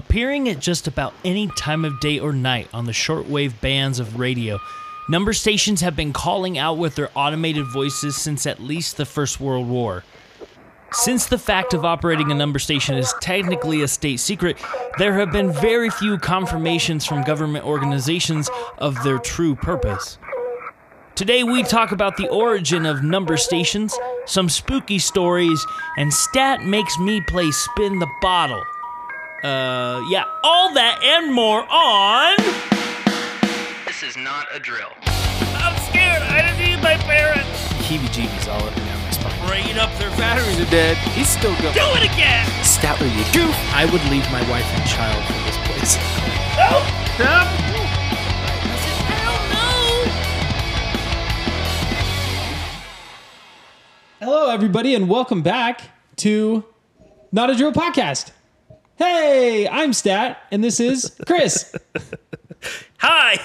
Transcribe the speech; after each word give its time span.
Appearing 0.00 0.48
at 0.48 0.60
just 0.60 0.88
about 0.88 1.12
any 1.26 1.46
time 1.48 1.84
of 1.84 2.00
day 2.00 2.18
or 2.18 2.32
night 2.32 2.70
on 2.72 2.86
the 2.86 2.90
shortwave 2.90 3.60
bands 3.60 4.00
of 4.00 4.18
radio, 4.18 4.58
number 5.10 5.34
stations 5.34 5.82
have 5.82 5.94
been 5.94 6.14
calling 6.14 6.56
out 6.56 6.78
with 6.78 6.94
their 6.94 7.10
automated 7.14 7.66
voices 7.66 8.16
since 8.16 8.46
at 8.46 8.60
least 8.60 8.96
the 8.96 9.04
First 9.04 9.40
World 9.40 9.68
War. 9.68 10.02
Since 10.90 11.26
the 11.26 11.36
fact 11.36 11.74
of 11.74 11.84
operating 11.84 12.32
a 12.32 12.34
number 12.34 12.58
station 12.58 12.96
is 12.96 13.12
technically 13.20 13.82
a 13.82 13.88
state 13.88 14.20
secret, 14.20 14.56
there 14.96 15.18
have 15.18 15.32
been 15.32 15.52
very 15.52 15.90
few 15.90 16.16
confirmations 16.16 17.04
from 17.04 17.22
government 17.22 17.66
organizations 17.66 18.48
of 18.78 19.00
their 19.04 19.18
true 19.18 19.54
purpose. 19.54 20.16
Today, 21.14 21.44
we 21.44 21.62
talk 21.62 21.92
about 21.92 22.16
the 22.16 22.28
origin 22.28 22.86
of 22.86 23.04
number 23.04 23.36
stations, 23.36 23.94
some 24.24 24.48
spooky 24.48 24.98
stories, 24.98 25.62
and 25.98 26.10
Stat 26.10 26.64
makes 26.64 26.98
me 26.98 27.20
play 27.28 27.50
Spin 27.50 27.98
the 27.98 28.08
Bottle. 28.22 28.64
Uh, 29.42 30.04
yeah, 30.10 30.24
all 30.44 30.74
that 30.74 31.00
and 31.02 31.32
more 31.32 31.64
on. 31.70 32.36
This 33.86 34.02
is 34.02 34.14
not 34.14 34.44
a 34.52 34.60
drill. 34.60 34.92
I'm 35.56 35.72
scared. 35.88 36.20
I 36.28 36.44
didn't 36.44 36.60
need 36.60 36.82
my 36.84 37.00
parents. 37.08 37.48
heebie 37.88 38.12
jeebies 38.12 38.52
all 38.52 38.60
up 38.60 38.76
and 38.76 38.84
down 38.84 39.00
my 39.00 39.10
spine. 39.10 39.48
Bringing 39.48 39.78
up 39.78 39.88
their 39.96 40.10
batteries. 40.20 40.60
Batteries 40.60 40.68
are 40.68 40.70
dead. 40.70 40.96
He's 41.16 41.28
still 41.30 41.56
going. 41.64 41.72
Do 41.72 41.88
it 41.96 42.04
again. 42.12 42.44
Statler, 42.60 43.08
you 43.08 43.24
goof. 43.32 43.56
I 43.72 43.88
would 43.88 44.04
leave 44.12 44.28
my 44.30 44.44
wife 44.50 44.68
and 44.76 44.84
child 44.84 45.24
for 45.24 45.32
this 45.48 45.56
place. 45.64 45.96
Help! 46.60 46.84
Help! 47.16 47.48
Hello, 54.18 54.50
everybody, 54.50 54.94
and 54.94 55.08
welcome 55.08 55.40
back 55.40 55.80
to 56.16 56.66
Not 57.32 57.48
a 57.48 57.54
Drill 57.56 57.72
Podcast. 57.72 58.32
Hey, 59.00 59.66
I'm 59.66 59.94
Stat, 59.94 60.42
and 60.52 60.62
this 60.62 60.78
is 60.78 61.16
Chris. 61.26 61.74
Hi. 62.98 63.40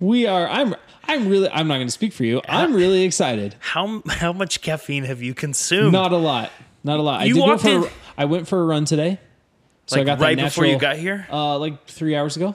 we 0.00 0.26
are. 0.26 0.48
I'm. 0.48 0.74
I'm 1.04 1.28
really. 1.28 1.50
I'm 1.50 1.68
not 1.68 1.74
going 1.74 1.86
to 1.86 1.92
speak 1.92 2.14
for 2.14 2.24
you. 2.24 2.40
I'm 2.48 2.72
really 2.72 3.02
excited. 3.02 3.54
How 3.58 4.02
how 4.08 4.32
much 4.32 4.62
caffeine 4.62 5.04
have 5.04 5.22
you 5.22 5.34
consumed? 5.34 5.92
Not 5.92 6.12
a 6.12 6.16
lot. 6.16 6.52
Not 6.84 7.00
a 7.00 7.02
lot. 7.02 7.26
You 7.28 7.34
I 7.42 7.46
did 7.46 7.46
go 7.46 7.58
for. 7.58 7.68
in- 7.68 7.84
A, 7.84 7.90
I 8.16 8.24
went 8.24 8.48
for 8.48 8.62
a 8.62 8.64
run 8.64 8.86
today, 8.86 9.20
so 9.84 9.96
like 9.96 10.04
I 10.04 10.04
got 10.06 10.18
that 10.20 10.24
right 10.24 10.36
natural, 10.38 10.48
before 10.48 10.66
you 10.66 10.78
got 10.78 10.96
here. 10.96 11.26
Uh, 11.30 11.58
like 11.58 11.86
three 11.86 12.16
hours 12.16 12.36
ago. 12.36 12.54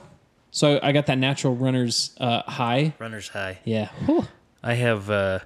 So 0.50 0.80
I 0.82 0.90
got 0.90 1.06
that 1.06 1.18
natural 1.18 1.54
runner's 1.54 2.16
uh, 2.18 2.42
high. 2.42 2.94
Runner's 2.98 3.28
high. 3.28 3.60
Yeah. 3.64 3.90
Whew. 4.06 4.26
I 4.60 4.74
have 4.74 5.08
uh, 5.08 5.38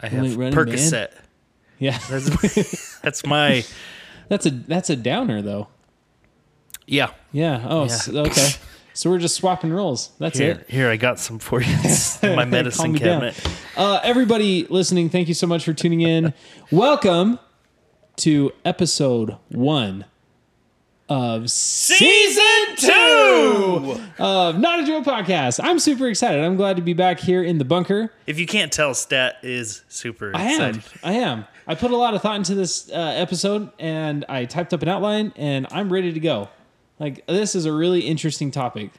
I 0.00 0.08
have 0.08 0.22
running 0.22 0.38
man? 0.38 0.52
Percocet. 0.54 1.12
Yeah. 1.78 1.98
That's 2.08 2.98
that's 3.02 3.26
my 3.26 3.64
That's 4.30 4.46
a 4.46 4.50
that's 4.50 4.88
a 4.88 4.96
downer 4.96 5.42
though. 5.42 5.68
yeah. 6.86 7.10
Yeah. 7.32 7.66
Oh. 7.68 7.84
s- 7.84 8.08
okay. 8.08 8.48
So 8.92 9.08
we're 9.08 9.18
just 9.18 9.36
swapping 9.36 9.72
roles. 9.72 10.10
That's 10.18 10.36
Here, 10.38 10.50
it. 10.50 10.68
here 10.68 10.90
I 10.90 10.96
got 10.96 11.18
some 11.20 11.38
for 11.38 11.62
you. 11.62 11.72
In 12.22 12.34
my 12.36 12.44
medicine 12.44 12.98
cabinet. 12.98 13.40
Uh, 13.76 14.00
everybody 14.02 14.66
listening, 14.68 15.08
thank 15.08 15.28
you 15.28 15.32
so 15.32 15.46
much 15.46 15.64
for 15.64 15.72
tuning 15.72 16.00
in. 16.02 16.34
Welcome 16.72 17.38
to 18.16 18.52
episode 18.64 19.36
one 19.48 20.04
of 21.08 21.50
season 21.50 22.76
two 22.76 23.96
of 24.18 24.58
Not 24.58 24.80
a 24.80 24.84
Drill 24.84 25.02
Podcast. 25.04 25.60
I'm 25.62 25.78
super 25.78 26.08
excited. 26.08 26.44
I'm 26.44 26.56
glad 26.56 26.76
to 26.76 26.82
be 26.82 26.92
back 26.92 27.20
here 27.20 27.42
in 27.42 27.58
the 27.58 27.64
bunker. 27.64 28.12
If 28.26 28.38
you 28.38 28.46
can't 28.46 28.72
tell, 28.72 28.92
Stat 28.94 29.36
is 29.42 29.82
super 29.88 30.32
I 30.34 30.42
am. 30.42 30.74
excited. 30.74 31.00
I 31.02 31.12
am. 31.14 31.46
I 31.70 31.76
put 31.76 31.92
a 31.92 31.96
lot 31.96 32.14
of 32.14 32.20
thought 32.20 32.34
into 32.34 32.56
this 32.56 32.90
uh, 32.90 32.94
episode, 32.94 33.70
and 33.78 34.24
I 34.28 34.44
typed 34.44 34.74
up 34.74 34.82
an 34.82 34.88
outline, 34.88 35.32
and 35.36 35.68
I'm 35.70 35.92
ready 35.92 36.12
to 36.12 36.18
go. 36.18 36.48
Like 36.98 37.24
this 37.28 37.54
is 37.54 37.64
a 37.64 37.72
really 37.72 38.00
interesting 38.00 38.50
topic. 38.50 38.90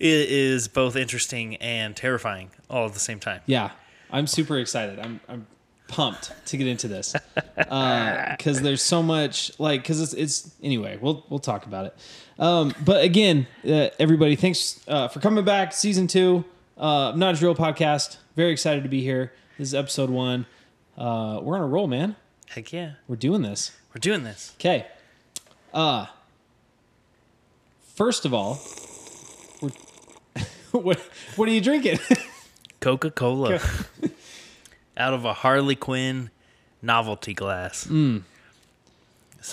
It 0.00 0.30
is 0.30 0.66
both 0.66 0.96
interesting 0.96 1.56
and 1.56 1.94
terrifying 1.94 2.52
all 2.70 2.86
at 2.86 2.94
the 2.94 3.00
same 3.00 3.20
time. 3.20 3.42
Yeah, 3.44 3.70
I'm 4.10 4.26
super 4.26 4.56
excited. 4.56 4.98
I'm 4.98 5.20
I'm 5.28 5.46
pumped 5.86 6.32
to 6.46 6.56
get 6.56 6.66
into 6.68 6.88
this 6.88 7.14
because 7.56 8.62
there's 8.62 8.80
so 8.80 9.02
much 9.02 9.52
like 9.60 9.82
because 9.82 10.00
it's 10.00 10.14
it's 10.14 10.54
anyway. 10.62 10.98
We'll 10.98 11.26
we'll 11.28 11.38
talk 11.38 11.66
about 11.66 11.84
it. 11.84 11.96
Um, 12.38 12.72
but 12.82 13.04
again, 13.04 13.46
uh, 13.62 13.90
everybody, 13.98 14.36
thanks 14.36 14.80
uh, 14.88 15.08
for 15.08 15.20
coming 15.20 15.44
back. 15.44 15.74
Season 15.74 16.06
two, 16.06 16.46
uh, 16.78 17.12
not 17.14 17.34
a 17.34 17.38
drill 17.38 17.54
podcast. 17.54 18.16
Very 18.36 18.52
excited 18.52 18.84
to 18.84 18.88
be 18.88 19.02
here. 19.02 19.34
This 19.58 19.68
is 19.68 19.74
episode 19.74 20.08
one. 20.08 20.46
Uh, 20.96 21.40
we're 21.42 21.56
on 21.56 21.62
a 21.62 21.66
roll, 21.66 21.86
man. 21.86 22.16
Heck 22.48 22.72
yeah, 22.72 22.92
We're 23.08 23.16
doing 23.16 23.42
this. 23.42 23.72
we're 23.94 24.00
doing 24.00 24.22
this. 24.22 24.52
Okay. 24.60 24.86
Uh 25.72 26.06
first 27.94 28.24
of 28.24 28.32
all, 28.34 28.60
we're, 29.60 29.70
what 30.70 31.00
what 31.36 31.48
are 31.48 31.52
you 31.52 31.60
drinking? 31.60 31.98
Coca 32.80 33.10
Cola 33.10 33.58
out 34.96 35.14
of 35.14 35.24
a 35.24 35.32
Harley 35.32 35.74
Quinn 35.74 36.30
novelty 36.82 37.34
glass. 37.34 37.86
Mm. 37.86 38.22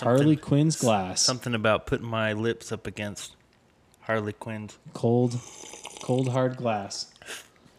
Harley 0.00 0.36
Quinn's 0.36 0.76
glass. 0.76 1.20
Something 1.20 1.54
about 1.54 1.86
putting 1.86 2.06
my 2.06 2.32
lips 2.32 2.72
up 2.72 2.86
against 2.86 3.34
Harley 4.02 4.32
Quinn's. 4.32 4.78
Cold 4.92 5.38
cold 6.02 6.28
hard 6.28 6.56
glass. 6.56 7.12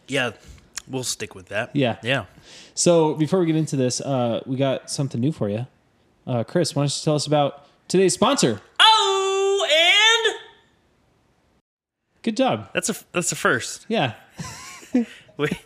Yeah, 0.06 0.32
we'll 0.88 1.04
stick 1.04 1.34
with 1.34 1.46
that. 1.46 1.74
Yeah. 1.74 1.96
yeah. 2.02 2.24
So 2.74 3.14
before 3.14 3.40
we 3.40 3.46
get 3.46 3.56
into 3.56 3.76
this, 3.76 4.00
uh, 4.00 4.42
we 4.46 4.56
got 4.56 4.90
something 4.90 5.20
new 5.20 5.32
for 5.32 5.48
you. 5.48 5.66
Uh, 6.26 6.44
Chris, 6.44 6.74
why 6.74 6.82
don't 6.82 6.96
you 6.96 7.02
tell 7.04 7.14
us 7.14 7.26
about 7.26 7.66
today's 7.88 8.14
sponsor? 8.14 8.60
Oh, 8.80 9.66
and 10.30 10.40
Good 12.22 12.36
job. 12.36 12.70
that's 12.72 12.88
a 12.88 12.94
that's 13.12 13.32
a 13.32 13.36
first. 13.36 13.84
Yeah. 13.88 14.14
Wait, 15.36 15.58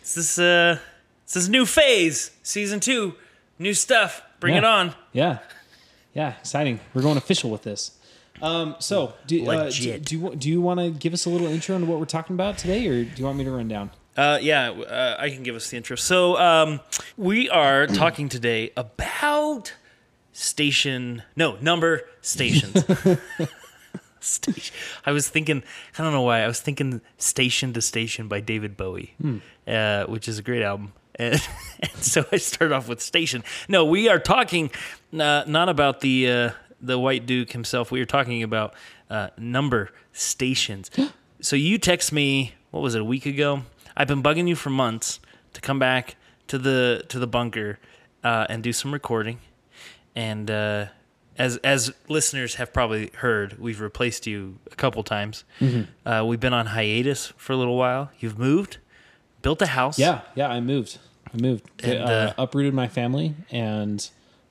it's 0.00 0.14
this 0.14 0.38
uh, 0.38 0.78
it's 1.24 1.34
this 1.34 1.48
new 1.48 1.66
phase, 1.66 2.30
season 2.42 2.78
two, 2.78 3.14
new 3.58 3.74
stuff. 3.74 4.22
Bring 4.38 4.54
it 4.54 4.64
on. 4.64 4.94
Yeah. 5.12 5.38
Yeah. 6.14 6.34
Exciting. 6.38 6.80
We're 6.94 7.02
going 7.02 7.16
official 7.16 7.50
with 7.50 7.62
this. 7.62 7.92
Um, 8.40 8.74
so 8.80 9.14
do, 9.26 9.48
uh, 9.48 9.70
do, 9.70 9.98
do 9.98 10.18
you 10.18 10.34
do 10.34 10.48
you 10.48 10.60
want 10.60 10.80
to 10.80 10.90
give 10.90 11.12
us 11.12 11.26
a 11.26 11.30
little 11.30 11.46
intro 11.46 11.76
into 11.76 11.86
what 11.86 12.00
we're 12.00 12.06
talking 12.06 12.34
about 12.34 12.58
today, 12.58 12.86
or 12.88 13.04
do 13.04 13.10
you 13.16 13.24
want 13.24 13.38
me 13.38 13.44
to 13.44 13.50
run 13.50 13.68
down? 13.68 13.90
Uh, 14.16 14.38
yeah, 14.40 14.70
uh, 14.70 15.16
I 15.18 15.30
can 15.30 15.42
give 15.42 15.54
us 15.54 15.70
the 15.70 15.76
intro. 15.76 15.96
So, 15.96 16.36
um, 16.38 16.80
we 17.16 17.48
are 17.48 17.86
talking 18.02 18.28
today 18.28 18.72
about 18.76 19.74
station, 20.32 21.22
no, 21.36 21.56
number 21.60 22.02
stations. 22.20 22.84
Station. 24.20 24.76
I 25.04 25.10
was 25.10 25.28
thinking, 25.28 25.64
I 25.98 26.02
don't 26.04 26.12
know 26.12 26.22
why, 26.22 26.42
I 26.42 26.46
was 26.46 26.60
thinking 26.60 27.00
Station 27.18 27.72
to 27.72 27.82
Station 27.82 28.28
by 28.28 28.38
David 28.38 28.76
Bowie, 28.76 29.16
uh, 29.66 30.04
which 30.04 30.28
is 30.28 30.38
a 30.38 30.42
great 30.42 30.62
album. 30.62 30.92
And, 31.16 31.42
and 31.80 32.04
so 32.04 32.24
I 32.30 32.36
started 32.36 32.72
off 32.72 32.88
with 32.88 33.00
Station. 33.00 33.42
No, 33.68 33.84
we 33.84 34.08
are 34.08 34.20
talking 34.20 34.70
uh, 35.12 35.42
not 35.48 35.68
about 35.68 36.02
the 36.02 36.30
uh, 36.30 36.50
the 36.80 36.98
White 37.00 37.26
Duke 37.26 37.50
himself. 37.50 37.90
We 37.90 38.00
are 38.00 38.06
talking 38.06 38.44
about 38.44 38.74
uh, 39.10 39.30
number 39.36 39.90
stations. 40.12 40.88
so 41.40 41.56
you 41.56 41.78
text 41.78 42.12
me, 42.12 42.54
what 42.70 42.80
was 42.80 42.94
it, 42.94 43.00
a 43.00 43.04
week 43.04 43.26
ago? 43.26 43.62
I've 43.96 44.08
been 44.08 44.22
bugging 44.22 44.48
you 44.48 44.56
for 44.56 44.70
months 44.70 45.20
to 45.52 45.60
come 45.60 45.78
back 45.78 46.16
to 46.48 46.58
the 46.58 47.04
to 47.08 47.18
the 47.18 47.26
bunker 47.26 47.78
uh, 48.24 48.46
and 48.48 48.62
do 48.62 48.72
some 48.72 48.92
recording. 48.92 49.38
And 50.14 50.50
uh, 50.50 50.86
as 51.38 51.56
as 51.58 51.92
listeners 52.08 52.56
have 52.56 52.72
probably 52.72 53.10
heard, 53.16 53.58
we've 53.58 53.80
replaced 53.80 54.26
you 54.26 54.58
a 54.70 54.76
couple 54.76 55.02
times. 55.02 55.44
Uh, 56.04 56.24
we've 56.26 56.40
been 56.40 56.52
on 56.52 56.66
hiatus 56.66 57.32
for 57.36 57.52
a 57.52 57.56
little 57.56 57.76
while. 57.76 58.10
You've 58.20 58.38
moved, 58.38 58.78
built 59.40 59.62
a 59.62 59.66
house. 59.66 59.98
Yeah, 59.98 60.22
yeah, 60.34 60.48
I 60.48 60.60
moved. 60.60 60.98
I 61.32 61.40
moved. 61.40 61.70
And, 61.82 61.98
uh, 62.00 62.04
uh, 62.04 62.32
uprooted 62.38 62.74
my 62.74 62.88
family 62.88 63.34
and 63.50 64.08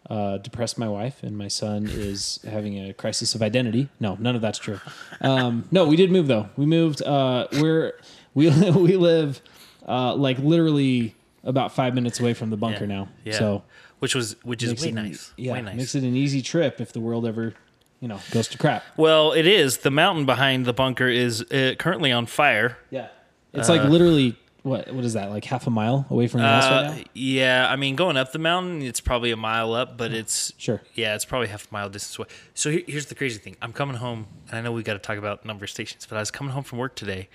uh, 0.10 0.38
depressed 0.38 0.78
my 0.78 0.88
wife, 0.90 1.22
and 1.22 1.38
my 1.38 1.48
son 1.48 1.88
is 1.88 2.40
having 2.50 2.84
a 2.90 2.94
crisis 2.94 3.36
of 3.36 3.42
identity. 3.42 3.90
No, 4.00 4.18
none 4.20 4.36
of 4.36 4.42
that's 4.42 4.58
true. 4.60 4.80
Um, 5.22 5.66
no, 5.72 5.86
we 5.86 5.96
did 5.96 6.12
move 6.12 6.28
though. 6.28 6.50
We 6.58 6.66
moved. 6.66 7.02
Uh, 7.04 7.48
we're 7.54 7.94
we 8.34 8.50
we 8.72 8.98
live 8.98 9.42
uh, 9.88 10.16
like 10.16 10.40
literally 10.40 11.16
about 11.44 11.74
five 11.74 11.94
minutes 11.94 12.20
away 12.20 12.34
from 12.34 12.50
the 12.50 12.58
bunker 12.58 12.88
now. 12.88 13.10
Yeah. 13.24 13.38
So 13.38 13.64
which 14.00 14.16
was 14.16 14.36
which 14.44 14.64
is 14.64 14.82
way 14.82 14.90
it 14.90 14.94
nice. 14.94 15.34
Yeah, 15.38 15.54
way 15.54 15.62
nice. 15.62 15.76
makes 15.76 15.96
it 15.96 16.04
an 16.04 16.16
easy 16.16 16.42
trip 16.42 16.82
if 16.82 16.94
the 16.94 17.00
world 17.00 17.26
ever, 17.26 17.54
you 18.00 18.08
know, 18.08 18.20
goes 18.32 18.48
to 18.50 18.58
crap. 18.58 18.84
well, 18.98 19.32
it 19.32 19.48
is. 19.48 19.80
The 19.80 19.92
mountain 19.92 20.26
behind 20.26 20.66
the 20.66 20.74
bunker 20.74 21.08
is 21.08 21.42
uh, 21.52 21.76
currently 21.78 22.12
on 22.12 22.26
fire. 22.26 22.78
Yeah, 22.90 23.08
it's 23.54 23.70
like 23.70 23.84
literally 23.84 24.38
what 24.64 24.94
what 24.94 25.04
is 25.04 25.14
that? 25.14 25.30
Like 25.32 25.46
half 25.46 25.66
a 25.68 25.70
mile 25.70 26.06
away 26.10 26.28
from 26.28 26.42
your 26.42 26.50
house 26.50 26.64
right 26.70 26.86
Uh, 26.86 26.96
now. 26.96 27.04
yeah, 27.14 27.68
I 27.70 27.76
mean, 27.76 27.96
going 27.96 28.16
up 28.18 28.32
the 28.32 28.40
mountain, 28.40 28.82
it's 28.84 29.00
probably 29.02 29.32
a 29.32 29.38
mile 29.38 29.74
up, 29.74 29.98
but 29.98 30.14
it's 30.14 30.54
Sure. 30.58 30.82
Yeah, 30.94 31.16
it's 31.16 31.26
probably 31.26 31.48
half 31.48 31.70
a 31.70 31.74
mile 31.74 31.90
distance 31.90 32.18
away. 32.20 32.28
So 32.54 32.70
here, 32.70 32.84
here's 32.88 33.08
the 33.08 33.16
crazy 33.16 33.40
thing: 33.40 33.56
I'm 33.62 33.74
coming 33.74 33.96
home, 33.98 34.28
and 34.50 34.58
I 34.58 34.62
know 34.62 34.72
we 34.72 34.84
got 34.84 34.94
to 34.94 35.00
talk 35.00 35.18
about 35.18 35.46
number 35.46 35.64
of 35.66 35.72
stations, 35.72 36.06
but 36.08 36.16
I 36.18 36.20
was 36.20 36.32
coming 36.32 36.54
home 36.54 36.64
from 36.64 36.78
work 36.78 36.96
today, 36.96 37.28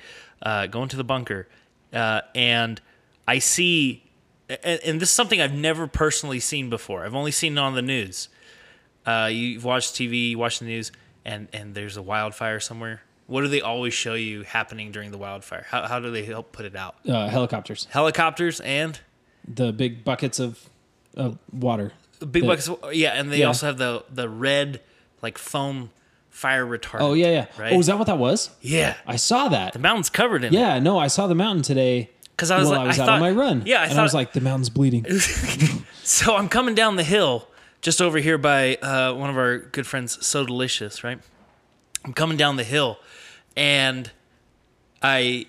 uh, 0.42 0.66
going 0.66 0.88
to 0.90 0.96
the 0.96 1.04
bunker, 1.04 1.48
uh, 1.92 2.20
and 2.34 2.80
I 3.26 3.40
see, 3.40 4.04
and, 4.48 4.80
and 4.84 5.00
this 5.00 5.08
is 5.08 5.14
something 5.14 5.40
I've 5.40 5.52
never 5.54 5.86
personally 5.88 6.38
seen 6.40 6.70
before. 6.70 7.04
I've 7.04 7.14
only 7.16 7.32
seen 7.32 7.54
it 7.54 7.60
on 7.60 7.74
the 7.74 7.82
news. 7.82 8.28
uh, 9.04 9.28
you've 9.32 9.64
watched 9.64 9.94
TV, 9.94 10.30
you 10.30 10.38
watch 10.38 10.60
the 10.60 10.66
news, 10.66 10.92
and 11.24 11.48
and 11.52 11.74
there's 11.74 11.96
a 11.96 12.02
wildfire 12.02 12.60
somewhere. 12.60 13.02
What 13.26 13.40
do 13.42 13.48
they 13.48 13.60
always 13.60 13.92
show 13.92 14.14
you 14.14 14.42
happening 14.42 14.92
during 14.92 15.10
the 15.10 15.18
wildfire? 15.18 15.66
How 15.68 15.86
how 15.88 15.98
do 16.00 16.10
they 16.10 16.24
help 16.24 16.52
put 16.52 16.64
it 16.64 16.76
out? 16.76 16.94
Uh, 17.08 17.28
helicopters, 17.28 17.86
Helicopters 17.90 18.60
and 18.60 18.98
the 19.46 19.72
big 19.72 20.04
buckets 20.04 20.38
of 20.38 20.68
of 21.16 21.38
water. 21.52 21.92
big 22.20 22.32
The- 22.32 22.40
buckets. 22.42 22.68
of- 22.68 22.92
Yeah, 22.94 23.10
and 23.18 23.32
they 23.32 23.38
Yeah. 23.40 23.46
also 23.46 23.66
have 23.66 23.78
the 23.78 24.04
the 24.12 24.28
red 24.28 24.80
like 25.22 25.38
foam 25.38 25.90
fire 26.30 26.64
retardant. 26.66 27.00
Oh 27.00 27.14
yeah, 27.14 27.30
yeah. 27.30 27.46
Right? 27.58 27.72
Oh, 27.72 27.80
is 27.80 27.86
that 27.86 27.98
what 27.98 28.06
that 28.06 28.18
was? 28.18 28.50
yeah. 28.60 28.94
I 29.06 29.16
saw 29.16 29.48
that. 29.48 29.72
The 29.72 29.78
mountain's 29.78 30.10
covered 30.10 30.44
in 30.44 30.54
it. 30.54 30.58
Yeah, 30.58 30.78
no, 30.78 30.98
I 30.98 31.06
saw 31.08 31.26
the 31.26 31.34
mountain 31.34 31.62
today. 31.62 32.10
'Cause 32.36 32.50
I 32.50 32.58
was 32.58 32.68
while 32.68 32.76
like- 32.80 32.84
I 32.84 32.88
was 32.88 32.98
I 32.98 33.02
out 33.02 33.06
thought- 33.06 33.14
on 33.14 33.20
my 33.22 33.30
run. 33.30 33.62
yeah, 33.64 33.80
I 33.80 33.86
and 33.86 33.98
I 33.98 34.02
was 34.02 34.12
like, 34.12 34.34
the 34.34 34.42
mountain's 34.42 34.68
bleeding. 34.70 35.04
So 36.04 36.36
I'm 36.36 36.48
coming 36.48 36.74
down 36.76 36.94
the 36.96 37.02
hill 37.02 37.48
just 37.80 38.00
over 38.00 38.18
here 38.18 38.38
by 38.38 38.76
uh, 38.76 39.12
one 39.14 39.28
of 39.30 39.36
our 39.36 39.58
good 39.58 39.86
friends, 39.86 40.24
So 40.24 40.44
Delicious, 40.46 41.02
right? 41.02 41.18
I'm 42.04 42.12
coming 42.12 42.36
down 42.36 42.54
the 42.56 42.62
hill 42.64 42.98
and 43.56 44.10
I 45.02 45.46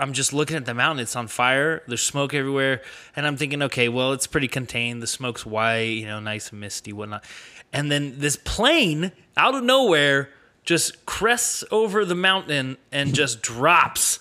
I'm 0.00 0.12
just 0.12 0.32
looking 0.32 0.56
at 0.56 0.64
the 0.64 0.74
mountain. 0.74 1.02
It's 1.02 1.16
on 1.16 1.26
fire. 1.26 1.82
There's 1.88 2.02
smoke 2.02 2.32
everywhere. 2.32 2.82
And 3.16 3.26
I'm 3.26 3.36
thinking, 3.36 3.62
okay, 3.62 3.88
well, 3.88 4.12
it's 4.12 4.28
pretty 4.28 4.46
contained. 4.46 5.02
The 5.02 5.08
smoke's 5.08 5.44
white, 5.44 5.80
you 5.96 6.06
know, 6.06 6.20
nice 6.20 6.50
and 6.50 6.60
misty, 6.60 6.92
whatnot. 6.92 7.24
And 7.72 7.90
then 7.90 8.18
this 8.18 8.36
plane 8.36 9.10
out 9.36 9.56
of 9.56 9.64
nowhere 9.64 10.30
just 10.62 11.04
crests 11.04 11.64
over 11.72 12.04
the 12.04 12.14
mountain 12.14 12.76
and 12.92 13.12
just 13.12 13.42
drops 13.42 14.20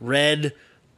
red 0.00 0.52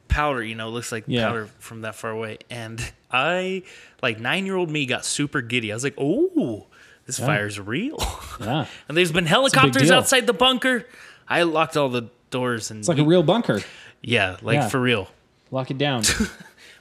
powder, 0.08 0.42
you 0.42 0.54
know, 0.54 0.70
looks 0.70 0.92
like 0.92 1.04
Yeah. 1.06 1.28
powder 1.28 1.48
from 1.58 1.82
that 1.82 1.94
far 1.94 2.10
away. 2.10 2.38
And 2.48 2.80
I, 3.10 3.64
like 4.02 4.18
nine 4.18 4.46
year 4.46 4.56
old 4.56 4.70
me, 4.70 4.86
got 4.86 5.04
super 5.04 5.42
giddy. 5.42 5.72
I 5.72 5.74
was 5.74 5.84
like, 5.84 5.94
oh, 5.98 6.66
this 7.04 7.18
fire's 7.18 7.60
real. 7.60 7.98
Yeah. 8.40 8.64
and 8.88 8.96
there's 8.96 9.12
been 9.12 9.26
helicopters 9.26 9.90
outside 9.90 10.26
the 10.26 10.32
bunker. 10.32 10.86
I 11.28 11.42
locked 11.42 11.76
all 11.76 11.88
the 11.88 12.08
doors 12.30 12.70
and 12.70 12.80
It's 12.80 12.88
like 12.88 12.98
a 12.98 13.04
real 13.04 13.22
bunker. 13.22 13.60
yeah, 14.02 14.36
like 14.42 14.54
Yeah. 14.56 14.68
for 14.68 14.80
real. 14.80 15.08
Lock 15.50 15.70
it 15.70 15.78
down. 15.78 16.02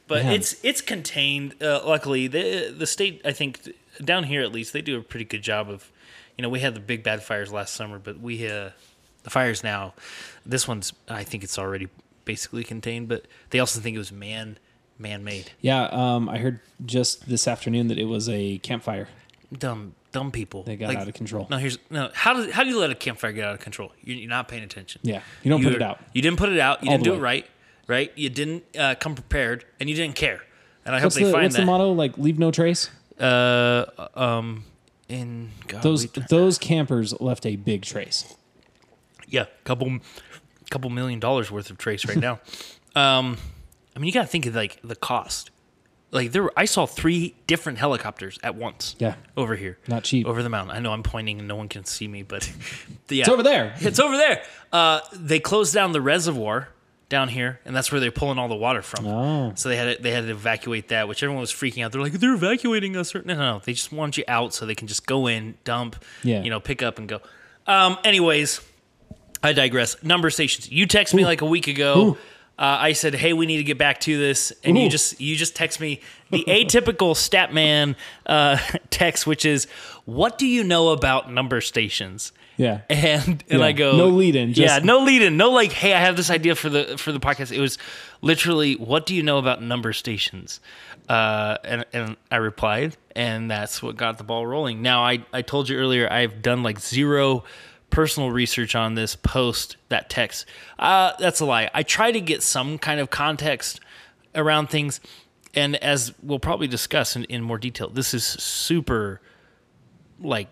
But 0.07 0.23
Man. 0.23 0.33
it's 0.33 0.55
it's 0.63 0.81
contained. 0.81 1.55
Uh, 1.59 1.81
luckily, 1.83 2.27
the 2.27 2.71
the 2.77 2.85
state 2.85 3.21
I 3.25 3.31
think 3.31 3.67
down 4.03 4.23
here 4.25 4.43
at 4.43 4.51
least 4.51 4.71
they 4.71 4.83
do 4.83 4.99
a 4.99 5.01
pretty 5.01 5.25
good 5.25 5.41
job 5.41 5.67
of. 5.67 5.91
You 6.37 6.43
know, 6.43 6.49
we 6.49 6.59
had 6.59 6.75
the 6.75 6.79
big 6.79 7.01
bad 7.01 7.23
fires 7.23 7.51
last 7.51 7.73
summer, 7.73 7.97
but 7.97 8.19
we 8.19 8.47
uh, 8.47 8.69
the 9.23 9.29
fires 9.31 9.63
now. 9.63 9.95
This 10.45 10.67
one's 10.67 10.93
I 11.09 11.23
think 11.23 11.43
it's 11.43 11.57
already 11.57 11.87
basically 12.23 12.63
contained, 12.63 13.07
but 13.07 13.25
they 13.49 13.57
also 13.59 13.79
think 13.79 13.95
it 13.95 13.97
was 13.97 14.11
man 14.11 14.59
man 14.99 15.23
made. 15.23 15.49
yeah, 15.59 15.85
um, 15.85 16.29
I 16.29 16.37
heard 16.37 16.59
just 16.85 17.27
this 17.27 17.47
afternoon 17.47 17.87
that 17.87 17.97
it 17.97 18.05
was 18.05 18.29
a 18.29 18.59
campfire. 18.59 19.07
Dumb 19.57 19.95
dumb 20.15 20.31
people. 20.31 20.63
They 20.63 20.77
got 20.77 20.95
out 20.95 21.07
of 21.07 21.13
control. 21.13 21.45
No, 21.49 21.57
here's 21.57 21.77
no. 21.89 22.09
How 22.13 22.33
do 22.33 22.49
how 22.51 22.63
do 22.63 22.69
you 22.69 22.79
let 22.79 22.89
a 22.89 22.95
campfire 22.95 23.33
get 23.33 23.43
out 23.45 23.53
of 23.53 23.59
control? 23.59 23.91
You're, 24.01 24.17
you're 24.17 24.29
not 24.29 24.47
paying 24.47 24.63
attention. 24.63 25.01
Yeah, 25.03 25.21
you 25.43 25.49
don't 25.49 25.59
put 25.61 25.73
You're- 25.73 25.75
it 25.75 25.81
out. 25.81 25.99
You 26.13 26.21
didn't 26.21 26.37
put 26.37 26.49
it 26.49 26.59
out. 26.59 26.83
You 26.83 26.89
All 26.89 26.97
didn't 26.97 27.03
do 27.05 27.13
it 27.15 27.19
right. 27.19 27.45
Right. 27.87 28.11
You 28.15 28.29
didn't 28.29 28.63
uh, 28.79 28.95
come 28.95 29.13
prepared, 29.13 29.65
and 29.79 29.89
you 29.89 29.95
didn't 29.95 30.15
care. 30.15 30.41
And 30.85 30.95
I 30.95 31.03
What's 31.03 31.15
hope 31.15 31.21
they 31.21 31.27
the 31.27 31.31
find 31.33 31.43
what's 31.43 31.55
that. 31.55 31.61
the 31.61 31.65
motto? 31.65 31.91
Like 31.91 32.17
leave 32.17 32.39
no 32.39 32.49
trace. 32.51 32.89
Uh, 33.19 33.85
um, 34.15 34.63
in 35.09 35.51
God, 35.67 35.83
Those 35.83 36.07
those 36.29 36.57
campers 36.57 37.19
left 37.21 37.45
a 37.45 37.57
big 37.57 37.83
trace. 37.83 38.33
yeah, 39.27 39.45
couple, 39.65 39.99
couple 40.71 40.89
million 40.89 41.19
dollars 41.19 41.51
worth 41.51 41.69
of 41.69 41.77
trace 41.77 42.05
right 42.05 42.17
now. 42.17 42.39
um, 42.95 43.37
I 43.95 43.99
mean, 43.99 44.07
you 44.07 44.13
got 44.13 44.21
to 44.23 44.27
think 44.27 44.45
of 44.45 44.55
like 44.55 44.79
the 44.83 44.95
cost. 44.95 45.51
Like 46.15 46.31
there, 46.31 46.43
were, 46.43 46.53
I 46.57 46.65
saw 46.65 46.85
three 46.87 47.35
different 47.45 47.77
helicopters 47.77 48.39
at 48.41 48.55
once. 48.55 48.95
Yeah. 48.97 49.15
over 49.37 49.55
here, 49.55 49.77
Not 49.87 50.03
cheap. 50.05 50.25
over 50.25 50.41
the 50.41 50.49
mountain. 50.49 50.75
I 50.75 50.79
know 50.79 50.91
I'm 50.93 51.03
pointing 51.03 51.37
and 51.39 51.47
no 51.47 51.55
one 51.55 51.67
can 51.69 51.85
see 51.85 52.07
me, 52.07 52.23
but 52.23 52.49
yeah, 53.09 53.21
It's 53.21 53.29
over 53.29 53.43
there. 53.43 53.75
It's 53.81 53.99
over 53.99 54.17
there. 54.17 54.41
Uh, 54.71 55.01
they 55.13 55.39
closed 55.39 55.73
down 55.73 55.91
the 55.91 56.01
reservoir 56.01 56.69
down 57.07 57.27
here, 57.29 57.59
and 57.65 57.75
that's 57.75 57.91
where 57.91 58.01
they're 58.01 58.09
pulling 58.11 58.39
all 58.39 58.47
the 58.47 58.55
water 58.55 58.81
from. 58.81 59.05
Oh. 59.05 59.51
So 59.55 59.69
they 59.69 59.75
had 59.77 59.97
to, 59.97 60.01
they 60.03 60.09
had 60.11 60.25
to 60.25 60.31
evacuate 60.31 60.87
that, 60.87 61.07
which 61.07 61.21
everyone 61.21 61.41
was 61.41 61.51
freaking 61.51 61.83
out. 61.85 61.91
They're 61.91 62.01
like, 62.01 62.13
they're 62.13 62.33
evacuating 62.33 62.97
us. 62.97 63.13
No, 63.13 63.21
no, 63.23 63.35
no. 63.35 63.61
They 63.63 63.73
just 63.73 63.91
want 63.91 64.17
you 64.17 64.23
out 64.27 64.53
so 64.55 64.65
they 64.65 64.73
can 64.73 64.87
just 64.87 65.05
go 65.05 65.27
in, 65.27 65.55
dump, 65.65 66.03
Yeah. 66.23 66.41
you 66.41 66.49
know, 66.49 66.59
pick 66.59 66.81
up 66.81 66.97
and 66.97 67.07
go. 67.07 67.19
Um, 67.67 67.97
anyways, 68.03 68.59
I 69.43 69.53
digress. 69.53 70.01
Number 70.03 70.29
stations. 70.31 70.71
You 70.71 70.87
text 70.87 71.13
me 71.13 71.25
like 71.25 71.41
a 71.41 71.45
week 71.45 71.67
ago. 71.67 72.17
Uh, 72.57 72.77
I 72.79 72.93
said, 72.93 73.15
"Hey, 73.15 73.33
we 73.33 73.45
need 73.45 73.57
to 73.57 73.63
get 73.63 73.77
back 73.77 73.99
to 74.01 74.17
this," 74.17 74.53
and 74.63 74.77
you 74.77 74.89
just 74.89 75.19
you 75.19 75.35
just 75.35 75.55
text 75.55 75.79
me 75.81 75.99
the 76.31 76.43
atypical 76.47 77.13
Statman 77.15 77.95
uh, 78.25 78.57
text, 78.89 79.27
which 79.27 79.43
is, 79.45 79.67
"What 80.05 80.37
do 80.37 80.47
you 80.47 80.63
know 80.63 80.89
about 80.89 81.31
number 81.31 81.59
stations?" 81.61 82.31
Yeah. 82.57 82.81
and 82.89 83.43
and 83.49 83.59
Yeah. 83.59 83.65
I 83.65 83.71
go 83.73 83.97
No 83.97 84.07
lead 84.07 84.37
in, 84.37 84.51
yeah, 84.51 84.79
no 84.81 84.99
lead 84.99 85.21
in, 85.21 85.35
no 85.35 85.49
like, 85.51 85.73
hey, 85.73 85.93
I 85.93 85.99
have 85.99 86.15
this 86.15 86.29
idea 86.29 86.55
for 86.55 86.69
the 86.69 86.97
for 86.97 87.11
the 87.11 87.19
podcast. 87.19 87.51
It 87.51 87.59
was 87.59 87.77
literally, 88.21 88.75
what 88.75 89.05
do 89.05 89.13
you 89.13 89.21
know 89.23 89.37
about 89.37 89.61
number 89.61 89.91
stations? 89.91 90.61
Uh, 91.09 91.57
and 91.65 91.85
and 91.91 92.15
I 92.31 92.37
replied, 92.37 92.95
and 93.15 93.51
that's 93.51 93.83
what 93.83 93.97
got 93.97 94.17
the 94.17 94.23
ball 94.23 94.47
rolling. 94.47 94.81
Now 94.81 95.03
I 95.03 95.25
I 95.33 95.41
told 95.41 95.67
you 95.67 95.77
earlier 95.77 96.09
I've 96.09 96.41
done 96.41 96.63
like 96.63 96.79
zero 96.79 97.43
personal 97.89 98.31
research 98.31 98.75
on 98.75 98.95
this 98.95 99.15
post 99.15 99.77
that 99.89 100.09
text. 100.09 100.45
Uh, 100.77 101.13
that's 101.19 101.39
a 101.39 101.45
lie. 101.45 101.69
I 101.73 101.83
try 101.83 102.11
to 102.11 102.19
get 102.21 102.43
some 102.43 102.77
kind 102.77 102.99
of 102.99 103.09
context 103.09 103.79
around 104.33 104.69
things, 104.69 104.99
and 105.53 105.75
as 105.77 106.13
we'll 106.21 106.39
probably 106.39 106.67
discuss 106.67 107.15
in, 107.15 107.23
in 107.25 107.41
more 107.41 107.57
detail, 107.57 107.89
this 107.89 108.13
is 108.13 108.23
super 108.25 109.21
like 110.19 110.49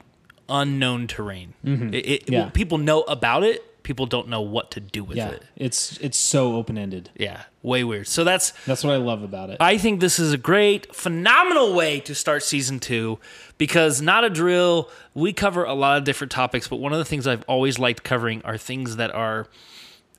unknown 0.50 1.08
terrain. 1.08 1.54
It, 1.64 1.70
it- 1.70 2.26
Mm-hmm. 2.26 2.34
Yeah. 2.34 2.50
people 2.50 2.78
know 2.78 3.02
about 3.04 3.44
it. 3.44 3.62
People 3.84 4.06
don't 4.06 4.30
know 4.30 4.42
what 4.42 4.72
to 4.72 4.80
do 4.80 5.04
with 5.04 5.18
Yeah. 5.18 5.30
it. 5.32 5.44
It's 5.58 5.98
it's 6.00 6.18
so 6.18 6.56
open 6.56 6.78
ended. 6.78 7.10
Yeah, 7.18 7.44
way 7.62 7.84
weird. 7.84 8.08
So 8.08 8.24
that's 8.24 8.52
That's 8.66 8.84
what 8.84 8.94
I 8.94 8.98
love 8.98 9.24
about 9.24 9.50
it. 9.50 9.58
I 9.60 9.78
think 9.78 10.00
this 10.00 10.20
is 10.20 10.32
a 10.32 10.38
great, 10.38 10.96
phenomenal 10.96 11.74
way 11.74 12.00
to 12.02 12.16
start 12.16 12.44
season 12.44 12.80
two 12.80 13.20
because 13.58 14.02
not 14.02 14.24
a 14.24 14.30
drill. 14.30 14.90
We 15.14 15.34
cover 15.34 15.64
a 15.66 15.74
lot 15.74 15.98
of 15.98 16.06
different 16.06 16.32
topics, 16.32 16.68
but 16.68 16.78
one 16.78 16.94
of 16.94 16.98
the 17.00 17.06
things 17.06 17.28
I've 17.28 17.44
always 17.44 17.78
liked 17.78 18.04
covering 18.04 18.42
are 18.44 18.58
things 18.58 18.96
that 18.96 19.14
are 19.14 19.48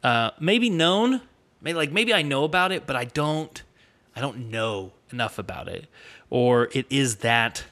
uh, 0.02 0.30
maybe 0.38 0.68
known, 0.68 1.22
maybe 1.62 1.76
like 1.76 1.90
maybe 1.90 2.12
I 2.12 2.20
know 2.22 2.44
about 2.44 2.70
it, 2.70 2.86
but 2.86 2.96
I 2.96 3.04
don't, 3.06 3.62
I 4.14 4.20
don't 4.20 4.50
know 4.50 4.92
enough 5.10 5.38
about 5.38 5.68
it, 5.68 5.86
or 6.28 6.68
it 6.72 6.84
is 6.90 7.16
that 7.16 7.64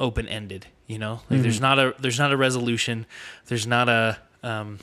open 0.00 0.26
ended. 0.26 0.66
You 0.88 0.98
know, 0.98 1.20
like 1.30 1.42
there's 1.42 1.60
not 1.60 1.78
a 1.78 1.94
there's 2.00 2.18
not 2.18 2.32
a 2.32 2.36
resolution. 2.36 3.06
There's 3.46 3.66
not 3.68 3.88
a 3.88 4.18
um, 4.42 4.78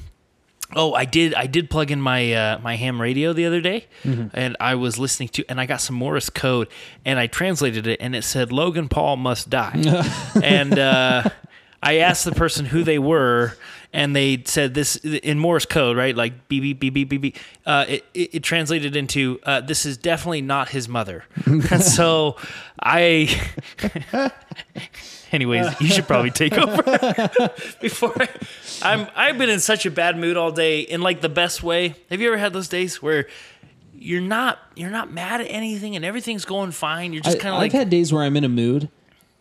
Oh, 0.76 0.94
I 0.94 1.06
did. 1.06 1.34
I 1.34 1.48
did 1.48 1.70
plug 1.70 1.90
in 1.90 2.00
my 2.00 2.32
uh, 2.34 2.60
my 2.60 2.76
ham 2.76 3.02
radio 3.02 3.34
the 3.34 3.46
other 3.46 3.60
day, 3.60 3.88
and 4.34 4.56
I 4.60 4.76
was 4.76 5.00
listening 5.00 5.30
to, 5.30 5.46
and 5.50 5.60
I 5.60 5.66
got 5.66 5.82
some 5.82 5.96
Morse 5.96 6.30
code, 6.30 6.68
and 7.04 7.18
I 7.18 7.26
translated 7.28 7.88
it, 7.88 8.00
and 8.00 8.16
it 8.16 8.24
said 8.24 8.52
Logan 8.52 8.88
Paul 8.88 9.18
must 9.18 9.50
die, 9.50 9.82
and 10.44 10.78
uh, 10.78 11.24
I 11.81 11.98
asked 11.98 12.25
the 12.25 12.33
person 12.33 12.65
who 12.65 12.83
they 12.83 13.00
were, 13.00 13.55
and 13.93 14.15
they 14.15 14.43
said 14.45 14.74
this 14.74 14.98
in 14.98 15.39
Morse 15.39 15.65
code, 15.65 15.95
right? 15.98 16.15
Like 16.15 16.48
beep 16.48 16.62
beep 16.62 16.79
beep 16.79 16.93
beep 16.93 17.09
beep 17.09 17.21
beep. 17.21 17.38
Uh, 17.65 17.86
it, 17.88 18.05
it, 18.13 18.36
it 18.36 18.43
translated 18.43 18.95
into 18.95 19.39
uh, 19.43 19.62
this 19.62 19.86
is 19.86 19.98
definitely 19.98 20.41
not 20.41 20.69
his 20.69 20.88
mother. 20.88 21.25
And 21.45 21.63
so 21.81 22.36
I. 22.81 23.29
Anyways, 25.31 25.79
you 25.79 25.88
should 25.88 26.07
probably 26.07 26.31
take 26.31 26.57
over 26.57 26.81
before 27.81 28.13
I, 28.19 28.29
I'm. 28.81 29.07
I've 29.15 29.38
been 29.38 29.50
in 29.50 29.59
such 29.59 29.86
a 29.86 29.91
bad 29.91 30.17
mood 30.17 30.38
all 30.38 30.51
day 30.51 30.81
in 30.81 31.01
like 31.01 31.21
the 31.21 31.29
best 31.29 31.62
way. 31.62 31.93
Have 32.09 32.19
you 32.19 32.27
ever 32.29 32.38
had 32.38 32.51
those 32.51 32.67
days 32.67 33.01
where 33.01 33.27
you're 33.93 34.21
not 34.21 34.57
you're 34.75 34.89
not 34.89 35.12
mad 35.12 35.41
at 35.41 35.48
anything 35.48 35.95
and 35.95 36.03
everything's 36.03 36.45
going 36.45 36.71
fine? 36.71 37.13
You're 37.13 37.21
just 37.21 37.39
kind 37.39 37.53
of 37.53 37.59
like 37.59 37.74
I've 37.75 37.79
had 37.79 37.89
days 37.91 38.12
where 38.12 38.24
I'm 38.24 38.36
in 38.38 38.43
a 38.43 38.50
mood, 38.50 38.89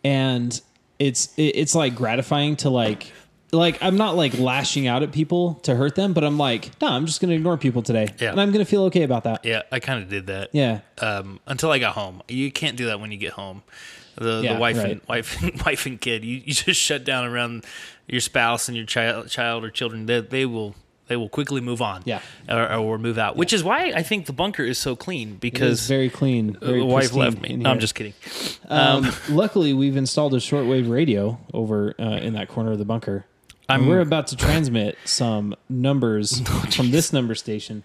and 0.03 0.61
it's 0.99 1.33
it, 1.37 1.43
it's 1.55 1.73
like 1.75 1.95
gratifying 1.95 2.55
to 2.57 2.69
like 2.69 3.11
like 3.51 3.81
I'm 3.81 3.97
not 3.97 4.15
like 4.15 4.37
lashing 4.37 4.85
out 4.85 5.01
at 5.01 5.11
people 5.11 5.55
to 5.63 5.75
hurt 5.75 5.95
them, 5.95 6.13
but 6.13 6.23
I'm 6.23 6.37
like, 6.37 6.69
no, 6.81 6.87
I'm 6.87 7.05
just 7.07 7.19
gonna 7.21 7.33
ignore 7.33 7.57
people 7.57 7.81
today, 7.81 8.07
Yeah. 8.19 8.31
and 8.31 8.39
I'm 8.39 8.51
gonna 8.51 8.65
feel 8.65 8.83
okay 8.85 9.03
about 9.03 9.23
that. 9.23 9.43
yeah. 9.45 9.63
I 9.71 9.79
kind 9.79 10.03
of 10.03 10.09
did 10.09 10.27
that. 10.27 10.49
Yeah, 10.53 10.81
Um, 11.01 11.39
until 11.47 11.71
I 11.71 11.79
got 11.79 11.95
home. 11.95 12.21
You 12.27 12.51
can't 12.51 12.77
do 12.77 12.85
that 12.87 12.99
when 12.99 13.11
you 13.11 13.17
get 13.17 13.31
home. 13.33 13.63
The, 14.17 14.41
Yeah, 14.43 14.53
the 14.55 14.59
wife 14.59 14.77
and 14.77 15.01
wife 15.07 15.41
and 15.41 15.59
wife 15.65 15.85
and 15.85 15.99
kid. 15.99 16.23
You, 16.25 16.41
you 16.45 16.53
just 16.53 16.79
shut 16.79 17.05
down 17.05 17.25
around 17.25 17.65
your 18.07 18.19
spouse 18.21 18.67
and 18.67 18.75
your 18.77 18.85
child 18.85 19.29
child 19.29 19.63
or 19.63 19.69
children. 19.71 20.05
They, 20.05 20.19
they 20.21 20.45
will 20.45 20.75
they 21.09 21.17
will 21.17 21.27
quickly 21.27 21.59
move 21.59 21.81
on. 21.81 22.03
Yeah. 22.05 22.21
Or, 22.47 22.73
or 22.75 22.97
move 22.97 23.17
out. 23.17 23.35
Which 23.35 23.51
is 23.51 23.63
why 23.63 23.91
I 23.93 24.03
think 24.03 24.25
the 24.27 24.33
bunker 24.33 24.63
is 24.63 24.77
so 24.77 24.95
clean 24.95 25.35
because 25.35 25.85
very 25.87 26.09
clean. 26.09 26.53
Very 26.61 26.81
wife 26.81 27.13
left 27.13 27.41
me. 27.41 27.57
No, 27.57 27.69
I'm 27.71 27.79
just 27.79 27.95
kidding. 27.95 28.13
Um, 28.69 29.11
luckily, 29.29 29.73
we've 29.73 29.97
installed 29.97 30.33
a 30.33 30.37
shortwave 30.37 30.89
radio 30.89 31.37
over 31.53 31.93
uh, 31.99 32.03
in 32.19 32.33
that 32.33 32.47
corner 32.47 32.71
of 32.71 32.77
the 32.77 32.85
bunker. 32.85 33.25
We're 33.69 33.99
about 34.01 34.27
to 34.27 34.35
transmit 34.35 34.97
some 35.05 35.55
numbers 35.67 36.39
from 36.75 36.89
this 36.91 37.11
number 37.13 37.35
station. 37.35 37.83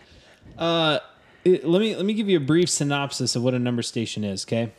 Uh, 0.56 0.98
it- 1.44 1.66
let 1.66 1.80
me 1.80 1.94
let 1.96 2.04
me 2.06 2.14
give 2.14 2.28
you 2.28 2.36
a 2.38 2.40
brief 2.40 2.70
synopsis 2.70 3.36
of 3.36 3.42
what 3.42 3.52
a 3.54 3.58
number 3.58 3.82
station 3.82 4.22
is. 4.24 4.44
Okay, 4.46 4.72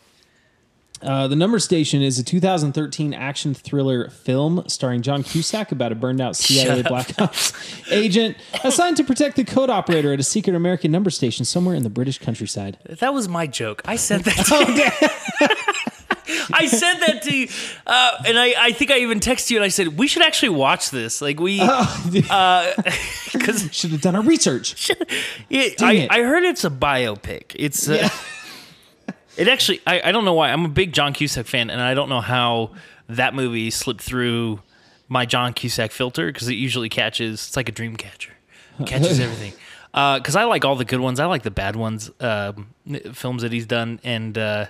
Uh, 1.01 1.27
the 1.27 1.35
Number 1.35 1.59
Station 1.59 2.01
is 2.01 2.17
a 2.17 2.23
2013 2.23 3.13
action 3.13 3.53
thriller 3.53 4.09
film 4.09 4.63
starring 4.67 5.01
John 5.01 5.23
Cusack 5.23 5.71
about 5.71 5.91
a 5.91 5.95
burned 5.95 6.21
out 6.21 6.35
CIA. 6.35 6.83
Black 6.83 7.11
Ops 7.21 7.53
agent 7.91 8.37
assigned 8.63 8.97
to 8.97 9.03
protect 9.03 9.35
the 9.35 9.43
code 9.43 9.69
operator 9.69 10.13
at 10.13 10.19
a 10.19 10.23
secret 10.23 10.55
American 10.55 10.91
number 10.91 11.09
station 11.09 11.45
somewhere 11.45 11.75
in 11.75 11.83
the 11.83 11.89
British 11.89 12.19
countryside. 12.19 12.77
That 12.87 13.13
was 13.13 13.27
my 13.27 13.47
joke. 13.47 13.81
I 13.85 13.95
said 13.95 14.21
that. 14.21 14.35
To 16.27 16.27
I 16.53 16.65
said 16.65 16.95
that 17.01 17.21
to 17.23 17.35
you, 17.35 17.47
uh, 17.85 18.11
and 18.25 18.37
I, 18.37 18.53
I 18.57 18.71
think 18.71 18.89
I 18.89 18.99
even 18.99 19.19
texted 19.19 19.51
you 19.51 19.57
and 19.57 19.63
I 19.63 19.67
said 19.67 19.97
we 19.97 20.07
should 20.07 20.23
actually 20.23 20.49
watch 20.49 20.89
this. 20.89 21.21
Like 21.21 21.39
we, 21.39 21.59
because 21.59 23.69
Should 23.71 23.91
have 23.91 24.01
done 24.01 24.15
our 24.15 24.23
research. 24.23 24.89
it, 25.49 25.81
I. 25.81 26.07
I 26.09 26.21
heard 26.21 26.43
it's 26.43 26.63
a 26.63 26.69
biopic. 26.69 27.55
It's 27.55 27.87
uh, 27.87 28.09
it 29.37 29.47
actually 29.47 29.81
I, 29.85 30.01
I 30.05 30.11
don't 30.11 30.25
know 30.25 30.33
why 30.33 30.51
I'm 30.51 30.65
a 30.65 30.69
big 30.69 30.93
John 30.93 31.13
Cusack 31.13 31.45
fan, 31.45 31.69
and 31.69 31.81
I 31.81 31.93
don't 31.93 32.09
know 32.09 32.21
how 32.21 32.71
that 33.09 33.33
movie 33.33 33.69
slipped 33.71 34.01
through 34.01 34.61
my 35.07 35.25
John 35.25 35.53
Cusack 35.53 35.91
filter 35.91 36.27
because 36.31 36.47
it 36.47 36.53
usually 36.55 36.89
catches. 36.89 37.33
It's 37.47 37.55
like 37.55 37.69
a 37.69 37.71
dream 37.71 37.95
catcher, 37.95 38.33
It 38.79 38.87
catches 38.87 39.19
everything. 39.19 39.53
Because 39.93 40.35
I 40.35 40.43
like 40.43 40.65
all 40.65 40.75
the 40.75 40.83
good 40.85 40.99
ones, 40.99 41.19
I 41.19 41.25
like 41.25 41.43
the 41.43 41.51
bad 41.51 41.75
ones, 41.75 42.11
um, 42.19 42.67
films 43.13 43.43
that 43.43 43.51
he's 43.53 43.65
done, 43.65 43.99
and 44.03 44.37
uh, 44.37 44.65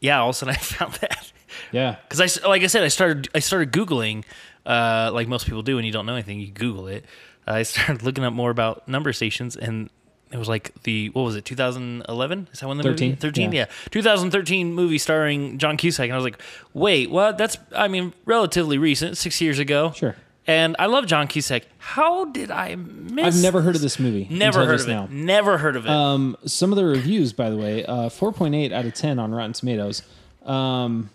yeah, 0.00 0.20
all 0.20 0.30
of 0.30 0.34
a 0.34 0.38
sudden 0.38 0.54
I 0.58 0.58
found 0.58 0.94
that 0.94 1.32
Yeah. 1.70 1.96
because 2.08 2.20
I 2.44 2.48
like 2.48 2.62
I 2.62 2.66
said 2.66 2.82
I 2.82 2.88
started 2.88 3.28
I 3.34 3.38
started 3.38 3.72
googling 3.72 4.24
uh, 4.66 5.10
like 5.12 5.26
most 5.28 5.46
people 5.46 5.62
do 5.62 5.76
when 5.76 5.84
you 5.84 5.92
don't 5.92 6.06
know 6.06 6.14
anything 6.14 6.40
you 6.40 6.48
Google 6.50 6.86
it. 6.88 7.04
I 7.46 7.62
started 7.62 8.02
looking 8.02 8.24
up 8.24 8.32
more 8.32 8.50
about 8.50 8.86
number 8.88 9.12
stations 9.12 9.56
and 9.56 9.90
it 10.32 10.38
was 10.38 10.48
like 10.48 10.72
the 10.84 11.08
what 11.10 11.22
was 11.22 11.36
it 11.36 11.44
2011 11.44 12.48
is 12.52 12.60
that 12.60 12.68
when 12.68 12.76
the 12.78 12.82
13, 12.82 13.10
movie 13.10 13.20
13 13.20 13.52
yeah. 13.52 13.58
yeah. 13.60 13.66
2013 13.90 14.72
movie 14.72 14.98
starring 14.98 15.58
John 15.58 15.76
Cusack 15.76 16.04
and 16.04 16.12
I 16.12 16.16
was 16.16 16.24
like 16.24 16.40
wait 16.74 17.10
what 17.10 17.36
that's 17.38 17.58
I 17.76 17.88
mean 17.88 18.12
relatively 18.24 18.78
recent 18.78 19.16
six 19.18 19.40
years 19.40 19.58
ago 19.58 19.92
Sure. 19.94 20.16
and 20.46 20.74
I 20.78 20.86
love 20.86 21.06
John 21.06 21.26
Cusack 21.28 21.64
how 21.78 22.24
did 22.26 22.50
I 22.50 22.76
miss 22.76 23.36
I've 23.36 23.42
never 23.42 23.60
heard 23.62 23.74
of 23.76 23.82
this 23.82 23.98
movie. 23.98 24.26
never 24.30 24.64
heard 24.64 24.80
of 24.80 24.88
it 24.88 24.92
now. 24.92 25.08
never 25.10 25.58
heard 25.58 25.76
of 25.76 25.84
it 25.86 25.90
Um, 25.90 26.36
some 26.46 26.72
of 26.72 26.76
the 26.76 26.84
reviews, 26.84 27.32
by 27.32 27.50
the 27.50 27.56
way, 27.56 27.84
uh, 27.84 28.08
4.8 28.08 28.72
out 28.72 28.84
of 28.86 28.94
10 28.94 29.18
on 29.18 29.32
Rotten 29.32 29.52
Tomatoes. 29.52 30.02
Um, 30.46 31.10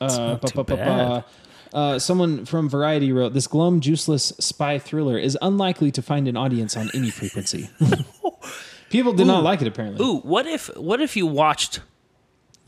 uh, 0.00 0.36
ba. 0.36 1.24
Uh, 1.72 1.98
someone 1.98 2.44
from 2.44 2.68
Variety 2.68 3.12
wrote, 3.12 3.32
"This 3.34 3.46
glum, 3.46 3.80
juiceless 3.80 4.40
spy 4.42 4.78
thriller 4.78 5.18
is 5.18 5.38
unlikely 5.40 5.90
to 5.92 6.02
find 6.02 6.28
an 6.28 6.36
audience 6.36 6.76
on 6.76 6.90
any 6.94 7.10
frequency." 7.10 7.70
People 8.90 9.14
did 9.14 9.26
not 9.26 9.42
like 9.42 9.62
it, 9.62 9.68
apparently. 9.68 10.04
Ooh, 10.04 10.18
what 10.18 10.46
if 10.46 10.66
what 10.76 11.00
if 11.00 11.16
you 11.16 11.26
watched 11.26 11.80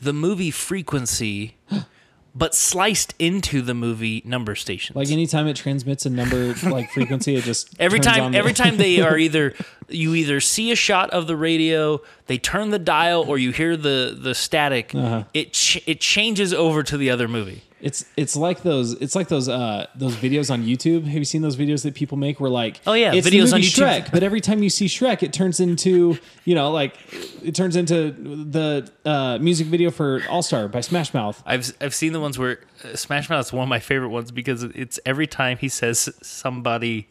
the 0.01 0.11
movie 0.11 0.49
Frequency, 0.49 1.55
but 2.35 2.55
sliced 2.55 3.13
into 3.19 3.61
the 3.61 3.75
movie 3.75 4.23
Number 4.25 4.55
Stations? 4.55 4.95
Like 4.95 5.11
anytime 5.11 5.45
it 5.47 5.55
transmits 5.55 6.05
a 6.07 6.09
number 6.09 6.55
like 6.63 6.89
frequency, 6.91 7.35
it 7.35 7.43
just 7.43 7.75
every 7.79 7.99
time, 7.99 8.23
on 8.23 8.31
the- 8.31 8.37
every 8.39 8.53
time 8.53 8.77
they 8.77 9.01
are 9.01 9.17
either 9.27 9.53
you 9.87 10.15
either 10.15 10.39
see 10.39 10.71
a 10.71 10.75
shot 10.75 11.09
of 11.11 11.27
the 11.27 11.35
radio, 11.35 12.01
they 12.27 12.37
turn 12.37 12.69
the 12.71 12.79
dial, 12.79 13.23
or 13.27 13.37
you 13.37 13.51
hear 13.51 13.77
the 13.77 14.17
the 14.19 14.33
static. 14.33 14.93
Uh-huh. 14.95 15.23
It 15.33 15.53
ch- 15.53 15.83
it 15.87 15.99
changes 16.01 16.53
over 16.53 16.83
to 16.83 16.97
the 16.97 17.09
other 17.09 17.27
movie. 17.27 17.61
It's 17.81 18.05
it's 18.17 18.35
like 18.35 18.63
those 18.63 18.93
it's 18.93 19.15
like 19.15 19.27
those 19.27 19.47
uh 19.47 19.85
those 19.95 20.15
videos 20.15 20.49
on 20.49 20.63
YouTube. 20.63 21.03
Have 21.05 21.13
you 21.17 21.25
seen 21.25 21.43
those 21.43 21.55
videos 21.55 21.83
that 21.83 21.93
people 21.93 22.17
make 22.17 22.39
where 22.39 22.49
like 22.49 22.79
Oh, 22.87 22.93
yeah, 22.93 23.13
it's 23.13 23.27
videos 23.27 23.53
on 23.53 23.61
YouTube. 23.61 24.05
Shrek, 24.05 24.11
but 24.11 24.23
every 24.23 24.41
time 24.41 24.63
you 24.63 24.71
see 24.71 24.87
Shrek, 24.87 25.21
it 25.21 25.33
turns 25.33 25.59
into 25.59 26.17
you 26.45 26.55
know 26.55 26.71
like 26.71 26.95
it 27.43 27.53
turns 27.53 27.75
into 27.75 28.09
the 28.11 28.89
uh, 29.03 29.37
music 29.39 29.67
video 29.67 29.91
for 29.91 30.23
All 30.29 30.41
Star 30.41 30.67
by 30.67 30.81
Smash 30.81 31.13
Mouth. 31.13 31.43
I've 31.45 31.71
I've 31.79 31.93
seen 31.93 32.13
the 32.13 32.19
ones 32.19 32.39
where 32.39 32.61
uh, 32.83 32.95
Smash 32.95 33.29
Mouth 33.29 33.45
is 33.45 33.53
one 33.53 33.63
of 33.63 33.69
my 33.69 33.79
favorite 33.79 34.09
ones 34.09 34.31
because 34.31 34.63
it's 34.63 34.99
every 35.05 35.27
time 35.27 35.57
he 35.57 35.69
says 35.69 36.09
somebody 36.23 37.07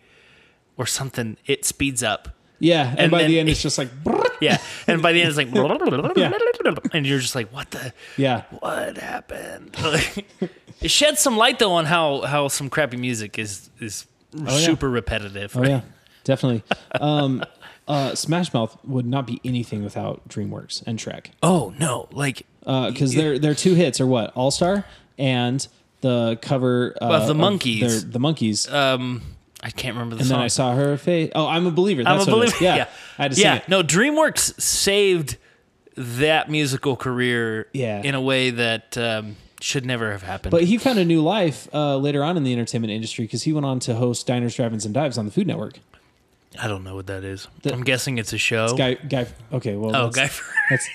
or 0.77 0.87
something, 0.87 1.37
it 1.47 1.65
speeds 1.65 2.03
up. 2.03 2.31
Yeah, 2.65 2.89
and, 2.91 2.99
And 3.01 3.11
by 3.11 3.23
then- 3.23 3.31
the 3.31 3.41
end 3.41 3.49
it's 3.51 3.63
just 3.63 3.79
like 3.79 3.89
Yeah, 4.41 4.59
and 4.87 5.01
by 5.03 5.13
the 5.13 5.21
end 5.23 5.29
it's 5.29 5.37
like, 5.39 6.17
Yeah. 6.17 6.33
and 6.93 7.07
you're 7.07 7.19
just 7.21 7.35
like, 7.35 7.51
what 7.53 7.71
the. 7.71 7.93
yeah. 8.17 8.43
what 8.61 8.97
happened? 8.99 9.77
it 10.81 10.91
sheds 10.91 11.21
some 11.21 11.37
light 11.37 11.59
though 11.59 11.73
on 11.73 11.85
how 11.85 12.23
how 12.23 12.49
some 12.49 12.69
crappy 12.71 12.97
music 12.97 13.39
is 13.39 13.71
is 13.81 14.07
yeah. 14.35 14.49
super 14.51 14.91
repetitive. 14.91 15.57
Oh 15.57 15.63
yeah, 15.65 15.83
definitely. 16.25 16.63
Um, 17.01 17.43
uh, 17.87 18.15
Smash 18.15 18.53
Mouth 18.55 18.77
would 18.85 19.05
not 19.07 19.27
be 19.27 19.41
anything 19.45 19.85
without 19.85 20.27
DreamWorks 20.29 20.83
and 20.87 20.99
Shrek 20.99 21.27
Oh 21.43 21.75
no, 21.79 22.09
like 22.13 22.47
because 22.61 23.15
their 23.15 23.39
their 23.39 23.55
two 23.55 23.75
hits 23.75 24.01
are 24.01 24.07
what 24.07 24.33
All 24.35 24.51
Star 24.51 24.85
and 25.19 25.67
the 26.01 26.39
cover 26.43 26.97
uh, 27.01 27.05
Of 27.21 27.27
the 27.27 27.33
of 27.33 27.37
Monkees. 27.37 27.81
their- 27.81 28.11
the 28.11 28.19
Monkees. 28.21 28.73
um, 28.73 29.23
I 29.65 29.71
can't 29.71 29.95
remember 29.95 30.17
the 30.17 30.21
and 30.21 30.29
song. 30.29 30.39
then 30.39 30.45
I 30.45 30.49
saw 30.49 30.75
her 30.75 30.99
face. 30.99 31.33
Oh, 31.35 31.47
I'm 31.47 31.67
a 31.67 31.71
believer. 31.71 32.03
I'm 32.03 32.19
That's 32.19 32.29
a 32.29 32.37
what 32.37 32.49
it 32.49 32.53
believer. 32.53 32.65
Yeah, 32.65 32.77
yeah, 32.77 32.89
I 33.19 33.23
had 33.23 33.33
to 33.33 33.41
yeah. 33.41 33.55
it. 33.57 33.69
No, 33.69 33.83
DreamWorks 33.83 34.61
saved 34.61 35.39
that 35.97 36.51
musical 36.51 36.97
career. 36.97 37.69
Yeah. 37.73 38.03
in 38.03 38.15
a 38.15 38.21
way 38.21 38.51
that 38.51 38.99
um, 38.99 39.37
should 39.61 39.87
never 39.87 40.13
have 40.13 40.23
happened. 40.23 40.51
But 40.51 40.65
he 40.65 40.77
found 40.77 40.99
a 40.99 41.05
new 41.05 41.23
life 41.23 41.67
uh, 41.73 41.97
later 41.97 42.23
on 42.23 42.37
in 42.37 42.45
the 42.45 42.53
entertainment 42.53 42.93
industry 42.93 43.25
because 43.25 43.45
he 43.45 43.55
went 43.55 43.65
on 43.65 43.81
to 43.81 43.95
host 43.95 44.27
Diners, 44.27 44.55
Drive-ins, 44.55 44.85
and 44.85 44.93
Dives 44.93 45.17
on 45.17 45.25
the 45.25 45.33
Food 45.33 45.47
Network. 45.47 45.79
I 46.61 46.69
don't 46.69 46.85
know 46.85 46.95
what 46.95 47.07
that 47.07 47.25
is. 47.25 47.49
I'm 47.65 47.83
guessing 47.83 48.19
it's 48.19 48.33
a 48.35 48.39
show. 48.39 48.77
Guy, 48.77 48.95
guy. 48.95 49.27
Okay, 49.53 49.77
well, 49.77 49.97
oh, 49.97 50.11
Guy. 50.11 50.31
That's 50.71 50.89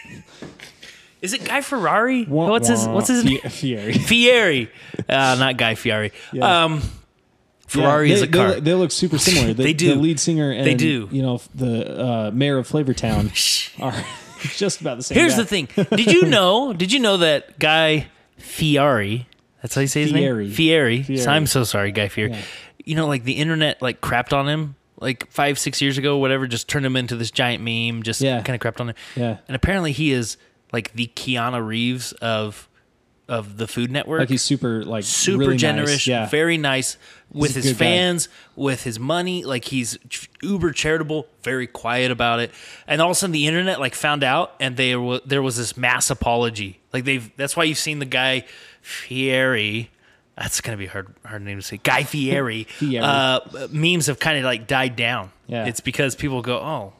is 1.22 1.34
it 1.34 1.44
Guy 1.44 1.62
Ferrari? 1.62 2.26
wah, 2.26 2.48
what's 2.48 2.68
his 2.68 2.88
What's 2.88 3.08
his 3.10 3.26
name? 3.26 3.40
Fie- 3.40 3.50
Fieri. 3.50 3.94
Fieri. 3.94 4.72
Uh, 5.00 5.36
not 5.40 5.58
Guy 5.58 5.76
Fieri. 5.76 6.12
Yeah. 6.32 6.66
Um, 6.66 6.82
Ferrari 7.70 8.10
Yeah, 8.10 8.16
is 8.16 8.22
they, 8.22 8.28
a 8.28 8.32
car. 8.32 8.52
They, 8.56 8.60
they 8.60 8.74
look 8.74 8.92
super 8.92 9.18
similar. 9.18 9.54
The, 9.54 9.64
They 9.64 9.74
do. 9.74 9.94
The 9.96 10.00
lead 10.02 10.20
singer 10.20 10.52
and 10.52 10.66
They 10.66 10.76
do. 10.76 11.08
You 11.12 11.22
know 11.22 11.42
the 11.56 12.04
uh, 12.06 12.32
mayor 12.34 12.58
of 12.58 12.68
Flavortown 12.68 13.32
are 13.82 13.94
just 14.56 14.82
about 14.82 14.98
the 14.98 15.04
same. 15.04 15.18
Here's 15.18 15.34
guy. 15.36 15.42
the 15.42 15.46
thing. 15.46 15.68
Did 15.96 16.12
you 16.12 16.24
know? 16.26 16.74
Did 16.74 16.92
you 16.92 17.00
know 17.00 17.18
that 17.18 17.58
Guy 17.60 18.08
Fieri? 18.38 19.28
That's 19.62 19.76
how 19.76 19.82
you 19.82 19.88
say 19.88 20.02
his 20.04 20.12
Fieri. 20.12 20.46
name. 20.46 20.54
Fieri. 20.54 21.04
Fieri. 21.04 21.28
I'm 21.28 21.46
so 21.48 21.64
sorry, 21.64 21.92
Guy 21.92 22.08
Fieri. 22.08 22.32
Yeah. 22.32 22.42
You 22.86 22.96
know, 22.96 23.08
like 23.08 23.24
the 23.26 23.34
internet 23.34 23.82
like 23.82 24.00
crapped 24.02 24.32
on 24.34 24.48
him 24.48 24.76
like 25.02 25.30
five, 25.32 25.60
six 25.60 25.82
years 25.82 25.98
ago, 25.98 26.18
whatever. 26.18 26.48
Just 26.48 26.68
turned 26.70 26.86
him 26.86 26.96
into 26.96 27.16
this 27.18 27.32
giant 27.32 27.64
meme. 27.64 28.04
Just 28.04 28.22
Yeah. 28.22 28.42
kind 28.42 28.56
of 28.56 28.62
crapped 28.62 28.80
on 28.80 28.90
him. 28.90 28.96
Yeah. 29.16 29.38
And 29.48 29.56
apparently, 29.56 29.92
he 29.92 30.12
is 30.12 30.38
like 30.72 30.94
the 30.94 31.08
Keanu 31.16 31.66
Reeves 31.66 32.14
of 32.14 32.69
of 33.30 33.58
the 33.58 33.68
Food 33.68 33.92
Network. 33.92 34.20
Like 34.20 34.30
he's 34.30 34.42
super 34.42 34.84
like 34.84 35.04
super 35.06 35.38
really 35.40 35.54
nice. 35.54 35.62
generous, 35.62 36.08
Yeah. 36.08 36.28
very 36.28 36.58
nice 36.58 36.98
with 37.32 37.54
his 37.56 37.64
good 37.66 37.74
guy. 37.74 37.78
fans, 37.86 38.28
with 38.56 38.84
his 38.84 39.00
money. 39.00 39.44
Like 39.46 39.66
he's 39.66 39.98
uber 40.42 40.72
charitable, 40.72 41.28
very 41.44 41.68
quiet 41.68 42.12
about 42.12 42.40
it. 42.42 42.52
And 42.88 43.02
all 43.02 43.10
of 43.10 43.12
a 43.12 43.16
sudden, 43.16 43.32
the 43.32 43.48
internet 43.48 43.80
like 43.80 43.96
found 43.96 44.24
out, 44.24 44.54
and 44.60 44.76
they 44.76 44.96
was 44.96 45.22
there 45.26 45.42
was 45.42 45.56
this 45.58 45.78
mass 45.78 46.10
apology. 46.10 46.80
Like 46.92 47.06
they've 47.06 47.32
that's 47.38 47.56
why 47.56 47.64
you've 47.66 47.78
seen 47.78 48.00
the 48.00 48.06
guy 48.06 48.46
Fieri. 48.82 49.92
That's 50.38 50.62
gonna 50.62 50.78
be 50.78 50.86
hard 50.86 51.14
hard 51.26 51.42
name 51.42 51.58
to 51.58 51.62
say. 51.62 51.78
Guy 51.84 52.04
Fieri. 52.04 52.64
Fieri. 52.70 53.04
Uh, 53.04 53.40
memes 53.72 54.08
have 54.08 54.20
kind 54.20 54.38
of 54.38 54.44
like 54.44 54.68
died 54.68 54.96
down. 54.96 55.32
Yeah. 55.48 55.66
it's 55.66 55.80
because 55.80 56.16
people 56.16 56.42
go, 56.42 56.58
oh, 56.58 56.94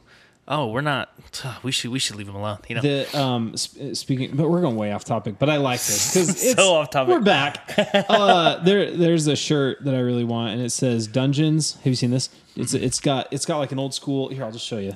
oh, 0.50 0.66
we're 0.66 0.80
not. 0.82 1.08
We 1.62 1.70
should 1.72 1.90
we 1.90 1.98
should 1.98 2.16
leave 2.16 2.28
him 2.28 2.34
alone. 2.34 2.58
You 2.68 2.74
know. 2.76 2.80
The 2.82 3.18
um 3.18 3.56
sp- 3.56 3.94
speaking, 3.94 4.36
but 4.36 4.50
we're 4.50 4.60
going 4.60 4.76
way 4.76 4.92
off 4.92 5.04
topic. 5.04 5.36
But 5.38 5.48
I 5.48 5.56
like 5.58 5.78
this 5.80 6.12
because 6.12 6.44
it's 6.44 6.60
off 6.60 6.90
topic. 6.90 7.14
We're 7.14 7.20
back. 7.20 7.72
uh, 8.08 8.56
there, 8.64 8.90
there's 8.90 9.26
a 9.28 9.36
shirt 9.36 9.84
that 9.84 9.94
I 9.94 10.00
really 10.00 10.24
want, 10.24 10.52
and 10.54 10.60
it 10.62 10.70
says 10.70 11.06
Dungeons. 11.06 11.74
Have 11.76 11.86
you 11.86 11.94
seen 11.94 12.10
this? 12.10 12.28
It's 12.56 12.74
it's 12.74 13.00
got 13.00 13.28
it's 13.32 13.46
got 13.46 13.58
like 13.58 13.72
an 13.72 13.78
old 13.78 13.94
school. 13.94 14.28
Here, 14.28 14.44
I'll 14.44 14.52
just 14.52 14.66
show 14.66 14.78
you. 14.78 14.94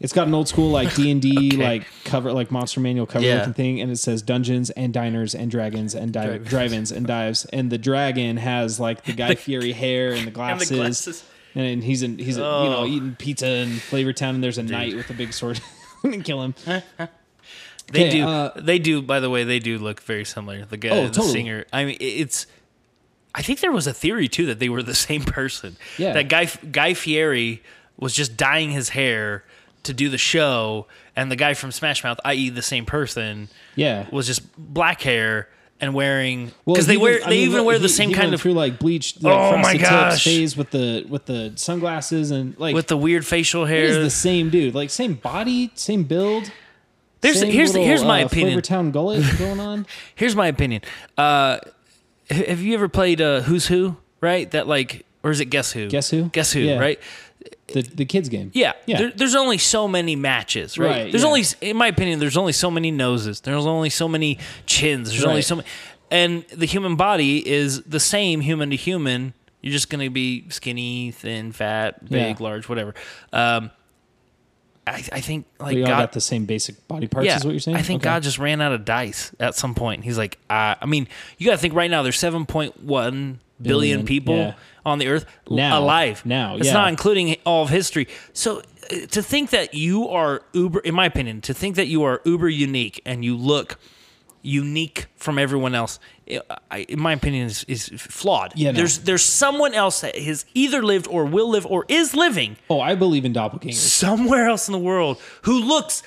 It's 0.00 0.12
got 0.12 0.28
an 0.28 0.34
old 0.34 0.46
school 0.46 0.70
like 0.70 0.94
D 0.94 1.10
and 1.10 1.20
D 1.20 1.50
like 1.56 1.84
cover 2.04 2.32
like 2.32 2.50
monster 2.52 2.78
manual 2.80 3.06
cover 3.06 3.24
Yeah. 3.24 3.38
looking 3.38 3.54
thing, 3.54 3.80
and 3.80 3.90
it 3.90 3.96
says 3.96 4.22
Dungeons 4.22 4.70
and 4.70 4.92
Diners 4.92 5.34
and 5.34 5.50
Dragons 5.50 5.94
and 5.94 6.12
di- 6.12 6.24
Dragons. 6.26 6.48
Drive-ins 6.48 6.92
and 6.92 7.06
Dives, 7.06 7.44
and 7.46 7.70
the 7.70 7.78
dragon 7.78 8.36
has 8.36 8.78
like 8.78 9.04
the 9.04 9.12
Guy 9.12 9.34
Fieri 9.34 9.72
hair 9.72 10.12
and 10.12 10.20
the 10.28 10.40
And 10.40 10.60
the 10.60 10.66
glasses. 10.74 11.24
And 11.58 11.82
he's 11.82 12.02
in, 12.02 12.18
he's 12.18 12.36
you 12.38 12.44
Oh. 12.44 12.70
know 12.70 12.86
eating 12.86 13.16
pizza 13.18 13.46
in 13.48 13.68
Flavortown, 13.70 14.30
and 14.30 14.44
there's 14.44 14.58
a 14.58 14.62
knight 14.62 14.94
with 14.94 15.10
a 15.10 15.14
big 15.14 15.32
sword 15.32 15.60
and 16.04 16.24
kill 16.24 16.42
him. 16.42 16.54
They 17.90 18.08
Okay, 18.08 18.18
do. 18.18 18.26
uh, 18.28 18.60
they 18.60 18.78
do. 18.78 19.00
By 19.00 19.18
the 19.18 19.30
way, 19.30 19.44
they 19.44 19.58
do 19.60 19.78
look 19.78 20.02
very 20.02 20.26
similar. 20.26 20.66
The 20.66 20.76
guy, 20.76 20.90
Oh, 20.90 21.06
the 21.06 21.10
totally. 21.14 21.32
singer. 21.32 21.64
I 21.72 21.86
mean, 21.86 21.96
it's. 22.00 22.46
I 23.34 23.40
think 23.40 23.60
there 23.60 23.72
was 23.72 23.86
a 23.86 23.94
theory 23.94 24.28
too 24.28 24.44
that 24.46 24.58
they 24.58 24.68
were 24.68 24.82
the 24.82 24.94
same 25.08 25.22
person. 25.22 25.76
Yeah. 25.96 26.12
That 26.12 26.28
guy 26.28 26.44
Guy 26.70 26.92
Fieri 26.92 27.62
was 27.96 28.12
just 28.14 28.36
dyeing 28.36 28.72
his 28.72 28.90
hair 28.90 29.42
to 29.84 29.94
do 29.94 30.10
the 30.10 30.18
show, 30.18 30.86
and 31.16 31.30
the 31.32 31.36
guy 31.36 31.54
from 31.54 31.72
Smash 31.72 32.04
Mouth, 32.04 32.20
i.e., 32.26 32.50
the 32.50 32.60
same 32.60 32.84
person, 32.84 33.48
Yeah, 33.74 34.06
was 34.12 34.26
just 34.26 34.42
black 34.58 35.00
hair 35.00 35.48
and 35.80 35.94
wearing 35.94 36.52
Well, 36.64 36.74
because 36.74 36.86
they 36.86 36.94
he 36.94 36.98
wear 36.98 37.12
went- 37.14 37.26
I 37.26 37.30
they 37.30 37.36
mean, 37.38 37.48
even 37.50 37.64
wear 37.64 37.78
the 37.78 37.82
he- 37.86 37.92
same 37.92 38.08
he 38.08 38.14
kind 38.14 38.34
of 38.34 38.40
through 38.40 38.54
like 38.54 38.78
bleached 38.78 39.22
like, 39.22 39.32
Oh 39.32 39.56
my 39.58 39.76
gosh. 39.76 40.24
phase 40.24 40.56
with 40.56 40.70
the 40.70 41.04
with 41.08 41.26
the 41.26 41.52
sunglasses 41.56 42.30
and 42.30 42.58
like 42.58 42.74
with 42.74 42.88
the 42.88 42.96
weird 42.96 43.24
facial 43.26 43.64
hair 43.66 43.86
hair. 43.88 44.02
the 44.02 44.10
same 44.10 44.50
dude, 44.50 44.74
like 44.74 44.90
same 44.90 45.14
body, 45.14 45.70
same 45.74 46.04
build. 46.04 46.50
There's 47.20 47.40
Same 47.40 47.50
here's 47.50 47.72
little, 47.72 47.84
here's 47.86 48.04
my 48.04 48.22
uh, 48.22 48.26
opinion. 48.26 48.60
Flavortown 48.60 48.92
gullet 48.92 49.24
going 49.38 49.58
on. 49.58 49.86
Here's 50.14 50.36
my 50.36 50.46
opinion. 50.46 50.82
Uh, 51.16 51.58
have 52.30 52.60
you 52.60 52.74
ever 52.74 52.88
played 52.88 53.20
uh, 53.20 53.40
Who's 53.40 53.66
Who? 53.66 53.96
Right? 54.20 54.48
That 54.52 54.68
like, 54.68 55.04
or 55.24 55.32
is 55.32 55.40
it 55.40 55.46
Guess 55.46 55.72
Who? 55.72 55.88
Guess 55.88 56.10
Who? 56.10 56.24
Guess 56.28 56.52
Who? 56.52 56.60
Yeah. 56.60 56.78
Right? 56.78 57.00
The 57.68 57.82
the 57.82 58.04
kids 58.04 58.28
game. 58.28 58.50
Yeah. 58.54 58.72
Yeah. 58.86 58.98
There, 58.98 59.10
there's 59.10 59.34
only 59.34 59.58
so 59.58 59.86
many 59.86 60.16
matches, 60.16 60.78
right? 60.78 60.88
Right, 60.88 61.12
there's 61.12 61.22
yeah. 61.22 61.28
only, 61.28 61.44
in 61.60 61.76
my 61.76 61.86
opinion, 61.88 62.18
there's 62.18 62.36
only 62.36 62.52
so 62.52 62.70
many 62.70 62.90
noses. 62.90 63.40
There's 63.42 63.66
only 63.66 63.90
so 63.90 64.08
many 64.08 64.38
chins. 64.66 65.10
There's 65.10 65.24
only 65.24 65.42
so 65.42 65.56
many, 65.56 65.68
and 66.10 66.44
the 66.48 66.66
human 66.66 66.96
body 66.96 67.46
is 67.46 67.82
the 67.82 68.00
same 68.00 68.40
human 68.40 68.70
to 68.70 68.76
human. 68.76 69.34
You're 69.60 69.72
just 69.72 69.90
gonna 69.90 70.08
be 70.08 70.48
skinny, 70.48 71.10
thin, 71.10 71.52
fat, 71.52 72.08
big, 72.08 72.38
Yeah. 72.40 72.44
large, 72.44 72.68
whatever. 72.68 72.94
Um, 73.32 73.70
I, 74.86 75.04
I 75.12 75.20
think 75.20 75.46
like 75.60 75.74
we 75.74 75.82
all 75.82 75.88
God, 75.88 75.98
got 75.98 76.12
the 76.12 76.20
same 76.20 76.46
basic 76.46 76.88
body 76.88 77.06
parts. 77.06 77.28
is 77.28 77.44
what 77.44 77.50
you're 77.50 77.60
saying? 77.60 77.76
I 77.76 77.82
think 77.82 78.00
Okay. 78.00 78.04
God 78.04 78.22
just 78.22 78.38
ran 78.38 78.60
out 78.62 78.72
of 78.72 78.84
dice 78.86 79.32
at 79.38 79.54
some 79.54 79.74
point. 79.74 80.04
He's 80.04 80.16
like, 80.16 80.38
uh, 80.48 80.76
I 80.80 80.86
mean, 80.86 81.08
you 81.36 81.44
got 81.46 81.52
to 81.52 81.58
think 81.58 81.74
right 81.74 81.90
now. 81.90 82.02
There's 82.02 82.16
7.1 82.18 82.72
billion, 82.86 83.40
Billion, 83.60 84.06
people 84.06 84.36
yeah. 84.36 84.54
On 84.88 84.98
the 84.98 85.08
earth 85.08 85.24
Now. 85.48 85.78
alive. 85.78 86.24
Now, 86.24 86.56
it's 86.56 86.66
yeah. 86.66 86.72
not 86.74 86.88
including 86.88 87.36
all 87.44 87.62
of 87.64 87.70
history. 87.70 88.08
So 88.32 88.58
uh, 88.58 89.06
to 89.10 89.22
think 89.22 89.50
that 89.50 89.74
you 89.74 90.08
are 90.08 90.42
uber, 90.52 90.80
in 90.80 90.94
my 90.94 91.06
opinion, 91.06 91.40
to 91.42 91.54
think 91.54 91.76
that 91.76 91.86
you 91.86 92.02
are 92.04 92.20
uber 92.24 92.48
unique 92.48 93.00
and 93.06 93.24
you 93.24 93.36
look 93.36 93.78
unique 94.42 95.06
from 95.16 95.38
everyone 95.38 95.74
else, 95.74 95.98
in 96.26 96.98
my 97.00 97.12
opinion, 97.12 97.46
is, 97.46 97.64
is 97.64 97.88
flawed. 97.98 98.52
Yeah, 98.54 98.70
no. 98.70 98.76
There's 98.78 98.98
there's 99.00 99.22
someone 99.24 99.74
else 99.74 100.00
that 100.00 100.16
has 100.16 100.44
either 100.54 100.82
lived 100.82 101.06
or 101.08 101.24
will 101.24 101.50
live 101.50 101.66
or 101.66 101.84
is 101.88 102.14
living 102.14 102.56
Oh, 102.70 102.80
I 102.80 102.94
believe 102.94 103.24
in 103.24 103.32
doppelgangers. 103.32 103.74
somewhere 103.74 104.46
else 104.48 104.68
in 104.68 104.72
the 104.72 104.78
world 104.78 105.20
who 105.42 105.58
looks 105.60 106.02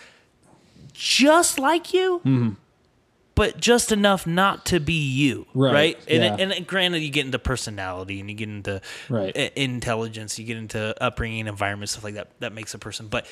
just 0.94 1.60
like 1.60 1.94
you, 1.94 2.22
Mm-hmm. 2.26 2.50
But 3.36 3.60
just 3.60 3.92
enough 3.92 4.28
not 4.28 4.66
to 4.68 4.80
be 4.80 4.94
you. 4.94 5.48
Right, 5.54 5.74
Right. 5.74 6.00
And, 6.08 6.40
yeah. 6.40 6.46
and 6.58 6.68
granted, 6.68 7.00
you 7.00 7.10
get 7.10 7.26
into 7.26 7.40
personality 7.40 8.20
and 8.20 8.30
you 8.30 8.36
get 8.36 8.50
into 8.50 8.82
Right. 9.10 9.36
intelligence, 9.56 10.38
you 10.38 10.46
get 10.46 10.58
into 10.58 10.96
upbringing, 11.04 11.48
environment, 11.48 11.90
stuff 11.90 12.04
like 12.04 12.16
that. 12.16 12.30
That 12.40 12.54
makes 12.54 12.74
a 12.74 12.80
person. 12.80 13.08
But 13.08 13.26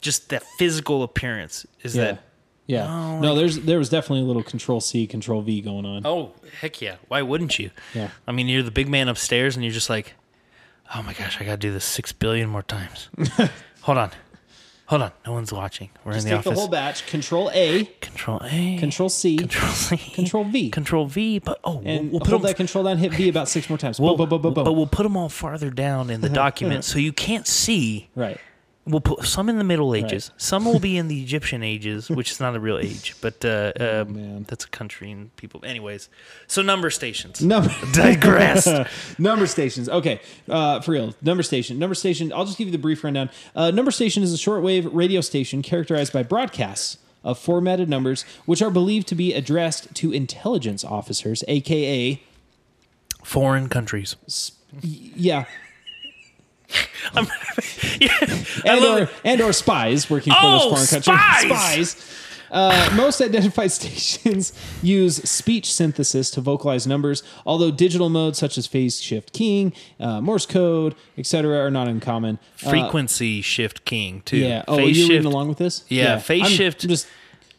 just 0.00 0.28
that 0.30 0.42
physical 0.58 1.02
appearance 1.02 1.66
is 1.82 1.96
Yeah. 1.96 2.04
that. 2.04 2.22
Yeah. 2.66 2.86
Oh, 2.88 3.20
no, 3.20 3.20
No, 3.20 3.34
there's 3.36 3.60
there 3.60 3.78
was 3.78 3.88
definitely 3.88 4.22
a 4.22 4.24
little 4.26 4.42
control 4.42 4.80
C, 4.80 5.06
control 5.06 5.40
V 5.40 5.60
going 5.60 5.86
on. 5.86 6.04
Oh 6.04 6.32
heck 6.60 6.82
yeah! 6.82 6.96
Why 7.06 7.22
wouldn't 7.22 7.60
you? 7.60 7.70
Yeah. 7.94 8.08
I 8.26 8.32
mean, 8.32 8.48
you're 8.48 8.64
the 8.64 8.72
big 8.72 8.88
man 8.88 9.08
upstairs, 9.08 9.54
and 9.54 9.64
you're 9.64 9.72
just 9.72 9.88
like, 9.88 10.14
oh 10.92 11.00
my 11.02 11.12
gosh, 11.12 11.40
I 11.40 11.44
gotta 11.44 11.58
do 11.58 11.72
this 11.72 11.84
six 11.84 12.10
billion 12.10 12.48
more 12.48 12.64
times. 12.64 13.08
Hold 13.82 13.98
on, 13.98 14.10
hold 14.86 15.02
on. 15.02 15.12
No 15.26 15.32
one's 15.32 15.52
watching. 15.52 15.90
We're 16.04 16.14
Just 16.14 16.26
in 16.26 16.30
the 16.30 16.36
take 16.36 16.44
the 16.44 16.54
whole 16.54 16.68
batch. 16.68 17.06
Control 17.06 17.50
A, 17.52 17.84
Control 18.00 18.40
A. 18.44 18.78
Control 18.78 19.08
C, 19.08 19.36
Control 19.36 19.72
C. 19.72 19.96
Control 19.96 20.44
V. 20.44 20.70
Control 20.70 21.06
V. 21.06 21.38
But 21.38 21.60
oh, 21.64 21.76
we'll, 21.76 21.86
and 21.86 22.10
we'll 22.10 22.20
put 22.20 22.30
hold 22.30 22.42
them. 22.42 22.48
that 22.48 22.56
control 22.56 22.84
down. 22.84 22.98
Hit 22.98 23.12
V 23.12 23.28
about 23.28 23.48
six 23.48 23.68
more 23.68 23.78
times. 23.78 24.00
We'll, 24.00 24.16
boom, 24.16 24.28
boom, 24.28 24.42
boom, 24.42 24.54
boom, 24.54 24.64
But 24.64 24.72
we'll 24.72 24.86
put 24.86 25.02
them 25.02 25.16
all 25.16 25.28
farther 25.28 25.70
down 25.70 26.10
in 26.10 26.20
the 26.20 26.28
document 26.44 26.84
so 26.84 26.98
you 26.98 27.12
can't 27.12 27.46
see. 27.46 28.08
Right. 28.14 28.38
We'll 28.88 29.00
put 29.00 29.24
some 29.24 29.48
in 29.48 29.58
the 29.58 29.64
Middle 29.64 29.96
Ages. 29.96 30.30
Some 30.36 30.64
will 30.64 30.78
be 30.78 30.96
in 30.96 31.08
the 31.08 31.20
Egyptian 31.20 31.64
ages, 31.64 32.08
which 32.08 32.30
is 32.30 32.38
not 32.38 32.54
a 32.54 32.60
real 32.60 32.78
age, 32.78 33.16
but 33.20 33.44
uh, 33.44 33.72
um, 33.80 33.84
Oh, 33.86 34.04
man. 34.04 34.44
that's 34.48 34.64
a 34.64 34.68
country 34.68 35.10
and 35.10 35.34
people. 35.36 35.60
Anyways, 35.64 36.08
so 36.46 36.62
number 36.62 36.88
stations. 36.90 37.42
Number 37.42 37.68
Digressed. 37.92 38.68
number 39.18 39.48
stations. 39.48 39.88
Okay, 39.88 40.20
uh, 40.48 40.80
for 40.82 40.92
real. 40.92 41.14
Number 41.20 41.42
station. 41.42 41.80
Number 41.80 41.96
station. 41.96 42.32
I'll 42.32 42.44
just 42.44 42.58
give 42.58 42.68
you 42.68 42.72
the 42.72 42.78
brief 42.78 43.02
rundown. 43.02 43.28
Uh, 43.56 43.72
number 43.72 43.90
station 43.90 44.22
is 44.22 44.32
a 44.32 44.36
shortwave 44.36 44.88
radio 44.92 45.20
station 45.20 45.62
characterized 45.62 46.12
by 46.12 46.22
broadcasts 46.22 46.98
of 47.24 47.40
formatted 47.40 47.88
numbers, 47.88 48.22
which 48.44 48.62
are 48.62 48.70
believed 48.70 49.08
to 49.08 49.16
be 49.16 49.34
addressed 49.34 49.92
to 49.96 50.12
intelligence 50.12 50.84
officers, 50.84 51.42
aka 51.48 52.22
Foreign 53.24 53.68
countries. 53.68 54.14
yeah, 54.80 55.46
yeah, 58.00 58.10
and 58.64 58.84
or 58.84 59.08
and 59.24 59.40
or 59.40 59.52
spies 59.52 60.10
working 60.10 60.32
for 60.32 60.38
Oh, 60.42 60.70
those 60.70 60.88
foreign 60.90 61.04
countries. 61.04 61.18
spies! 61.46 61.90
Spies. 61.90 62.22
Uh, 62.48 62.90
most 62.94 63.20
identified 63.20 63.72
stations 63.72 64.52
use 64.80 65.16
speech 65.28 65.72
synthesis 65.72 66.30
to 66.30 66.40
vocalize 66.40 66.86
numbers, 66.86 67.22
although 67.44 67.70
digital 67.72 68.08
modes 68.08 68.38
such 68.38 68.56
as 68.56 68.66
phase 68.68 69.00
shift 69.00 69.32
keying, 69.32 69.72
uh, 69.98 70.20
Morse 70.20 70.46
code, 70.46 70.94
etc., 71.18 71.58
are 71.58 71.70
not 71.72 71.88
uncommon. 71.88 72.38
Uh, 72.64 72.70
frequency 72.70 73.42
shift 73.42 73.84
keying 73.84 74.22
too. 74.22 74.36
yeah. 74.38 74.62
Oh, 74.68 74.76
Phase 74.76 74.96
you're 74.96 75.06
shift. 75.06 75.10
reading 75.10 75.26
along 75.26 75.48
with 75.48 75.58
this? 75.58 75.84
Yeah, 75.88 76.18
phase 76.18 76.44
I'm 76.44 76.50
shift- 76.50 76.88
Just 76.88 77.08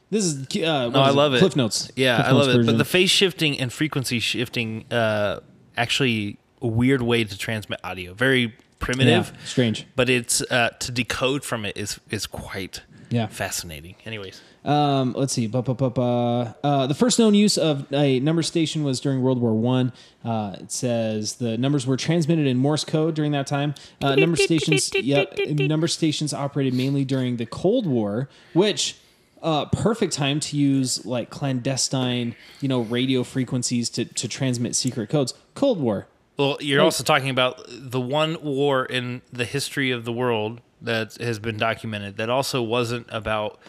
this 0.10 0.24
is. 0.24 0.38
Uh, 0.64 0.88
No, 0.90 1.02
I 1.02 1.10
love 1.10 1.34
it. 1.34 1.40
Cliff 1.40 1.56
notes. 1.58 1.92
Yeah, 1.98 2.16
Cliff 2.16 2.28
I 2.28 2.32
love 2.32 2.50
it. 2.62 2.66
But 2.66 2.78
the 2.78 2.86
phase 2.86 3.10
shifting 3.12 3.60
and 3.60 3.74
frequency 3.74 4.20
shifting, 4.20 4.86
uh, 4.92 5.42
actually 5.76 6.38
a 6.62 6.68
weird 6.68 7.02
way 7.02 7.26
to 7.26 7.38
transmit 7.38 7.82
audio. 7.84 8.14
Very 8.14 8.56
primitive. 8.80 9.32
Yeah, 9.34 9.46
strange. 9.46 9.86
But 9.96 10.10
it's 10.10 10.42
uh, 10.44 10.70
to 10.80 10.92
decode 10.92 11.44
from 11.44 11.66
it 11.66 11.78
is 11.78 12.00
is 12.10 12.26
quite 12.28 12.82
Yeah. 13.10 13.28
fascinating. 13.28 13.96
Anyways, 14.06 14.42
Um, 14.66 15.14
let's 15.18 15.32
see. 15.32 15.48
Uh, 15.48 16.88
the 16.88 16.96
first 16.96 17.20
known 17.20 17.34
use 17.34 17.58
of 17.58 17.86
a 17.94 18.20
number 18.20 18.44
station 18.44 18.84
was 18.84 19.00
during 19.00 19.22
World 19.22 19.40
War 19.40 19.54
One. 19.54 19.94
Uh, 20.26 20.58
it 20.60 20.72
says 20.72 21.36
the 21.36 21.58
numbers 21.58 21.88
were 21.88 21.96
transmitted 21.98 22.46
in 22.48 22.58
Morse 22.58 22.84
code 22.84 23.16
during 23.16 23.32
that 23.32 23.48
time. 23.48 23.76
Uh, 24.02 24.16
number 24.16 24.36
stations, 24.36 24.92
yeah, 24.96 25.24
number 25.48 25.88
stations 25.88 26.34
operated 26.34 26.74
mainly 26.74 27.06
during 27.06 27.38
the 27.38 27.46
Cold 27.46 27.86
War, 27.88 28.28
which 28.54 28.96
uh, 29.42 29.66
perfect 29.66 30.12
time 30.14 30.40
to 30.42 30.58
use 30.58 31.06
like 31.06 31.30
clandestine, 31.30 32.36
you 32.60 32.68
know, 32.68 32.82
radio 32.82 33.24
frequencies 33.24 33.90
to 33.92 34.04
to 34.06 34.28
transmit 34.28 34.76
secret 34.76 35.10
codes. 35.10 35.34
Cold 35.54 35.80
War. 35.80 36.08
Well, 36.38 36.58
you're 36.62 36.82
also 36.82 37.04
talking 37.04 37.30
about 37.30 37.64
the 37.68 38.00
one 38.02 38.38
war 38.44 38.86
in 38.86 39.22
the 39.34 39.46
history 39.46 39.92
of 39.92 40.06
the 40.06 40.14
world 40.14 40.62
that 40.82 41.16
has 41.16 41.40
been 41.40 41.58
documented 41.58 42.18
that 42.18 42.30
also 42.30 42.62
wasn't 42.62 43.08
about 43.10 43.60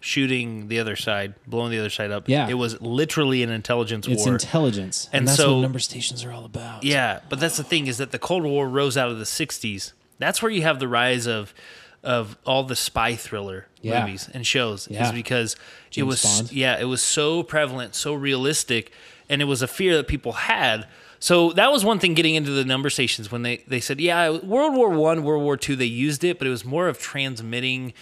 shooting 0.00 0.68
the 0.68 0.78
other 0.78 0.96
side, 0.96 1.34
blowing 1.46 1.70
the 1.70 1.78
other 1.78 1.90
side 1.90 2.10
up. 2.10 2.28
Yeah. 2.28 2.48
it 2.48 2.54
was 2.54 2.80
literally 2.80 3.42
an 3.42 3.50
intelligence 3.50 4.06
It's 4.06 4.24
war. 4.24 4.34
It's 4.34 4.44
intelligence, 4.44 5.06
and, 5.12 5.20
And 5.20 5.28
that's 5.28 5.38
so- 5.38 5.54
what 5.56 5.62
number 5.62 5.78
stations 5.78 6.24
are 6.24 6.32
all 6.32 6.44
about. 6.44 6.84
Yeah, 6.84 7.20
but 7.28 7.40
that's 7.40 7.56
the 7.56 7.64
thing 7.64 7.86
is 7.86 7.98
that 7.98 8.10
the 8.12 8.18
Cold 8.18 8.44
War 8.44 8.68
rose 8.68 8.96
out 8.96 9.10
of 9.10 9.18
the 9.18 9.24
'60s. 9.24 9.92
That's 10.18 10.42
where 10.42 10.50
you 10.50 10.62
have 10.62 10.78
the 10.78 10.88
rise 10.88 11.26
of 11.26 11.54
of 12.02 12.36
all 12.44 12.64
the 12.64 12.76
spy 12.76 13.16
thriller 13.16 13.66
Yeah. 13.80 14.04
movies 14.04 14.28
and 14.34 14.46
shows. 14.46 14.86
Yeah. 14.90 15.06
Is 15.06 15.12
because 15.12 15.56
it 15.96 16.02
was 16.02 16.22
Bond. 16.22 16.52
yeah, 16.52 16.78
it 16.78 16.84
was 16.84 17.00
so 17.00 17.42
prevalent, 17.42 17.94
so 17.94 18.12
realistic, 18.12 18.92
and 19.30 19.40
it 19.40 19.46
was 19.46 19.62
a 19.62 19.66
fear 19.66 19.96
that 19.96 20.06
people 20.06 20.32
had. 20.32 20.86
So 21.24 21.52
that 21.52 21.72
was 21.72 21.86
one 21.86 21.98
thing 21.98 22.12
getting 22.12 22.34
into 22.34 22.50
the 22.50 22.66
number 22.66 22.90
stations 22.90 23.32
when 23.32 23.40
they, 23.42 23.64
they 23.66 23.80
said, 23.80 23.98
yeah, 23.98 24.28
World 24.28 24.74
War 24.74 24.90
One, 24.90 25.22
World 25.24 25.42
War 25.42 25.56
Two, 25.56 25.74
they 25.74 25.86
used 25.86 26.22
it, 26.22 26.38
but 26.38 26.46
it 26.46 26.50
was 26.50 26.66
more 26.66 26.86
of 26.86 26.98
transmitting 26.98 27.94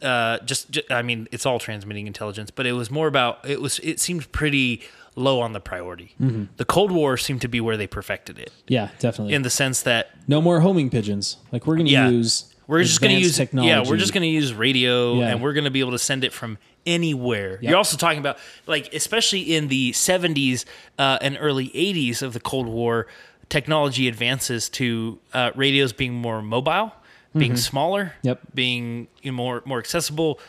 uh, 0.00 0.38
just, 0.46 0.70
ju- 0.70 0.80
I 0.88 1.02
mean, 1.02 1.28
it's 1.30 1.44
all 1.44 1.58
transmitting 1.58 2.06
intelligence, 2.06 2.50
but 2.50 2.64
it 2.66 2.72
was 2.72 2.90
more 2.90 3.06
about 3.06 3.46
it 3.46 3.60
was. 3.60 3.78
It 3.80 4.00
seemed 4.00 4.30
pretty 4.32 4.82
low 5.14 5.40
on 5.40 5.52
the 5.52 5.60
priority. 5.60 6.14
Mm-hmm. 6.20 6.44
The 6.56 6.64
Cold 6.64 6.90
War 6.90 7.16
seemed 7.18 7.42
to 7.42 7.48
be 7.48 7.60
where 7.60 7.76
they 7.76 7.86
perfected 7.88 8.38
it, 8.38 8.50
yeah, 8.68 8.90
definitely. 8.98 9.34
in 9.34 9.42
the 9.42 9.50
sense 9.50 9.82
that 9.82 10.10
no 10.26 10.40
more 10.40 10.60
homing 10.60 10.88
pigeons. 10.88 11.36
Like 11.52 11.66
we're 11.66 11.76
gonna 11.76 11.90
Yeah. 11.90 12.08
use. 12.08 12.54
we're 12.68 12.82
just 12.82 13.00
going 13.02 13.14
to 13.14 13.20
use 13.20 13.36
technology. 13.36 13.68
yeah, 13.70 13.82
we're 13.86 13.96
just 13.96 14.12
going 14.14 14.22
to 14.22 14.28
use 14.28 14.54
radio, 14.54 15.18
Yeah. 15.20 15.28
and 15.30 15.42
we're 15.42 15.54
going 15.54 15.64
to 15.64 15.70
be 15.70 15.80
able 15.80 15.92
to 15.92 15.98
send 15.98 16.22
it 16.22 16.32
from 16.32 16.58
anywhere. 16.88 17.52
Yep. 17.52 17.62
You're 17.62 17.76
also 17.76 17.96
talking 17.96 18.18
about 18.18 18.38
like, 18.66 18.92
especially 18.94 19.54
in 19.54 19.68
the 19.68 19.92
70s 19.92 20.64
uh, 20.98 21.18
and 21.20 21.36
early 21.40 21.68
80s 21.68 22.22
of 22.22 22.32
the 22.32 22.40
Cold 22.40 22.66
War, 22.66 23.06
technology 23.48 24.08
advances 24.08 24.68
to 24.70 25.18
uh, 25.32 25.50
radios 25.54 25.92
being 25.92 26.14
more 26.14 26.42
mobile, 26.42 26.92
being 27.36 27.56
smaller, 27.56 28.04
Mm-hmm. 28.18 28.26
Yep. 28.28 28.40
being 28.54 29.08
you 29.22 29.30
know, 29.30 29.36
more 29.36 29.62
more 29.64 29.78
accessible. 29.78 30.40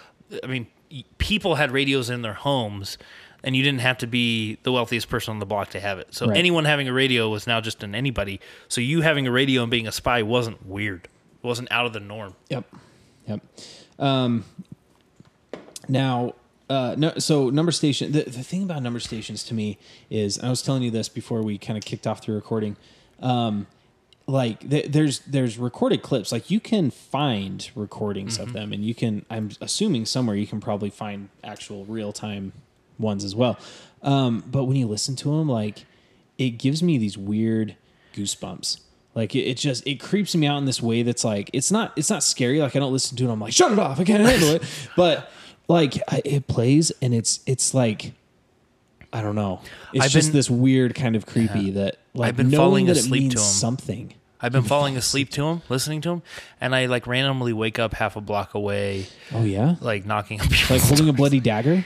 I 0.43 0.47
mean, 0.47 0.65
people 1.19 1.55
had 1.55 1.71
radios 1.71 2.09
in 2.09 2.21
their 2.23 2.33
homes. 2.33 2.97
And 3.41 3.55
you 3.55 3.63
didn't 3.63 3.79
have 3.79 3.97
to 3.99 4.05
be 4.07 4.57
the 4.63 4.71
wealthiest 4.73 5.07
person 5.07 5.31
on 5.31 5.39
the 5.39 5.45
block 5.45 5.69
to 5.69 5.79
have 5.79 5.97
it. 5.97 6.13
So 6.13 6.27
Right. 6.27 6.37
anyone 6.37 6.65
having 6.65 6.89
a 6.89 6.93
radio 6.93 7.29
was 7.29 7.47
now 7.47 7.61
just 7.61 7.83
an 7.83 7.95
anybody. 7.95 8.41
So 8.67 8.81
you 8.81 8.99
having 8.99 9.27
a 9.27 9.31
radio 9.31 9.61
and 9.61 9.71
being 9.71 9.87
a 9.87 9.93
spy 9.93 10.23
wasn't 10.23 10.65
weird. 10.65 11.05
It 11.41 11.47
wasn't 11.47 11.71
out 11.71 11.85
of 11.85 11.93
the 11.93 12.01
norm. 12.01 12.35
Yep. 12.49 12.65
Yep. 13.29 13.39
Um, 13.97 14.43
now, 15.89 16.35
uh, 16.69 16.95
no, 16.97 17.13
so 17.17 17.49
number 17.49 17.71
station. 17.71 18.11
The, 18.11 18.23
the 18.23 18.43
thing 18.43 18.63
about 18.63 18.83
number 18.83 18.99
stations 18.99 19.43
to 19.45 19.53
me 19.53 19.77
is, 20.09 20.39
I 20.39 20.49
was 20.49 20.61
telling 20.61 20.83
you 20.83 20.91
this 20.91 21.09
before 21.09 21.41
we 21.41 21.57
kind 21.57 21.77
of 21.77 21.83
kicked 21.83 22.05
off 22.05 22.25
the 22.25 22.31
recording. 22.31 22.77
Um, 23.21 23.67
like 24.27 24.69
th- 24.69 24.91
there's 24.91 25.19
there's 25.21 25.57
recorded 25.57 26.03
clips. 26.03 26.31
Like 26.31 26.51
you 26.51 26.59
can 26.59 26.91
find 26.91 27.69
recordings 27.75 28.37
of 28.37 28.53
them, 28.53 28.71
and 28.71 28.85
you 28.85 28.93
can. 28.93 29.25
I'm 29.29 29.49
assuming 29.59 30.05
somewhere 30.05 30.35
you 30.35 30.45
can 30.45 30.61
probably 30.61 30.91
find 30.91 31.29
actual 31.43 31.83
real 31.85 32.13
time 32.13 32.53
ones 32.99 33.23
as 33.23 33.35
well. 33.35 33.57
Um, 34.03 34.43
but 34.45 34.65
when 34.65 34.77
you 34.77 34.87
listen 34.87 35.15
to 35.17 35.37
them, 35.37 35.49
like 35.49 35.85
it 36.37 36.51
gives 36.51 36.83
me 36.83 36.99
these 36.99 37.17
weird 37.17 37.75
goosebumps. 38.13 38.79
Like 39.15 39.35
it, 39.35 39.39
it 39.39 39.57
just 39.57 39.85
it 39.87 39.95
creeps 39.95 40.35
me 40.35 40.45
out 40.45 40.59
in 40.59 40.65
this 40.65 40.81
way 40.81 41.01
that's 41.01 41.23
like 41.23 41.49
it's 41.51 41.71
not 41.71 41.93
it's 41.95 42.09
not 42.09 42.21
scary. 42.21 42.59
Like 42.59 42.75
I 42.75 42.79
don't 42.79 42.93
listen 42.93 43.17
to 43.17 43.25
it. 43.27 43.31
I'm 43.31 43.39
like 43.39 43.53
shut 43.53 43.71
it 43.71 43.79
off. 43.79 43.99
I 43.99 44.03
can't 44.03 44.23
handle 44.23 44.49
it. 44.49 44.63
But 44.95 45.31
like 45.69 46.01
I- 46.09 46.21
it 46.25 46.47
plays 46.47 46.91
and 47.01 47.13
it's 47.13 47.39
it's 47.45 47.73
like 47.73 48.11
I 49.13 49.21
don't 49.21 49.35
know. 49.35 49.61
It's 49.93 50.05
I've 50.05 50.11
just 50.11 50.27
been- 50.29 50.35
this 50.35 50.49
weird 50.49 50.93
kind 50.95 51.15
of 51.15 51.25
creepy 51.25 51.71
that 51.71 51.95
like 52.13 52.27
I've 52.27 52.35
been 52.37 52.49
knowing 52.49 52.57
falling 52.59 52.85
that 52.87 52.97
asleep 52.97 53.19
it 53.21 53.23
means 53.23 53.33
to 53.35 53.39
'em. 53.39 53.45
something. 53.45 54.13
I've 54.41 54.51
been 54.53 54.63
falling 54.63 54.95
asleep 54.95 55.31
to 55.31 55.45
him, 55.45 55.61
listening 55.67 55.99
to 56.01 56.11
him, 56.11 56.21
and 56.61 56.73
I 56.73 56.85
like 56.85 57.07
randomly 57.07 57.51
wake 57.51 57.77
up 57.77 57.93
half 57.93 58.15
a 58.15 58.21
block 58.21 58.53
away, 58.53 59.07
Oh 59.33 59.43
yeah, 59.43 59.75
like 59.81 60.05
knocking 60.05 60.39
like 60.69 60.81
holding 60.81 61.09
a 61.09 61.13
bloody 61.13 61.39
dagger. 61.41 61.85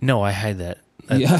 No, 0.00 0.22
I 0.22 0.32
hide 0.32 0.58
that. 0.58 0.78
That- 1.06 1.20
Yeah. 1.20 1.38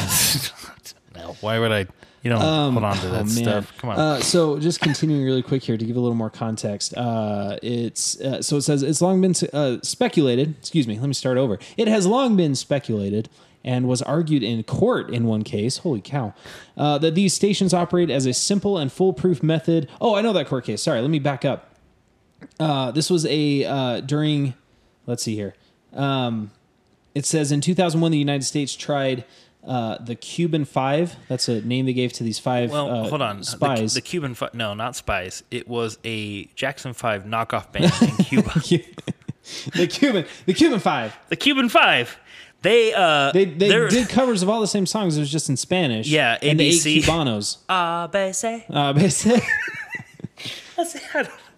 no, 1.16 1.36
why 1.40 1.58
would 1.60 1.70
I? 1.72 1.86
You 2.22 2.30
don't 2.30 2.40
hold 2.40 2.84
on 2.84 2.96
to 2.98 3.08
that 3.08 3.24
Oh, 3.24 3.28
stuff. 3.28 3.72
Come 3.78 3.90
on. 3.90 3.98
Uh, 3.98 4.20
so 4.20 4.58
just 4.58 4.80
continuing 4.80 5.24
really 5.24 5.42
quick 5.42 5.62
here 5.62 5.78
to 5.78 5.84
give 5.84 5.96
a 5.96 6.00
little 6.00 6.16
more 6.16 6.28
context. 6.28 6.94
Uh, 6.94 7.56
it's 7.62 8.20
uh, 8.20 8.42
so 8.42 8.56
it 8.56 8.62
says 8.62 8.82
it's 8.82 9.00
long 9.00 9.20
been 9.22 9.34
uh, 9.54 9.78
speculated. 9.82 10.54
Excuse 10.58 10.86
me. 10.86 10.98
Let 10.98 11.06
me 11.06 11.14
start 11.14 11.38
over. 11.38 11.58
It 11.78 11.88
has 11.88 12.06
long 12.06 12.36
been 12.36 12.54
speculated 12.54 13.30
and 13.64 13.88
was 13.88 14.02
argued 14.02 14.42
in 14.42 14.62
court 14.64 15.08
in 15.10 15.24
one 15.24 15.42
case. 15.44 15.78
Holy 15.78 16.02
cow! 16.02 16.34
Uh, 16.76 16.98
that 16.98 17.14
these 17.14 17.32
stations 17.32 17.72
operate 17.72 18.10
as 18.10 18.26
a 18.26 18.34
simple 18.34 18.76
and 18.76 18.92
foolproof 18.92 19.42
method. 19.42 19.88
Oh, 19.98 20.14
I 20.14 20.20
know 20.20 20.34
that 20.34 20.46
court 20.46 20.64
case. 20.66 20.82
Sorry. 20.82 21.00
Let 21.00 21.10
me 21.10 21.18
back 21.20 21.46
up. 21.46 21.74
Uh, 22.58 22.90
this 22.90 23.08
was 23.08 23.24
a 23.26 23.64
uh, 23.64 24.00
during. 24.00 24.52
Let's 25.06 25.22
see 25.22 25.36
here. 25.36 25.54
Um, 25.94 26.50
it 27.14 27.24
says 27.24 27.50
in 27.50 27.60
2001 27.62 28.12
the 28.12 28.18
United 28.18 28.44
States 28.44 28.76
tried. 28.76 29.24
Uh, 29.66 29.98
the 30.02 30.14
Cuban 30.14 30.64
Five. 30.64 31.16
That's 31.28 31.48
a 31.48 31.60
name 31.60 31.84
they 31.86 31.92
gave 31.92 32.12
to 32.14 32.24
these 32.24 32.38
five. 32.38 32.70
well, 32.72 32.90
uh, 32.90 33.08
hold 33.08 33.20
on. 33.22 33.38
The- 33.40 33.44
Spies. 33.44 33.94
The, 33.94 34.00
Cuban, 34.00 34.34
fi- 34.34 34.48
no, 34.54 34.72
not 34.74 34.96
spies. 34.96 35.42
It 35.50 35.68
was 35.68 35.98
a 36.04 36.44
Jackson 36.54 36.94
Five 36.94 37.24
knockoff 37.24 37.70
band 37.70 37.92
in 38.00 38.16
Cuba. 38.24 38.52
the 39.74 39.86
Cuban, 39.86 40.24
the 40.46 40.54
Cuban 40.54 40.80
Five. 40.80 41.14
the 41.28 41.36
Cuban 41.36 41.68
Five. 41.68 42.16
They 42.62 42.92
uh, 42.94 43.32
They 43.32 43.44
they 43.46 43.68
did 43.88 44.08
covers 44.08 44.42
of 44.42 44.48
all 44.48 44.60
the 44.60 44.66
same 44.66 44.86
songs. 44.86 45.16
It 45.16 45.20
was 45.20 45.30
just 45.30 45.48
in 45.48 45.56
Spanish. 45.56 46.06
Yeah, 46.08 46.38
and 46.42 46.58
the 46.60 46.66
eight 46.68 46.74
ABC. 46.74 47.02
Cubanos. 47.02 47.56
Ah, 47.68 48.08
bese. 48.12 48.64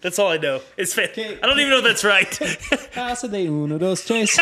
That's 0.03 0.19
all 0.19 0.27
I 0.27 0.37
know. 0.37 0.59
It's 0.75 0.93
fa- 0.93 1.09
I 1.17 1.47
don't 1.47 1.57
even 1.59 1.69
know 1.69 1.77
if 1.77 1.85
that's 1.85 2.03
right. 2.03 2.29
Casa 2.91 3.29
de 3.29 3.47
uno 3.47 3.77
dos 3.77 4.05
tres. 4.05 4.37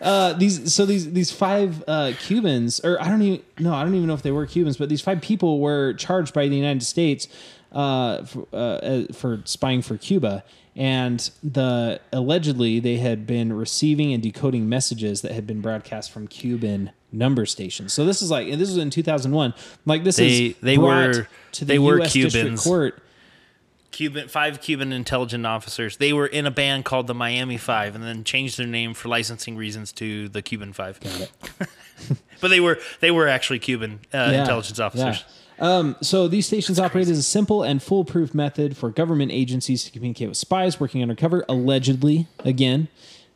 Uh, 0.00 0.32
these 0.34 0.72
so 0.72 0.86
these 0.86 1.12
these 1.12 1.32
five 1.32 1.82
uh, 1.88 2.12
Cubans, 2.20 2.80
or 2.84 3.02
I 3.02 3.08
don't 3.08 3.22
even 3.22 3.42
no, 3.58 3.74
I 3.74 3.82
don't 3.82 3.94
even 3.94 4.06
know 4.06 4.14
if 4.14 4.22
they 4.22 4.30
were 4.30 4.46
Cubans, 4.46 4.76
but 4.76 4.88
these 4.88 5.00
five 5.00 5.20
people 5.20 5.60
were 5.60 5.94
charged 5.94 6.32
by 6.32 6.46
the 6.46 6.56
United 6.56 6.84
States 6.84 7.26
uh, 7.72 8.24
for, 8.24 8.46
uh, 8.52 8.56
uh, 8.56 9.12
for 9.12 9.42
spying 9.44 9.82
for 9.82 9.96
Cuba, 9.96 10.44
and 10.76 11.30
the 11.42 12.00
allegedly 12.12 12.78
they 12.78 12.98
had 12.98 13.26
been 13.26 13.52
receiving 13.52 14.12
and 14.12 14.22
decoding 14.22 14.68
messages 14.68 15.22
that 15.22 15.32
had 15.32 15.46
been 15.46 15.60
broadcast 15.60 16.12
from 16.12 16.28
Cuban 16.28 16.92
number 17.14 17.46
stations. 17.46 17.92
So 17.92 18.04
this 18.04 18.20
is 18.22 18.30
like 18.30 18.48
and 18.48 18.60
this 18.60 18.68
was 18.68 18.78
in 18.78 18.90
two 18.90 19.02
thousand 19.02 19.32
one. 19.32 19.54
Like 19.86 20.04
this 20.04 20.16
They- 20.16 20.46
is 20.48 20.54
they 20.60 20.78
were- 20.78 21.26
to 21.52 21.64
the 21.64 21.74
they 21.74 21.78
were 21.78 21.98
U.S. 21.98 22.12
District 22.12 22.58
Court. 22.58 23.00
Cuban 23.90 24.26
five 24.26 24.60
Cuban 24.60 24.92
intelligence 24.92 25.46
officers. 25.46 25.98
They 25.98 26.12
were 26.12 26.26
in 26.26 26.46
a 26.46 26.50
band 26.50 26.84
called 26.84 27.06
the 27.06 27.14
Miami 27.14 27.56
Five, 27.56 27.94
and 27.94 28.02
then 28.02 28.24
changed 28.24 28.58
their 28.58 28.66
name 28.66 28.92
for 28.92 29.08
licensing 29.08 29.56
reasons 29.56 29.92
to 29.92 30.28
the 30.28 30.42
Cuban 30.42 30.72
Five. 30.72 30.98
but 32.40 32.48
they 32.48 32.58
were 32.58 32.78
they 33.00 33.12
were 33.12 33.28
actually 33.28 33.60
Cuban 33.60 34.00
uh, 34.12 34.30
Yeah, 34.32 34.40
intelligence 34.40 34.80
officers. 34.80 35.18
yeah. 35.20 35.24
Um, 35.60 35.94
so 36.00 36.26
these 36.26 36.44
stations 36.48 36.80
operate 36.80 37.06
as 37.08 37.16
a 37.18 37.22
simple 37.22 37.62
and 37.62 37.80
foolproof 37.80 38.34
method 38.34 38.76
for 38.76 38.90
government 38.90 39.30
agencies 39.30 39.84
to 39.84 39.92
communicate 39.92 40.26
with 40.28 40.36
spies 40.36 40.80
working 40.80 41.00
undercover. 41.00 41.44
Allegedly, 41.48 42.26
again, 42.40 42.88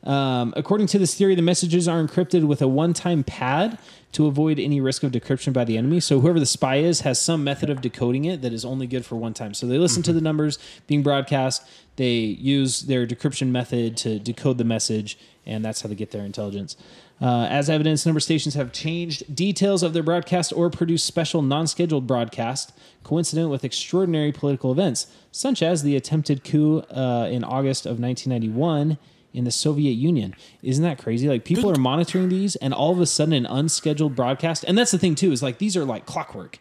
um, 0.04 0.54
according 0.56 0.87
to 0.88 0.98
this 0.98 1.14
theory, 1.14 1.34
the 1.34 1.42
messages 1.42 1.88
are 1.88 2.02
encrypted 2.02 2.44
with 2.44 2.62
a 2.62 2.68
one-time 2.68 3.24
pad 3.24 3.78
to 4.12 4.26
avoid 4.26 4.58
any 4.58 4.80
risk 4.80 5.02
of 5.02 5.12
decryption 5.12 5.52
by 5.52 5.64
the 5.64 5.76
enemy. 5.76 6.00
So 6.00 6.20
whoever 6.20 6.40
the 6.40 6.46
spy 6.46 6.76
is 6.76 7.00
has 7.00 7.20
some 7.20 7.44
method 7.44 7.68
of 7.68 7.80
decoding 7.80 8.24
it 8.24 8.40
that 8.42 8.52
is 8.52 8.64
only 8.64 8.87
good 8.87 9.04
for 9.04 9.16
one 9.16 9.34
time. 9.34 9.54
So 9.54 9.66
they 9.66 9.76
listen 9.76 10.02
to 10.04 10.12
the 10.12 10.20
numbers 10.20 10.58
being 10.87 11.02
broadcast. 11.02 11.68
They 11.96 12.14
use 12.14 12.82
their 12.82 13.06
decryption 13.06 13.48
method 13.48 13.96
to 13.98 14.18
decode 14.18 14.56
the 14.56 14.64
message, 14.64 15.18
and 15.44 15.64
that's 15.64 15.82
how 15.82 15.88
they 15.88 15.94
get 15.94 16.12
their 16.12 16.24
intelligence. 16.24 16.76
Uh, 17.20 17.48
as 17.50 17.68
evidence, 17.68 18.06
number 18.06 18.20
stations 18.20 18.54
have 18.54 18.72
changed 18.72 19.34
details 19.34 19.82
of 19.82 19.92
their 19.92 20.04
broadcast 20.04 20.52
or 20.52 20.70
produced 20.70 21.04
special 21.04 21.42
non-scheduled 21.42 22.06
broadcast 22.06 22.72
coincident 23.02 23.50
with 23.50 23.64
extraordinary 23.64 24.30
political 24.30 24.70
events, 24.70 25.08
such 25.32 25.61
as 25.61 25.82
the 25.82 25.96
attempted 25.96 26.44
coup 26.44 26.78
uh, 26.90 27.28
in 27.28 27.42
August 27.42 27.84
of 27.84 27.98
1991 27.98 28.96
in 29.38 29.44
the 29.44 29.51
Soviet 29.51 29.92
Union. 29.92 30.35
Isn't 30.62 30.83
that 30.85 30.98
crazy? 30.98 31.29
Like 31.29 31.44
people 31.44 31.70
are 31.70 31.77
monitoring 31.77 32.29
these, 32.29 32.57
and 32.57 32.74
all 32.74 32.92
of 32.92 33.01
a 33.01 33.07
sudden, 33.07 33.33
an 33.33 33.46
unscheduled 33.46 34.14
broadcast. 34.16 34.64
And 34.66 34.77
that's 34.77 34.90
the 34.90 34.98
thing 34.98 35.14
too 35.14 35.33
is 35.33 35.42
like 35.42 35.59
these 35.59 35.77
are 35.77 35.85
like 35.85 36.05
clockwork. 36.07 36.59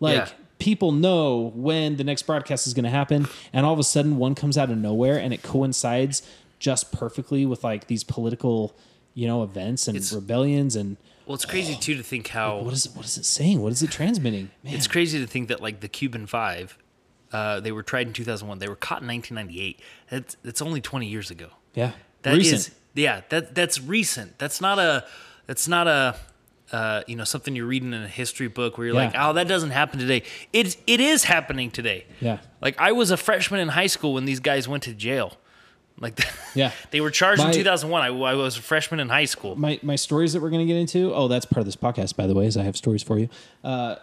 Like 0.00 0.16
Yeah. 0.16 0.28
people 0.58 0.92
know 0.92 1.52
when 1.54 1.96
the 1.96 2.04
next 2.04 2.22
broadcast 2.24 2.66
is 2.66 2.74
going 2.74 2.84
to 2.84 2.90
happen, 2.90 3.28
and 3.52 3.64
all 3.64 3.72
of 3.72 3.78
a 3.78 3.84
sudden, 3.84 4.16
one 4.18 4.34
comes 4.34 4.58
out 4.58 4.70
of 4.70 4.76
nowhere, 4.78 5.18
and 5.18 5.32
it 5.32 5.42
coincides 5.42 6.22
just 6.58 6.90
perfectly 6.92 7.46
with 7.46 7.62
like 7.62 7.86
these 7.86 8.02
political, 8.04 8.74
you 9.14 9.26
know, 9.26 9.42
events 9.42 9.86
and 9.88 9.96
It's- 9.96 10.12
rebellions 10.12 10.74
and. 10.76 10.96
Well, 11.26 11.34
it's 11.34 11.44
crazy 11.44 11.74
too 11.80 11.94
to 11.96 12.02
think 12.02 12.28
how 12.28 12.58
What 12.60 12.72
is 12.74 12.86
it? 12.86 12.92
What 12.94 13.04
is 13.06 13.16
it 13.18 13.24
saying? 13.24 13.60
What 13.62 13.72
is 13.72 13.82
it 13.82 13.90
transmitting? 13.90 14.50
Man, 14.64 14.74
it's 14.74 14.86
crazy 14.86 15.18
to 15.20 15.26
think 15.26 15.48
that 15.48 15.60
like 15.60 15.80
the 15.80 15.88
Cuban 15.88 16.26
Five, 16.26 16.78
uh, 17.32 17.58
they 17.60 17.72
were 17.72 17.82
tried 17.82 18.06
in 18.06 18.12
two 18.12 18.24
thousand 18.24 18.46
one. 18.48 18.58
They 18.60 18.68
were 18.68 18.76
caught 18.76 19.00
in 19.02 19.08
nineteen 19.08 19.34
ninety 19.34 19.60
eight. 19.60 19.80
That's 20.10 20.36
that's 20.44 20.62
only 20.62 20.80
twenty 20.80 21.06
years 21.08 21.30
ago. 21.30 21.48
yeah, 21.74 21.92
That 22.26 22.38
is, 22.38 22.52
recent. 22.52 22.74
yeah 22.94 23.20
that 23.30 23.54
that's 23.54 23.80
recent. 23.80 24.38
That's 24.38 24.60
not 24.60 24.78
a 24.78 25.04
that's 25.46 25.66
not 25.68 25.86
a 25.88 26.16
uh, 26.72 27.02
you 27.06 27.14
know 27.16 27.24
something 27.24 27.54
you're 27.54 27.66
reading 27.66 27.92
in 27.92 28.02
a 28.02 28.08
history 28.08 28.48
book 28.48 28.76
where 28.76 28.88
you're 28.88 28.96
like, 28.96 29.12
oh, 29.16 29.32
that 29.34 29.46
doesn't 29.46 29.70
happen 29.70 30.00
today. 30.00 30.22
It 30.52 30.76
it 30.86 31.00
is 31.00 31.24
happening 31.24 31.70
today. 31.70 32.06
Yeah. 32.20 32.38
Like 32.60 32.78
I 32.80 32.90
was 32.92 33.10
a 33.12 33.16
freshman 33.16 33.60
in 33.60 33.68
high 33.68 33.86
school 33.86 34.14
when 34.14 34.24
these 34.24 34.40
guys 34.40 34.66
went 34.66 34.82
to 34.82 34.92
jail. 34.92 35.36
Like 36.00 36.18
Yeah. 36.56 36.72
they 36.90 37.00
were 37.00 37.10
charged 37.12 37.40
My- 37.42 37.48
in 37.48 37.54
2001. 37.54 38.02
I, 38.02 38.06
I 38.08 38.34
was 38.34 38.58
a 38.58 38.62
freshman 38.62 38.98
in 39.00 39.08
high 39.08 39.24
school. 39.26 39.54
my 39.56 39.78
my 39.82 39.94
stories 39.96 40.32
that 40.32 40.42
we're 40.42 40.50
going 40.50 40.66
to 40.66 40.72
get 40.72 40.78
into. 40.80 41.14
Oh, 41.14 41.28
that's 41.28 41.46
part 41.46 41.60
of 41.60 41.66
this 41.66 41.76
podcast, 41.76 42.16
by 42.16 42.26
the 42.26 42.34
way. 42.34 42.46
Is 42.46 42.56
I 42.56 42.64
have 42.64 42.76
stories 42.76 43.02
for 43.04 43.16
you. 43.18 43.28
Uh, 43.62 43.96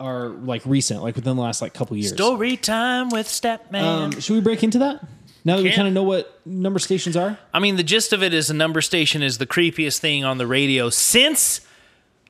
are 0.00 0.28
like 0.28 0.62
recent, 0.66 1.02
like 1.02 1.16
within 1.16 1.36
the 1.36 1.42
last 1.42 1.62
like 1.62 1.72
couple 1.74 1.96
years. 1.96 2.12
Story 2.12 2.56
time 2.56 3.08
with 3.10 3.26
Statman. 3.26 3.82
Um, 3.82 4.20
should 4.20 4.34
we 4.34 4.40
break 4.40 4.62
into 4.62 4.78
that? 4.80 5.04
Now 5.44 5.56
that 5.56 5.62
we 5.62 5.72
kind 5.72 5.86
of 5.86 5.92
know 5.94 6.02
what 6.04 6.40
number 6.46 6.78
stations 6.78 7.16
are. 7.16 7.38
I 7.52 7.58
mean, 7.60 7.76
the 7.76 7.82
gist 7.82 8.12
of 8.12 8.22
it 8.22 8.32
is 8.32 8.48
a 8.48 8.54
number 8.54 8.80
station 8.80 9.22
is 9.22 9.38
the 9.38 9.46
creepiest 9.46 9.98
thing 9.98 10.24
on 10.24 10.38
the 10.38 10.46
radio 10.46 10.88
since 10.90 11.60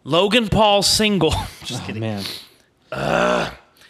Logan 0.03 0.48
Paul's 0.48 0.87
single. 0.88 1.31
Just 1.64 1.83
Oh 1.83 1.87
kidding. 1.87 2.00
man. 2.00 2.24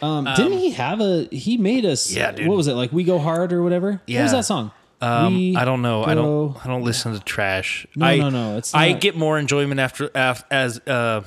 um, 0.02 0.24
didn't 0.37 0.58
he 0.58 0.70
have 0.72 1.00
a? 1.00 1.24
He 1.30 1.56
made 1.56 1.84
us. 1.84 2.12
Yeah, 2.12 2.32
dude. 2.32 2.46
What 2.48 2.56
was 2.56 2.66
it 2.68 2.74
like? 2.74 2.92
We 2.92 3.04
go 3.04 3.18
hard 3.18 3.52
or 3.52 3.62
whatever. 3.62 4.00
Yeah. 4.06 4.20
What 4.20 4.22
was 4.24 4.32
that 4.32 4.44
song? 4.44 4.70
Um, 5.00 5.54
I 5.56 5.64
don't 5.64 5.82
know. 5.82 6.04
I 6.04 6.14
don't. 6.14 6.56
I 6.64 6.68
don't 6.68 6.82
listen 6.82 7.12
to 7.14 7.20
trash. 7.20 7.87
No, 7.94 8.06
I, 8.06 8.16
no, 8.18 8.30
no, 8.30 8.56
it's 8.58 8.74
I 8.74 8.92
get 8.92 9.16
more 9.16 9.38
enjoyment 9.38 9.80
after 9.80 10.10
af, 10.14 10.44
as 10.50 10.78
uh, 10.87 11.22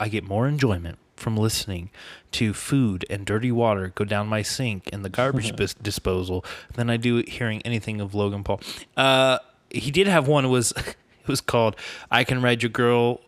I 0.00 0.08
get 0.08 0.24
more 0.24 0.46
enjoyment 0.48 0.98
from 1.22 1.36
listening 1.36 1.88
to 2.32 2.52
food 2.52 3.04
and 3.08 3.24
dirty 3.24 3.50
water 3.52 3.92
go 3.94 4.04
down 4.04 4.26
my 4.28 4.42
sink 4.42 4.88
and 4.92 5.04
the 5.04 5.08
garbage 5.20 5.54
bis- 5.56 5.74
disposal 5.74 6.44
than 6.74 6.90
I 6.90 6.96
do 6.98 7.22
hearing 7.26 7.62
anything 7.62 8.00
of 8.00 8.14
Logan 8.14 8.42
Paul. 8.44 8.60
Uh, 8.96 9.38
he 9.70 9.90
did 9.90 10.06
have 10.08 10.28
one. 10.28 10.50
Was 10.50 10.72
it 10.76 10.96
was 11.28 11.40
called 11.40 11.76
"I 12.10 12.24
Can 12.24 12.42
Ride 12.42 12.62
Your 12.62 12.70
Girl." 12.70 13.20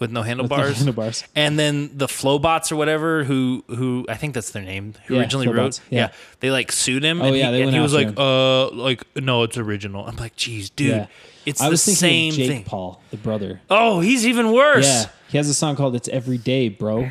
With 0.00 0.12
no 0.12 0.22
handlebars, 0.22 0.76
handlebars. 0.76 1.24
and 1.34 1.58
then 1.58 1.90
the 1.98 2.06
Flobots 2.06 2.70
or 2.70 2.76
whatever, 2.76 3.24
who 3.24 3.64
who 3.66 4.06
I 4.08 4.14
think 4.14 4.32
that's 4.32 4.52
their 4.52 4.62
name, 4.62 4.94
who 5.06 5.14
Yeah, 5.16 5.20
originally 5.22 5.46
Flobots, 5.46 5.80
wrote, 5.80 5.86
yeah. 5.90 6.00
yeah. 6.02 6.12
they 6.38 6.52
like 6.52 6.70
sued 6.70 7.02
him, 7.02 7.20
Oh, 7.20 7.24
and 7.24 7.36
yeah, 7.36 7.46
he, 7.46 7.50
they 7.50 7.62
and 7.62 7.66
went 7.66 7.74
he 7.74 7.80
was 7.80 7.94
like, 7.94 8.06
him. 8.06 8.14
uh, 8.16 8.70
like 8.70 9.02
no, 9.16 9.42
it's 9.42 9.58
original. 9.58 10.06
I'm 10.06 10.14
like, 10.14 10.36
geez, 10.36 10.70
dude, 10.70 10.88
Yeah. 10.90 11.06
it's 11.46 11.60
I 11.60 11.64
the 11.64 11.70
was 11.72 11.84
thinking 11.84 12.30
Jake 12.30 12.48
thing. 12.48 12.62
Paul, 12.64 13.02
the 13.10 13.16
brother. 13.16 13.60
Oh, 13.68 13.98
he's 13.98 14.24
even 14.24 14.52
worse. 14.52 14.86
Yeah, 14.86 15.04
he 15.30 15.36
has 15.38 15.48
a 15.48 15.54
song 15.54 15.74
called 15.74 15.96
"It's 15.96 16.06
Every 16.10 16.38
Day, 16.38 16.68
Bro." 16.68 17.10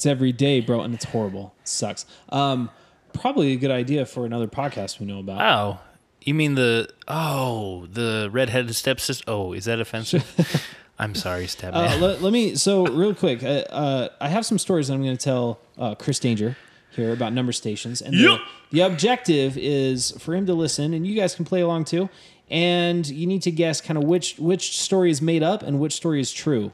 It's 0.00 0.06
every 0.06 0.32
day, 0.32 0.62
bro, 0.62 0.80
and 0.80 0.94
it's 0.94 1.04
horrible. 1.04 1.52
It 1.60 1.68
sucks. 1.68 2.06
Um, 2.30 2.70
probably 3.12 3.52
a 3.52 3.56
good 3.56 3.70
idea 3.70 4.06
for 4.06 4.24
another 4.24 4.46
podcast 4.46 4.98
we 4.98 5.04
know 5.04 5.18
about. 5.18 5.42
Oh, 5.42 5.78
you 6.22 6.32
mean 6.32 6.54
the 6.54 6.88
oh 7.06 7.84
the 7.84 8.30
redheaded 8.32 8.74
stepsister? 8.74 9.24
Oh, 9.28 9.52
is 9.52 9.66
that 9.66 9.78
offensive? 9.78 10.66
I'm 10.98 11.14
sorry, 11.14 11.44
stepman. 11.44 11.74
Uh, 11.74 11.98
let, 11.98 12.22
let 12.22 12.32
me 12.32 12.54
so 12.54 12.86
real 12.86 13.14
quick. 13.14 13.42
Uh, 13.42 13.64
uh, 13.68 14.08
I 14.22 14.28
have 14.28 14.46
some 14.46 14.56
stories 14.56 14.88
that 14.88 14.94
I'm 14.94 15.02
going 15.02 15.18
to 15.18 15.22
tell 15.22 15.60
uh, 15.76 15.94
Chris 15.96 16.18
Danger 16.18 16.56
here 16.92 17.12
about 17.12 17.34
number 17.34 17.52
stations, 17.52 18.00
and 18.00 18.14
the, 18.14 18.38
the 18.70 18.80
objective 18.80 19.58
is 19.58 20.12
for 20.12 20.34
him 20.34 20.46
to 20.46 20.54
listen, 20.54 20.94
and 20.94 21.06
you 21.06 21.14
guys 21.14 21.34
can 21.34 21.44
play 21.44 21.60
along 21.60 21.84
too. 21.84 22.08
And 22.48 23.06
you 23.06 23.26
need 23.26 23.42
to 23.42 23.50
guess 23.50 23.82
kind 23.82 23.98
of 23.98 24.04
which 24.04 24.38
which 24.38 24.78
story 24.78 25.10
is 25.10 25.20
made 25.20 25.42
up 25.42 25.62
and 25.62 25.78
which 25.78 25.92
story 25.92 26.22
is 26.22 26.32
true, 26.32 26.72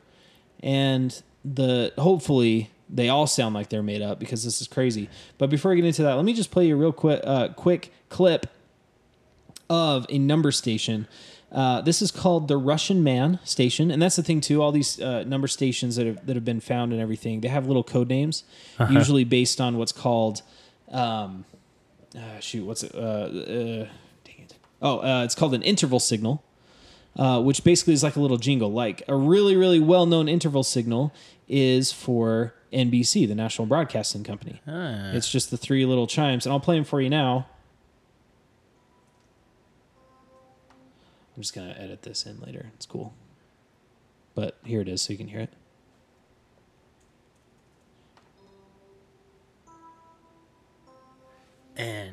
and 0.61 1.21
the 1.45 1.93
hopefully 1.99 2.71
they 2.89 3.09
all 3.09 3.27
sound 3.27 3.55
like 3.55 3.69
they're 3.69 3.83
made 3.83 4.03
up 4.03 4.19
because 4.19 4.45
this 4.45 4.61
is 4.61 4.69
crazy. 4.69 5.09
But 5.39 5.51
before 5.51 5.73
I 5.73 5.75
get 5.75 5.85
into 5.85 6.03
that, 6.03 6.15
let 6.15 6.25
me 6.25 6.35
just 6.35 6.51
play 6.51 6.67
you 6.67 6.75
a 6.75 6.79
real 6.79 6.93
quick 6.93 7.21
uh, 7.25 7.49
quick 7.49 7.93
clip 8.09 8.47
of 9.69 10.07
a 10.09 10.19
number 10.19 10.53
station. 10.53 11.09
Uh, 11.53 11.81
this 11.81 12.03
is 12.03 12.11
called 12.11 12.49
the 12.49 12.57
Russian 12.57 13.03
Man 13.05 13.39
Station, 13.45 13.91
and 13.91 14.03
that's 14.03 14.17
the 14.17 14.23
thing 14.23 14.41
too. 14.41 14.63
All 14.63 14.73
these 14.73 15.01
uh, 15.01 15.25
number 15.25 15.49
stations 15.49 15.97
that 15.97 16.07
have 16.07 16.27
that 16.27 16.37
have 16.37 16.45
been 16.45 16.61
found 16.61 16.93
and 16.93 17.01
everything, 17.01 17.41
they 17.41 17.49
have 17.49 17.67
little 17.67 17.85
code 17.85 18.09
names, 18.09 18.45
usually 18.91 19.25
based 19.25 19.61
on 19.61 19.79
what's 19.79 19.93
called, 19.93 20.43
um, 20.91 21.45
uh, 22.17 22.41
shoot, 22.41 22.65
what's 22.65 22.83
it? 22.83 22.95
Uh, 22.95 22.99
uh, 22.99 23.89
dang 24.25 24.39
it! 24.39 24.55
Oh, 24.83 24.99
uh, 24.99 25.25
it's 25.25 25.35
called 25.35 25.55
an 25.55 25.63
interval 25.63 26.01
signal, 26.01 26.43
uh, 27.17 27.41
which 27.41 27.63
basically 27.65 27.95
is 27.95 28.03
like 28.03 28.17
a 28.17 28.21
little 28.21 28.39
jingle. 28.39 28.73
Like 28.73 29.03
a 29.09 29.15
really 29.15 29.57
really 29.57 29.81
well 29.81 30.05
known 30.05 30.29
interval 30.29 30.65
signal 30.65 31.15
is 31.49 31.93
for 31.93 32.55
NBC, 32.77 33.27
the 33.27 33.35
National 33.35 33.67
Broadcasting 33.67 34.23
Company. 34.23 34.61
It's 35.15 35.31
just 35.31 35.51
the 35.51 35.57
three 35.57 35.87
little 35.87 36.07
chimes, 36.07 36.45
and 36.45 36.53
I'll 36.53 36.61
play 36.61 36.77
them 36.77 36.85
for 36.85 37.01
you 37.01 37.09
now. 37.09 37.47
I'm 41.35 41.43
just 41.43 41.55
gonna 41.55 41.75
edit 41.79 42.03
this 42.03 42.25
in 42.25 42.39
later. 42.41 42.71
It's 42.75 42.87
cool. 42.87 43.15
But 44.35 44.59
here 44.65 44.83
it 44.83 44.89
is, 44.89 45.03
so 45.03 45.13
you 45.13 45.19
can 45.19 45.29
hear 45.29 45.41
it. 45.41 45.51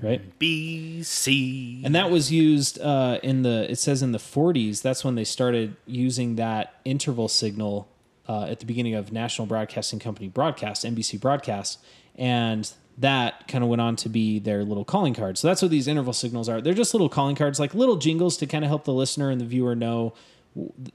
Right. 0.04 0.38
NBC. 0.40 1.86
And 1.86 1.96
that 1.96 2.12
was 2.12 2.32
used 2.32 2.80
uh, 2.82 3.20
in 3.24 3.44
the. 3.44 3.72
It 3.72 3.78
says 3.78 4.04
in 4.04 4.12
the 4.12 4.18
40s. 4.18 4.82
That's 4.82 5.06
when 5.06 5.16
they 5.16 5.24
started 5.24 5.78
using 5.86 6.36
that 6.36 6.82
interval 6.84 7.30
signal 7.30 7.88
uh, 8.28 8.44
at 8.44 8.60
the 8.60 8.66
beginning 8.66 8.96
of 8.96 9.12
National 9.12 9.46
Broadcasting 9.46 10.00
Company 10.00 10.28
broadcast, 10.28 10.86
NBC 10.86 11.20
broadcast, 11.20 11.80
and 12.16 12.72
that 12.98 13.48
kind 13.48 13.64
of 13.64 13.70
went 13.70 13.82
on 13.82 13.96
to 13.98 14.10
be 14.10 14.40
their 14.40 14.64
little 14.64 14.86
calling 14.86 15.14
card. 15.14 15.38
So 15.38 15.48
that's 15.48 15.62
what 15.62 15.72
these 15.72 15.88
interval 15.88 16.14
signals 16.14 16.48
are. 16.48 16.62
They're 16.62 16.74
just 16.74 16.94
little 16.94 17.10
calling 17.10 17.36
cards, 17.36 17.60
like 17.60 17.74
little 17.74 17.98
jingles 17.98 18.38
to 18.38 18.48
kind 18.48 18.64
of 18.64 18.70
help 18.70 18.86
the 18.86 18.94
listener 18.94 19.30
and 19.30 19.42
the 19.42 19.46
viewer 19.46 19.76
know 19.76 20.14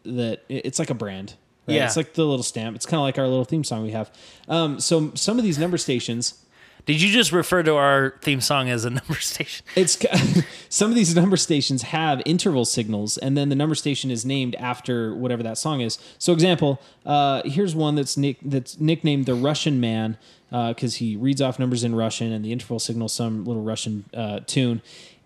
that 0.05 0.45
it's 0.49 0.79
like 0.79 0.91
a 0.91 0.95
brand. 0.95 1.35
Right? 1.67 1.75
Yeah. 1.75 1.87
It's 1.87 1.97
like 1.97 2.15
the 2.15 2.25
little 2.25 2.45
stamp. 2.45 2.77
It's 2.77 2.87
kind 2.87 2.99
of 2.99 3.03
like 3.03 3.19
our 3.19 3.27
little 3.27 3.45
theme 3.45 3.65
song 3.65 3.83
we 3.83 3.91
have. 3.91 4.11
Um, 4.49 4.81
so 4.81 5.13
some 5.15 5.39
of 5.39 5.45
these 5.45 5.59
number 5.59 5.77
stations. 5.77 6.43
Did 6.87 7.03
you 7.03 7.13
just 7.13 7.33
refer 7.33 7.63
to 7.65 7.75
our 7.75 8.15
theme 8.23 8.41
song 8.41 8.71
as 8.71 8.87
a 8.87 8.91
number 8.91 9.17
station? 9.17 9.67
It's 9.75 9.97
some 10.69 10.91
of 10.91 10.97
these 10.97 11.15
number 11.17 11.37
stations 11.37 11.83
have 11.83 12.23
interval 12.25 12.65
signals, 12.65 13.19
and 13.19 13.37
then 13.37 13.49
the 13.49 13.57
number 13.57 13.75
station 13.75 14.11
is 14.11 14.25
named 14.25 14.55
after 14.57 15.15
whatever 15.15 15.43
that 15.43 15.59
song 15.59 15.81
is. 15.81 15.99
So, 16.19 16.33
example, 16.33 16.81
uh, 17.07 17.43
here's 17.45 17.75
one 17.75 17.95
that's 17.95 18.17
nick, 18.17 18.39
that's 18.43 18.79
nicknamed 18.81 19.27
the 19.27 19.35
Russian 19.35 19.81
Man 19.81 20.19
because 20.51 20.97
he 20.97 21.17
reads 21.17 21.43
off 21.43 21.59
numbers 21.59 21.85
in 21.85 21.95
Russian, 21.95 22.33
and 22.33 22.45
the 22.45 22.53
interval 22.53 22.79
signal 22.79 23.09
some 23.09 23.45
little 23.45 23.63
Russian 23.63 24.05
uh, 24.15 24.41
tune. 24.47 24.83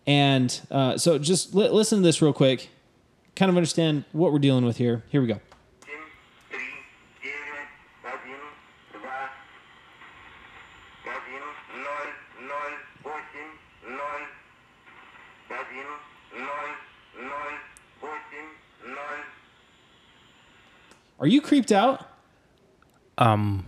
And 0.06 0.60
uh, 0.70 0.98
so, 0.98 1.18
just 1.18 1.54
li- 1.54 1.68
listen 1.68 1.98
to 1.98 2.02
this 2.02 2.20
real 2.20 2.32
quick, 2.32 2.70
kind 3.36 3.50
of 3.50 3.56
understand 3.56 4.04
what 4.12 4.32
we're 4.32 4.38
dealing 4.38 4.64
with 4.64 4.78
here. 4.78 5.02
Here 5.10 5.20
we 5.20 5.28
go. 5.28 5.40
Are 21.22 21.28
you 21.28 21.40
creeped 21.40 21.70
out? 21.70 22.04
Um, 23.16 23.64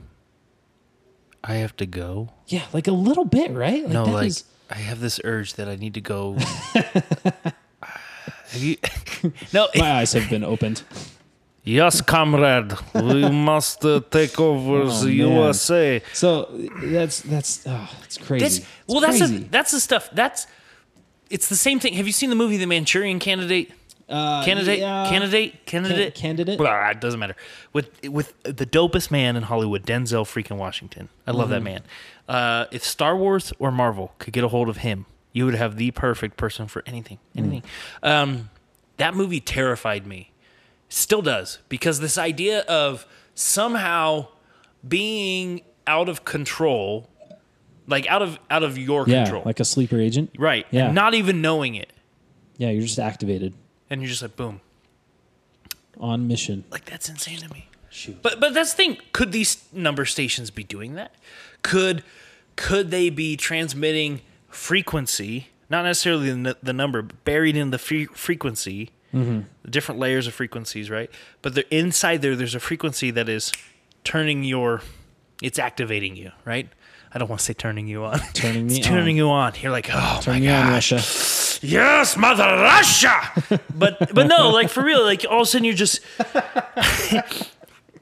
I 1.45 1.55
have 1.55 1.77
to 1.77 1.87
go. 1.87 2.31
Yeah, 2.49 2.65
like 2.73 2.89
a 2.89 2.93
little 2.93 3.25
bit, 3.25 3.53
right? 3.53 3.85
Like 3.85 3.93
No, 3.93 4.05
like 4.07 4.27
is- 4.27 4.45
I 4.69 4.75
have 4.79 4.99
this 4.99 5.21
urge 5.23 5.55
that 5.55 5.69
I 5.69 5.77
need 5.77 5.95
to 5.95 6.01
go. 6.01 6.35
have 6.75 7.55
you? 8.59 8.77
no. 9.53 9.69
my 9.77 10.01
eyes 10.01 10.15
have 10.15 10.29
been 10.29 10.43
opened. 10.43 10.83
Yes, 11.63 12.01
comrade. 12.01 12.73
We 12.93 13.31
must 13.51 13.85
uh, 13.85 14.01
take 14.11 14.41
over 14.41 14.83
Oh, 14.83 14.89
the 14.89 15.07
man. 15.07 15.15
USA. 15.15 16.03
So 16.13 16.49
that's 16.83 17.21
that's 17.21 17.65
oh, 17.69 17.89
it's 18.03 18.19
crazy. 18.19 18.45
That's 18.45 18.61
well. 18.89 19.01
That's 19.01 19.21
the 19.21 19.39
that's 19.51 19.71
the 19.71 19.81
stuff. 19.81 20.11
That's 20.13 20.49
it's 21.31 21.49
the 21.49 21.57
same 21.57 21.79
thing. 21.79 21.95
Have 21.95 22.07
you 22.09 22.13
seen 22.13 22.31
the 22.31 22.37
movie 22.37 22.57
The 22.57 22.67
Manchurian 22.67 23.21
Candidate? 23.21 23.71
Uh, 24.09 24.45
Candidate, 24.45 24.81
yeah. 24.81 25.09
candidate, 25.09 25.65
candidate, 25.65 26.15
candidate? 26.15 26.59
Blah, 26.59 26.91
it 26.91 27.01
doesn't 27.01 27.19
matter. 27.19 27.37
With 27.73 27.89
with 28.09 28.35
the 28.43 28.67
dopest 28.67 29.11
man 29.11 29.35
in 29.37 29.45
Hollywood, 29.45 29.87
Denzel 29.87 30.25
freaking 30.27 30.59
Washington. 30.59 31.09
I 31.27 31.31
love 31.31 31.49
that 31.49 31.57
Mm-hmm. 31.63 31.65
man. 31.65 31.83
Uh, 32.29 32.67
if 32.71 32.85
Star 32.85 33.17
Wars 33.17 33.53
or 33.59 33.71
Marvel 33.71 34.13
could 34.19 34.33
get 34.35 34.45
a 34.45 34.49
hold 34.49 34.69
of 34.69 34.79
him, 34.79 35.07
you 35.33 35.47
would 35.47 35.55
have 35.55 35.77
the 35.77 35.91
perfect 35.91 36.37
person 36.37 36.67
for 36.67 36.83
anything. 36.87 37.19
Mm. 37.35 37.39
Anything. 37.39 37.63
Um, 38.03 38.51
that 38.99 39.15
movie 39.15 39.41
terrified 39.41 40.07
me. 40.07 40.33
Still 40.91 41.23
does 41.23 41.59
because 41.71 42.01
this 42.01 42.19
idea 42.19 42.61
of 42.63 43.07
somehow 43.35 44.29
being 44.87 45.63
out 45.87 46.09
of 46.11 46.25
control, 46.27 47.09
like 47.87 48.07
out 48.09 48.21
of 48.23 48.39
out 48.51 48.63
of 48.63 48.77
your 48.77 49.05
yeah, 49.09 49.25
control, 49.25 49.43
like 49.47 49.61
a 49.61 49.65
sleeper 49.65 49.99
agent. 49.99 50.31
right? 50.39 50.67
Yeah. 50.71 50.87
And 50.87 50.95
not 50.95 51.15
even 51.15 51.41
knowing 51.41 51.75
it, 51.75 51.91
Yeah, 52.59 52.69
you're 52.71 52.83
just 52.83 52.99
activated 52.99 53.55
and 53.95 54.03
you're 54.03 54.11
just 54.11 54.23
like 54.23 54.37
boom. 54.37 54.61
on 55.99 56.27
mission. 56.29 56.65
Like 56.71 56.85
that's 56.85 57.09
insane 57.09 57.39
to 57.39 57.53
me. 57.53 57.69
Shoot. 57.91 58.23
But 58.23 58.41
but 58.41 58.55
that's 58.55 58.73
the 58.73 58.77
thing. 58.77 58.97
Could 59.13 59.33
these 59.33 59.65
number 59.73 60.05
stations 60.05 60.51
be 60.51 60.65
doing 60.65 60.95
that? 60.95 61.15
Could 61.63 62.03
could 62.57 62.91
they 62.91 63.09
be 63.11 63.37
transmitting 63.37 64.21
frequency, 64.49 65.49
not 65.69 65.85
necessarily 65.85 66.31
the, 66.31 66.57
the 66.63 66.73
number, 66.73 67.03
but 67.03 67.25
buried 67.25 67.57
in 67.57 67.71
the 67.71 67.79
fre- 67.79 68.13
frequency, 68.15 68.91
the 69.13 69.45
different 69.71 70.01
layers 70.01 70.27
of 70.27 70.35
frequencies, 70.35 70.91
right? 70.91 71.11
But 71.43 71.55
the 71.55 71.73
inside 71.75 72.23
there, 72.23 72.35
there's 72.37 72.55
a 72.55 72.61
frequency 72.61 73.11
that 73.13 73.29
is 73.29 73.53
turning 74.05 74.43
your, 74.45 74.81
it's 75.43 75.59
activating 75.59 76.17
you, 76.17 76.31
right? 76.45 76.69
I 77.13 77.19
don't 77.19 77.29
want 77.29 77.41
to 77.41 77.45
say 77.45 77.53
turning 77.55 77.87
you 77.89 78.05
on. 78.05 78.19
Turning 78.33 78.67
me 78.69 78.81
turning 78.81 79.15
on. 79.15 79.17
you 79.17 79.31
on. 79.31 79.53
You're 79.61 79.71
like, 79.73 79.89
oh 79.93 80.19
Turn 80.23 80.41
my 80.41 80.47
gosh. 80.47 80.91
Yes, 81.65 82.17
Mother 82.17 82.45
Russia. 82.45 83.61
but 83.75 84.15
but 84.15 84.27
no, 84.27 84.51
like 84.51 84.69
for 84.69 84.83
real, 84.85 85.03
like 85.03 85.25
all 85.29 85.41
of 85.41 85.43
a 85.43 85.47
sudden 85.47 85.65
you're 85.65 85.75
just 85.75 86.01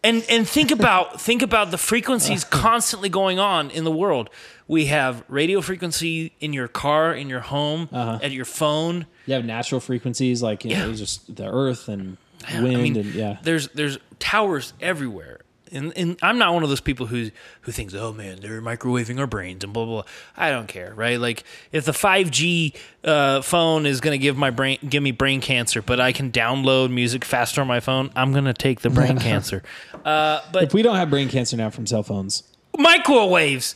and 0.05 0.25
and 0.29 0.49
think 0.49 0.71
about 0.71 1.21
think 1.21 1.43
about 1.43 1.71
the 1.71 1.79
frequencies 1.79 2.45
constantly 2.65 3.09
going 3.09 3.39
on 3.39 3.71
in 3.71 3.85
the 3.85 3.91
world. 3.91 4.31
We 4.69 4.87
have 4.87 5.23
radio 5.29 5.61
frequency 5.61 6.33
in 6.41 6.53
your 6.53 6.69
car, 6.69 7.13
in 7.15 7.29
your 7.29 7.41
home, 7.41 7.89
uh-huh. 7.93 8.21
at 8.23 8.31
your 8.33 8.45
phone. 8.45 9.07
You 9.27 9.35
have 9.35 9.45
natural 9.45 9.81
frequencies 9.81 10.43
like 10.43 10.65
you 10.65 10.75
know, 10.75 10.89
Yeah. 10.89 10.95
just 10.95 11.35
the 11.35 11.47
earth 11.47 11.89
and 11.89 12.17
I 12.49 12.63
wind 12.63 12.83
mean, 12.83 12.97
and 12.97 13.15
yeah. 13.15 13.39
there's 13.43 13.69
there's 13.69 13.99
towers 14.19 14.73
everywhere. 14.81 15.41
And, 15.73 15.93
and 15.97 16.19
I'm 16.23 16.39
not 16.39 16.53
one 16.55 16.63
of 16.63 16.69
those 16.69 16.81
people 16.81 17.07
who 17.07 17.31
who 17.63 17.73
thinks, 17.73 17.95
oh 17.95 18.13
man, 18.13 18.41
they're 18.41 18.61
microwaving 18.61 19.19
our 19.19 19.27
brains 19.27 19.65
and 19.65 19.73
blah 19.73 19.85
blah. 19.85 20.03
blah. 20.03 20.11
I 20.37 20.51
don't 20.51 20.69
care, 20.69 20.93
right? 20.95 21.19
Like 21.19 21.45
if 21.73 21.85
the 21.85 21.93
5G 21.93 22.77
uh, 23.05 23.41
phone 23.43 23.87
is 23.87 24.01
gonna 24.01 24.19
give 24.19 24.37
my 24.37 24.51
brain 24.51 24.79
give 24.89 25.03
me 25.03 25.11
brain 25.13 25.41
cancer, 25.41 25.81
but 25.83 25.99
I 26.01 26.13
can 26.13 26.31
download 26.31 26.91
music 26.91 27.25
faster 27.25 27.61
on 27.61 27.67
my 27.67 27.81
phone, 27.81 28.11
I'm 28.15 28.33
gonna 28.33 28.53
take 28.55 28.81
the 28.83 28.91
brain 28.91 29.19
cancer. 29.29 29.63
Uh, 30.05 30.41
but 30.53 30.65
If 30.65 30.75
we 30.75 30.83
don't 30.83 30.97
have 30.97 31.09
brain 31.11 31.29
cancer 31.29 31.57
now 31.57 31.71
from 31.71 31.87
cell 31.87 32.03
phones, 32.03 32.43
microwaves, 32.77 33.75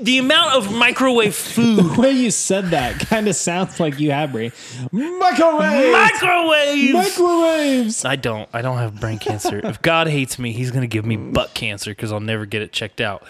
the 0.00 0.18
amount 0.18 0.54
of 0.54 0.74
microwave 0.74 1.34
food, 1.34 1.76
the 1.94 2.00
way 2.00 2.10
you 2.10 2.30
said 2.30 2.66
that 2.66 2.98
kind 3.00 3.28
of 3.28 3.36
sounds 3.36 3.78
like 3.78 4.00
you 4.00 4.10
have 4.10 4.32
brain. 4.32 4.52
Microwaves. 4.92 5.92
microwaves. 5.92 6.92
Microwaves. 6.92 8.04
I 8.04 8.16
don't. 8.16 8.48
I 8.52 8.62
don't 8.62 8.78
have 8.78 9.00
brain 9.00 9.18
cancer. 9.18 9.60
if 9.64 9.80
God 9.82 10.08
hates 10.08 10.38
me, 10.38 10.52
He's 10.52 10.70
gonna 10.70 10.86
give 10.86 11.04
me 11.04 11.16
butt 11.16 11.54
cancer 11.54 11.90
because 11.90 12.12
I'll 12.12 12.20
never 12.20 12.46
get 12.46 12.62
it 12.62 12.72
checked 12.72 13.00
out. 13.00 13.24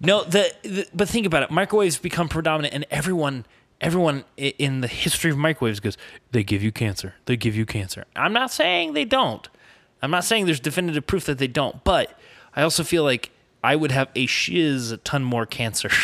No, 0.00 0.24
the, 0.24 0.52
the 0.62 0.86
but 0.94 1.08
think 1.08 1.26
about 1.26 1.42
it. 1.42 1.50
Microwaves 1.50 1.98
become 1.98 2.28
predominant, 2.28 2.74
and 2.74 2.86
everyone, 2.90 3.46
everyone 3.80 4.24
in 4.36 4.80
the 4.80 4.88
history 4.88 5.30
of 5.30 5.38
microwaves 5.38 5.80
goes, 5.80 5.96
they 6.32 6.44
give 6.44 6.62
you 6.62 6.70
cancer. 6.70 7.14
They 7.26 7.36
give 7.36 7.56
you 7.56 7.66
cancer. 7.66 8.04
I'm 8.14 8.32
not 8.32 8.50
saying 8.50 8.92
they 8.92 9.04
don't. 9.04 9.48
I'm 10.00 10.10
not 10.10 10.24
saying 10.24 10.46
there's 10.46 10.60
definitive 10.60 11.06
proof 11.06 11.26
that 11.26 11.38
they 11.38 11.48
don't. 11.48 11.82
But 11.82 12.16
I 12.54 12.62
also 12.62 12.84
feel 12.84 13.02
like 13.02 13.30
I 13.68 13.76
would 13.76 13.90
have 13.92 14.08
a 14.14 14.26
shiz 14.26 14.96
ton 15.04 15.22
more 15.24 15.46
cancer. 15.46 15.90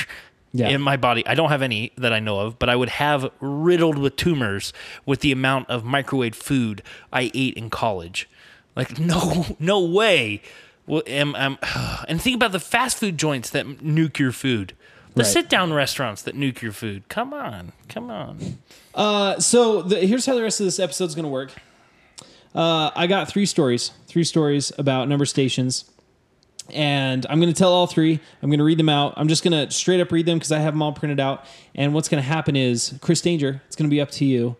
Yeah. 0.57 0.69
In 0.69 0.81
my 0.83 0.97
body, 0.97 1.27
I 1.27 1.35
don't 1.35 1.49
have 1.49 1.63
any 1.63 1.91
that 1.99 2.13
I 2.13 2.21
know 2.21 2.39
of, 2.39 2.61
but 2.61 2.69
I 2.69 2.77
would 2.77 2.91
have 2.91 3.29
riddled 3.41 3.99
with 3.99 4.15
tumors 4.15 4.73
with 5.05 5.19
the 5.19 5.33
amount 5.33 5.69
of 5.69 5.85
microwave 5.85 6.37
food 6.37 6.81
I 7.13 7.33
ate 7.35 7.55
in 7.55 7.71
college. 7.71 8.29
Like 8.77 8.97
no, 9.13 9.47
no 9.59 9.81
way. 9.85 10.43
Well, 10.87 11.03
am, 11.09 11.35
am, 11.35 11.59
and 12.09 12.23
think 12.23 12.37
about 12.37 12.53
the 12.53 12.61
fast 12.61 12.99
food 12.99 13.19
joints 13.19 13.51
that 13.51 13.67
nuke 13.67 14.21
your 14.21 14.31
food, 14.31 14.75
the 15.17 15.25
Right. 15.25 15.33
sit-down 15.33 15.73
restaurants 15.73 16.23
that 16.23 16.37
nuke 16.37 16.63
your 16.63 16.71
food. 16.71 17.09
Come 17.09 17.35
on, 17.35 17.73
come 17.89 18.09
on. 18.09 18.59
Uh, 18.95 19.41
so 19.41 19.83
the, 19.83 20.07
here's 20.07 20.25
how 20.25 20.37
the 20.37 20.43
rest 20.43 20.61
of 20.61 20.67
this 20.67 20.79
episode 20.79 21.07
is 21.07 21.17
going 21.17 21.25
to 21.25 21.29
work. 21.31 21.51
Uh, 22.55 22.93
I 22.95 23.09
got 23.09 23.27
three 23.27 23.47
stories, 23.47 23.91
three 24.07 24.23
stories 24.23 24.71
about 24.79 25.09
number 25.09 25.27
stations, 25.27 25.91
and 26.73 27.27
I'm 27.29 27.41
going 27.41 27.53
to 27.53 27.59
tell 27.59 27.73
all 27.73 27.87
three. 27.87 28.19
I'm 28.43 28.49
going 28.51 28.59
to 28.59 28.65
read 28.65 28.79
them 28.79 28.89
out. 28.89 29.15
I'm 29.17 29.29
just 29.29 29.43
going 29.45 29.53
to 29.53 29.73
straight 29.75 30.01
up 30.01 30.11
read 30.13 30.27
them 30.27 30.39
because 30.39 30.53
I 30.53 30.59
have 30.59 30.73
them 30.75 30.83
all 30.83 30.93
printed 30.93 31.21
out. 31.21 31.45
And 31.75 31.93
what's 31.95 32.09
going 32.09 32.23
to 32.23 32.29
happen 32.29 32.57
is, 32.57 32.95
Chris 33.01 33.21
Danger, 33.21 33.63
it's 33.67 33.77
going 33.77 33.89
to 33.89 33.95
be 33.95 34.01
up 34.01 34.11
to 34.13 34.25
you 34.25 34.57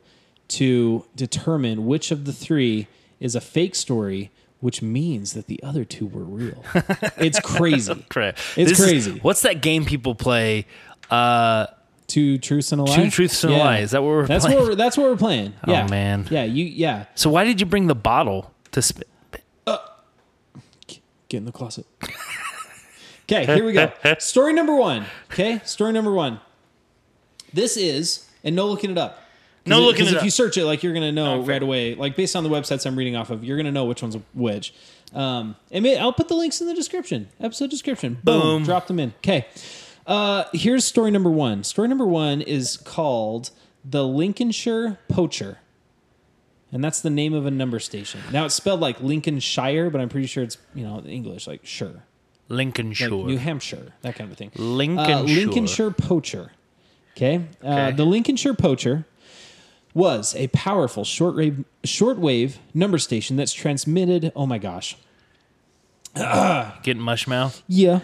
to 0.49 1.05
determine 1.17 1.87
which 1.87 2.11
of 2.11 2.25
the 2.27 2.33
three 2.33 2.87
is 3.21 3.35
a 3.35 3.41
fake 3.41 3.75
story, 3.75 4.31
which 4.61 4.83
means 4.83 5.33
that 5.33 5.47
the 5.47 5.63
other 5.63 5.85
two 5.85 6.07
were 6.07 6.25
real. 6.25 6.63
it's 7.17 7.41
crazy. 7.41 8.05
Correct. 8.11 8.39
It's 8.57 8.71
This 8.71 8.81
is- 8.81 8.87
crazy. 8.87 9.19
what's 9.21 9.43
that 9.43 9.63
game 9.63 9.85
people 9.85 10.15
play? 10.15 10.67
Uh, 11.11 11.67
Two 12.07 12.37
truths 12.37 12.71
and 12.71 12.83
a 12.83 12.85
lie. 12.85 12.97
Two 12.97 13.11
truths 13.11 13.43
and 13.45 13.55
a 13.55 13.57
lie. 13.57 13.79
Is 13.79 13.93
that 13.93 14.03
what 14.03 14.09
we're 14.11 14.27
that's 14.27 14.45
playing? 14.45 14.61
What 14.61 14.69
we're, 14.69 14.75
that's 14.75 14.99
what 14.99 15.11
we're 15.11 15.17
playing. 15.17 15.55
Oh, 15.67 15.89
man. 15.89 16.29
Yeah, 16.31 16.45
you. 16.45 16.67
Yeah. 16.67 17.07
so 17.15 17.31
why 17.31 17.45
did 17.45 17.61
you 17.61 17.67
bring 17.67 17.87
the 17.87 17.95
bottle 17.95 18.53
to 18.73 18.83
spit? 18.83 19.09
Get 21.35 21.39
in 21.39 21.47
the 21.47 21.53
closet. 21.53 21.85
Okay, 23.27 23.47
here 23.47 23.65
we 23.65 23.73
go. 23.73 23.91
Story 24.19 24.53
number 24.53 24.77
one. 24.77 25.07
Okay, 25.33 25.59
story 25.65 25.93
number 25.93 26.13
one. 26.13 26.41
This 27.55 27.79
is, 27.79 28.29
and 28.45 28.55
no 28.55 28.67
looking 28.69 28.91
it 28.91 28.99
up. 28.99 29.19
No 29.65 29.79
it- 29.79 29.81
looking 29.87 30.05
it 30.05 30.11
if 30.13 30.19
up. 30.19 30.25
you 30.25 30.31
search 30.31 30.59
it, 30.59 30.67
like 30.67 30.83
you're 30.83 30.93
gonna 30.93 31.11
know 31.11 31.41
fair. 31.43 31.55
right 31.55 31.63
away. 31.63 31.95
Like 31.95 32.17
based 32.17 32.37
on 32.37 32.45
the 32.45 32.51
websites 32.51 32.85
I'm 32.85 32.97
reading 32.97 33.17
off 33.17 33.31
of, 33.31 33.43
you're 33.43 33.57
gonna 33.57 33.73
know 33.73 33.87
which 33.87 34.03
one's 34.03 34.19
which. 34.35 34.75
Um, 35.15 35.57
and 35.71 35.87
I'll 35.87 36.13
put 36.13 36.29
the 36.29 36.35
links 36.37 36.61
in 36.61 36.67
the 36.67 36.75
description, 36.75 37.29
episode 37.41 37.71
description. 37.71 38.19
Boom, 38.23 38.41
Boom. 38.43 38.63
drop 38.65 38.89
them 38.89 39.01
in. 39.01 39.15
Okay. 39.19 39.47
Uh, 40.07 40.45
here's 40.53 40.85
story 40.85 41.11
number 41.11 41.31
one. 41.31 41.65
Story 41.65 41.89
number 41.89 42.05
one 42.07 42.43
is 42.43 42.77
called 42.77 43.51
the 43.83 44.07
Lincolnshire 44.07 44.99
Poacher. 45.09 45.61
And 46.75 46.83
that's 46.85 47.01
the 47.01 47.09
name 47.11 47.33
of 47.35 47.47
a 47.47 47.51
number 47.53 47.79
station. 47.79 48.21
Now 48.33 48.45
it's 48.45 48.55
spelled 48.55 48.81
like 48.81 49.01
Lincolnshire, 49.01 49.89
but 49.91 50.01
I'm 50.01 50.09
pretty 50.11 50.27
sure 50.27 50.43
it's 50.43 50.59
you 50.75 50.85
know 50.85 51.01
English 51.07 51.47
like 51.47 51.65
sure, 51.65 52.03
Lincolnshire. 52.49 53.09
like 53.11 53.27
New 53.27 53.39
Hampshire, 53.39 53.93
that 54.03 54.17
kind 54.17 54.31
of 54.31 54.37
thing. 54.37 54.51
Lincolnshire. 54.57 55.15
Uh, 55.17 55.23
Lincolnshire 55.23 55.91
Poacher. 55.93 56.51
Okay, 57.17 57.37
uh, 57.63 57.67
Okay. 57.69 57.93
the 57.97 58.05
Lincolnshire 58.05 58.55
Poacher 58.55 59.07
was 59.95 60.35
a 60.35 60.49
powerful 60.49 61.05
shortwave 61.05 61.65
shortwave 61.85 62.57
number 62.75 62.99
station 62.99 63.37
that's 63.37 63.53
transmitted. 63.53 64.33
Oh 64.35 64.45
my 64.47 64.59
gosh, 64.59 64.97
Getting 66.15 67.01
mush 67.03 67.27
mouth. 67.27 67.63
yeah. 67.69 68.01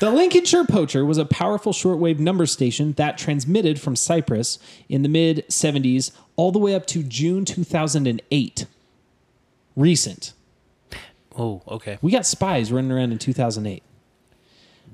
The 0.00 0.10
Lincolnshire 0.10 0.64
Poacher 0.64 1.04
was 1.04 1.18
a 1.18 1.24
powerful 1.24 1.72
shortwave 1.72 2.18
number 2.18 2.46
station 2.46 2.94
that 2.94 3.16
transmitted 3.16 3.80
from 3.80 3.94
Cyprus 3.94 4.58
in 4.88 5.02
the 5.02 5.08
mid 5.08 5.44
70s 5.48 6.10
all 6.36 6.52
the 6.52 6.58
way 6.58 6.74
up 6.74 6.86
to 6.88 7.02
June 7.02 7.44
2008. 7.44 8.66
Recent. 9.76 10.32
Oh, 11.36 11.62
okay. 11.66 11.98
We 12.02 12.12
got 12.12 12.26
spies 12.26 12.70
running 12.70 12.92
around 12.92 13.12
in 13.12 13.18
2008. 13.18 13.82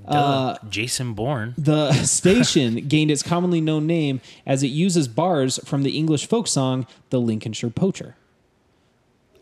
Duh. 0.09 0.15
Uh, 0.15 0.57
Jason 0.69 1.15
Bourne. 1.15 1.55
The 1.59 1.93
station 2.05 2.89
gained 2.89 3.11
its 3.11 3.23
commonly 3.23 3.61
known 3.61 3.87
name 3.87 4.21
as 4.47 4.63
it 4.63 4.69
uses 4.69 5.09
bars 5.09 5.59
from 5.65 5.83
the 5.83 5.99
English 5.99 6.27
folk 6.27 6.47
song 6.47 6.87
"The 7.11 7.21
Lincolnshire 7.21 7.71
Poacher." 7.71 8.17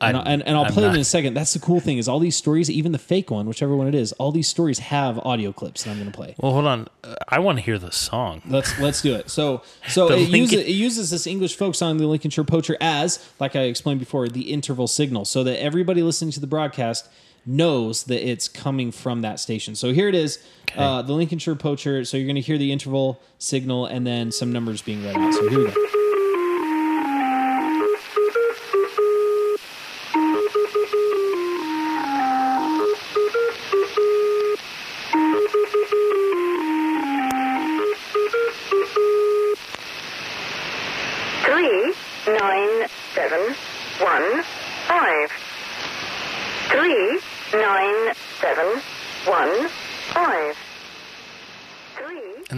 And, 0.01 0.17
I- 0.17 0.23
and, 0.25 0.43
and 0.47 0.57
I'll 0.57 0.65
I'm 0.65 0.73
play 0.73 0.85
it 0.85 0.95
in 0.95 1.01
a 1.01 1.05
second. 1.05 1.35
That's 1.35 1.53
the 1.55 1.59
cool 1.59 1.81
thing 1.81 1.97
is 1.99 2.07
all 2.09 2.19
these 2.19 2.37
stories, 2.37 2.71
even 2.71 2.93
the 2.93 2.99
fake 2.99 3.31
one, 3.31 3.47
whichever 3.47 3.75
one 3.75 3.87
it 3.89 3.95
is, 3.95 4.13
all 4.13 4.31
these 4.31 4.49
stories 4.49 4.79
have 4.79 5.19
audio 5.21 5.53
clips 5.53 5.85
that 5.85 5.91
I'm 5.91 5.97
going 5.99 6.11
to 6.11 6.17
play. 6.17 6.35
Well, 6.39 6.53
hold 6.53 6.67
on. 6.67 6.89
Uh, 7.03 7.15
I 7.29 7.39
want 7.39 7.59
to 7.59 7.65
hear 7.65 7.79
the 7.79 7.91
song. 7.93 8.43
Let's 8.47 8.79
let's 8.79 9.01
do 9.01 9.15
it. 9.15 9.31
So 9.31 9.63
so 9.89 10.11
it 10.13 10.29
uses 10.29 10.61
it 10.61 10.67
uses 10.69 11.11
this 11.11 11.27
English 11.27 11.57
folk 11.57 11.75
song, 11.75 11.97
the 11.97 12.07
Lincolnshire 12.07 12.45
Poacher, 12.45 12.77
as 12.81 13.25
like 13.41 13.57
I 13.57 13.63
explained 13.63 14.01
before, 14.01 14.29
the 14.29 14.53
interval 14.53 14.87
signal, 14.87 15.25
so 15.25 15.43
that 15.45 15.61
everybody 15.63 16.03
listening 16.03 16.31
to 16.33 16.41
the 16.41 16.47
broadcast 16.47 17.09
knows 17.49 18.05
that 18.05 18.29
it's 18.29 18.49
coming 18.49 18.91
from 18.91 19.23
that 19.23 19.39
station. 19.39 19.77
So 19.77 19.93
here 19.93 20.09
it 20.09 20.17
is, 20.17 20.41
Okay. 20.69 20.83
uh, 20.83 21.03
the 21.03 21.13
Lincolnshire 21.13 21.55
Poacher. 21.55 22.05
So 22.05 22.17
you're 22.17 22.27
going 22.27 22.35
to 22.35 22.41
hear 22.43 22.59
the 22.59 22.73
interval 22.73 23.21
signal 23.39 23.87
and 23.87 24.05
then 24.07 24.33
some 24.33 24.53
numbers 24.53 24.83
being 24.83 25.05
read 25.05 25.17
out. 25.17 25.33
So 25.33 25.49
here 25.49 25.59
we 25.61 25.67
go. 25.67 25.75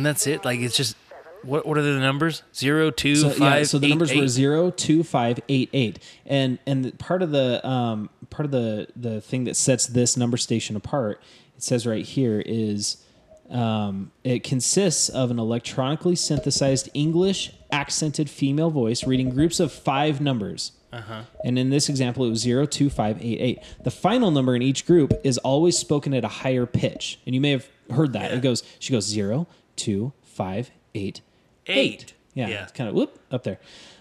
That's 0.08 0.26
it. 0.26 0.44
Like 0.44 0.60
it's 0.60 0.76
just 0.76 0.96
what? 1.42 1.66
What 1.66 1.78
are 1.78 1.82
the 1.82 1.98
numbers? 1.98 2.42
Zero, 2.54 2.90
two, 2.90 3.16
So, 3.16 3.30
five, 3.30 3.58
yeah, 3.58 3.62
so 3.64 3.78
the 3.78 3.86
eight, 3.86 3.90
numbers 3.90 4.14
were 4.14 4.28
zero, 4.28 4.70
two, 4.70 5.02
five, 5.04 5.40
eight, 5.48 5.70
eight, 5.72 5.98
and 6.26 6.58
and 6.66 6.98
part 6.98 7.22
of 7.22 7.30
the 7.30 7.66
um, 7.66 8.10
part 8.30 8.44
of 8.44 8.50
the 8.50 8.88
the 8.96 9.20
thing 9.20 9.44
that 9.44 9.56
sets 9.56 9.86
this 9.86 10.16
number 10.16 10.36
station 10.36 10.76
apart, 10.76 11.22
it 11.56 11.62
says 11.62 11.86
right 11.86 12.04
here 12.04 12.42
is 12.44 13.04
um, 13.50 14.10
it 14.24 14.42
consists 14.42 15.08
of 15.08 15.30
an 15.30 15.38
electronically 15.38 16.16
synthesized 16.16 16.88
English 16.94 17.52
accented 17.70 18.28
female 18.28 18.70
voice 18.70 19.06
reading 19.06 19.30
groups 19.30 19.60
of 19.60 19.72
five 19.72 20.20
numbers. 20.20 20.72
Uh-huh. 20.90 21.22
And 21.44 21.58
in 21.58 21.68
this 21.68 21.90
example, 21.90 22.24
it 22.24 22.30
was 22.30 22.40
zero, 22.40 22.64
two, 22.64 22.88
five, 22.88 23.18
eight, 23.22 23.40
eight. 23.40 23.58
The 23.84 23.90
final 23.90 24.30
number 24.30 24.56
in 24.56 24.62
each 24.62 24.86
group 24.86 25.12
is 25.22 25.36
always 25.38 25.76
spoken 25.76 26.14
at 26.14 26.24
a 26.24 26.28
higher 26.28 26.64
pitch, 26.64 27.20
and 27.26 27.34
you 27.34 27.42
may 27.42 27.50
have 27.50 27.68
heard 27.90 28.14
that. 28.14 28.32
It 28.32 28.40
goes, 28.40 28.62
she 28.78 28.92
goes 28.92 29.04
zero, 29.06 29.46
two, 29.78 30.12
five, 30.22 30.70
eight, 30.94 31.20
eight. 31.66 31.76
Eight. 31.78 32.12
Yeah, 32.34 32.48
Yeah. 32.48 32.62
it's 32.64 32.72
kind 32.72 32.88
of 32.88 32.94
whoop 32.94 33.18
up 33.30 33.44
there. 33.44 33.58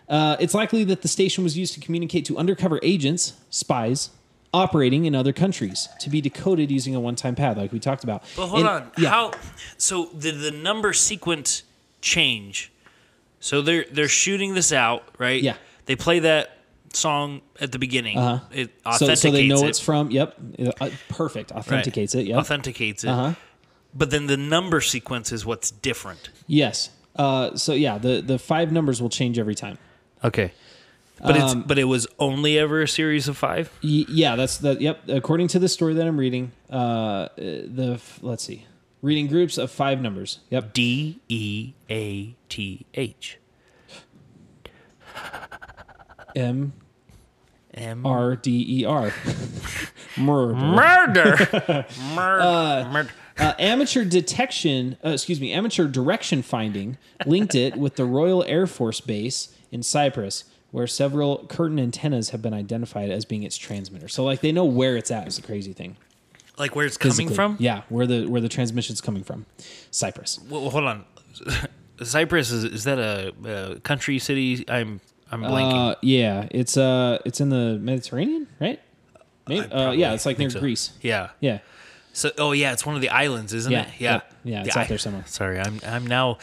Uh, 0.09 0.35
it's 0.39 0.53
likely 0.53 0.83
that 0.85 1.01
the 1.01 1.07
station 1.07 1.43
was 1.43 1.57
used 1.57 1.73
to 1.73 1.79
communicate 1.79 2.25
to 2.25 2.37
undercover 2.37 2.79
agents, 2.83 3.33
spies, 3.49 4.09
operating 4.53 5.05
in 5.05 5.13
other 5.13 5.33
countries 5.33 5.89
to 5.99 6.09
be 6.09 6.21
decoded 6.21 6.71
using 6.71 6.95
a 6.95 6.99
one-time 6.99 7.35
pad, 7.35 7.57
like 7.57 7.71
we 7.73 7.79
talked 7.79 8.03
about. 8.03 8.23
But 8.35 8.47
hold 8.47 8.61
And- 8.61 8.69
on. 8.69 8.91
Yeah. 8.97 9.09
How? 9.09 9.31
So 9.77 10.09
did 10.17 10.39
the 10.39 10.51
number 10.51 10.93
sequence 10.93 11.63
change? 12.01 12.71
So 13.39 13.61
they're 13.61 13.85
they're 13.91 14.07
shooting 14.07 14.53
this 14.55 14.71
out, 14.71 15.03
right? 15.19 15.41
Yeah. 15.43 15.55
They 15.85 15.95
play 15.95 16.19
that 16.19 16.57
song 16.93 17.41
at 17.59 17.71
the 17.71 17.79
beginning. 17.79 18.17
Uh-huh. 18.17 18.45
It 18.51 18.71
so, 18.83 18.89
authenticates 18.91 19.21
so 19.21 19.31
they 19.31 19.47
know 19.47 19.63
it. 19.65 19.69
it's 19.69 19.79
from. 19.79 20.09
Yep, 20.09 20.35
uh, 20.79 20.89
perfect. 21.09 21.51
Right. 21.51 21.59
Authenticates 21.59 22.15
it. 22.15 22.27
Yep. 22.27 22.39
Authenticates 22.39 23.03
it. 23.03 23.09
Uh-huh. 23.09 23.33
But 23.97 24.11
then 24.11 24.27
the 24.27 24.37
number 24.37 24.79
sequence 24.81 25.31
is 25.31 25.45
what's 25.45 25.71
different. 25.71 26.29
yes. 26.45 26.91
Uh, 27.15 27.55
so 27.55 27.73
yeah, 27.73 27.97
the 27.97 28.21
the 28.21 28.37
five 28.37 28.71
numbers 28.71 29.01
will 29.01 29.09
change 29.09 29.39
every 29.39 29.55
time. 29.55 29.79
Okay. 30.23 30.51
But 31.19 31.35
it's 31.35 31.51
Um, 31.53 31.63
but 31.63 31.79
it 31.79 31.85
was 31.85 32.05
only 32.19 32.59
ever 32.59 32.83
a 32.83 32.87
series 32.87 33.27
of 33.27 33.35
five. 33.35 33.71
Y- 33.83 34.05
yeah, 34.07 34.35
that's 34.35 34.57
that. 34.59 34.81
yep. 34.81 35.01
According 35.09 35.47
to 35.47 35.57
the 35.59 35.67
story 35.67 35.95
that 35.95 36.05
I'm 36.05 36.19
reading, 36.19 36.51
uh, 36.69 37.29
the 37.35 37.93
f- 37.95 38.19
let's 38.21 38.43
see, 38.43 38.67
reading 39.01 39.25
groups 39.25 39.57
of 39.57 39.71
five 39.71 39.99
numbers. 39.99 40.41
Yep. 40.51 40.73
D 40.73 41.19
E 41.27 41.73
A 41.89 42.35
T 42.49 42.85
H 42.93 43.39
M 46.35 46.73
M 47.73 48.05
R 48.05 48.35
D 48.35 48.81
E 48.81 48.85
R. 48.85 49.11
Murder. 50.17 50.55
murder. 50.55 51.85
Murder. 52.13 52.89
Murder. 52.91 53.09
Uh, 53.39 53.53
amateur 53.59 54.03
detection, 54.03 54.97
uh, 55.05 55.09
excuse 55.09 55.39
me, 55.39 55.53
amateur 55.53 55.87
direction 55.87 56.41
finding 56.41 56.97
linked 57.25 57.55
it 57.55 57.75
with 57.75 57.95
the 57.95 58.05
Royal 58.05 58.43
Air 58.45 58.67
Force 58.67 58.99
Base 58.99 59.53
in 59.71 59.83
Cyprus, 59.83 60.45
where 60.71 60.87
several 60.87 61.45
curtain 61.47 61.79
antennas 61.79 62.31
have 62.31 62.41
been 62.41 62.53
identified 62.53 63.09
as 63.09 63.25
being 63.25 63.43
its 63.43 63.57
transmitter. 63.57 64.07
So, 64.07 64.23
like, 64.23 64.41
they 64.41 64.51
know 64.51 64.65
where 64.65 64.97
it's 64.97 65.11
at. 65.11 65.27
Is 65.27 65.35
the 65.35 65.41
crazy 65.43 65.73
thing. 65.73 65.97
Like 66.57 66.75
where 66.75 66.85
it's 66.85 66.97
coming 66.97 67.29
from? 67.29 67.55
Yeah, 67.59 67.83
where 67.89 68.07
the 68.07 68.25
where 68.25 68.41
the 68.41 68.49
transmission's 68.49 68.99
coming 68.99 69.23
from, 69.23 69.45
Cyprus. 69.91 70.39
Well, 70.49 70.71
hold 70.71 70.85
on. 70.85 71.05
Cyprus 72.03 72.49
is 72.49 72.63
is 72.63 72.83
that 72.85 72.97
a, 72.97 73.75
a 73.75 73.79
country 73.81 74.17
city? 74.17 74.65
I'm 74.67 74.99
I'm 75.31 75.41
blanking. 75.41 75.91
Uh, 75.91 75.95
yeah, 76.01 76.47
it's 76.49 76.75
uh, 76.75 77.19
it's 77.25 77.41
in 77.41 77.49
the 77.49 77.77
Mediterranean, 77.79 78.47
right? 78.59 78.79
Maybe, 79.47 79.71
uh, 79.71 79.91
yeah, 79.91 80.13
it's 80.13 80.25
like 80.25 80.39
near 80.39 80.49
so. 80.49 80.59
Greece. 80.59 80.91
Yeah. 81.01 81.29
Yeah, 81.39 81.59
So 82.17 82.31
oh 82.39 82.51
yeah, 82.51 82.73
it's 82.73 82.85
one 82.85 82.95
of 82.95 83.01
the 83.01 83.09
islands, 83.09 83.53
isn't 83.53 83.71
Yeah, 83.71 83.81
it? 83.83 83.87
Yeah. 83.99 84.11
yep. 84.13 84.33
Yeah, 84.43 84.61
it's 84.63 84.73
The 84.73 84.79
out 84.81 84.87
there 84.87 84.97
somewhere. 84.97 85.23
Sorry, 85.27 85.59
I'm 85.59 85.79
I'm 85.85 86.05
now 86.07 86.37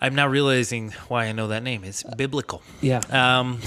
I'm 0.00 0.14
now 0.14 0.26
realizing 0.26 0.92
why 1.08 1.26
I 1.26 1.32
know 1.32 1.48
that 1.48 1.62
name. 1.62 1.84
It's 1.84 2.02
biblical. 2.16 2.62
yeah. 2.80 3.00
Um, 3.10 3.60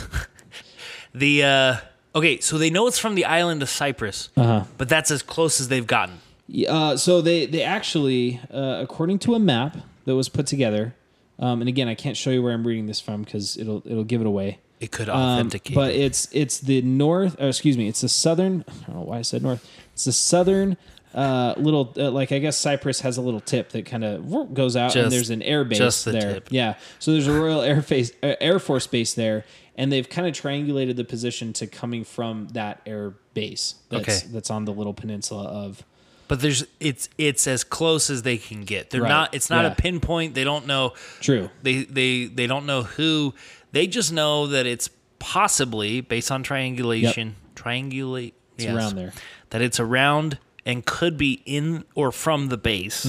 the 1.14 1.44
uh, 1.44 1.76
okay, 2.16 2.40
so 2.40 2.58
they 2.58 2.70
know 2.70 2.88
it's 2.88 3.00
from 3.00 3.16
the 3.16 3.26
island 3.26 3.62
of 3.62 3.70
Cyprus, 3.70 4.30
Uh-huh. 4.36 4.64
but 4.78 4.90
that's 4.90 5.12
as 5.12 5.22
close 5.22 5.60
as 5.62 5.68
they've 5.68 5.88
gotten. 5.88 6.16
Yeah, 6.48 6.74
Uh, 6.74 6.98
so 6.98 7.22
they 7.22 7.46
they 7.46 7.64
actually, 7.64 8.40
uh, 8.54 8.80
according 8.82 9.20
to 9.20 9.36
a 9.36 9.40
map 9.40 9.78
that 10.06 10.16
was 10.16 10.30
put 10.30 10.48
together, 10.48 10.96
um, 11.40 11.62
and 11.62 11.70
again, 11.70 11.88
I 11.88 11.96
can't 11.96 12.18
show 12.18 12.30
you 12.32 12.42
where 12.42 12.54
I'm 12.54 12.66
reading 12.66 12.88
this 12.88 13.00
from 13.00 13.24
because 13.24 13.58
it'll 13.58 13.84
it'll 13.86 14.04
give 14.04 14.22
it 14.22 14.28
away. 14.28 14.60
It 14.80 14.92
could 14.92 15.10
Um, 15.10 15.16
authenticate. 15.16 15.76
but 15.76 15.94
it's 15.94 16.28
it's 16.32 16.60
the 16.60 16.82
north. 16.82 17.40
Or 17.40 17.48
excuse 17.50 17.78
me, 17.78 17.88
it's 17.88 18.02
the 18.02 18.10
southern. 18.10 18.66
I 18.68 18.88
don't 18.88 18.96
know 18.96 19.02
why 19.04 19.20
I 19.20 19.22
said 19.22 19.44
north. 19.44 19.64
It's 19.94 20.06
the 20.06 20.12
southern. 20.12 20.76
Uh, 21.14 21.54
little 21.58 21.94
uh, 21.98 22.10
like 22.10 22.32
I 22.32 22.40
guess 22.40 22.58
Cyprus 22.58 23.02
has 23.02 23.18
a 23.18 23.22
little 23.22 23.42
tip 23.42 23.70
that 23.72 23.86
kind 23.86 24.04
of 24.06 24.54
goes 24.54 24.76
out, 24.78 24.94
Just- 24.94 25.04
and 25.04 25.12
there's 25.12 25.30
an 25.30 25.42
air 25.42 25.64
base 25.66 25.78
just 25.78 26.06
the 26.06 26.12
there. 26.14 26.34
tip. 26.36 26.48
Yeah, 26.52 26.76
so 27.00 27.12
there's 27.12 27.28
a 27.28 27.34
Royal 27.34 27.62
Air 27.62 27.82
Face 27.82 28.12
uh, 28.24 28.36
Air 28.40 28.60
Force 28.60 28.88
base 28.88 29.14
there, 29.14 29.44
and 29.76 29.92
they've 29.92 30.08
kind 30.08 30.26
of 30.28 30.34
triangulated 30.34 30.96
the 30.96 31.04
position 31.04 31.52
to 31.54 31.68
coming 31.68 32.04
from 32.06 32.48
that 32.54 32.82
air 32.86 33.14
base 33.34 33.76
that's, 33.90 34.02
Okay. 34.24 34.28
that's 34.32 34.50
on 34.50 34.64
the 34.66 34.72
little 34.74 34.94
peninsula 34.94 35.44
of. 35.46 35.84
But 36.30 36.40
there's 36.40 36.64
it's 36.80 37.10
it's 37.18 37.46
as 37.46 37.66
close 37.66 38.10
as 38.10 38.22
they 38.22 38.38
can 38.38 38.64
get. 38.64 38.90
They're 38.90 39.02
Right. 39.02 39.10
not. 39.10 39.36
It's 39.36 39.50
not 39.50 39.66
Yeah. 39.66 39.72
a 39.74 39.76
pinpoint. 39.76 40.34
They 40.34 40.46
don't 40.46 40.66
know. 40.66 40.94
True. 41.20 41.50
They 41.62 41.84
they 41.84 42.26
they 42.28 42.48
don't 42.48 42.66
know 42.66 42.84
who. 42.84 43.34
They 43.74 43.86
just 43.88 44.14
know 44.14 44.48
that 44.48 44.66
it's 44.66 44.90
possibly 45.20 46.00
based 46.00 46.32
on 46.32 46.42
triangulation. 46.44 47.36
Triangulate. 47.56 48.32
It's 48.58 48.66
around 48.66 48.96
there. 48.96 49.12
That 49.50 49.62
it's 49.62 49.80
around 49.80 50.38
and 50.66 50.86
could 50.86 51.18
be 51.18 51.42
in 51.46 51.84
or 51.96 52.12
from 52.12 52.48
the 52.50 52.58
base. 52.58 53.06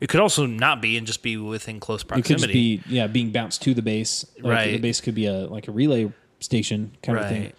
It 0.00 0.08
could 0.08 0.20
also 0.20 0.44
not 0.46 0.82
be 0.82 0.96
and 0.98 1.06
just 1.06 1.22
be 1.22 1.36
within 1.36 1.80
close 1.80 2.04
Mm-hmm. 2.04 2.18
It 2.18 2.24
could 2.24 2.36
proximity. 2.36 2.76
just 2.78 2.88
be 2.88 2.94
yeah 2.94 3.06
being 3.06 3.30
bounced 3.30 3.62
to 3.62 3.74
the 3.74 3.82
base. 3.82 4.26
Like, 4.40 4.44
Right. 4.52 4.72
The 4.72 4.78
base 4.78 5.00
could 5.00 5.14
be 5.14 5.26
a 5.26 5.46
like 5.46 5.68
a 5.68 5.72
relay 5.72 6.12
station 6.40 6.96
kind 7.02 7.18
of 7.18 7.28
thing. 7.28 7.52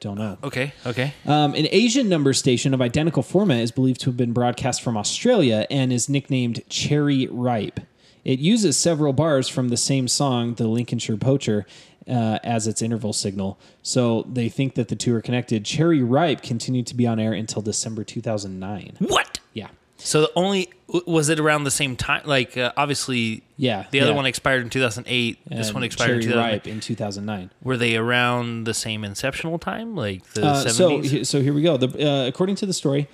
Don't 0.00 0.16
know. 0.16 0.38
okay. 0.44 0.72
Okay. 0.86 1.12
Um, 1.26 1.54
an 1.54 1.66
Asian 1.72 2.08
number 2.08 2.32
station 2.32 2.72
of 2.72 2.80
identical 2.80 3.24
format 3.24 3.60
is 3.62 3.72
believed 3.72 4.00
to 4.02 4.10
have 4.10 4.16
been 4.16 4.32
broadcast 4.32 4.80
from 4.80 4.96
Australia 4.96 5.66
and 5.72 5.92
is 5.92 6.08
nicknamed 6.08 6.62
Cherry 6.68 7.26
Ripe. 7.26 7.80
It 8.24 8.38
uses 8.38 8.76
several 8.76 9.12
bars 9.12 9.48
from 9.48 9.70
the 9.70 9.76
same 9.76 10.06
song, 10.06 10.54
The 10.54 10.68
Lincolnshire 10.68 11.16
Poacher, 11.16 11.66
uh, 12.08 12.38
as 12.42 12.66
its 12.66 12.82
interval 12.82 13.12
signal. 13.12 13.58
So 13.82 14.26
they 14.32 14.48
think 14.48 14.74
that 14.74 14.88
the 14.88 14.96
two 14.96 15.14
are 15.14 15.20
connected. 15.20 15.64
Cherry 15.64 16.02
Ripe 16.02 16.42
continued 16.42 16.86
to 16.88 16.94
be 16.94 17.06
on 17.06 17.18
air 17.20 17.32
until 17.32 17.62
December 17.62 18.04
2009. 18.04 18.96
What? 19.00 19.40
Yeah. 19.52 19.68
So 20.00 20.20
the 20.22 20.30
only 20.36 20.70
was 21.06 21.28
it 21.28 21.40
around 21.40 21.64
the 21.64 21.70
same 21.72 21.96
time? 21.96 22.22
Like 22.24 22.56
uh, 22.56 22.72
obviously, 22.76 23.42
Yeah, 23.56 23.86
The 23.90 24.00
other 24.00 24.10
yeah. 24.12 24.16
one 24.16 24.26
expired 24.26 24.62
in 24.62 24.70
2008. 24.70 25.38
this 25.50 25.74
one 25.74 25.82
expired 25.82 26.10
in 26.10 26.22
Cherry 26.22 26.32
2009. 26.32 26.52
Ripe 26.52 26.66
in 26.68 26.80
2009. 26.80 27.50
Were 27.62 27.76
they 27.76 27.96
around 27.96 28.64
the 28.64 28.74
same 28.74 29.04
inceptional 29.04 29.58
time, 29.58 29.96
like 29.96 30.24
the 30.34 30.46
Uh, 30.46 30.68
so, 30.68 30.90
70s? 30.90 31.10
he- 31.10 31.24
so 31.24 31.42
here 31.42 31.52
we 31.52 31.62
go. 31.62 31.76
The, 31.76 31.88
uh, 32.08 32.26
according 32.28 32.54
to 32.56 32.66
the 32.66 32.72
story, 32.72 33.08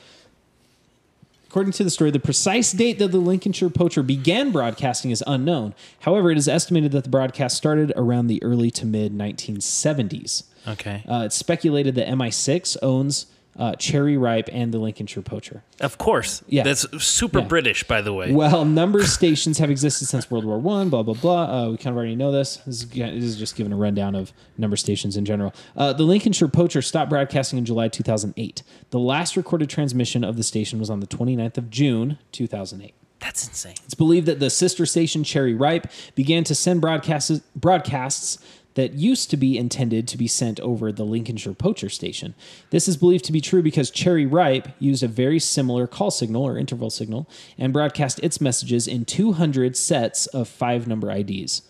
according 1.55 1.71
to 1.71 1.85
the 1.85 1.91
story, 1.91 2.11
the 2.11 2.19
precise 2.19 2.73
date 2.73 2.99
that 2.99 3.13
the 3.13 3.19
Lincolnshire 3.19 3.71
Poacher 3.71 4.03
began 4.03 4.51
broadcasting 4.51 5.13
is 5.13 5.23
unknown. 5.25 5.73
However, 6.01 6.33
it 6.33 6.37
is 6.37 6.49
estimated 6.49 6.91
that 6.91 7.05
the 7.05 7.11
broadcast 7.11 7.57
started 7.57 7.93
around 7.95 8.27
the 8.27 8.43
early 8.43 8.73
to 8.73 8.85
mid 8.85 9.13
1970s. 9.13 10.43
okay. 10.67 11.05
Uh, 11.09 11.23
it's 11.27 11.37
speculated 11.37 11.95
that 11.95 12.09
MI6 12.09 12.77
owns 12.83 13.27
uh, 13.57 13.75
Cherry 13.77 14.17
Ripe 14.17 14.49
and 14.53 14.73
the 14.73 14.79
Lincolnshire 14.79 15.23
Poacher. 15.23 15.63
of 15.81 15.99
course. 15.99 16.43
yeah. 16.49 16.63
That's 16.65 16.87
super 17.05 17.41
Yeah. 17.41 17.47
British, 17.47 17.85
by 17.85 18.01
the 18.01 18.13
way. 18.13 18.33
Well, 18.33 18.65
number 18.83 19.05
stations 19.05 19.59
have 19.59 19.71
existed 19.71 20.07
since 20.07 20.31
World 20.31 20.45
War 20.45 20.59
One. 20.59 20.89
Blah 20.89 21.03
blah 21.03 21.15
blah. 21.15 21.43
Uh, 21.45 21.71
we 21.71 21.77
kind 21.77 21.93
of 21.93 21.97
already 21.97 22.17
know 22.17 22.33
this. 22.33 22.57
This 22.67 22.83
is, 22.83 22.89
this 22.89 23.25
is 23.25 23.37
just 23.37 23.57
giving 23.57 23.73
a 23.73 23.77
rundown 23.77 24.15
of 24.15 24.33
number 24.59 24.77
stations 24.77 25.17
in 25.17 25.25
general. 25.25 25.55
Uh, 25.77 25.93
the 25.93 26.03
Lincolnshire 26.05 26.49
Poacher 26.49 26.83
stopped 26.83 27.11
broadcasting 27.11 27.59
in 27.59 27.65
July 27.65 27.89
2008. 27.89 28.63
The 28.91 28.99
last 28.99 29.37
recorded 29.37 29.69
transmission 29.71 30.25
of 30.25 30.37
the 30.37 30.43
station 30.43 30.79
was 30.79 30.91
on 30.91 31.01
the 31.01 31.07
29th 31.07 31.59
of 31.59 31.71
June 31.71 32.19
2008. 32.33 32.95
That's 33.21 33.47
insane. 33.47 33.75
It's 33.85 33.95
believed 33.95 34.27
that 34.27 34.39
the 34.39 34.51
sister 34.51 34.85
station 34.85 35.25
Cherry 35.25 35.55
Ripe 35.55 35.87
began 36.15 36.45
to 36.45 36.55
send 36.55 36.81
broadcasts 36.83 37.41
broadcasts 37.57 38.39
that 38.75 38.95
used 38.95 39.31
to 39.31 39.37
be 39.37 39.57
intended 39.57 40.07
to 40.09 40.19
be 40.19 40.27
sent 40.27 40.61
over 40.61 40.93
the 40.93 41.05
Lincolnshire 41.05 41.55
Poacher 41.55 41.89
station. 41.89 42.35
This 42.71 42.89
is 42.89 42.97
believed 42.97 43.25
to 43.27 43.33
be 43.33 43.41
true 43.41 43.63
because 43.63 43.91
Cherry 43.91 44.27
Ripe 44.27 44.69
used 44.79 45.03
a 45.03 45.09
very 45.09 45.39
similar 45.39 45.87
call 45.87 46.11
signal 46.11 46.43
or 46.45 46.59
interval 46.59 46.91
signal 46.91 47.29
and 47.57 47.73
broadcast 47.73 48.21
its 48.23 48.41
messages 48.41 48.87
in 48.87 49.05
200 49.05 49.77
sets 49.77 50.27
of 50.29 50.49
five 50.49 50.87
number 50.87 51.11
IDs. 51.11 51.63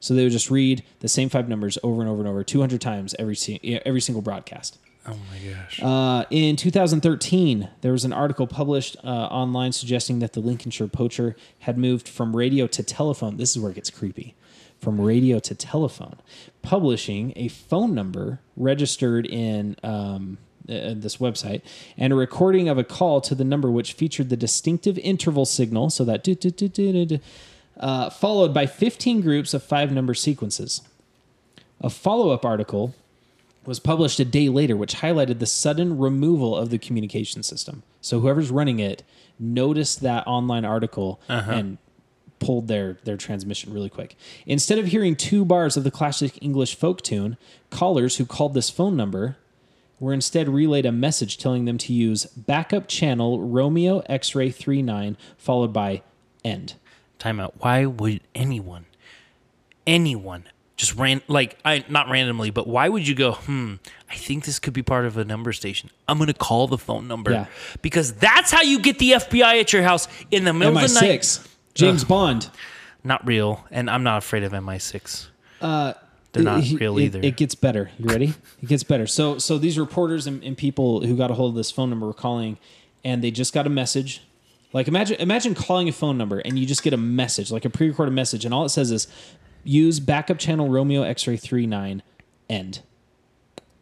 So 0.00 0.14
they 0.14 0.24
would 0.24 0.32
just 0.32 0.50
read 0.50 0.82
the 0.98 1.08
same 1.08 1.28
five 1.28 1.48
numbers 1.48 1.78
over 1.82 2.02
and 2.02 2.10
over 2.10 2.20
and 2.20 2.28
over 2.28 2.42
200 2.42 2.80
times 2.80 3.14
every 3.18 3.36
every 3.84 4.00
single 4.00 4.22
broadcast. 4.22 4.78
Oh 5.06 5.16
my 5.30 5.52
gosh. 5.52 5.82
Uh, 5.82 6.24
in 6.30 6.54
2013, 6.56 7.68
there 7.80 7.92
was 7.92 8.04
an 8.04 8.12
article 8.12 8.46
published 8.46 8.96
uh, 9.02 9.08
online 9.08 9.72
suggesting 9.72 10.20
that 10.20 10.32
the 10.32 10.40
Lincolnshire 10.40 10.86
poacher 10.86 11.34
had 11.60 11.76
moved 11.76 12.08
from 12.08 12.36
radio 12.36 12.66
to 12.68 12.82
telephone. 12.82 13.36
This 13.36 13.50
is 13.50 13.60
where 13.60 13.72
it 13.72 13.74
gets 13.74 13.90
creepy. 13.90 14.34
From 14.82 15.00
radio 15.00 15.38
to 15.38 15.54
telephone, 15.54 16.16
publishing 16.60 17.32
a 17.36 17.46
phone 17.46 17.94
number 17.94 18.40
registered 18.56 19.26
in 19.26 19.76
um, 19.84 20.38
uh, 20.68 20.94
this 20.96 21.18
website 21.18 21.62
and 21.96 22.12
a 22.12 22.16
recording 22.16 22.68
of 22.68 22.78
a 22.78 22.82
call 22.82 23.20
to 23.20 23.36
the 23.36 23.44
number 23.44 23.70
which 23.70 23.92
featured 23.92 24.28
the 24.28 24.36
distinctive 24.36 24.98
interval 24.98 25.44
signal, 25.44 25.88
so 25.88 26.04
that 26.04 26.24
do, 26.24 26.34
do, 26.34 26.50
do, 26.50 26.66
do, 26.66 27.06
do, 27.06 27.20
uh, 27.78 28.10
followed 28.10 28.52
by 28.52 28.66
15 28.66 29.20
groups 29.20 29.54
of 29.54 29.62
five 29.62 29.92
number 29.92 30.14
sequences. 30.14 30.82
A 31.80 31.88
follow 31.88 32.30
up 32.30 32.44
article 32.44 32.92
was 33.64 33.78
published 33.78 34.18
a 34.18 34.24
day 34.24 34.48
later, 34.48 34.76
which 34.76 34.96
highlighted 34.96 35.38
the 35.38 35.46
sudden 35.46 35.96
removal 35.96 36.56
of 36.56 36.70
the 36.70 36.78
communication 36.78 37.44
system. 37.44 37.84
So 38.00 38.18
whoever's 38.18 38.50
running 38.50 38.80
it 38.80 39.04
noticed 39.38 40.00
that 40.00 40.26
online 40.26 40.64
article 40.64 41.20
and 41.54 41.78
pulled 42.42 42.68
their 42.68 42.98
their 43.04 43.16
transmission 43.16 43.72
really 43.72 43.88
quick. 43.88 44.16
Instead 44.46 44.78
of 44.78 44.86
hearing 44.86 45.14
two 45.16 45.44
bars 45.44 45.76
of 45.76 45.84
the 45.84 45.90
classic 45.90 46.38
English 46.42 46.74
folk 46.74 47.00
tune, 47.00 47.36
callers 47.70 48.16
who 48.16 48.26
called 48.26 48.52
this 48.54 48.68
phone 48.68 48.96
number 48.96 49.36
were 50.00 50.12
instead 50.12 50.48
relayed 50.48 50.84
a 50.84 50.90
message 50.92 51.38
telling 51.38 51.64
them 51.64 51.78
to 51.78 51.92
use 51.92 52.26
backup 52.26 52.88
channel 52.88 53.40
Romeo 53.40 54.00
X-ray 54.06 54.50
39 54.50 55.16
followed 55.38 55.72
by 55.72 56.02
end. 56.44 56.74
Timeout. 57.20 57.52
Why 57.60 57.86
would 57.86 58.20
anyone, 58.34 58.86
anyone, 59.86 60.44
just 60.76 60.96
ran 60.96 61.22
like 61.28 61.56
I 61.64 61.84
not 61.88 62.08
randomly, 62.08 62.50
but 62.50 62.66
why 62.66 62.88
would 62.88 63.06
you 63.06 63.14
go? 63.14 63.32
Hmm. 63.32 63.74
I 64.10 64.16
think 64.16 64.44
this 64.44 64.58
could 64.58 64.72
be 64.72 64.82
part 64.82 65.04
of 65.06 65.16
a 65.16 65.24
number 65.24 65.52
station. 65.52 65.90
I'm 66.08 66.18
gonna 66.18 66.34
call 66.34 66.66
the 66.66 66.78
phone 66.78 67.06
number 67.06 67.30
Yeah. 67.30 67.46
because 67.80 68.12
that's 68.14 68.50
how 68.50 68.62
you 68.62 68.80
get 68.80 68.98
the 68.98 69.12
FBI 69.12 69.60
at 69.60 69.72
your 69.72 69.84
house 69.84 70.08
in 70.32 70.42
the 70.44 70.52
middle 70.52 70.76
of 70.76 70.92
the 70.92 71.00
night. 71.00 71.38
MI6 71.72 71.78
James 71.78 72.04
Bond 72.04 72.50
Not 73.04 73.26
real, 73.26 73.64
and 73.70 73.90
I'm 73.90 74.02
not 74.02 74.18
afraid 74.18 74.42
of 74.44 74.52
MI6. 74.52 75.26
Uh, 75.60 75.94
They're 76.32 76.42
not 76.42 76.64
It- 76.64 76.80
real 76.80 76.96
it- 76.98 77.04
either. 77.04 77.20
It 77.22 77.36
gets 77.36 77.54
better. 77.54 77.90
You 77.98 78.06
ready? 78.06 78.34
It 78.62 78.68
gets 78.68 78.82
better. 78.84 79.06
So 79.06 79.38
so 79.38 79.58
these 79.58 79.78
reporters 79.78 80.26
and, 80.26 80.42
and 80.44 80.56
people 80.56 81.04
who 81.06 81.16
got 81.16 81.30
a 81.30 81.34
hold 81.34 81.50
of 81.52 81.56
this 81.56 81.70
phone 81.70 81.90
number 81.90 82.06
were 82.06 82.14
calling, 82.14 82.58
and 83.04 83.22
they 83.22 83.30
just 83.30 83.52
got 83.52 83.66
a 83.66 83.70
message. 83.70 84.22
Like 84.72 84.88
imagine 84.88 85.16
imagine 85.20 85.54
calling 85.54 85.88
a 85.88 85.92
phone 85.92 86.16
number 86.16 86.38
and 86.38 86.58
you 86.58 86.64
just 86.64 86.82
get 86.82 86.94
a 86.94 86.96
message, 86.96 87.50
like 87.52 87.64
a 87.66 87.70
pre-recorded 87.70 88.12
message, 88.12 88.44
and 88.46 88.54
all 88.54 88.64
it 88.64 88.70
says 88.70 88.90
is 88.90 89.06
use 89.64 90.00
backup 90.00 90.38
channel 90.38 90.68
Romeo 90.70 91.02
X-ray 91.02 91.36
39 91.36 92.02
end. 92.48 92.80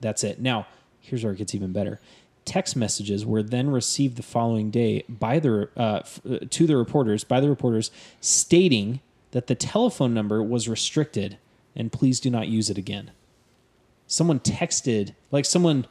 That's 0.00 0.24
it. 0.24 0.40
Now, 0.40 0.66
here's 1.00 1.22
where 1.22 1.32
it 1.32 1.36
gets 1.36 1.54
even 1.54 1.72
better. 1.72 2.00
Text 2.44 2.74
messages 2.76 3.24
were 3.24 3.42
then 3.42 3.70
received 3.70 4.16
the 4.16 4.22
following 4.22 4.70
day 4.70 5.04
by 5.08 5.38
the 5.38 5.68
uh, 5.76 6.00
f- 6.02 6.20
uh, 6.28 6.38
to 6.50 6.66
the 6.66 6.76
reporters 6.76 7.22
by 7.22 7.38
the 7.40 7.48
reporters 7.48 7.90
stating 8.20 9.00
that 9.32 9.46
the 9.46 9.54
telephone 9.54 10.12
number 10.14 10.42
was 10.42 10.68
restricted 10.68 11.38
and 11.76 11.92
please 11.92 12.18
do 12.18 12.30
not 12.30 12.48
use 12.48 12.68
it 12.70 12.76
again. 12.78 13.12
Someone 14.08 14.40
texted 14.40 15.14
like 15.30 15.44
someone 15.44 15.86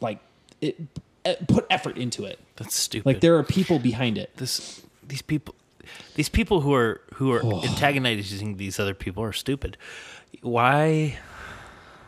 like 0.00 0.18
it, 0.60 0.76
uh, 1.24 1.34
put 1.48 1.66
effort 1.70 1.96
into 1.96 2.24
it. 2.24 2.38
that's 2.56 2.74
stupid. 2.74 3.06
Like 3.06 3.20
there 3.20 3.36
are 3.38 3.42
people 3.44 3.78
behind 3.78 4.18
it. 4.18 4.36
this 4.36 4.82
these 5.06 5.22
people 5.22 5.54
these 6.14 6.28
people 6.28 6.60
who 6.60 6.74
are 6.74 7.00
who 7.14 7.32
are 7.32 7.40
Oh. 7.42 7.62
antagonizing 7.68 8.56
these 8.56 8.78
other 8.78 8.94
people 8.94 9.22
are 9.22 9.32
stupid. 9.32 9.76
Why? 10.42 11.18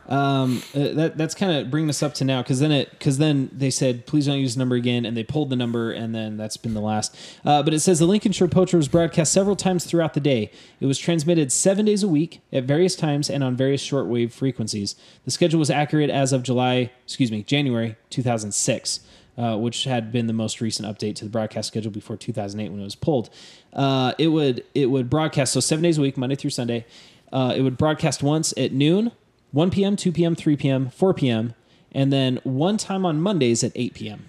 Uh, 0.08 0.46
that 0.74 1.16
that's 1.16 1.34
kind 1.34 1.52
of 1.52 1.70
bringing 1.70 1.88
us 1.88 2.02
up 2.02 2.14
to 2.14 2.24
now 2.24 2.42
because 2.42 2.60
then 2.60 2.70
it 2.70 2.90
because 2.90 3.18
then 3.18 3.48
they 3.52 3.70
said 3.70 4.06
please 4.06 4.26
don't 4.26 4.38
use 4.38 4.54
the 4.54 4.58
number 4.58 4.76
again 4.76 5.06
and 5.06 5.16
they 5.16 5.24
pulled 5.24 5.48
the 5.48 5.56
number 5.56 5.90
and 5.90 6.14
then 6.14 6.36
that's 6.36 6.56
been 6.56 6.74
the 6.74 6.80
last. 6.80 7.16
Uh, 7.44 7.62
but 7.62 7.72
it 7.72 7.80
says 7.80 7.98
the 7.98 8.06
lincolnshire 8.06 8.48
poacher 8.48 8.76
was 8.76 8.88
broadcast 8.88 9.32
several 9.32 9.56
times 9.56 9.84
throughout 9.84 10.14
the 10.14 10.20
day. 10.20 10.50
It 10.80 10.86
was 10.86 10.98
transmitted 10.98 11.50
seven 11.50 11.86
days 11.86 12.02
a 12.02 12.08
week 12.08 12.40
at 12.52 12.64
various 12.64 12.96
times 12.96 13.30
and 13.30 13.42
on 13.42 13.56
various 13.56 13.82
shortwave 13.82 14.32
frequencies. 14.32 14.94
The 15.24 15.30
schedule 15.30 15.58
was 15.58 15.70
accurate 15.70 16.10
as 16.10 16.32
of 16.32 16.42
july 16.42 16.92
excuse 17.04 17.30
me 17.30 17.42
january 17.42 17.96
2006 18.10 19.00
uh, 19.36 19.56
which 19.56 19.84
had 19.84 20.12
been 20.12 20.26
the 20.26 20.32
most 20.32 20.60
recent 20.60 20.86
update 20.88 21.16
to 21.16 21.24
the 21.24 21.30
broadcast 21.30 21.68
schedule 21.68 21.90
before 21.90 22.16
2008 22.16 22.70
when 22.70 22.80
it 22.80 22.84
was 22.84 22.94
pulled. 22.94 23.30
Uh, 23.72 24.12
it 24.18 24.28
would 24.28 24.64
it 24.74 24.86
would 24.86 25.10
broadcast 25.10 25.52
so 25.52 25.60
seven 25.60 25.82
days 25.82 25.98
a 25.98 26.00
week 26.00 26.16
monday 26.16 26.36
through 26.36 26.50
sunday. 26.50 26.84
Uh, 27.32 27.52
it 27.56 27.62
would 27.62 27.76
broadcast 27.76 28.22
once 28.22 28.54
at 28.56 28.72
noon 28.72 29.10
1 29.54 29.70
p.m., 29.70 29.94
2 29.96 30.10
p.m., 30.12 30.34
3 30.34 30.56
p.m., 30.56 30.90
4 30.90 31.14
p.m., 31.14 31.54
and 31.92 32.12
then 32.12 32.40
one 32.42 32.76
time 32.76 33.06
on 33.06 33.20
Mondays 33.20 33.62
at 33.62 33.70
8 33.76 33.94
p.m. 33.94 34.24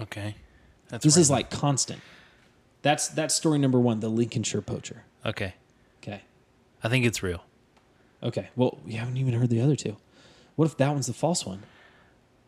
Okay, 0.00 0.36
that's 0.88 1.04
This 1.04 1.16
is 1.16 1.30
like 1.30 1.50
constant. 1.50 2.00
That's 2.82 3.08
that's 3.08 3.34
story 3.34 3.58
number 3.58 3.78
one, 3.78 4.00
the 4.00 4.08
Lincolnshire 4.08 4.62
poacher. 4.62 5.04
okay. 5.26 5.54
Okay. 6.02 6.22
I 6.82 6.88
think 6.88 7.04
it's 7.04 7.22
real. 7.22 7.44
Okay. 8.22 8.48
Well, 8.56 8.78
we 8.86 8.94
haven't 8.94 9.18
even 9.18 9.34
heard 9.34 9.50
the 9.50 9.60
other 9.60 9.76
two. 9.76 9.96
What 10.56 10.64
if 10.66 10.76
that 10.78 10.90
one's 10.92 11.06
the 11.08 11.12
false 11.12 11.44
one? 11.44 11.62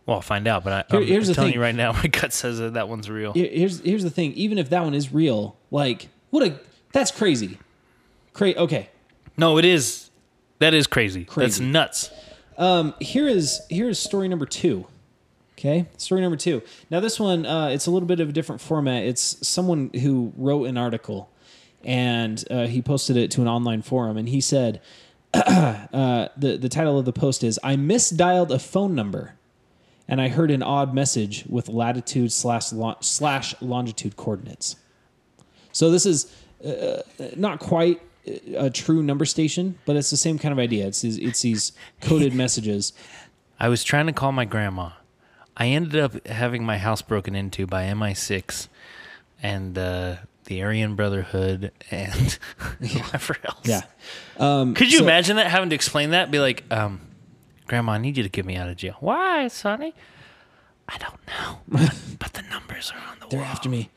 Well, 0.07 0.16
I'll 0.16 0.22
find 0.22 0.47
out. 0.49 0.64
But 0.64 0.86
I, 0.90 1.03
Here- 1.03 1.20
the 1.20 1.34
telling 1.34 1.51
thing. 1.51 1.55
you 1.57 1.61
right 1.61 1.74
now, 1.74 1.93
my 2.03 2.07
gut 2.07 2.32
says 2.32 2.59
that 2.61 2.72
that 2.74 2.88
one's 2.88 3.11
real. 3.11 3.32
Here- 3.34 3.51
Here's 3.53 3.80
here's 3.80 4.03
the 4.05 4.11
thing. 4.11 4.32
Even 4.34 4.57
if 4.57 4.70
that 4.70 4.82
one 4.84 4.95
is 4.95 5.12
real, 5.12 5.57
like 5.70 6.09
what 6.30 6.47
a 6.47 6.59
that's 6.93 7.11
crazy. 7.11 7.59
Cra- 8.32 8.55
okay. 8.57 8.88
No, 9.36 9.59
it 9.59 9.66
is. 9.66 10.09
That 10.59 10.74
is 10.74 10.86
crazy. 10.86 11.20
That's 11.24 11.32
Crazy. 11.59 11.64
nuts. 11.64 12.11
here 13.00 13.28
is 13.28 13.62
here 13.68 13.88
is 13.88 13.98
story 13.98 14.28
number 14.28 14.46
two. 14.46 14.86
Okay, 15.59 15.86
story 15.96 16.20
number 16.20 16.36
two. 16.36 16.62
Now 16.90 17.00
this 17.00 17.20
one, 17.20 17.46
uh, 17.46 17.68
it's 17.68 17.86
a 17.86 17.90
little 17.90 18.07
bit 18.09 18.20
of 18.20 18.28
a 18.30 18.32
different 18.32 18.61
format. 18.61 19.05
It's 19.05 19.46
someone 19.46 19.90
who 19.94 20.32
wrote 20.36 20.64
an 20.64 20.76
article, 20.76 21.30
and 21.84 22.42
uh, 22.50 22.66
he 22.66 22.82
posted 22.82 23.16
it 23.16 23.30
to 23.32 23.42
an 23.42 23.48
online 23.48 23.82
forum, 23.82 24.16
and 24.16 24.28
he 24.28 24.40
said, 24.40 24.80
uh, 25.34 26.28
the 26.36 26.57
the 26.57 26.68
title 26.68 26.98
of 26.98 27.05
the 27.05 27.12
post 27.12 27.44
is 27.44 27.61
"I 27.62 27.76
misdialed 27.76 28.50
a 28.50 28.59
phone 28.59 28.94
number, 28.94 29.34
and 30.09 30.20
I 30.20 30.28
heard 30.28 30.50
an 30.50 30.62
odd 30.62 30.94
message 30.94 31.44
with 31.48 31.68
latitude 31.68 32.32
slash 32.32 32.72
lo- 32.72 32.96
slash 33.00 33.55
longitude 33.61 34.16
coordinates." 34.16 34.76
So 35.72 35.90
this 35.90 36.07
is 36.07 36.32
uh, 36.66 37.03
not 37.36 37.61
quite 37.61 38.00
a 38.56 38.70
true 38.70 39.02
number 39.02 39.24
station, 39.24 39.78
but 39.84 39.96
it's 39.96 40.10
the 40.10 40.16
same 40.16 40.38
kind 40.38 40.52
of 40.52 40.58
idea. 40.58 40.86
It's 40.86 41.00
these, 41.02 41.18
it's 41.18 41.42
these 41.42 41.72
coded 42.00 42.34
messages. 42.42 42.92
I 43.58 43.68
was 43.68 43.84
trying 43.84 44.06
to 44.06 44.12
call 44.12 44.32
my 44.32 44.44
grandma. 44.44 44.90
I 45.56 45.66
ended 45.68 46.00
up 46.00 46.26
having 46.26 46.64
my 46.64 46.78
house 46.78 47.02
broken 47.02 47.34
into 47.34 47.66
by 47.66 47.84
MI6 47.84 48.68
and 49.42 49.76
uh, 49.76 50.16
the 50.46 50.62
Aryan 50.62 50.94
Brotherhood 50.96 51.72
and 51.90 52.38
whoever 52.80 53.36
else. 53.44 53.60
Yeah. 53.64 53.82
Could 54.38 54.90
you 54.92 54.98
so- 54.98 55.04
imagine 55.04 55.36
that? 55.36 55.48
Having 55.48 55.70
to 55.70 55.74
explain 55.74 56.10
that? 56.10 56.30
Be 56.30 56.38
like, 56.38 56.64
um, 56.70 57.00
Grandma, 57.66 57.92
I 57.92 57.98
need 57.98 58.16
you 58.16 58.22
to 58.22 58.28
get 58.28 58.44
me 58.44 58.56
out 58.56 58.68
of 58.68 58.76
jail. 58.76 58.96
Why, 59.00 59.48
Sonny? 59.48 59.94
I 60.88 60.98
don't 60.98 61.20
know. 61.28 61.58
but 62.18 62.32
the 62.32 62.42
numbers 62.42 62.92
are 62.94 63.10
on 63.12 63.18
the 63.20 63.26
They're 63.28 63.40
wall. 63.40 63.48
after 63.48 63.68
me. 63.68 63.90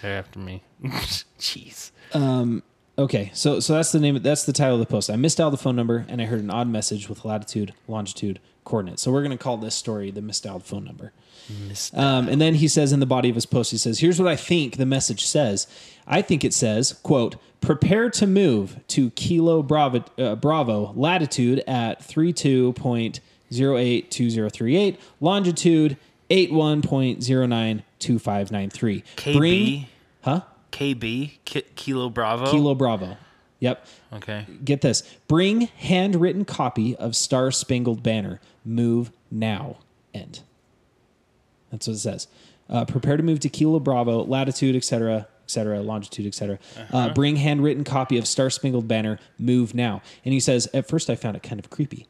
They're 0.00 0.18
after 0.18 0.38
me. 0.38 0.62
Jeez. 1.38 1.90
Okay, 2.98 3.30
so 3.32 3.58
so 3.60 3.72
that's 3.74 3.92
the 3.92 4.00
name. 4.00 4.20
That's 4.22 4.44
the 4.44 4.52
title 4.52 4.74
of 4.74 4.80
the 4.80 4.86
post. 4.86 5.08
I 5.08 5.14
misdialed 5.14 5.52
the 5.52 5.56
phone 5.56 5.76
number 5.76 6.04
and 6.08 6.20
I 6.20 6.26
heard 6.26 6.40
an 6.40 6.50
odd 6.50 6.68
message 6.68 7.08
with 7.08 7.24
latitude, 7.24 7.72
longitude, 7.88 8.38
coordinate. 8.64 8.98
So 8.98 9.10
we're 9.10 9.22
going 9.22 9.36
to 9.36 9.42
call 9.42 9.56
this 9.56 9.74
story 9.74 10.10
the 10.10 10.20
misdialed 10.20 10.64
phone 10.64 10.84
number. 10.84 11.12
Um, 11.94 12.28
and 12.28 12.40
then 12.40 12.54
he 12.56 12.68
says 12.68 12.92
in 12.92 13.00
the 13.00 13.06
body 13.06 13.28
of 13.28 13.34
his 13.34 13.46
post, 13.46 13.72
he 13.72 13.78
says, 13.78 13.98
"Here's 14.00 14.20
what 14.20 14.28
I 14.28 14.36
think 14.36 14.76
the 14.76 14.86
message 14.86 15.24
says. 15.24 15.66
I 16.06 16.22
think 16.22 16.44
it 16.44 16.54
says, 16.54 16.92
quote, 17.02 17.34
prepare 17.60 18.08
to 18.10 18.26
move 18.26 18.78
to 18.88 19.10
Kilo 19.10 19.62
Bravo, 19.62 20.04
uh, 20.18 20.34
Bravo 20.36 20.92
latitude 20.94 21.62
at 21.66 22.00
32.082038, 22.00 24.96
longitude 25.20 25.96
81.092593. 26.30 29.02
KB, 29.16 29.86
huh? 30.22 30.40
KB, 30.72 31.38
Ki- 31.44 31.62
Kilo 31.76 32.08
Bravo. 32.08 32.50
Kilo 32.50 32.74
Bravo. 32.74 33.16
Yep. 33.60 33.86
Okay. 34.14 34.46
Get 34.64 34.80
this. 34.80 35.02
Bring 35.28 35.62
handwritten 35.62 36.44
copy 36.44 36.96
of 36.96 37.14
Star 37.14 37.52
Spangled 37.52 38.02
Banner. 38.02 38.40
Move 38.64 39.12
now. 39.30 39.76
End. 40.12 40.40
That's 41.70 41.86
what 41.86 41.94
it 41.94 42.00
says. 42.00 42.26
Uh, 42.68 42.84
prepare 42.84 43.16
to 43.16 43.22
move 43.22 43.38
to 43.40 43.48
Kilo 43.48 43.78
Bravo, 43.78 44.24
latitude, 44.24 44.74
etc., 44.74 45.28
etc., 45.44 45.80
longitude, 45.80 46.26
etc. 46.26 46.58
Uh, 46.92 47.12
bring 47.12 47.36
handwritten 47.36 47.84
copy 47.84 48.18
of 48.18 48.26
Star 48.26 48.50
Spangled 48.50 48.88
Banner. 48.88 49.18
Move 49.38 49.74
now. 49.74 50.02
And 50.24 50.32
he 50.34 50.40
says, 50.40 50.68
at 50.74 50.88
first 50.88 51.08
I 51.08 51.14
found 51.14 51.36
it 51.36 51.42
kind 51.42 51.60
of 51.60 51.70
creepy. 51.70 52.06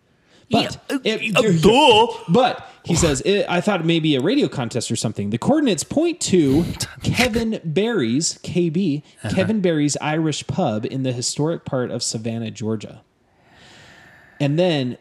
But, 0.50 0.78
Yeah, 1.04 1.14
it- 1.20 1.36
uh, 1.36 1.42
duh. 1.60 2.12
but 2.28 2.68
he 2.84 2.94
says, 2.94 3.20
it, 3.22 3.46
I 3.48 3.60
thought 3.60 3.80
it 3.80 3.86
may 3.86 4.00
be 4.00 4.16
a 4.16 4.20
radio 4.20 4.48
contest 4.48 4.90
or 4.90 4.96
something. 4.96 5.30
The 5.30 5.38
coordinates 5.38 5.84
point 5.84 6.20
to 6.22 6.64
Kevin 7.02 7.60
Barry's, 7.64 8.38
KB, 8.42 9.02
Uh-huh. 9.24 9.34
Kevin 9.34 9.60
Barry's 9.60 9.96
Irish 10.00 10.46
pub 10.46 10.84
in 10.86 11.02
the 11.04 11.12
historic 11.12 11.64
part 11.64 11.90
of 11.90 12.02
Savannah, 12.02 12.50
Georgia. 12.50 13.02
And 14.40 14.58
then 14.58 14.98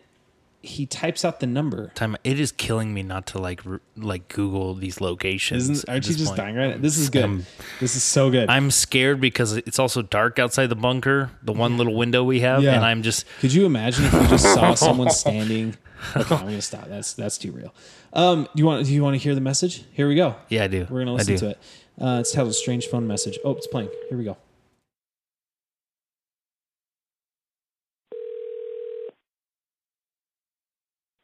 he 0.64 0.86
types 0.86 1.26
out 1.26 1.40
the 1.40 1.48
number. 1.48 1.92
Time. 1.96 2.16
It 2.24 2.40
is 2.40 2.52
killing 2.52 2.94
me 2.94 3.02
not 3.04 3.26
to 3.28 3.40
like 3.40 3.66
r- 3.66 3.82
like 3.98 4.28
Google 4.28 4.76
these 4.76 5.02
locations. 5.02 5.70
Isn't, 5.70 5.90
aren't 5.90 6.08
you 6.08 6.14
just 6.14 6.28
point. 6.28 6.38
dying 6.38 6.56
right 6.56 6.70
now? 6.76 6.78
This 6.82 6.98
is 6.98 7.10
good. 7.10 7.24
Um, 7.24 7.46
this 7.80 7.96
is 7.96 8.04
so 8.04 8.30
good. 8.30 8.50
I'm 8.50 8.70
scared 8.72 9.20
because 9.20 9.54
it's 9.54 9.80
also 9.80 10.02
dark 10.02 10.38
outside 10.40 10.68
the 10.68 10.76
bunker, 10.76 11.32
the 11.42 11.52
one 11.54 11.78
little 11.78 11.96
window 11.96 12.24
we 12.24 12.42
have, 12.42 12.62
Yeah. 12.64 12.76
and 12.76 12.86
I'm 12.86 13.02
just 13.02 13.26
Could 13.40 13.54
you 13.54 13.66
imagine 13.66 14.06
if 14.06 14.14
you 14.14 14.28
just 14.28 14.44
saw 14.54 14.74
someone 14.76 15.10
standing? 15.10 15.76
Okay, 16.16 16.36
I'm 16.36 16.42
gonna 16.46 16.62
stop. 16.62 16.88
That's 16.88 17.14
that's 17.14 17.38
too 17.38 17.52
real. 17.52 17.74
Um, 18.14 18.44
do 18.44 18.60
you 18.62 18.66
want 18.66 18.86
do 18.86 18.94
you 18.94 19.04
want 19.04 19.14
to 19.16 19.20
hear 19.20 19.36
the 19.36 19.42
message? 19.42 19.84
Here 19.94 20.08
we 20.08 20.16
go. 20.16 20.36
yeah, 20.50 20.64
I 20.64 20.68
do. 20.68 20.88
We're 20.90 21.00
gonna 21.02 21.14
listen 21.14 21.38
to 21.38 21.50
it. 21.50 21.60
Uh, 22.00 22.18
it's 22.22 22.32
titled 22.32 22.56
"Strange 22.56 22.88
Phone 22.88 23.06
Message." 23.08 23.38
Oh, 23.46 23.52
it's 23.52 23.68
playing. 23.68 23.90
Here 24.10 24.18
we 24.18 24.24
go. 24.24 24.38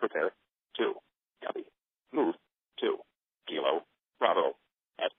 Prepare 0.07 0.31
2. 0.77 0.93
copy 1.45 1.63
move 2.13 2.35
2. 2.79 2.95
kilo 3.47 3.81
bravo 4.19 4.53
at 4.99 5.11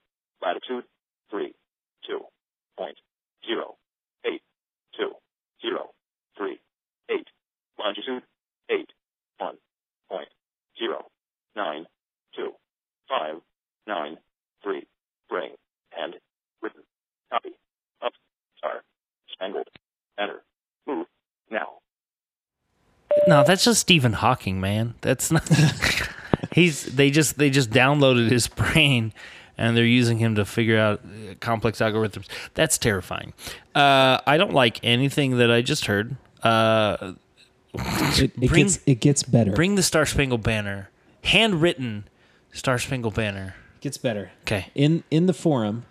latitude 0.43 0.85
three 1.31 1.53
two 2.07 2.21
point 2.77 2.97
zero 3.47 3.77
eight 4.25 4.41
two 4.97 5.13
zero 5.61 5.91
three 6.37 6.59
eight 7.11 7.27
longitude 7.79 8.23
eight 8.71 8.89
one 9.39 9.57
point 10.09 10.29
zero 10.79 11.05
nine 11.55 11.85
two 12.35 12.53
five 13.09 13.37
nine 13.87 14.17
three 14.63 14.87
bring 15.29 15.51
and 15.99 16.15
written 16.63 16.83
copy 17.31 17.51
Up. 18.03 18.13
star 18.57 18.83
spangled 19.33 19.69
banner 20.17 20.43
move 20.87 21.07
now 21.51 21.78
No, 23.27 23.45
that's 23.45 23.65
just 23.65 23.81
Stephen 23.81 24.13
Hawking, 24.15 24.61
man. 24.61 24.95
That's 25.01 25.31
not. 25.31 25.49
he's 26.53 26.85
they 26.85 27.11
just 27.11 27.39
they 27.39 27.51
just 27.51 27.71
downloaded 27.71 28.31
his 28.31 28.49
brain, 28.63 29.13
and 29.57 29.77
they're 29.77 29.85
using 29.85 30.19
him 30.19 30.35
to 30.37 30.45
figure 30.45 30.79
out 30.79 31.01
uh, 31.05 31.35
complex 31.41 31.79
algorithms. 31.79 32.27
That's 32.55 32.79
terrifying. 32.79 33.33
Uh, 33.75 34.19
I 34.27 34.37
don't 34.37 34.55
like 34.55 34.81
anything 34.83 35.39
that 35.39 35.51
I 35.51 35.63
just 35.63 35.87
heard. 35.87 36.17
Uh, 36.43 37.15
It, 37.75 38.33
it 38.41 38.49
Bring- 38.49 38.65
gets 38.65 38.79
it 38.87 39.01
gets 39.01 39.23
better. 39.23 39.53
bring 39.53 39.75
the 39.75 39.83
Star 39.83 40.07
Spangled 40.07 40.43
Banner, 40.43 40.89
handwritten 41.25 42.05
Star 42.53 42.79
Spangled 42.79 43.15
Banner. 43.15 43.55
gets 43.83 43.99
better. 43.99 44.31
Okay. 44.43 44.69
In 44.75 45.05
in 45.11 45.27
the 45.27 45.35
forum, 45.35 45.85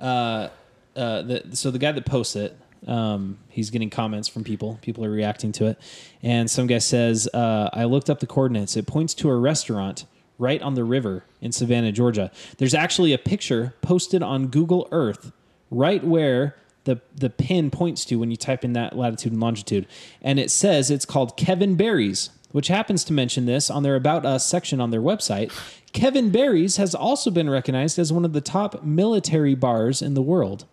uh, 0.00 0.48
uh, 0.96 1.22
the, 1.22 1.42
so 1.52 1.70
the 1.70 1.78
guy 1.78 1.92
that 1.92 2.06
posts 2.06 2.36
it, 2.36 2.56
um, 2.86 3.38
he's 3.48 3.70
getting 3.70 3.90
comments 3.90 4.28
from 4.28 4.44
people. 4.44 4.78
People 4.82 5.04
are 5.04 5.10
reacting 5.10 5.52
to 5.52 5.66
it, 5.66 5.78
and 6.22 6.50
some 6.50 6.66
guy 6.66 6.78
says, 6.78 7.28
uh, 7.34 7.70
"I 7.72 7.84
looked 7.84 8.10
up 8.10 8.20
the 8.20 8.26
coordinates. 8.26 8.76
It 8.76 8.86
points 8.86 9.14
to 9.14 9.30
a 9.30 9.36
restaurant 9.36 10.06
right 10.38 10.60
on 10.62 10.74
the 10.74 10.84
river 10.84 11.24
in 11.40 11.52
Savannah, 11.52 11.92
Georgia. 11.92 12.30
There's 12.58 12.74
actually 12.74 13.12
a 13.12 13.18
picture 13.18 13.74
posted 13.82 14.22
on 14.22 14.48
Google 14.48 14.88
Earth 14.90 15.32
right 15.70 16.04
where." 16.04 16.56
The, 16.84 17.00
the 17.16 17.30
pin 17.30 17.70
points 17.70 18.04
to 18.04 18.16
when 18.16 18.30
you 18.30 18.36
type 18.36 18.62
in 18.62 18.74
that 18.74 18.94
latitude 18.94 19.32
and 19.32 19.40
longitude. 19.40 19.86
And 20.20 20.38
it 20.38 20.50
says 20.50 20.90
it's 20.90 21.06
called 21.06 21.34
Kevin 21.34 21.76
Barry's, 21.76 22.28
which 22.52 22.68
happens 22.68 23.04
to 23.04 23.14
mention 23.14 23.46
this 23.46 23.70
on 23.70 23.82
their 23.82 23.96
About 23.96 24.26
Us 24.26 24.44
section 24.44 24.82
on 24.82 24.90
their 24.90 25.00
website. 25.00 25.50
Kevin 25.94 26.28
Barry's 26.28 26.76
has 26.76 26.94
also 26.94 27.30
been 27.30 27.48
recognized 27.48 27.98
as 27.98 28.12
one 28.12 28.26
of 28.26 28.34
the 28.34 28.42
top 28.42 28.84
military 28.84 29.54
bars 29.54 30.02
in 30.02 30.12
the 30.12 30.20
world. 30.20 30.66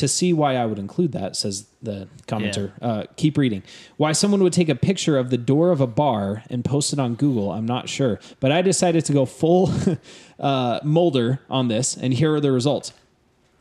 To 0.00 0.08
see 0.08 0.32
why 0.32 0.56
I 0.56 0.64
would 0.64 0.78
include 0.78 1.12
that, 1.12 1.36
says 1.36 1.66
the 1.82 2.08
commenter. 2.26 2.72
Uh, 2.80 3.04
keep 3.16 3.36
reading. 3.36 3.62
Why 3.98 4.12
someone 4.12 4.42
would 4.42 4.54
take 4.54 4.70
a 4.70 4.74
picture 4.74 5.18
of 5.18 5.28
the 5.28 5.36
door 5.36 5.72
of 5.72 5.82
a 5.82 5.86
bar 5.86 6.42
and 6.48 6.64
post 6.64 6.94
it 6.94 6.98
on 6.98 7.16
Google, 7.16 7.52
I'm 7.52 7.66
not 7.66 7.90
sure. 7.90 8.18
But 8.40 8.50
I 8.50 8.62
decided 8.62 9.04
to 9.04 9.12
go 9.12 9.26
full 9.26 9.70
uh, 10.40 10.80
Mulder 10.82 11.40
on 11.50 11.68
this, 11.68 11.98
and 11.98 12.14
here 12.14 12.34
are 12.34 12.40
the 12.40 12.50
results. 12.50 12.94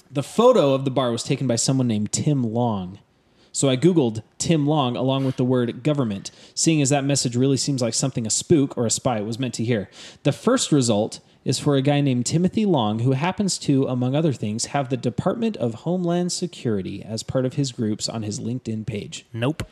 The 0.09 0.23
photo 0.23 0.73
of 0.73 0.85
the 0.85 0.91
bar 0.91 1.11
was 1.11 1.23
taken 1.23 1.45
by 1.45 1.57
someone 1.57 1.87
named 1.87 2.13
Tim 2.13 2.41
Long. 2.41 2.99
So 3.51 3.67
I 3.67 3.75
Googled 3.75 4.23
Tim 4.37 4.65
Long 4.65 4.95
along 4.95 5.25
with 5.25 5.35
the 5.35 5.43
word 5.43 5.83
government, 5.83 6.31
seeing 6.55 6.81
as 6.81 6.89
that 6.89 7.03
message 7.03 7.35
really 7.35 7.57
seems 7.57 7.81
like 7.81 7.93
something 7.93 8.25
a 8.25 8.29
spook 8.29 8.77
or 8.77 8.85
a 8.85 8.89
spy 8.89 9.19
was 9.19 9.39
meant 9.39 9.55
to 9.55 9.65
hear. 9.65 9.89
The 10.23 10.31
first 10.31 10.71
result 10.71 11.19
is 11.45 11.59
for 11.59 11.75
a 11.75 11.81
guy 11.81 12.01
named 12.01 12.25
Timothy 12.25 12.65
Long, 12.65 12.99
who 12.99 13.11
happens 13.13 13.57
to, 13.59 13.85
among 13.85 14.15
other 14.15 14.33
things, 14.33 14.67
have 14.67 14.89
the 14.89 14.97
Department 14.97 15.57
of 15.57 15.73
Homeland 15.73 16.31
Security 16.31 17.03
as 17.03 17.23
part 17.23 17.45
of 17.45 17.53
his 17.53 17.71
groups 17.71 18.09
on 18.09 18.23
his 18.23 18.39
LinkedIn 18.39 18.85
page. 18.85 19.25
Nope. 19.33 19.63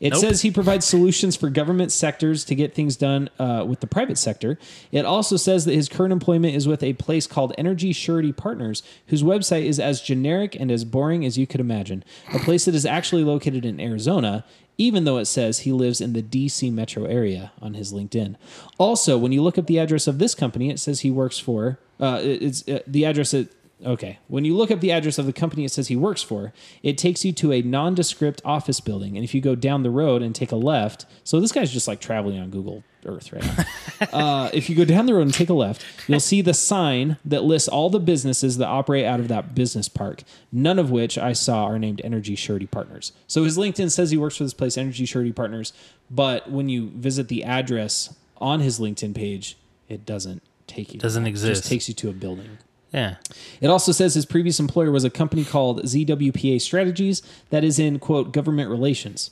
It 0.00 0.12
Nope. 0.12 0.20
says 0.20 0.42
he 0.42 0.50
provides 0.50 0.86
solutions 0.86 1.34
for 1.36 1.50
government 1.50 1.90
sectors 1.90 2.44
to 2.44 2.54
get 2.54 2.74
things 2.74 2.96
done 2.96 3.28
uh, 3.38 3.64
with 3.66 3.80
the 3.80 3.86
private 3.86 4.16
sector. 4.18 4.58
It 4.92 5.04
also 5.04 5.36
says 5.36 5.64
that 5.64 5.74
his 5.74 5.88
current 5.88 6.12
employment 6.12 6.54
is 6.54 6.68
with 6.68 6.82
a 6.82 6.92
place 6.94 7.26
called 7.26 7.52
Energy 7.58 7.92
Surety 7.92 8.32
Partners, 8.32 8.82
whose 9.08 9.22
website 9.22 9.64
is 9.64 9.80
as 9.80 10.00
generic 10.00 10.54
and 10.54 10.70
as 10.70 10.84
boring 10.84 11.24
as 11.24 11.36
you 11.36 11.46
could 11.46 11.60
imagine. 11.60 12.04
A 12.32 12.38
place 12.38 12.64
that 12.66 12.74
is 12.74 12.86
actually 12.86 13.24
located 13.24 13.64
in 13.64 13.80
Arizona, 13.80 14.44
even 14.76 15.02
though 15.04 15.18
it 15.18 15.24
says 15.24 15.60
he 15.60 15.72
lives 15.72 16.00
in 16.00 16.12
the 16.12 16.22
DC 16.22 16.72
metro 16.72 17.04
area 17.04 17.50
on 17.60 17.74
his 17.74 17.92
LinkedIn. 17.92 18.36
Also, 18.78 19.18
when 19.18 19.32
you 19.32 19.42
look 19.42 19.58
up 19.58 19.66
the 19.66 19.78
address 19.78 20.06
of 20.06 20.18
this 20.20 20.34
company, 20.36 20.70
it 20.70 20.78
says 20.78 21.00
he 21.00 21.10
works 21.10 21.38
for. 21.38 21.80
Uh, 21.98 22.20
it's 22.22 22.66
uh, 22.68 22.78
the 22.86 23.04
address 23.04 23.32
that 23.32 23.52
Okay. 23.84 24.18
When 24.26 24.44
you 24.44 24.56
look 24.56 24.70
up 24.70 24.80
the 24.80 24.90
address 24.90 25.18
of 25.18 25.26
the 25.26 25.32
company 25.32 25.64
it 25.64 25.70
says 25.70 25.88
he 25.88 25.96
works 25.96 26.22
for, 26.22 26.52
it 26.82 26.98
takes 26.98 27.24
you 27.24 27.32
to 27.34 27.52
a 27.52 27.62
nondescript 27.62 28.42
office 28.44 28.80
building. 28.80 29.16
And 29.16 29.24
if 29.24 29.34
you 29.34 29.40
go 29.40 29.54
down 29.54 29.82
the 29.82 29.90
road 29.90 30.22
and 30.22 30.34
take 30.34 30.50
a 30.50 30.56
left, 30.56 31.06
so 31.22 31.40
this 31.40 31.52
guy's 31.52 31.72
just 31.72 31.86
like 31.86 32.00
traveling 32.00 32.40
on 32.40 32.50
Google 32.50 32.82
Earth 33.06 33.32
right 33.32 33.44
now. 33.44 34.08
uh, 34.12 34.50
if 34.52 34.68
you 34.68 34.74
go 34.74 34.84
down 34.84 35.06
the 35.06 35.14
road 35.14 35.22
and 35.22 35.34
take 35.34 35.48
a 35.48 35.54
left, 35.54 35.84
you'll 36.08 36.18
see 36.18 36.40
the 36.40 36.54
sign 36.54 37.18
that 37.24 37.44
lists 37.44 37.68
all 37.68 37.88
the 37.88 38.00
businesses 38.00 38.58
that 38.58 38.66
operate 38.66 39.04
out 39.04 39.20
of 39.20 39.28
that 39.28 39.54
business 39.54 39.88
park, 39.88 40.22
none 40.50 40.78
of 40.78 40.90
which 40.90 41.16
I 41.16 41.32
saw 41.32 41.64
are 41.64 41.78
named 41.78 42.00
Energy 42.02 42.34
Surety 42.34 42.66
Partners. 42.66 43.12
So 43.28 43.44
his 43.44 43.56
LinkedIn 43.56 43.90
says 43.92 44.10
he 44.10 44.16
works 44.16 44.36
for 44.36 44.44
this 44.44 44.54
place, 44.54 44.76
Energy 44.76 45.06
Surety 45.06 45.32
Partners, 45.32 45.72
but 46.10 46.50
when 46.50 46.68
you 46.68 46.90
visit 46.90 47.28
the 47.28 47.44
address 47.44 48.14
on 48.38 48.60
his 48.60 48.80
LinkedIn 48.80 49.14
page, 49.14 49.56
it 49.88 50.04
doesn't 50.04 50.42
take 50.66 50.94
you. 50.94 51.00
Doesn't 51.00 51.22
that. 51.22 51.28
It 51.28 51.30
exist. 51.30 51.62
just 51.62 51.68
takes 51.68 51.88
you 51.88 51.94
to 51.94 52.10
a 52.10 52.12
building. 52.12 52.58
Yeah. 52.92 53.16
It 53.60 53.68
also 53.68 53.92
says 53.92 54.14
his 54.14 54.26
previous 54.26 54.58
employer 54.58 54.90
was 54.90 55.04
a 55.04 55.10
company 55.10 55.44
called 55.44 55.82
ZWPA 55.82 56.60
Strategies 56.60 57.22
that 57.50 57.64
is 57.64 57.78
in 57.78 57.98
quote 57.98 58.32
government 58.32 58.70
relations, 58.70 59.30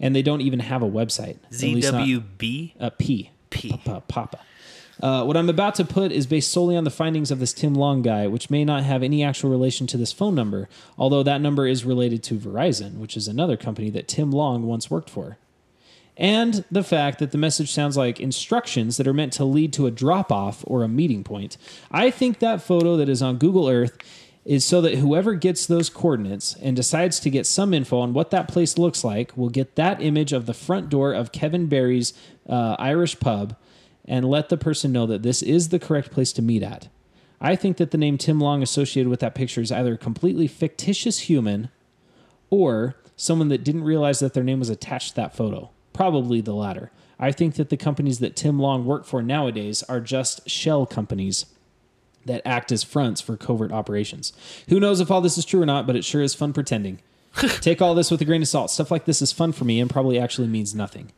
and 0.00 0.14
they 0.14 0.22
don't 0.22 0.40
even 0.40 0.60
have 0.60 0.82
a 0.82 0.90
website. 0.90 1.38
ZWB. 1.52 2.72
uh, 2.80 2.90
P 2.98 3.30
P. 3.50 3.70
Papa. 3.70 4.02
Papa. 4.08 4.40
Uh, 5.02 5.24
what 5.24 5.36
I'm 5.36 5.48
about 5.48 5.74
to 5.76 5.84
put 5.84 6.12
is 6.12 6.26
based 6.26 6.50
solely 6.50 6.76
on 6.76 6.84
the 6.84 6.90
findings 6.90 7.30
of 7.30 7.38
this 7.38 7.54
Tim 7.54 7.74
Long 7.74 8.02
guy, 8.02 8.26
which 8.26 8.50
may 8.50 8.64
not 8.64 8.82
have 8.82 9.02
any 9.02 9.24
actual 9.24 9.48
relation 9.50 9.86
to 9.88 9.96
this 9.96 10.12
phone 10.12 10.34
number, 10.34 10.68
although 10.98 11.22
that 11.22 11.40
number 11.40 11.66
is 11.66 11.84
related 11.86 12.22
to 12.24 12.34
Verizon, 12.34 12.98
which 12.98 13.16
is 13.16 13.26
another 13.26 13.56
company 13.56 13.88
that 13.90 14.08
Tim 14.08 14.30
Long 14.30 14.66
once 14.66 14.90
worked 14.90 15.08
for. 15.08 15.38
And 16.20 16.66
the 16.70 16.84
fact 16.84 17.18
that 17.20 17.30
the 17.30 17.38
message 17.38 17.72
sounds 17.72 17.96
like 17.96 18.20
instructions 18.20 18.98
that 18.98 19.08
are 19.08 19.14
meant 19.14 19.32
to 19.32 19.44
lead 19.46 19.72
to 19.72 19.86
a 19.86 19.90
drop 19.90 20.30
off 20.30 20.62
or 20.66 20.82
a 20.82 20.88
meeting 20.88 21.24
point. 21.24 21.56
I 21.90 22.10
think 22.10 22.40
that 22.40 22.62
photo 22.62 22.98
that 22.98 23.08
is 23.08 23.22
on 23.22 23.38
Google 23.38 23.70
Earth 23.70 23.96
is 24.44 24.62
so 24.62 24.82
that 24.82 24.96
whoever 24.96 25.32
gets 25.32 25.64
those 25.64 25.88
coordinates 25.88 26.54
and 26.56 26.76
decides 26.76 27.20
to 27.20 27.30
get 27.30 27.46
some 27.46 27.72
info 27.72 28.00
on 28.00 28.12
what 28.12 28.30
that 28.32 28.48
place 28.48 28.76
looks 28.76 29.02
like 29.02 29.34
will 29.34 29.48
get 29.48 29.76
that 29.76 30.02
image 30.02 30.34
of 30.34 30.44
the 30.44 30.52
front 30.52 30.90
door 30.90 31.14
of 31.14 31.32
Kevin 31.32 31.68
Barry's 31.68 32.12
uh, 32.46 32.76
Irish 32.78 33.18
pub 33.18 33.56
and 34.04 34.28
let 34.28 34.50
the 34.50 34.58
person 34.58 34.92
know 34.92 35.06
that 35.06 35.22
this 35.22 35.40
is 35.40 35.70
the 35.70 35.78
correct 35.78 36.10
place 36.10 36.34
to 36.34 36.42
meet 36.42 36.62
at. 36.62 36.88
I 37.40 37.56
think 37.56 37.78
that 37.78 37.92
the 37.92 37.98
name 37.98 38.18
Tim 38.18 38.38
Long 38.38 38.62
associated 38.62 39.08
with 39.08 39.20
that 39.20 39.34
picture 39.34 39.62
is 39.62 39.72
either 39.72 39.94
a 39.94 39.98
completely 39.98 40.48
fictitious 40.48 41.20
human 41.20 41.70
or 42.50 42.96
someone 43.16 43.48
that 43.48 43.64
didn't 43.64 43.84
realize 43.84 44.18
that 44.18 44.34
their 44.34 44.44
name 44.44 44.58
was 44.58 44.68
attached 44.68 45.10
to 45.10 45.16
that 45.16 45.34
photo. 45.34 45.70
Probably 45.92 46.40
the 46.40 46.54
latter. 46.54 46.90
I 47.18 47.32
think 47.32 47.56
that 47.56 47.68
the 47.68 47.76
companies 47.76 48.18
that 48.20 48.34
Tim 48.36 48.58
Long 48.58 48.84
worked 48.86 49.06
for 49.06 49.22
nowadays 49.22 49.82
are 49.84 50.00
just 50.00 50.48
shell 50.48 50.86
companies 50.86 51.46
that 52.24 52.42
act 52.46 52.72
as 52.72 52.82
fronts 52.82 53.20
for 53.20 53.36
covert 53.36 53.72
operations. 53.72 54.32
Who 54.68 54.80
knows 54.80 55.00
if 55.00 55.10
all 55.10 55.20
this 55.20 55.36
is 55.36 55.44
true 55.44 55.62
or 55.62 55.66
not, 55.66 55.86
but 55.86 55.96
it 55.96 56.04
sure 56.04 56.22
is 56.22 56.34
fun 56.34 56.52
pretending. 56.52 57.00
Take 57.60 57.80
all 57.82 57.94
this 57.94 58.10
with 58.10 58.20
a 58.20 58.24
grain 58.24 58.42
of 58.42 58.48
salt. 58.48 58.70
Stuff 58.70 58.90
like 58.90 59.04
this 59.04 59.22
is 59.22 59.32
fun 59.32 59.52
for 59.52 59.64
me 59.64 59.80
and 59.80 59.88
probably 59.90 60.18
actually 60.18 60.48
means 60.48 60.74
nothing. 60.74 61.12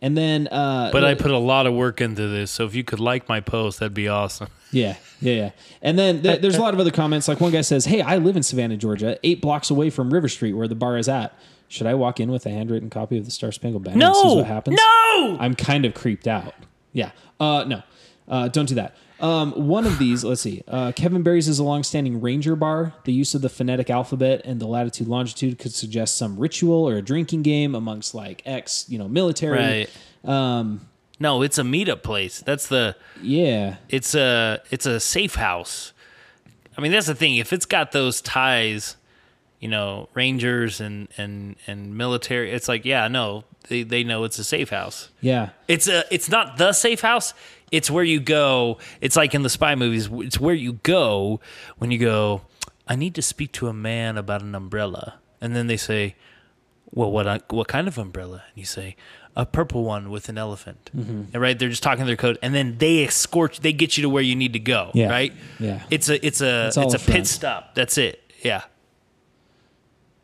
And 0.00 0.18
then, 0.18 0.48
uh, 0.48 0.90
But 0.92 1.04
I 1.04 1.14
put 1.14 1.30
a 1.30 1.38
lot 1.38 1.66
of 1.66 1.72
work 1.74 2.00
into 2.00 2.28
this, 2.28 2.50
so 2.50 2.66
if 2.66 2.74
you 2.74 2.84
could 2.84 3.00
like 3.00 3.28
my 3.28 3.40
post, 3.40 3.80
that'd 3.80 3.94
be 3.94 4.08
awesome. 4.08 4.48
Yeah, 4.74 4.96
yeah, 5.20 5.34
yeah. 5.34 5.50
And 5.82 5.96
then 5.96 6.20
th- 6.24 6.40
there's 6.40 6.56
a 6.56 6.60
lot 6.60 6.74
of 6.74 6.80
other 6.80 6.90
comments. 6.90 7.28
Like 7.28 7.40
one 7.40 7.52
guy 7.52 7.60
says, 7.60 7.84
"Hey, 7.84 8.00
I 8.02 8.16
live 8.16 8.36
in 8.36 8.42
Savannah, 8.42 8.76
Georgia, 8.76 9.16
eight 9.22 9.40
blocks 9.40 9.70
away 9.70 9.88
from 9.88 10.12
River 10.12 10.28
Street, 10.28 10.54
where 10.54 10.66
the 10.66 10.74
bar 10.74 10.98
is 10.98 11.08
at. 11.08 11.32
Should 11.74 11.88
I 11.88 11.94
walk 11.94 12.20
in 12.20 12.30
with 12.30 12.46
a 12.46 12.50
handwritten 12.50 12.88
copy 12.88 13.18
of 13.18 13.24
the 13.24 13.32
Star 13.32 13.50
Spangled 13.50 13.82
Banner 13.82 14.06
and 14.06 14.14
see 14.14 14.22
No, 14.22 14.34
what 14.34 14.46
happens?" 14.46 14.76
no. 14.76 15.36
I'm 15.40 15.56
kind 15.56 15.84
of 15.84 15.92
creeped 15.92 16.28
out. 16.28 16.54
Yeah. 16.92 17.10
Uh, 17.40 17.64
no, 17.66 17.82
uh, 18.28 18.46
don't 18.46 18.66
do 18.68 18.76
that. 18.76 18.94
Um, 19.18 19.50
one 19.52 19.84
of 19.84 19.98
these, 19.98 20.22
let's 20.22 20.40
see. 20.40 20.62
Uh, 20.68 20.92
Kevin 20.92 21.22
Barry's 21.22 21.48
is 21.48 21.58
a 21.58 21.64
long-standing 21.64 22.20
Ranger 22.20 22.54
bar. 22.54 22.94
The 23.04 23.12
use 23.12 23.34
of 23.34 23.42
the 23.42 23.48
phonetic 23.48 23.90
alphabet 23.90 24.42
and 24.44 24.60
the 24.60 24.66
latitude 24.66 25.08
longitude 25.08 25.58
could 25.58 25.72
suggest 25.72 26.16
some 26.16 26.36
ritual 26.38 26.88
or 26.88 26.96
a 26.96 27.02
drinking 27.02 27.42
game 27.42 27.74
amongst 27.74 28.14
like 28.14 28.42
ex, 28.46 28.84
you 28.88 28.98
know, 28.98 29.08
military. 29.08 29.88
Right. 30.24 30.30
Um, 30.30 30.88
no, 31.18 31.42
it's 31.42 31.58
a 31.58 31.62
meetup 31.62 32.02
place. 32.04 32.40
That's 32.40 32.68
the. 32.68 32.94
Yeah. 33.20 33.76
It's 33.88 34.14
a. 34.14 34.60
It's 34.70 34.86
a 34.86 35.00
safe 35.00 35.34
house. 35.34 35.92
I 36.76 36.80
mean, 36.80 36.92
that's 36.92 37.06
the 37.06 37.14
thing. 37.14 37.36
If 37.36 37.52
it's 37.52 37.66
got 37.66 37.92
those 37.92 38.20
ties, 38.20 38.96
you 39.64 39.70
know, 39.70 40.10
Rangers 40.12 40.78
and 40.78 41.08
and 41.16 41.56
and 41.66 41.96
military, 41.96 42.50
it's 42.50 42.68
like, 42.68 42.84
yeah, 42.84 43.08
no, 43.08 43.44
they 43.68 43.82
they 43.82 44.04
know 44.04 44.24
it's 44.24 44.38
a 44.38 44.44
safe 44.44 44.68
house. 44.68 45.08
Yeah. 45.22 45.48
It's 45.68 45.88
a. 45.88 46.04
It's 46.10 46.28
not 46.28 46.58
the 46.58 46.74
safe 46.74 47.00
house. 47.00 47.32
It's 47.72 47.90
where 47.90 48.04
you 48.04 48.20
go. 48.20 48.76
It's 49.00 49.16
like 49.16 49.34
in 49.34 49.42
the 49.42 49.48
spy 49.48 49.74
movies. 49.74 50.10
It's 50.12 50.38
where 50.38 50.54
you 50.54 50.74
go 50.82 51.40
when 51.78 51.90
you 51.90 51.96
go. 51.98 52.42
I 52.86 52.94
need 52.94 53.14
to 53.14 53.22
speak 53.22 53.52
to 53.52 53.68
a 53.68 53.72
man 53.72 54.18
about 54.18 54.42
an 54.42 54.54
umbrella, 54.54 55.14
and 55.40 55.56
then 55.56 55.66
they 55.66 55.78
say, 55.78 56.14
"Well, 56.92 57.10
what 57.10 57.26
uh, 57.26 57.38
what 57.48 57.66
kind 57.66 57.88
of 57.88 57.96
umbrella?" 57.96 58.42
And 58.50 58.58
you 58.58 58.66
say, 58.66 58.96
"A 59.34 59.46
purple 59.46 59.82
one 59.84 60.10
with 60.10 60.28
an 60.28 60.36
elephant." 60.36 60.90
Mm-hmm. 60.94 61.22
And 61.32 61.36
right, 61.40 61.58
they're 61.58 61.70
just 61.70 61.82
talking 61.82 62.04
their 62.04 62.16
code, 62.16 62.38
and 62.42 62.54
then 62.54 62.76
they 62.76 63.02
escort. 63.06 63.60
They 63.62 63.72
get 63.72 63.96
you 63.96 64.02
to 64.02 64.10
where 64.10 64.22
you 64.22 64.36
need 64.36 64.52
to 64.52 64.58
go. 64.58 64.90
Yeah. 64.92 65.08
Right. 65.08 65.32
Yeah. 65.58 65.84
It's 65.88 66.10
a. 66.10 66.16
It's 66.20 66.42
a. 66.42 66.66
It's 66.66 66.76
It's, 66.76 66.92
a 66.92 66.98
a 66.98 67.14
pit 67.14 67.26
stop. 67.26 67.74
That's 67.74 67.96
it. 67.96 68.20
Yeah. 68.42 68.64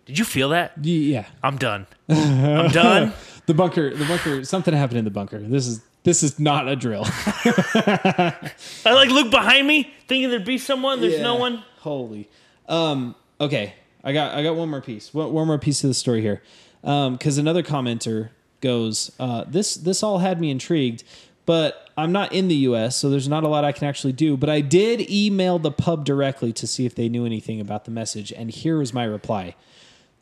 Did 0.06 0.18
you 0.18 0.24
feel 0.24 0.50
that? 0.50 0.72
Yeah. 0.82 1.26
I'm 1.42 1.56
done. 1.56 1.86
I'm 2.08 2.70
done. 2.70 3.12
The 3.46 3.54
bunker, 3.54 3.92
the 3.92 4.04
bunker, 4.04 4.44
something 4.44 4.72
happened 4.72 4.98
in 4.98 5.04
the 5.04 5.10
bunker. 5.10 5.40
This 5.40 5.66
is 5.66 5.80
this 6.04 6.22
is 6.22 6.38
not 6.38 6.68
a 6.68 6.76
drill. 6.76 7.02
I 7.04 8.52
like 8.84 9.08
look 9.08 9.32
behind 9.32 9.66
me, 9.66 9.92
thinking 10.06 10.30
there'd 10.30 10.44
be 10.44 10.58
someone. 10.58 11.00
There's 11.00 11.20
no 11.20 11.34
one. 11.34 11.64
Holy. 11.78 12.28
Um, 12.68 13.16
okay. 13.40 13.74
I 14.04 14.12
got 14.12 14.34
I 14.34 14.44
got 14.44 14.54
one 14.54 14.68
more 14.68 14.80
piece. 14.80 15.12
One, 15.12 15.32
one 15.32 15.48
more 15.48 15.58
piece 15.58 15.82
of 15.82 15.88
the 15.88 15.94
story 15.94 16.20
here. 16.20 16.42
Um, 16.84 17.14
because 17.14 17.38
another 17.38 17.64
commenter 17.64 18.30
goes, 18.60 19.10
uh, 19.18 19.44
this 19.48 19.74
this 19.74 20.02
all 20.04 20.18
had 20.18 20.40
me 20.40 20.50
intrigued, 20.50 21.02
but 21.44 21.90
I'm 21.96 22.12
not 22.12 22.32
in 22.32 22.48
the 22.48 22.54
US, 22.56 22.96
so 22.96 23.10
there's 23.10 23.28
not 23.28 23.42
a 23.42 23.48
lot 23.48 23.64
I 23.64 23.72
can 23.72 23.88
actually 23.88 24.12
do. 24.12 24.36
But 24.36 24.48
I 24.48 24.60
did 24.60 25.10
email 25.10 25.58
the 25.58 25.72
pub 25.72 26.04
directly 26.04 26.52
to 26.52 26.66
see 26.66 26.86
if 26.86 26.94
they 26.94 27.08
knew 27.08 27.26
anything 27.26 27.60
about 27.60 27.84
the 27.84 27.90
message, 27.90 28.32
and 28.32 28.50
here 28.50 28.78
was 28.78 28.94
my 28.94 29.04
reply. 29.04 29.56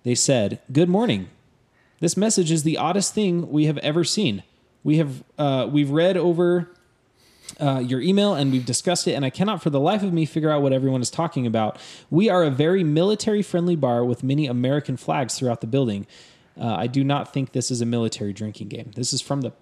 They 0.09 0.15
said, 0.15 0.61
Good 0.73 0.89
morning. 0.89 1.29
This 2.01 2.17
message 2.17 2.51
is 2.51 2.63
the 2.63 2.79
oddest 2.79 3.13
thing 3.13 3.51
we 3.51 3.67
have 3.67 3.77
ever 3.79 4.05
seen. 4.05 4.43
We 4.83 4.97
have 4.97 5.23
uh, 5.37 5.69
we've 5.71 5.91
read 5.91 6.17
over 6.17 6.71
uh, 7.61 7.81
your 7.81 8.01
email 8.01 8.33
and 8.33 8.51
we've 8.51 8.65
discussed 8.65 9.07
it, 9.07 9.13
and 9.13 9.23
I 9.23 9.29
cannot 9.29 9.63
for 9.63 9.69
the 9.69 9.79
life 9.79 10.03
of 10.03 10.15
me 10.15 10.25
figure 10.25 10.51
out 10.51 10.63
what 10.63 10.73
everyone 10.73 11.03
is 11.03 11.11
talking 11.11 11.47
about. 11.47 11.79
We 12.09 12.31
are 12.31 12.43
a 12.43 12.49
very 12.49 12.83
military 12.83 13.43
friendly 13.43 13.77
bar 13.77 14.03
with 14.03 14.23
many 14.23 14.47
American 14.47 14.97
flags 14.97 15.39
throughout 15.39 15.61
the 15.61 15.67
building. 15.67 16.07
Uh, 16.59 16.75
I 16.75 16.87
do 16.87 17.05
not 17.05 17.31
think 17.31 17.53
this 17.53 17.71
is 17.71 17.83
a 17.83 17.87
military 17.87 18.33
drinking 18.33 18.69
game. 18.69 18.93
This 18.97 19.13
is 19.13 19.21
from 19.21 19.43
the 19.43 19.53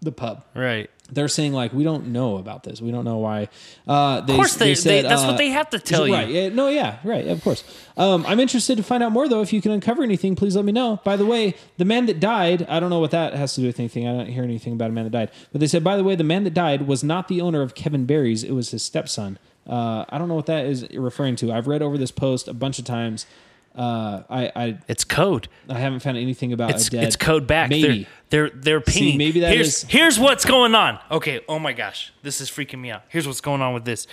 the 0.00 0.10
pub. 0.10 0.42
Right. 0.54 0.88
They're 1.12 1.28
saying 1.28 1.52
like 1.52 1.72
we 1.72 1.84
don't 1.84 2.08
know 2.08 2.38
about 2.38 2.62
this. 2.62 2.80
We 2.80 2.90
don't 2.90 3.04
know 3.04 3.18
why. 3.18 3.48
Uh, 3.86 4.22
they, 4.22 4.32
Of 4.32 4.36
course, 4.38 4.54
they, 4.54 4.74
said, 4.74 5.04
they, 5.04 5.08
that's 5.08 5.22
uh, 5.22 5.26
what 5.26 5.36
they 5.36 5.50
have 5.50 5.68
to 5.70 5.78
tell 5.78 6.06
you. 6.06 6.14
Right. 6.14 6.28
Yeah, 6.28 6.48
no, 6.48 6.68
yeah, 6.68 6.98
right. 7.04 7.26
Of 7.26 7.44
course. 7.44 7.62
Um, 7.96 8.24
I'm 8.26 8.40
interested 8.40 8.76
to 8.78 8.82
find 8.82 9.02
out 9.02 9.12
more, 9.12 9.28
though. 9.28 9.42
If 9.42 9.52
you 9.52 9.60
can 9.60 9.72
uncover 9.72 10.02
anything, 10.02 10.34
please 10.36 10.56
let 10.56 10.64
me 10.64 10.72
know. 10.72 11.00
By 11.04 11.16
the 11.16 11.26
way, 11.26 11.54
the 11.76 11.84
man 11.84 12.06
that 12.06 12.18
died, 12.18 12.66
I 12.68 12.80
don't 12.80 12.90
know 12.90 13.00
what 13.00 13.10
that 13.10 13.34
has 13.34 13.54
to 13.54 13.60
do 13.60 13.66
with 13.66 13.78
anything. 13.78 14.08
I 14.08 14.12
don't 14.12 14.26
hear 14.26 14.42
anything 14.42 14.72
about 14.72 14.88
a 14.90 14.92
man 14.92 15.04
that 15.04 15.10
died. 15.10 15.30
But 15.52 15.60
they 15.60 15.66
said, 15.66 15.84
by 15.84 15.96
the 15.96 16.04
way, 16.04 16.14
the 16.16 16.24
man 16.24 16.44
that 16.44 16.54
died 16.54 16.86
was 16.86 17.04
not 17.04 17.28
the 17.28 17.40
owner 17.42 17.60
of 17.60 17.74
Kevin 17.74 18.06
Barry's, 18.06 18.42
it 18.42 18.52
was 18.52 18.70
his 18.70 18.82
stepson. 18.82 19.38
Uh, 19.68 20.04
I 20.08 20.18
don't 20.18 20.28
know 20.28 20.34
what 20.34 20.46
that 20.46 20.66
is 20.66 20.88
referring 20.92 21.36
to. 21.36 21.52
I've 21.52 21.66
read 21.66 21.82
over 21.82 21.96
this 21.98 22.10
post 22.10 22.48
a 22.48 22.54
bunch 22.54 22.78
of 22.78 22.84
times. 22.84 23.26
Uh, 23.74 24.22
I, 24.28 24.52
I 24.54 24.78
It's 24.88 25.04
code. 25.04 25.48
I 25.68 25.78
haven't 25.78 26.00
found 26.00 26.18
anything 26.18 26.52
about 26.52 26.70
It's 26.70 26.88
a 26.88 26.90
dead. 26.90 27.04
it's 27.04 27.16
code 27.16 27.46
back. 27.46 27.70
Maybe. 27.70 28.06
They're 28.32 28.48
they're, 28.48 28.80
pinging. 28.80 29.18
maybe 29.18 29.40
that 29.40 29.52
here's, 29.52 29.68
is- 29.68 29.82
here's 29.90 30.18
what's 30.18 30.46
going 30.46 30.74
on. 30.74 30.98
Okay. 31.10 31.40
Oh 31.48 31.58
my 31.58 31.74
gosh, 31.74 32.12
this 32.22 32.40
is 32.40 32.50
freaking 32.50 32.80
me 32.80 32.90
out. 32.90 33.02
Here's 33.10 33.26
what's 33.26 33.42
going 33.42 33.60
on 33.60 33.74
with 33.74 33.84
this. 33.84 34.06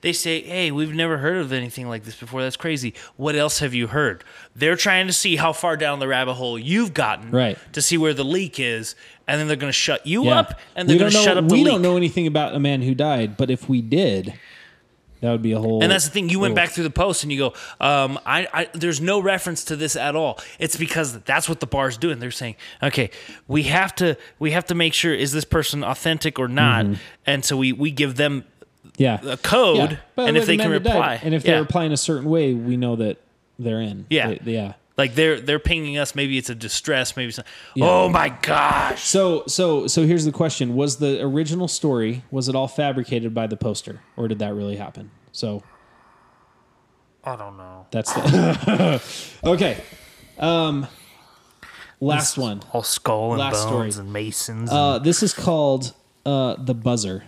They 0.00 0.14
say, 0.14 0.40
hey, 0.40 0.70
we've 0.70 0.94
never 0.94 1.18
heard 1.18 1.36
of 1.36 1.52
anything 1.52 1.86
like 1.86 2.04
this 2.04 2.14
before. 2.16 2.40
That's 2.40 2.56
crazy. 2.56 2.94
What 3.16 3.36
else 3.36 3.58
have 3.58 3.74
you 3.74 3.88
heard? 3.88 4.24
They're 4.54 4.76
trying 4.76 5.06
to 5.08 5.12
see 5.12 5.36
how 5.36 5.52
far 5.52 5.76
down 5.76 5.98
the 5.98 6.08
rabbit 6.08 6.34
hole 6.34 6.58
you've 6.58 6.94
gotten, 6.94 7.30
Right. 7.30 7.58
To 7.74 7.82
see 7.82 7.98
where 7.98 8.14
the 8.14 8.24
leak 8.24 8.58
is, 8.58 8.94
and 9.28 9.38
then 9.38 9.46
they're 9.46 9.56
going 9.56 9.68
to 9.68 9.76
shut 9.78 10.06
you 10.06 10.24
Yeah. 10.24 10.38
up, 10.40 10.58
and 10.74 10.88
they're 10.88 10.98
going 10.98 11.10
to 11.12 11.16
shut 11.18 11.36
up 11.36 11.46
the 11.46 11.52
We 11.54 11.62
leak. 11.64 11.72
don't 11.72 11.82
know 11.82 11.98
anything 11.98 12.26
about 12.26 12.54
a 12.54 12.58
man 12.58 12.80
who 12.80 12.94
died, 12.94 13.36
but 13.36 13.50
if 13.50 13.68
we 13.68 13.82
did, 13.82 14.32
that 15.20 15.30
would 15.32 15.42
be 15.42 15.52
a 15.52 15.58
whole. 15.58 15.82
And 15.82 15.90
that's 15.90 16.04
the 16.04 16.10
thing. 16.10 16.28
You 16.28 16.38
went 16.40 16.54
back 16.54 16.70
through 16.70 16.84
the 16.84 16.90
post 16.90 17.22
and 17.22 17.32
you 17.32 17.38
go, 17.38 17.54
um, 17.80 18.18
I, 18.26 18.46
I, 18.52 18.68
there's 18.74 19.00
no 19.00 19.20
reference 19.20 19.64
to 19.64 19.76
this 19.76 19.96
at 19.96 20.14
all. 20.16 20.38
It's 20.58 20.76
because 20.76 21.20
that's 21.20 21.48
what 21.48 21.60
the 21.60 21.66
bar's 21.66 21.96
doing. 21.98 22.18
They're 22.18 22.30
saying, 22.30 22.56
okay, 22.82 23.10
we 23.48 23.64
have 23.64 23.94
to, 23.96 24.16
we 24.38 24.50
have 24.52 24.66
to 24.66 24.74
make 24.74 24.94
sure 24.94 25.14
is 25.14 25.32
this 25.32 25.44
person 25.44 25.82
authentic 25.84 26.38
or 26.38 26.48
not, 26.48 26.84
Mm-hmm. 26.86 26.94
and 27.26 27.44
so 27.44 27.56
we 27.56 27.72
we 27.72 27.90
give 27.90 28.16
them 28.16 28.44
yeah. 28.98 29.18
a 29.24 29.36
code, 29.36 29.98
Yeah. 30.16 30.24
And 30.26 30.36
if 30.36 30.46
they 30.46 30.56
can 30.56 30.70
reply, 30.70 31.20
and 31.22 31.34
if 31.34 31.44
yeah. 31.44 31.52
they're 31.52 31.62
replying 31.62 31.92
a 31.92 31.96
certain 31.96 32.28
way, 32.28 32.54
we 32.54 32.76
know 32.76 32.96
that 32.96 33.18
they're 33.58 33.80
in. 33.80 34.06
Yeah. 34.10 34.34
They- 34.42 34.52
yeah. 34.52 34.74
Like 34.96 35.14
they're 35.14 35.40
they're 35.40 35.58
pinging 35.58 35.98
us. 35.98 36.14
Maybe 36.14 36.38
it's 36.38 36.48
a 36.50 36.54
distress. 36.54 37.16
Maybe 37.16 37.28
it's 37.28 37.38
not. 37.38 37.46
Yeah. 37.74 37.86
Oh 37.86 38.08
my 38.08 38.30
gosh! 38.30 39.02
So 39.02 39.44
so 39.46 39.86
so 39.86 40.06
here's 40.06 40.24
the 40.24 40.32
question: 40.32 40.74
Was 40.74 40.96
the 40.98 41.22
original 41.22 41.68
story 41.68 42.22
was 42.30 42.48
it 42.48 42.54
all 42.54 42.68
fabricated 42.68 43.34
by 43.34 43.46
the 43.46 43.56
poster, 43.56 44.00
or 44.16 44.28
did 44.28 44.38
that 44.38 44.54
really 44.54 44.76
happen? 44.76 45.10
So 45.32 45.62
I 47.24 47.36
don't 47.36 47.56
know. 47.56 47.86
That's 47.90 48.12
the 48.12 49.02
okay. 49.44 49.82
Um, 50.38 50.86
last 52.00 52.38
one. 52.38 52.62
All 52.72 52.82
skull 52.82 53.32
and 53.32 53.40
Last 53.40 53.68
bones 53.68 53.94
story. 53.94 54.04
and 54.04 54.12
masons. 54.12 54.70
Uh, 54.72 54.98
this 54.98 55.22
is 55.22 55.34
called 55.34 55.92
uh, 56.24 56.56
the 56.58 56.74
buzzer. 56.74 57.24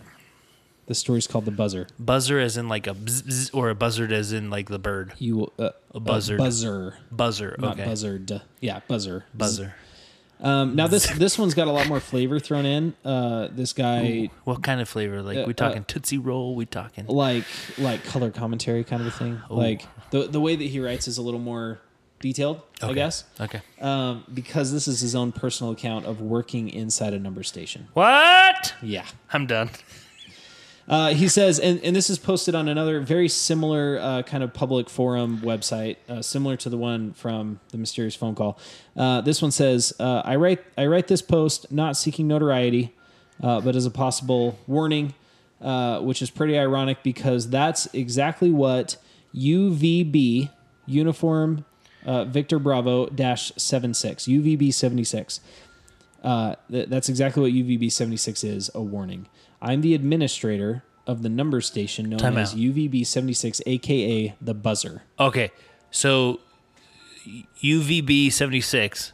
The 0.89 0.95
story's 0.95 1.27
called 1.27 1.45
the 1.45 1.51
buzzer. 1.51 1.87
buzzer 1.99 2.39
as 2.41 2.57
in 2.57 2.69
like 2.69 2.87
a 2.87 2.95
bzz, 2.95 3.23
bzz, 3.23 3.51
or 3.55 3.69
a 3.71 3.75
buzzard 3.75 4.11
as 4.11 4.33
in 4.33 4.51
like 4.51 4.69
the 4.69 4.79
bird. 4.79 5.13
You 5.19 5.53
uh, 5.59 5.71
A 5.95 6.01
buzzard. 6.01 6.39
buzzer, 6.39 6.95
Buzzer. 7.11 7.55
not 7.59 7.75
Okay. 7.79 7.85
buzzard. 7.85 8.41
Yeah, 8.61 8.81
buzzer. 8.89 9.25
Buzzer. 9.35 9.75
Um, 10.41 10.77
now 10.77 10.87
this 10.87 11.07
this 11.19 11.37
one's 11.39 11.55
got 11.55 11.67
a 11.69 11.73
lot 11.73 11.89
more 11.89 12.01
flavor 12.01 12.39
thrown 12.41 12.65
in. 12.65 12.95
Uh, 13.05 13.49
this 13.51 13.73
guy 13.73 14.31
What 14.45 14.63
kind 14.63 14.81
of 14.81 14.89
flavor? 14.89 15.21
Like 15.21 15.39
Uh, 15.39 15.45
we 15.47 15.53
talking 15.55 15.85
Tootsie 15.85 16.17
Roll? 16.19 16.55
We 16.55 16.65
talking? 16.65 17.07
like 17.07 17.45
like 17.77 18.05
color 18.05 18.31
commentary 18.31 18.83
kind 18.85 19.03
of 19.03 19.09
a 19.09 19.11
thing. 19.11 19.41
Like 19.51 19.85
the 20.11 20.27
the 20.29 20.41
way 20.41 20.57
that 20.57 20.65
he 20.65 20.81
writes 20.81 21.07
is 21.09 21.19
a 21.19 21.23
little 21.23 21.41
more 21.41 21.81
detailed, 22.21 22.63
I 22.83 22.93
guess. 22.95 23.25
Okay. 23.41 23.61
Um, 23.81 24.25
because 24.33 24.73
this 24.73 24.89
is 24.89 25.01
his 25.01 25.15
own 25.15 25.33
personal 25.33 25.73
account 25.73 26.07
of 26.07 26.21
working 26.21 26.69
inside 26.69 27.13
a 27.15 27.19
number 27.19 27.43
station. 27.43 27.89
What? 27.95 28.75
Yeah. 28.83 29.05
I'm 29.33 29.47
done. 29.47 29.71
Uh, 30.89 31.11
he 31.11 31.29
says, 31.29 31.61
and, 31.61 31.81
and 31.85 31.95
this 31.95 32.09
is 32.09 32.19
posted 32.19 32.55
on 32.55 32.67
another 32.67 33.01
very 33.01 33.29
similar 33.29 33.99
uh, 34.01 34.23
kind 34.23 34.43
of 34.43 34.55
public 34.55 34.89
forum 34.89 35.39
website, 35.41 35.97
uh, 36.09 36.23
similar 36.23 36.57
to 36.57 36.71
the 36.71 36.79
one 36.79 37.13
from 37.13 37.61
the 37.71 37.79
mysterious 37.79 38.15
phone 38.15 38.35
call. 38.35 38.59
Uh, 38.97 39.21
this 39.21 39.43
one 39.43 39.51
says, 39.51 39.93
uh, 40.01 40.23
"I 40.25 40.37
write 40.37 40.65
I 40.79 40.87
write 40.87 41.09
this 41.09 41.21
post 41.21 41.71
not 41.71 41.97
seeking 41.97 42.27
notoriety, 42.27 42.95
but 43.41 43.77
as 43.77 43.85
a 43.85 43.91
possible 43.91 44.59
warning, 44.67 45.13
which 45.61 46.23
is 46.23 46.31
pretty 46.31 46.59
ironic 46.59 47.03
because 47.03 47.51
that's 47.51 47.87
exactly 47.93 48.51
what 48.51 48.97
UVB 49.35 50.49
uniform 50.87 51.67
Victor 52.07 52.59
Bravo 52.59 53.07
dash 53.09 53.53
seven 53.59 53.93
six 53.93 54.25
UVB 54.25 54.73
seventy 54.73 55.05
six. 55.05 55.41
Uh, 56.23 56.55
th- 56.71 56.89
that's 56.89 57.09
exactly 57.09 57.43
what 57.43 57.53
UVB 57.53 57.93
76 57.93 58.43
is 58.43 58.71
a 58.75 58.83
warning. 58.83 59.29
I'm 59.61 59.81
the 59.81 59.95
administrator 59.95 60.85
of 61.07 61.23
the 61.23 61.29
number 61.29 61.61
station 61.61 62.11
known 62.11 62.19
Time 62.19 62.37
as 62.39 62.53
out. 62.53 62.59
UVB 62.59 63.07
76, 63.07 63.61
aka 63.67 64.35
the 64.41 64.55
buzzer. 64.55 65.03
Okay. 65.19 65.51
So 65.91 66.41
UVB 67.63 68.31
76. 68.33 69.13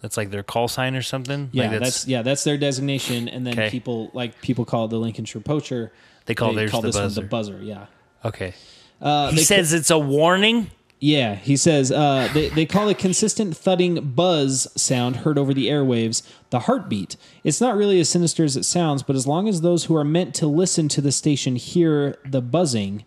That's 0.00 0.16
like 0.16 0.30
their 0.30 0.42
call 0.42 0.68
sign 0.68 0.94
or 0.94 1.02
something. 1.02 1.48
Yeah, 1.52 1.70
like 1.70 1.80
that's, 1.80 2.06
yeah, 2.06 2.22
that's 2.22 2.44
their 2.44 2.58
designation. 2.58 3.26
And 3.28 3.46
then 3.46 3.54
Okay. 3.54 3.70
people 3.70 4.10
like 4.12 4.40
people 4.42 4.64
call 4.66 4.84
it 4.84 4.88
the 4.88 4.98
Lincolnshire 4.98 5.40
poacher. 5.40 5.92
They 6.26 6.34
call 6.34 6.52
theirs 6.52 6.72
the 6.72 6.80
this 6.82 6.94
one 6.94 7.04
buzzer. 7.04 7.20
the 7.22 7.26
buzzer. 7.26 7.60
Yeah. 7.62 7.86
okay. 8.24 8.54
Uh, 9.00 9.30
He 9.30 9.36
they- 9.36 9.42
says 9.42 9.72
it's 9.72 9.90
a 9.90 9.98
warning. 9.98 10.70
Yeah, 11.00 11.34
he 11.34 11.56
says 11.56 11.92
uh, 11.92 12.30
they, 12.32 12.48
they 12.48 12.64
call 12.64 12.88
a 12.88 12.94
consistent 12.94 13.56
thudding 13.56 14.12
buzz 14.14 14.68
sound 14.74 15.16
heard 15.16 15.36
over 15.38 15.52
the 15.52 15.68
airwaves 15.68 16.22
the 16.50 16.60
heartbeat. 16.60 17.16
It's 17.42 17.60
not 17.60 17.76
really 17.76 18.00
as 18.00 18.08
sinister 18.08 18.44
as 18.44 18.56
it 18.56 18.64
sounds, 18.64 19.02
but 19.02 19.16
as 19.16 19.26
long 19.26 19.48
as 19.48 19.60
those 19.60 19.84
who 19.84 19.96
are 19.96 20.04
meant 20.04 20.34
to 20.36 20.46
listen 20.46 20.88
to 20.88 21.00
the 21.00 21.12
station 21.12 21.56
hear 21.56 22.16
the 22.24 22.40
buzzing, 22.40 23.04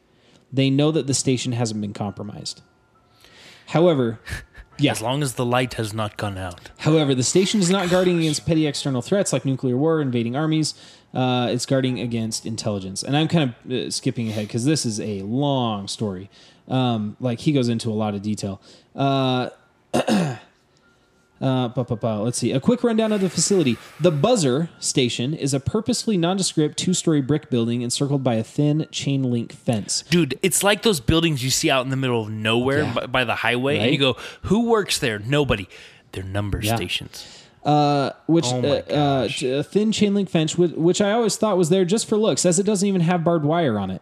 they 0.51 0.69
know 0.69 0.91
that 0.91 1.07
the 1.07 1.13
station 1.13 1.53
hasn't 1.53 1.81
been 1.81 1.93
compromised. 1.93 2.61
However, 3.67 4.19
yeah, 4.79 4.91
As 4.91 5.01
long 5.01 5.23
as 5.23 5.33
the 5.33 5.45
light 5.45 5.73
has 5.75 5.93
not 5.93 6.17
gone 6.17 6.37
out. 6.37 6.69
However, 6.79 7.15
the 7.15 7.23
station 7.23 7.59
is 7.59 7.69
not 7.69 7.89
guarding 7.89 8.19
against 8.19 8.45
petty 8.45 8.67
external 8.67 9.01
threats 9.01 9.33
like 9.33 9.43
nuclear 9.43 9.75
war, 9.75 10.01
invading 10.01 10.35
armies. 10.35 10.75
Uh, 11.13 11.47
it's 11.49 11.65
guarding 11.65 11.99
against 11.99 12.45
intelligence. 12.45 13.01
And 13.01 13.17
I'm 13.17 13.27
kind 13.27 13.55
of 13.65 13.71
uh, 13.71 13.89
skipping 13.89 14.29
ahead 14.29 14.47
because 14.47 14.65
this 14.65 14.85
is 14.85 14.99
a 14.99 15.21
long 15.23 15.87
story. 15.87 16.29
Um, 16.67 17.15
like 17.19 17.39
he 17.39 17.51
goes 17.53 17.69
into 17.69 17.89
a 17.89 17.93
lot 17.95 18.13
of 18.15 18.21
detail. 18.21 18.61
Uh, 18.95 19.49
Uh, 21.39 21.69
pa, 21.69 21.83
pa, 21.83 21.95
pa. 21.95 22.17
Let's 22.21 22.39
see. 22.39 22.51
A 22.51 22.59
quick 22.59 22.83
rundown 22.83 23.11
of 23.11 23.21
the 23.21 23.29
facility. 23.29 23.77
The 23.99 24.09
Buzzer 24.09 24.69
Station 24.79 25.35
is 25.35 25.53
a 25.53 25.59
purposefully 25.59 26.17
nondescript 26.17 26.77
two 26.79 26.95
story 26.95 27.21
brick 27.21 27.51
building 27.51 27.83
encircled 27.83 28.23
by 28.23 28.33
a 28.35 28.43
thin 28.43 28.87
chain 28.89 29.21
link 29.21 29.53
fence. 29.53 30.03
Dude, 30.09 30.39
it's 30.41 30.63
like 30.63 30.81
those 30.81 30.99
buildings 30.99 31.43
you 31.43 31.51
see 31.51 31.69
out 31.69 31.85
in 31.85 31.91
the 31.91 31.95
middle 31.95 32.23
of 32.23 32.31
nowhere 32.31 32.79
Yeah. 32.85 32.93
by, 32.93 33.05
by 33.05 33.23
the 33.23 33.35
highway, 33.35 33.77
Right? 33.77 33.83
and 33.83 33.91
you 33.93 33.99
go, 33.99 34.17
"Who 34.45 34.67
works 34.67 34.97
there? 34.97 35.19
Nobody." 35.19 35.69
They're 36.13 36.23
number 36.23 36.59
Yeah. 36.59 36.75
stations. 36.75 37.27
uh, 37.63 38.11
which 38.25 38.45
Oh 38.47 38.61
uh, 38.63 38.93
uh, 38.93 39.57
a 39.59 39.61
thin 39.61 39.91
chain 39.91 40.15
link 40.15 40.29
fence, 40.29 40.57
which, 40.57 40.71
which 40.71 41.01
I 41.01 41.11
always 41.11 41.35
thought 41.35 41.55
was 41.57 41.69
there 41.69 41.85
just 41.85 42.07
for 42.07 42.17
looks, 42.17 42.45
as 42.47 42.57
it 42.59 42.63
doesn't 42.65 42.87
even 42.87 43.01
have 43.01 43.23
barbed 43.23 43.45
wire 43.45 43.77
on 43.77 43.91
it. 43.91 44.01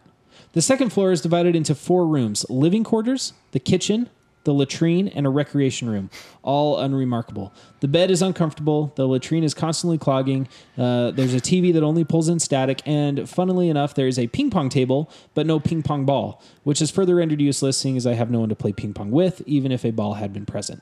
The 0.55 0.61
second 0.61 0.91
floor 0.91 1.11
is 1.11 1.19
divided 1.19 1.53
into 1.53 1.75
four 1.75 2.07
rooms: 2.07 2.45
living 2.49 2.85
quarters, 2.85 3.33
the 3.51 3.59
kitchen, 3.59 4.09
the 4.45 4.53
latrine, 4.53 5.09
and 5.09 5.27
a 5.27 5.29
recreation 5.29 5.89
room. 5.89 6.09
All 6.43 6.79
unremarkable. 6.79 7.53
The 7.81 7.89
bed 7.89 8.09
is 8.09 8.21
uncomfortable. 8.21 8.93
The 8.95 9.05
latrine 9.05 9.43
is 9.43 9.53
constantly 9.53 9.97
clogging. 9.97 10.47
Uh, 10.77 11.11
there's 11.11 11.33
a 11.33 11.41
TV 11.41 11.73
that 11.73 11.83
only 11.83 12.05
pulls 12.05 12.29
in 12.29 12.39
static, 12.39 12.81
and 12.85 13.27
funnily 13.29 13.67
enough, 13.67 13.95
there 13.95 14.07
is 14.07 14.17
a 14.17 14.27
ping 14.27 14.49
pong 14.49 14.69
table, 14.69 15.11
but 15.33 15.45
no 15.45 15.59
ping 15.59 15.83
pong 15.83 16.05
ball, 16.05 16.41
which 16.63 16.81
is 16.81 16.89
further 16.89 17.15
rendered 17.15 17.41
useless, 17.41 17.77
seeing 17.77 17.97
as 17.97 18.07
I 18.07 18.13
have 18.13 18.31
no 18.31 18.39
one 18.39 18.49
to 18.49 18.55
play 18.55 18.71
ping 18.71 18.93
pong 18.93 19.11
with, 19.11 19.41
even 19.45 19.73
if 19.73 19.83
a 19.83 19.91
ball 19.91 20.13
had 20.13 20.31
been 20.31 20.45
present. 20.45 20.81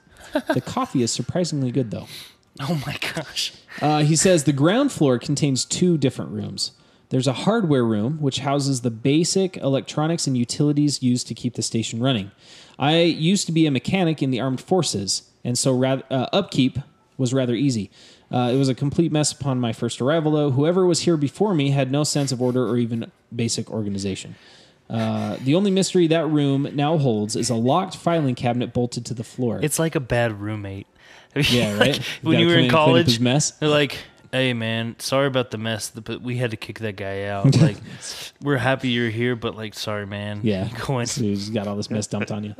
the 0.54 0.62
coffee 0.66 1.02
is 1.02 1.12
surprisingly 1.12 1.72
good, 1.72 1.90
though. 1.90 2.06
Oh 2.62 2.80
my 2.86 2.96
gosh. 3.16 3.54
Uh, 3.82 4.04
he 4.04 4.16
says 4.16 4.44
the 4.44 4.54
ground 4.54 4.92
floor 4.92 5.18
contains 5.18 5.66
two 5.66 5.98
different 5.98 6.30
rooms. 6.30 6.74
There's 7.10 7.28
a 7.28 7.34
hardware 7.34 7.84
room, 7.84 8.20
which 8.20 8.40
houses 8.40 8.82
the 8.82 8.92
basic 8.92 9.58
electronics 9.58 10.26
and 10.26 10.38
utilities 10.38 11.04
used 11.04 11.28
to 11.28 11.34
keep 11.34 11.54
the 11.54 11.62
station 11.62 12.02
running. 12.02 12.32
I 12.80 13.02
used 13.02 13.46
to 13.46 13.52
be 13.52 13.66
a 13.66 13.72
mechanic 13.72 14.24
in 14.24 14.32
the 14.32 14.40
armed 14.40 14.62
forces, 14.62 15.30
and 15.44 15.58
so 15.58 15.84
uh, 15.84 16.02
upkeep 16.34 16.80
was 17.18 17.34
rather 17.34 17.54
easy. 17.54 17.92
Uh, 18.32 18.50
it 18.52 18.58
was 18.58 18.68
a 18.68 18.74
complete 18.74 19.12
mess 19.12 19.32
upon 19.32 19.60
my 19.60 19.74
first 19.74 20.02
arrival, 20.02 20.32
though. 20.32 20.50
Whoever 20.50 20.86
was 20.86 21.02
here 21.02 21.18
before 21.18 21.54
me 21.54 21.70
had 21.70 21.92
no 21.92 22.04
sense 22.04 22.32
of 22.32 22.42
order 22.42 22.68
or 22.68 22.78
even 22.78 23.12
basic 23.34 23.70
organization. 23.70 24.36
Uh, 24.90 25.38
the 25.42 25.56
only 25.56 25.72
mystery 25.72 26.08
that 26.08 26.26
room 26.28 26.68
now 26.74 26.98
holds 26.98 27.36
is 27.36 27.50
a 27.50 27.56
locked 27.56 27.96
filing 27.96 28.36
cabinet 28.36 28.74
bolted 28.74 29.06
to 29.06 29.14
the 29.14 29.24
floor. 29.24 29.60
It's 29.62 29.80
like 29.80 29.96
a 29.96 30.00
bad 30.00 30.42
roommate. 30.42 30.88
yeah, 31.36 31.78
right. 31.78 31.98
when 32.22 32.34
gotta 32.34 32.44
you 32.44 32.48
were 32.48 32.54
in 32.54 32.60
in 32.60 32.64
and 32.66 32.72
clean 32.72 32.82
up 32.82 32.86
college, 32.86 33.20
mess. 33.20 33.52
they're 33.52 33.70
like, 33.70 33.98
"Hey, 34.34 34.54
man, 34.54 34.96
sorry 35.00 35.28
about 35.28 35.52
the 35.52 35.58
mess, 35.58 35.92
but 35.92 36.22
we 36.22 36.36
had 36.36 36.52
to 36.52 36.58
kick 36.58 36.80
that 36.80 36.98
guy 36.98 37.24
out. 37.24 37.56
Like, 37.62 37.78
we're 38.42 38.58
happy 38.58 38.90
you're 38.90 39.10
here, 39.10 39.38
but 39.38 39.56
like, 39.56 39.74
sorry, 39.74 40.06
man. 40.06 40.42
Yeah. 40.44 40.68
go 40.86 41.00
in." 41.00 41.06
So 41.06 41.22
he's 41.22 41.50
got 41.50 41.68
all 41.68 41.78
this 41.78 41.90
mess 41.90 42.08
dumped 42.08 42.32
on 42.32 42.44
you. 42.44 42.56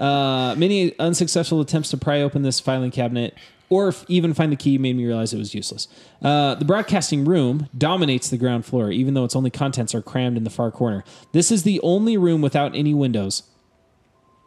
Uh, 0.00 0.54
many 0.56 0.96
unsuccessful 1.00 1.60
attempts 1.60 1.90
to 1.90 1.96
pry 1.96 2.20
open 2.22 2.42
this 2.42 2.60
filing 2.60 2.92
cabinet 2.92 3.36
or 3.68 3.92
even 4.08 4.32
find 4.34 4.52
the 4.52 4.56
key 4.56 4.78
made 4.78 4.96
me 4.96 5.04
realize 5.04 5.32
it 5.32 5.38
was 5.38 5.54
useless. 5.54 5.88
Uh, 6.22 6.54
the 6.54 6.64
broadcasting 6.64 7.24
room 7.24 7.68
dominates 7.76 8.30
the 8.30 8.36
ground 8.36 8.64
floor, 8.64 8.90
even 8.90 9.14
though 9.14 9.24
its 9.24 9.34
only 9.34 9.50
contents 9.50 9.94
are 9.94 10.02
crammed 10.02 10.36
in 10.36 10.44
the 10.44 10.50
far 10.50 10.70
corner. 10.70 11.02
This 11.32 11.50
is 11.50 11.64
the 11.64 11.80
only 11.80 12.16
room 12.16 12.42
without 12.42 12.74
any 12.76 12.94
windows. 12.94 13.42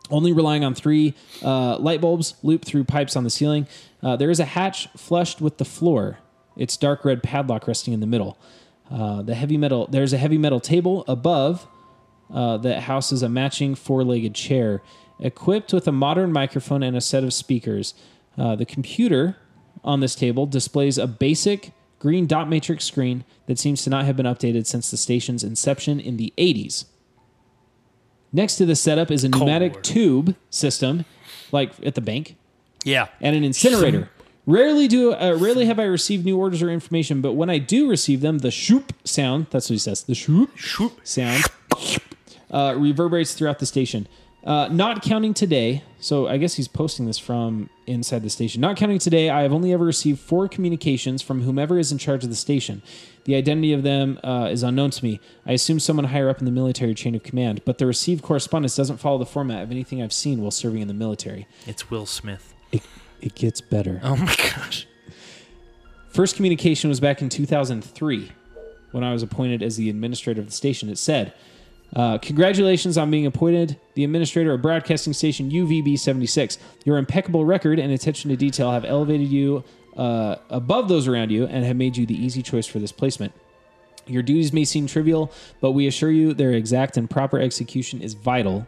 Only 0.10 0.32
relying 0.32 0.64
on 0.64 0.74
three 0.74 1.14
uh, 1.44 1.78
light 1.78 2.02
bulbs 2.02 2.36
looped 2.42 2.66
through 2.66 2.86
pipes 2.86 3.16
on 3.16 3.24
the 3.24 3.30
ceiling. 3.30 3.68
Uh, 4.02 4.16
there 4.16 4.32
is 4.32 4.40
a 4.40 4.46
hatch 4.46 4.88
flushed 4.96 5.42
with 5.42 5.58
the 5.58 5.66
floor. 5.66 6.20
Its 6.60 6.78
dark 6.78 7.04
red 7.04 7.24
padlock 7.24 7.68
resting 7.68 7.94
in 7.94 8.00
the 8.02 8.06
middle. 8.08 8.38
Uh, 8.92 9.22
the 9.24 9.34
heavy 9.34 9.58
metal. 9.58 9.88
There's 9.90 10.14
a 10.14 10.18
heavy 10.18 10.38
metal 10.38 10.60
table 10.60 11.04
above 11.08 11.66
uh, 12.32 12.58
that 12.58 12.82
houses 12.84 13.24
a 13.24 13.30
matching 13.30 13.74
four-legged 13.76 14.36
chair, 14.36 14.82
equipped 15.20 15.74
with 15.74 15.88
a 15.88 15.92
modern 15.92 16.32
microphone 16.32 16.84
and 16.84 16.96
a 16.96 17.02
set 17.02 17.24
of 17.24 17.34
speakers. 17.34 17.94
Uh, 18.38 18.56
the 18.56 18.66
computer 18.66 19.38
on 19.84 20.00
this 20.02 20.14
table 20.16 20.46
displays 20.46 20.98
a 20.98 21.08
basic 21.08 21.72
green 22.00 22.28
dot 22.28 22.48
matrix 22.50 22.86
screen 22.86 23.24
that 23.48 23.58
seems 23.60 23.84
to 23.84 23.90
not 23.90 24.06
have 24.06 24.16
been 24.18 24.26
updated 24.26 24.66
since 24.66 24.92
the 24.92 24.98
station's 24.98 25.44
inception 25.44 26.00
in 26.00 26.18
the 26.18 26.34
80s. 26.38 26.86
Next 28.32 28.58
to 28.58 28.66
the 28.66 28.76
setup 28.76 29.10
is 29.12 29.24
a 29.24 29.30
pneumatic 29.30 29.74
War. 29.74 29.82
tube 29.82 30.36
system, 30.50 31.06
like 31.52 31.72
at 31.86 31.96
the 31.96 32.02
bank, 32.02 32.36
Yeah. 32.86 33.08
and 33.22 33.36
an 33.36 33.44
incinerator. 33.44 34.10
Rarely 34.50 34.88
do 34.88 35.14
uh, 35.14 35.38
rarely 35.40 35.68
have 35.68 35.78
I 35.78 35.84
received 35.84 36.26
new 36.26 36.36
orders 36.36 36.64
or 36.64 36.72
information, 36.72 37.22
but 37.22 37.34
when 37.34 37.52
I 37.52 37.60
do 37.60 37.88
receive 37.88 38.22
them, 38.22 38.40
the 38.40 38.50
shoop 38.50 38.94
sound, 39.04 39.46
that's 39.52 39.70
what 39.70 39.76
he 39.76 39.78
says, 39.78 40.02
the 40.02 40.16
shoop 40.16 40.58
shoop. 40.58 41.00
sound 41.04 41.44
uh, 42.50 42.74
reverberates 42.76 43.36
throughout 43.36 43.60
the 43.60 43.68
station. 43.68 44.08
Uh, 44.44 44.68
not 44.72 45.04
counting 45.04 45.36
today, 45.36 45.84
so 46.00 46.28
I 46.28 46.38
guess 46.38 46.56
he's 46.56 46.68
posting 46.68 47.06
this 47.06 47.20
from 47.20 47.70
inside 47.86 48.24
the 48.24 48.30
station. 48.32 48.60
Not 48.60 48.76
counting 48.76 48.98
today, 48.98 49.30
I 49.30 49.44
have 49.44 49.54
only 49.54 49.72
ever 49.72 49.86
received 49.86 50.20
four 50.20 50.48
communications 50.48 51.22
from 51.22 51.44
whomever 51.44 51.78
is 51.78 51.92
in 51.92 52.00
charge 52.00 52.24
of 52.24 52.32
the 52.32 52.36
station. 52.36 52.82
The 53.26 53.36
identity 53.36 53.72
of 53.72 53.84
them 53.84 54.20
uh, 54.24 54.50
is 54.50 54.64
unknown 54.64 54.90
to 54.92 55.06
me. 55.06 55.20
I 55.46 55.52
assume 55.52 55.80
someone 55.80 56.06
higher 56.06 56.28
up 56.28 56.40
in 56.40 56.46
the 56.46 56.52
military 56.52 56.96
chain 56.96 57.14
of 57.14 57.22
command, 57.22 57.62
but 57.66 57.78
the 57.78 57.86
received 57.86 58.24
correspondence 58.24 58.76
doesn't 58.76 58.98
follow 58.98 59.20
the 59.20 59.28
format 59.28 59.62
of 59.62 59.70
anything 59.70 60.02
I've 60.02 60.12
seen 60.12 60.42
while 60.42 60.50
serving 60.50 60.82
in 60.82 60.88
the 60.88 60.96
military. 60.96 61.46
It's 61.68 61.92
Will 61.92 62.08
Smith. 62.08 62.56
It, 63.22 63.36
gets 63.36 63.62
better. 63.62 64.00
Oh 64.04 64.16
my 64.16 64.36
gosh. 64.36 64.88
First 66.10 66.36
communication 66.36 66.90
was 66.90 67.00
back 67.00 67.22
in 67.22 67.30
2003 67.30 68.32
when 68.92 69.04
I 69.04 69.14
was 69.14 69.24
appointed 69.24 69.62
as 69.62 69.78
the 69.78 69.90
administrator 69.90 70.42
of 70.42 70.48
the 70.48 70.54
station. 70.54 70.90
It 70.90 70.98
said, 70.98 71.34
Uh, 71.96 72.18
congratulations 72.18 72.98
on 72.98 73.10
being 73.10 73.26
appointed 73.26 73.80
the 73.96 74.04
administrator 74.04 74.54
of 74.54 74.62
broadcasting 74.62 75.14
station 75.14 75.50
UVB 75.50 75.98
76. 75.98 76.58
Your 76.86 76.98
impeccable 76.98 77.46
record 77.46 77.80
and 77.80 77.92
attention 77.92 78.30
to 78.30 78.36
detail 78.36 78.72
have 78.72 78.86
elevated 78.86 79.28
you 79.28 79.64
uh, 79.98 80.36
above 80.50 80.88
those 80.88 81.08
around 81.08 81.32
you 81.32 81.46
and 81.46 81.66
have 81.66 81.76
made 81.76 81.98
you 81.98 82.06
the 82.06 82.16
easy 82.16 82.42
choice 82.42 82.68
for 82.68 82.80
this 82.80 82.92
placement. 82.92 83.34
Your 84.08 84.24
duties 84.24 84.52
may 84.54 84.66
seem 84.66 84.88
trivial, 84.88 85.32
but 85.62 85.72
we 85.72 85.88
assure 85.88 86.12
you 86.12 86.34
their 86.34 86.52
exact 86.52 86.98
and 86.98 87.10
proper 87.10 87.40
execution 87.40 88.02
is 88.02 88.14
vital 88.14 88.68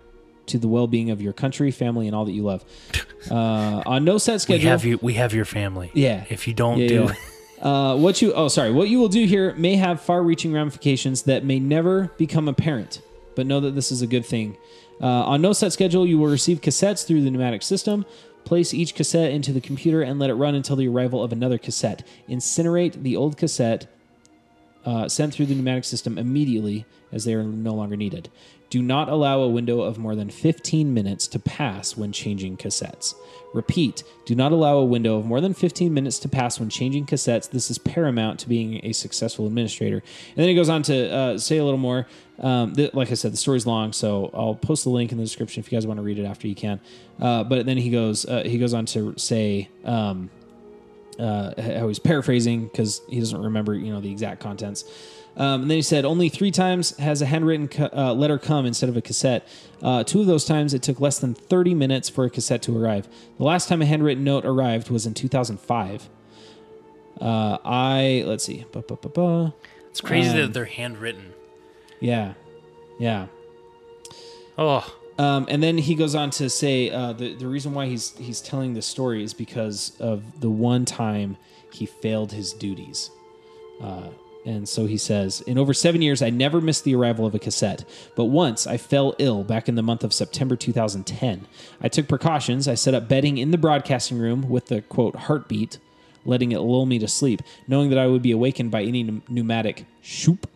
to 0.52 0.58
the 0.60 0.68
well-being 0.68 1.10
of 1.12 1.22
your 1.22 1.34
country, 1.34 1.72
family, 1.72 2.08
and 2.08 2.16
all 2.16 2.26
that 2.26 2.34
you 2.34 2.44
love. 2.44 2.64
Uh, 3.30 3.84
on 3.86 4.04
no 4.04 4.18
set 4.18 4.42
schedule, 4.42 4.64
We 4.64 4.70
have 4.70 4.84
you. 4.84 5.00
We 5.00 5.14
have 5.14 5.32
your 5.32 5.46
family. 5.46 5.92
Yeah. 5.94 6.26
If 6.30 6.48
you 6.48 6.56
don't 6.56 6.80
Yeah, 6.80 6.88
do, 6.88 7.04
yeah. 7.04 7.14
Uh, 7.62 7.96
what 7.96 8.20
you 8.20 8.34
oh 8.34 8.48
sorry, 8.48 8.72
what 8.72 8.90
you 8.90 8.98
will 8.98 9.08
do 9.10 9.26
here 9.26 9.54
may 9.54 9.76
have 9.76 10.02
far-reaching 10.02 10.52
ramifications 10.52 11.22
that 11.24 11.46
may 11.46 11.60
never 11.60 12.10
become 12.18 12.48
apparent, 12.48 13.00
but 13.36 13.46
know 13.46 13.60
that 13.60 13.76
this 13.76 13.92
is 13.92 14.02
a 14.02 14.08
good 14.08 14.26
thing. 14.26 14.58
Uh, 15.00 15.06
on 15.06 15.40
no 15.44 15.54
set 15.54 15.72
schedule, 15.72 16.08
you 16.08 16.18
will 16.18 16.32
receive 16.32 16.62
cassettes 16.62 17.06
through 17.06 17.22
the 17.22 17.30
pneumatic 17.30 17.62
system. 17.62 18.04
Place 18.44 18.74
each 18.74 18.96
cassette 18.96 19.30
into 19.32 19.54
the 19.54 19.62
computer 19.62 20.02
and 20.02 20.18
let 20.18 20.32
it 20.32 20.34
run 20.34 20.56
until 20.56 20.76
the 20.76 20.88
arrival 20.88 21.22
of 21.24 21.32
another 21.32 21.60
cassette. 21.60 22.02
Incinerate 22.28 23.04
the 23.04 23.16
old 23.16 23.38
cassette 23.38 23.86
uh, 24.84 25.08
sent 25.08 25.32
through 25.32 25.46
the 25.46 25.54
pneumatic 25.54 25.84
system 25.84 26.18
immediately 26.18 26.86
as 27.12 27.26
they 27.26 27.36
are 27.36 27.44
no 27.44 27.76
longer 27.76 27.96
needed. 27.96 28.30
Do 28.72 28.82
not 28.82 29.10
allow 29.10 29.42
a 29.42 29.50
window 29.50 29.82
of 29.82 29.98
more 29.98 30.16
than 30.16 30.30
15 30.30 30.94
minutes 30.94 31.28
to 31.28 31.40
pass 31.40 31.98
when 31.98 32.14
changing 32.14 32.56
cassettes. 32.56 33.14
Repeat, 33.54 34.04
do 34.24 34.34
not 34.34 34.54
allow 34.54 34.78
a 34.78 34.86
window 34.86 35.18
of 35.18 35.26
more 35.26 35.42
than 35.42 35.54
15 35.54 35.94
minutes 35.94 36.18
to 36.20 36.30
pass 36.30 36.58
when 36.58 36.70
changing 36.70 37.06
cassettes. 37.06 37.50
This 37.50 37.70
is 37.70 37.78
paramount 37.78 38.40
to 38.40 38.48
being 38.48 38.80
a 38.86 38.94
successful 38.94 39.46
administrator. 39.46 39.98
And 39.98 40.38
then 40.38 40.48
he 40.48 40.56
goes 40.56 40.70
on 40.70 40.84
to 40.84 41.14
uh, 41.14 41.38
say 41.38 41.58
a 41.58 41.66
little 41.66 41.78
more. 41.78 42.08
Um, 42.40 42.74
th- 42.74 42.94
like 42.94 43.12
I 43.12 43.16
said, 43.16 43.34
the 43.34 43.38
story's 43.38 43.66
long, 43.66 43.92
so 43.92 44.32
I'll 44.34 44.56
post 44.56 44.86
the 44.86 44.90
link 44.90 45.12
in 45.12 45.18
the 45.18 45.26
description 45.26 45.60
if 45.60 45.70
you 45.70 45.76
guys 45.76 45.86
want 45.86 45.98
to 45.98 46.04
read 46.04 46.18
it 46.18 46.24
after 46.24 46.48
you 46.48 46.56
can. 46.56 46.80
Uh, 47.20 47.44
but 47.44 47.66
then 47.66 47.76
he 47.76 47.90
goes, 47.90 48.26
uh, 48.26 48.44
he 48.46 48.58
goes 48.58 48.74
on 48.74 48.86
to 48.86 49.14
say, 49.18 49.68
um, 49.84 50.30
uh, 51.20 51.62
how 51.62 51.88
he's 51.88 52.00
paraphrasing 52.00 52.68
because 52.68 53.02
he 53.10 53.20
doesn't 53.20 53.42
remember, 53.42 53.76
you 53.76 53.92
know, 53.92 54.02
the 54.02 54.12
exact 54.12 54.40
contents. 54.40 54.86
Um, 55.38 55.62
and 55.64 55.72
then 55.72 55.78
he 55.78 55.82
said, 55.82 56.04
only 56.04 56.28
three 56.28 56.52
times 56.52 56.96
has 56.98 57.22
a 57.22 57.26
handwritten 57.26 57.70
uh, 57.94 58.14
letter 58.14 58.38
come 58.38 58.66
instead 58.66 58.90
of 58.90 58.98
a 58.98 59.02
cassette. 59.02 59.48
Uh, 59.82 60.04
two 60.04 60.20
of 60.20 60.28
those 60.28 60.44
times, 60.46 60.74
it 60.74 60.84
took 60.84 61.00
less 61.00 61.20
than 61.20 61.34
30 61.34 61.74
minutes 61.74 62.10
for 62.10 62.26
a 62.26 62.30
cassette 62.30 62.62
to 62.64 62.78
arrive. 62.78 63.08
The 63.38 63.46
last 63.46 63.70
time 63.70 63.82
a 63.82 63.86
handwritten 63.86 64.24
note 64.26 64.46
arrived 64.46 64.90
was 64.90 65.06
in 65.06 65.14
2005. 65.14 66.10
Uh, 67.20 67.58
I, 67.64 68.24
let's 68.26 68.44
see. 68.44 68.66
Ba, 68.72 68.82
ba, 68.82 68.98
ba, 68.98 69.10
ba. 69.10 69.54
it's 69.90 70.02
crazy 70.02 70.32
Um, 70.32 70.38
that 70.38 70.54
they're 70.54 70.66
handwritten. 70.66 71.34
Yeah. 72.00 72.34
Yeah. 73.00 73.28
Oh, 74.58 74.86
Um, 75.18 75.46
and 75.50 75.62
then 75.64 75.78
he 75.78 75.96
goes 75.96 76.14
on 76.16 76.30
to 76.32 76.50
say 76.50 76.90
uh, 76.90 77.14
the 77.14 77.36
the 77.36 77.48
reason 77.48 77.74
why 77.74 77.86
he's 77.86 78.16
he's 78.18 78.42
telling 78.42 78.74
this 78.74 78.86
story 78.88 79.24
is 79.24 79.34
because 79.34 79.94
of 80.00 80.42
the 80.42 80.50
one 80.50 80.84
time 80.86 81.38
he 81.72 81.86
failed 81.86 82.32
his 82.32 82.54
duties. 82.54 83.12
Uh, 83.82 84.10
and 84.46 84.68
so 84.68 84.86
he 84.86 84.98
says, 84.98 85.42
in 85.42 85.58
over 85.58 85.74
seven 85.74 86.02
years, 86.02 86.22
I 86.22 86.30
never 86.30 86.62
missed 86.62 86.84
the 86.84 86.96
arrival 86.96 87.26
of 87.26 87.36
a 87.36 87.40
cassette. 87.40 87.86
But 88.16 88.26
once 88.26 88.66
I 88.66 88.78
fell 88.78 89.16
ill 89.20 89.44
back 89.44 89.70
in 89.70 89.76
the 89.76 89.84
month 89.84 90.04
of 90.04 90.14
September 90.14 90.56
2010. 90.56 91.48
I 91.82 91.88
took 91.88 92.08
precautions. 92.08 92.68
I 92.68 92.76
set 92.76 92.94
up 92.94 93.08
bedding 93.08 93.38
in 93.38 93.52
the 93.52 93.58
broadcasting 93.58 94.18
room 94.18 94.50
with 94.50 94.68
the 94.68 94.82
quote 94.82 95.16
heartbeat, 95.16 95.78
letting 96.26 96.52
it 96.52 96.60
lull 96.60 96.86
me 96.86 97.00
to 97.00 97.08
sleep, 97.08 97.42
knowing 97.68 97.90
that 97.90 98.00
I 98.00 98.08
would 98.08 98.22
be 98.22 98.32
awakened 98.32 98.72
by 98.72 98.84
any 98.84 99.04
pneu- 99.04 99.22
pneumatic 99.30 99.86
shoop 100.02 100.48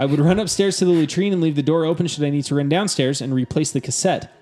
I 0.00 0.06
would 0.06 0.18
run 0.18 0.38
upstairs 0.38 0.78
to 0.78 0.86
the 0.86 0.92
latrine 0.92 1.34
and 1.34 1.42
leave 1.42 1.56
the 1.56 1.62
door 1.62 1.84
open 1.84 2.06
should 2.06 2.24
I 2.24 2.30
need 2.30 2.44
to 2.44 2.54
run 2.54 2.70
downstairs 2.70 3.20
and 3.20 3.34
replace 3.34 3.70
the 3.70 3.82
cassette. 3.82 4.32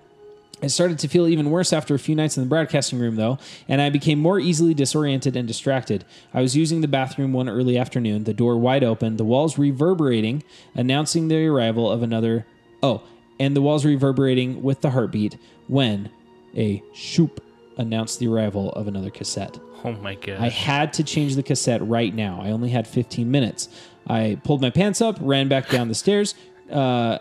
I 0.62 0.66
started 0.66 0.98
to 1.00 1.08
feel 1.08 1.28
even 1.28 1.50
worse 1.50 1.72
after 1.72 1.94
a 1.94 1.98
few 1.98 2.14
nights 2.14 2.36
in 2.36 2.42
the 2.42 2.48
broadcasting 2.48 2.98
room, 2.98 3.16
though, 3.16 3.38
and 3.68 3.80
I 3.80 3.90
became 3.90 4.18
more 4.18 4.40
easily 4.40 4.74
disoriented 4.74 5.36
and 5.36 5.46
distracted. 5.46 6.04
I 6.34 6.42
was 6.42 6.56
using 6.56 6.80
the 6.80 6.88
bathroom 6.88 7.32
one 7.32 7.48
early 7.48 7.78
afternoon, 7.78 8.24
the 8.24 8.34
door 8.34 8.56
wide 8.56 8.82
open, 8.82 9.16
the 9.16 9.24
walls 9.24 9.56
reverberating, 9.56 10.42
announcing 10.74 11.28
the 11.28 11.46
arrival 11.46 11.90
of 11.90 12.02
another. 12.02 12.44
Oh, 12.82 13.02
and 13.38 13.54
the 13.54 13.62
walls 13.62 13.84
reverberating 13.84 14.62
with 14.62 14.80
the 14.80 14.90
heartbeat 14.90 15.36
when 15.68 16.10
a 16.56 16.82
shoop 16.92 17.42
announced 17.76 18.18
the 18.18 18.26
arrival 18.26 18.72
of 18.72 18.88
another 18.88 19.10
cassette. 19.10 19.58
oh 19.84 19.92
my 19.92 20.16
god. 20.16 20.40
I 20.40 20.48
had 20.48 20.92
to 20.94 21.04
change 21.04 21.36
the 21.36 21.42
cassette 21.44 21.86
right 21.86 22.12
now. 22.12 22.40
I 22.42 22.50
only 22.50 22.70
had 22.70 22.88
15 22.88 23.30
minutes. 23.30 23.68
I 24.08 24.40
pulled 24.42 24.60
my 24.60 24.70
pants 24.70 25.00
up, 25.00 25.18
ran 25.20 25.46
back 25.48 25.68
down 25.68 25.86
the 25.86 25.94
stairs. 25.94 26.34
Uh, 26.70 27.18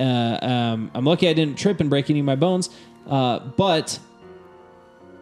uh, 0.00 0.38
um, 0.42 0.90
I'm 0.94 1.04
lucky 1.04 1.28
I 1.28 1.32
didn't 1.32 1.58
trip 1.58 1.80
and 1.80 1.90
break 1.90 2.10
any 2.10 2.20
of 2.20 2.26
my 2.26 2.36
bones. 2.36 2.70
Uh, 3.06 3.38
but 3.40 3.98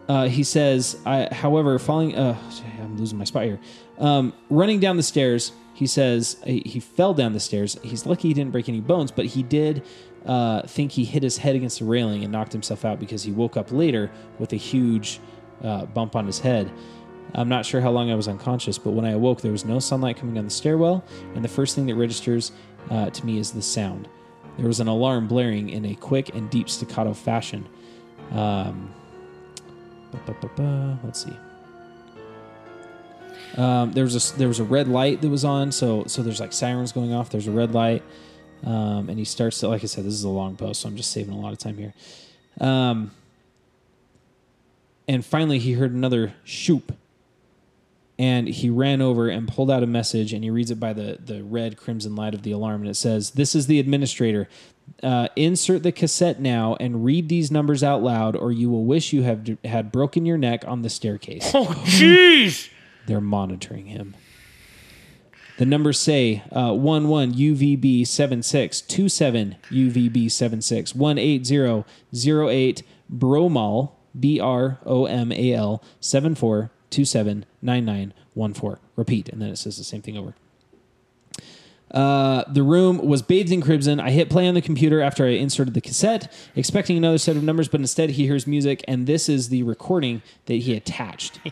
uh, 0.07 0.27
he 0.27 0.43
says, 0.43 0.97
I, 1.05 1.33
however, 1.33 1.77
falling, 1.79 2.15
uh, 2.15 2.37
I'm 2.79 2.97
losing 2.97 3.17
my 3.17 3.25
spot 3.25 3.43
here. 3.43 3.59
Um, 3.99 4.33
running 4.49 4.79
down 4.79 4.97
the 4.97 5.03
stairs, 5.03 5.51
he 5.73 5.87
says 5.87 6.37
he, 6.45 6.61
he 6.65 6.79
fell 6.79 7.13
down 7.13 7.33
the 7.33 7.39
stairs. 7.39 7.77
He's 7.83 8.05
lucky 8.05 8.27
he 8.27 8.33
didn't 8.33 8.51
break 8.51 8.69
any 8.69 8.81
bones, 8.81 9.11
but 9.11 9.25
he 9.25 9.43
did 9.43 9.83
uh, 10.25 10.63
think 10.63 10.91
he 10.91 11.05
hit 11.05 11.23
his 11.23 11.37
head 11.37 11.55
against 11.55 11.79
the 11.79 11.85
railing 11.85 12.23
and 12.23 12.31
knocked 12.31 12.51
himself 12.51 12.85
out 12.85 12.99
because 12.99 13.23
he 13.23 13.31
woke 13.31 13.55
up 13.55 13.71
later 13.71 14.11
with 14.39 14.53
a 14.53 14.57
huge 14.57 15.19
uh, 15.63 15.85
bump 15.85 16.15
on 16.15 16.25
his 16.25 16.39
head. 16.39 16.71
I'm 17.35 17.47
not 17.47 17.65
sure 17.65 17.79
how 17.79 17.91
long 17.91 18.09
I 18.09 18.15
was 18.15 18.27
unconscious, 18.27 18.77
but 18.77 18.91
when 18.91 19.05
I 19.05 19.11
awoke, 19.11 19.41
there 19.41 19.51
was 19.51 19.63
no 19.63 19.79
sunlight 19.79 20.17
coming 20.17 20.33
down 20.33 20.45
the 20.45 20.49
stairwell, 20.49 21.03
and 21.35 21.43
the 21.43 21.49
first 21.49 21.75
thing 21.75 21.85
that 21.85 21.95
registers 21.95 22.51
uh, 22.89 23.11
to 23.11 23.25
me 23.25 23.37
is 23.37 23.51
the 23.51 23.61
sound. 23.61 24.09
There 24.59 24.67
was 24.67 24.81
an 24.81 24.89
alarm 24.89 25.29
blaring 25.29 25.69
in 25.69 25.85
a 25.85 25.95
quick 25.95 26.35
and 26.35 26.49
deep 26.49 26.69
staccato 26.69 27.13
fashion. 27.13 27.65
Um, 28.31 28.93
let's 31.01 31.23
see. 31.23 31.33
Um, 33.55 33.93
there 33.93 34.03
was 34.03 34.33
a 34.33 34.37
there 34.37 34.49
was 34.49 34.59
a 34.59 34.65
red 34.65 34.89
light 34.89 35.21
that 35.21 35.29
was 35.29 35.45
on, 35.45 35.71
so 35.71 36.03
so 36.07 36.21
there's 36.21 36.41
like 36.41 36.51
sirens 36.51 36.91
going 36.91 37.13
off. 37.13 37.29
There's 37.29 37.47
a 37.47 37.51
red 37.51 37.73
light, 37.73 38.03
um, 38.65 39.07
and 39.07 39.17
he 39.17 39.23
starts 39.23 39.61
to 39.61 39.69
like 39.69 39.81
I 39.81 39.87
said, 39.87 40.03
this 40.03 40.13
is 40.13 40.25
a 40.25 40.29
long 40.29 40.57
post, 40.57 40.81
so 40.81 40.89
I'm 40.89 40.97
just 40.97 41.11
saving 41.11 41.33
a 41.33 41.39
lot 41.39 41.53
of 41.53 41.59
time 41.59 41.77
here. 41.77 41.93
Um, 42.59 43.11
and 45.07 45.25
finally, 45.25 45.57
he 45.57 45.71
heard 45.71 45.93
another 45.93 46.33
shoop, 46.43 46.93
and 48.19 48.49
he 48.49 48.69
ran 48.69 49.01
over 49.01 49.29
and 49.29 49.47
pulled 49.47 49.71
out 49.71 49.81
a 49.81 49.87
message, 49.87 50.33
and 50.33 50.43
he 50.43 50.49
reads 50.49 50.69
it 50.69 50.79
by 50.79 50.91
the 50.91 51.17
the 51.23 51.41
red 51.41 51.77
crimson 51.77 52.15
light 52.15 52.35
of 52.35 52.43
the 52.43 52.51
alarm, 52.51 52.81
and 52.81 52.89
it 52.91 52.95
says, 52.95 53.31
"This 53.31 53.55
is 53.55 53.65
the 53.65 53.79
administrator. 53.79 54.47
Uh, 55.01 55.29
insert 55.35 55.83
the 55.83 55.91
cassette 55.91 56.41
now 56.41 56.75
and 56.79 57.05
read 57.05 57.29
these 57.29 57.49
numbers 57.49 57.83
out 57.83 58.03
loud, 58.03 58.35
or 58.35 58.51
you 58.51 58.69
will 58.69 58.83
wish 58.83 59.13
you 59.13 59.21
have 59.21 59.57
had 59.63 59.91
broken 59.91 60.25
your 60.25 60.37
neck 60.37 60.65
on 60.67 60.81
the 60.81 60.89
staircase." 60.89 61.51
oh 61.55 61.67
jeez. 61.85 62.69
They're 63.07 63.21
monitoring 63.21 63.85
him. 63.85 64.15
The 65.57 65.65
numbers 65.65 65.99
say 65.99 66.43
uh, 66.55 66.71
11 66.71 67.33
UVB 67.33 68.05
76, 68.05 68.81
27 68.81 69.55
UVB 69.71 70.31
76, 70.31 70.95
180 70.95 71.85
08 72.49 72.83
Bromal, 73.11 73.91
B 74.17 74.39
R 74.39 74.77
O 74.85 75.05
M 75.05 75.31
A 75.31 75.53
L, 75.53 75.83
74 75.99 76.71
27 76.91 77.45
9914. 77.61 78.77
Repeat, 78.95 79.29
and 79.29 79.41
then 79.41 79.49
it 79.49 79.57
says 79.57 79.77
the 79.77 79.83
same 79.83 80.01
thing 80.01 80.17
over. 80.17 80.33
Uh, 81.91 82.43
the 82.47 82.63
room 82.63 82.99
was 82.99 83.21
bathed 83.21 83.51
in 83.51 83.61
crimson. 83.61 83.99
I 83.99 84.11
hit 84.11 84.29
play 84.29 84.47
on 84.47 84.53
the 84.53 84.61
computer 84.61 85.01
after 85.01 85.25
I 85.25 85.29
inserted 85.29 85.73
the 85.73 85.81
cassette, 85.81 86.31
expecting 86.55 86.97
another 86.97 87.17
set 87.17 87.35
of 87.35 87.43
numbers, 87.43 87.67
but 87.67 87.79
instead 87.79 88.11
he 88.11 88.27
hears 88.27 88.45
music, 88.45 88.83
and 88.87 89.07
this 89.07 89.27
is 89.27 89.49
the 89.49 89.63
recording 89.63 90.21
that 90.45 90.55
he 90.55 90.75
attached. 90.75 91.39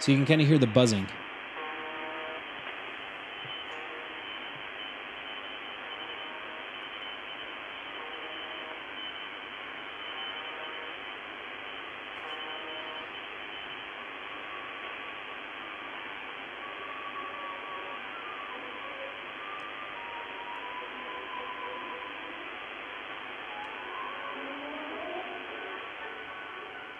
so 0.00 0.12
you 0.12 0.18
can 0.18 0.26
kind 0.26 0.40
of 0.40 0.48
hear 0.48 0.58
the 0.58 0.66
buzzing. 0.66 1.06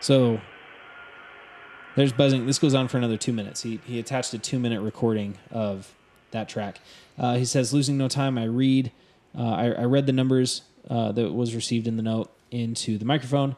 So 0.08 0.40
there's 1.94 2.14
buzzing. 2.14 2.46
This 2.46 2.58
goes 2.58 2.74
on 2.74 2.88
for 2.88 2.96
another 2.96 3.18
two 3.18 3.34
minutes. 3.34 3.62
He, 3.62 3.78
he 3.84 3.98
attached 3.98 4.32
a 4.32 4.38
two 4.38 4.58
minute 4.58 4.80
recording 4.80 5.36
of 5.50 5.94
that 6.30 6.48
track. 6.48 6.80
Uh, 7.18 7.34
he 7.34 7.44
says, 7.44 7.74
losing 7.74 7.98
no 7.98 8.08
time, 8.08 8.38
I 8.38 8.44
read, 8.44 8.90
uh, 9.38 9.42
I, 9.50 9.64
I 9.72 9.84
read 9.84 10.06
the 10.06 10.14
numbers 10.14 10.62
uh, 10.88 11.12
that 11.12 11.34
was 11.34 11.54
received 11.54 11.86
in 11.86 11.98
the 11.98 12.02
note 12.02 12.30
into 12.50 12.96
the 12.96 13.04
microphone. 13.04 13.54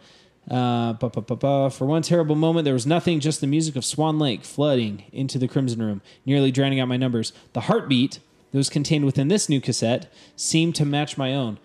Uh, 0.50 0.94
ba, 0.94 1.08
ba, 1.08 1.20
ba, 1.20 1.36
ba. 1.36 1.70
For 1.70 1.86
one 1.86 2.02
terrible 2.02 2.34
moment, 2.34 2.64
there 2.64 2.74
was 2.74 2.84
nothing, 2.84 3.20
just 3.20 3.40
the 3.40 3.46
music 3.46 3.76
of 3.76 3.84
Swan 3.84 4.18
Lake 4.18 4.42
flooding 4.42 5.04
into 5.12 5.38
the 5.38 5.46
Crimson 5.46 5.80
Room, 5.80 6.02
nearly 6.26 6.50
drowning 6.50 6.80
out 6.80 6.88
my 6.88 6.96
numbers. 6.96 7.32
The 7.52 7.60
heartbeat 7.60 8.18
that 8.50 8.58
was 8.58 8.68
contained 8.68 9.04
within 9.04 9.28
this 9.28 9.48
new 9.48 9.60
cassette 9.60 10.12
seemed 10.34 10.74
to 10.74 10.84
match 10.84 11.16
my 11.16 11.32
own. 11.32 11.60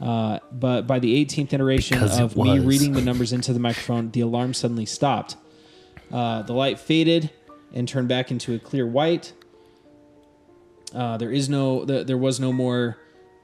Uh, 0.00 0.38
but 0.52 0.86
by 0.86 0.98
the 0.98 1.24
18th 1.24 1.52
iteration 1.54 1.98
Because 1.98 2.18
it 2.18 2.22
of 2.22 2.36
me 2.36 2.58
was. 2.58 2.64
reading 2.64 2.92
the 2.92 3.00
numbers 3.00 3.32
into 3.32 3.52
the 3.52 3.58
microphone, 3.58 4.10
the 4.10 4.20
alarm 4.20 4.52
suddenly 4.52 4.84
stopped. 4.86 5.36
Uh, 6.12 6.42
the 6.42 6.52
light 6.52 6.78
faded 6.78 7.30
and 7.72 7.88
turned 7.88 8.08
back 8.08 8.30
into 8.30 8.54
a 8.54 8.58
clear 8.58 8.86
white. 8.86 9.32
Uh, 10.94 11.16
there 11.16 11.32
is 11.32 11.48
no, 11.48 11.84
the, 11.84 12.04
there 12.04 12.18
was 12.18 12.38
no 12.38 12.52
more 12.52 12.98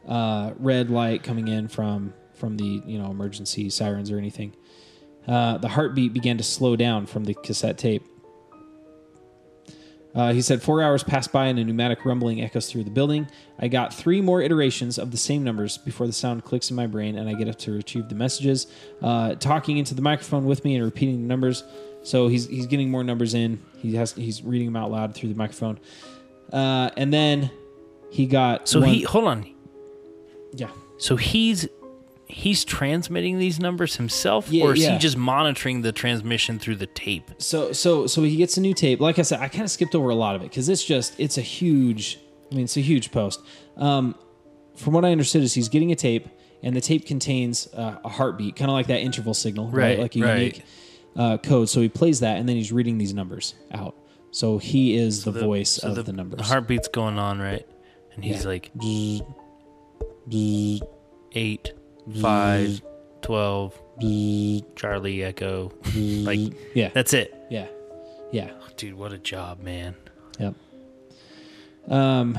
uh, 0.07 0.53
red 0.59 0.91
light 0.91 1.23
coming 1.23 1.49
in 1.49 1.69
from 1.69 2.13
from 2.35 2.57
the 2.57 2.83
you 2.87 2.99
know 2.99 3.09
emergency 3.11 3.71
sirens 3.71 4.11
or 4.11 4.19
anything. 4.19 4.53
Uh, 5.29 5.59
the 5.59 5.69
heartbeat 5.69 6.13
began 6.13 6.37
to 6.37 6.43
slow 6.43 6.75
down 6.75 7.07
from 7.07 7.25
the 7.25 7.35
cassette 7.35 7.79
tape. 7.79 8.05
Uh, 10.15 10.33
he 10.33 10.43
said, 10.43 10.63
Four 10.63 10.83
hours 10.83 11.03
passed 11.03 11.33
by 11.33 11.47
and 11.47 11.59
a 11.59 11.65
pneumatic 11.65 12.05
rumbling 12.05 12.43
echoes 12.43 12.71
through 12.71 12.85
the 12.85 12.91
building. 12.91 13.27
I 13.59 13.69
got 13.69 13.95
three 13.95 14.21
more 14.21 14.43
iterations 14.43 14.99
of 14.99 15.11
the 15.11 15.17
same 15.17 15.43
numbers 15.43 15.79
before 15.79 16.07
the 16.07 16.13
sound 16.13 16.45
clicks 16.45 16.69
in 16.71 16.77
my 16.77 16.87
brain 16.87 17.17
and 17.17 17.29
I 17.29 17.35
get 17.35 17.49
up 17.49 17.57
to 17.61 17.73
retrieve 17.73 18.09
the 18.09 18.15
messages. 18.15 18.67
Uh, 19.01 19.35
talking 19.37 19.79
into 19.79 19.95
the 19.95 20.03
microphone 20.03 20.45
with 20.45 20.65
me 20.65 20.75
and 20.77 20.85
repeating 20.85 21.23
the 21.23 21.27
numbers. 21.29 21.65
So 22.03 22.29
he's, 22.29 22.47
he's 22.49 22.67
getting 22.67 22.91
more 22.91 23.05
numbers 23.05 23.33
in. 23.33 23.63
He 23.79 23.95
has 23.95 24.13
he's 24.13 24.43
reading 24.43 24.67
them 24.67 24.77
out 24.77 24.91
loud 24.91 25.15
through 25.15 25.31
the 25.31 25.35
microphone. 25.37 25.79
Uh, 26.53 26.91
and 26.97 27.13
then 27.13 27.51
he 28.11 28.27
got 28.27 28.69
So 28.69 28.81
one- 28.81 28.89
he 28.91 29.03
hold 29.03 29.25
on. 29.25 29.47
yeah 30.53 30.69
So 30.99 31.17
he's 31.17 31.69
he's 32.33 32.65
transmitting 32.65 33.39
these 33.39 33.61
numbers 33.61 33.97
himself, 33.97 34.49
Yeah, 34.49 34.65
or 34.65 34.73
is 34.75 34.81
yeah. 34.81 34.93
he 34.95 34.99
just 34.99 35.17
monitoring 35.17 35.83
the 35.83 35.93
transmission 35.93 36.59
through 36.59 36.77
the 36.77 36.87
tape? 36.87 37.31
so 37.39 37.73
so 37.73 38.07
so 38.07 38.23
he 38.23 38.37
gets 38.37 38.57
a 38.57 38.61
new 38.61 38.75
tape 38.75 39.01
like 39.01 39.19
i 39.19 39.23
said 39.23 39.39
i 39.41 39.49
kind 39.49 39.65
of 39.65 39.71
skipped 39.71 39.95
over 39.95 40.09
a 40.09 40.15
lot 40.15 40.35
of 40.35 40.43
it 40.43 40.49
because 40.49 40.69
it's 40.69 40.85
just 40.85 41.19
it's 41.21 41.37
a 41.39 41.43
huge 41.43 42.19
i 42.51 42.55
mean 42.55 42.65
it's 42.65 42.77
a 42.77 42.81
huge 42.81 43.11
post 43.13 43.41
um, 43.77 44.15
from 44.77 44.93
what 44.95 45.05
i 45.05 45.11
understood 45.13 45.43
is 45.43 45.53
he's 45.55 45.69
getting 45.69 45.93
a 45.93 45.97
tape 45.97 46.27
and 46.63 46.75
the 46.77 46.81
tape 46.81 47.07
contains 47.07 47.67
uh, 47.75 47.99
a 48.05 48.09
heartbeat 48.09 48.57
kind 48.57 48.71
of 48.71 48.75
like 48.75 48.87
that 48.87 49.01
interval 49.01 49.35
signal 49.35 49.67
right, 49.69 49.75
Right, 49.75 49.99
like 49.99 50.17
a 50.17 50.21
right. 50.21 50.39
unique 50.39 50.63
uh, 51.17 51.37
code 51.39 51.69
so 51.69 51.81
he 51.81 51.89
plays 51.89 52.21
that 52.21 52.39
and 52.39 52.49
then 52.49 52.57
he's 52.57 52.73
reading 52.73 52.97
these 52.99 53.13
numbers 53.15 53.55
out 53.73 53.95
so 54.31 54.57
he 54.59 54.97
is 54.97 55.25
the, 55.25 55.31
voice 55.33 55.73
so 55.73 55.89
of 55.95 56.07
the, 56.07 56.13
numbers 56.13 56.39
The 56.39 56.45
heartbeat's 56.45 56.89
going 56.89 57.19
on, 57.19 57.39
right? 57.39 57.67
And 58.15 58.25
he's 58.25 58.43
Yeah. 58.45 58.49
like 58.49 58.71
eight, 61.35 61.73
five, 62.21 62.83
twelve, 63.21 63.79
Charlie 64.77 65.23
Echo. 65.25 65.73
like 65.95 66.53
yeah 66.75 66.91
that's 66.93 67.13
it. 67.15 67.35
yeah 67.51 67.67
yeah 68.33 68.51
Dude, 68.77 68.95
what 68.95 69.13
a 69.13 69.19
job, 69.19 69.61
man. 69.61 69.95
Yep. 70.41 70.55
Um, 71.89 72.39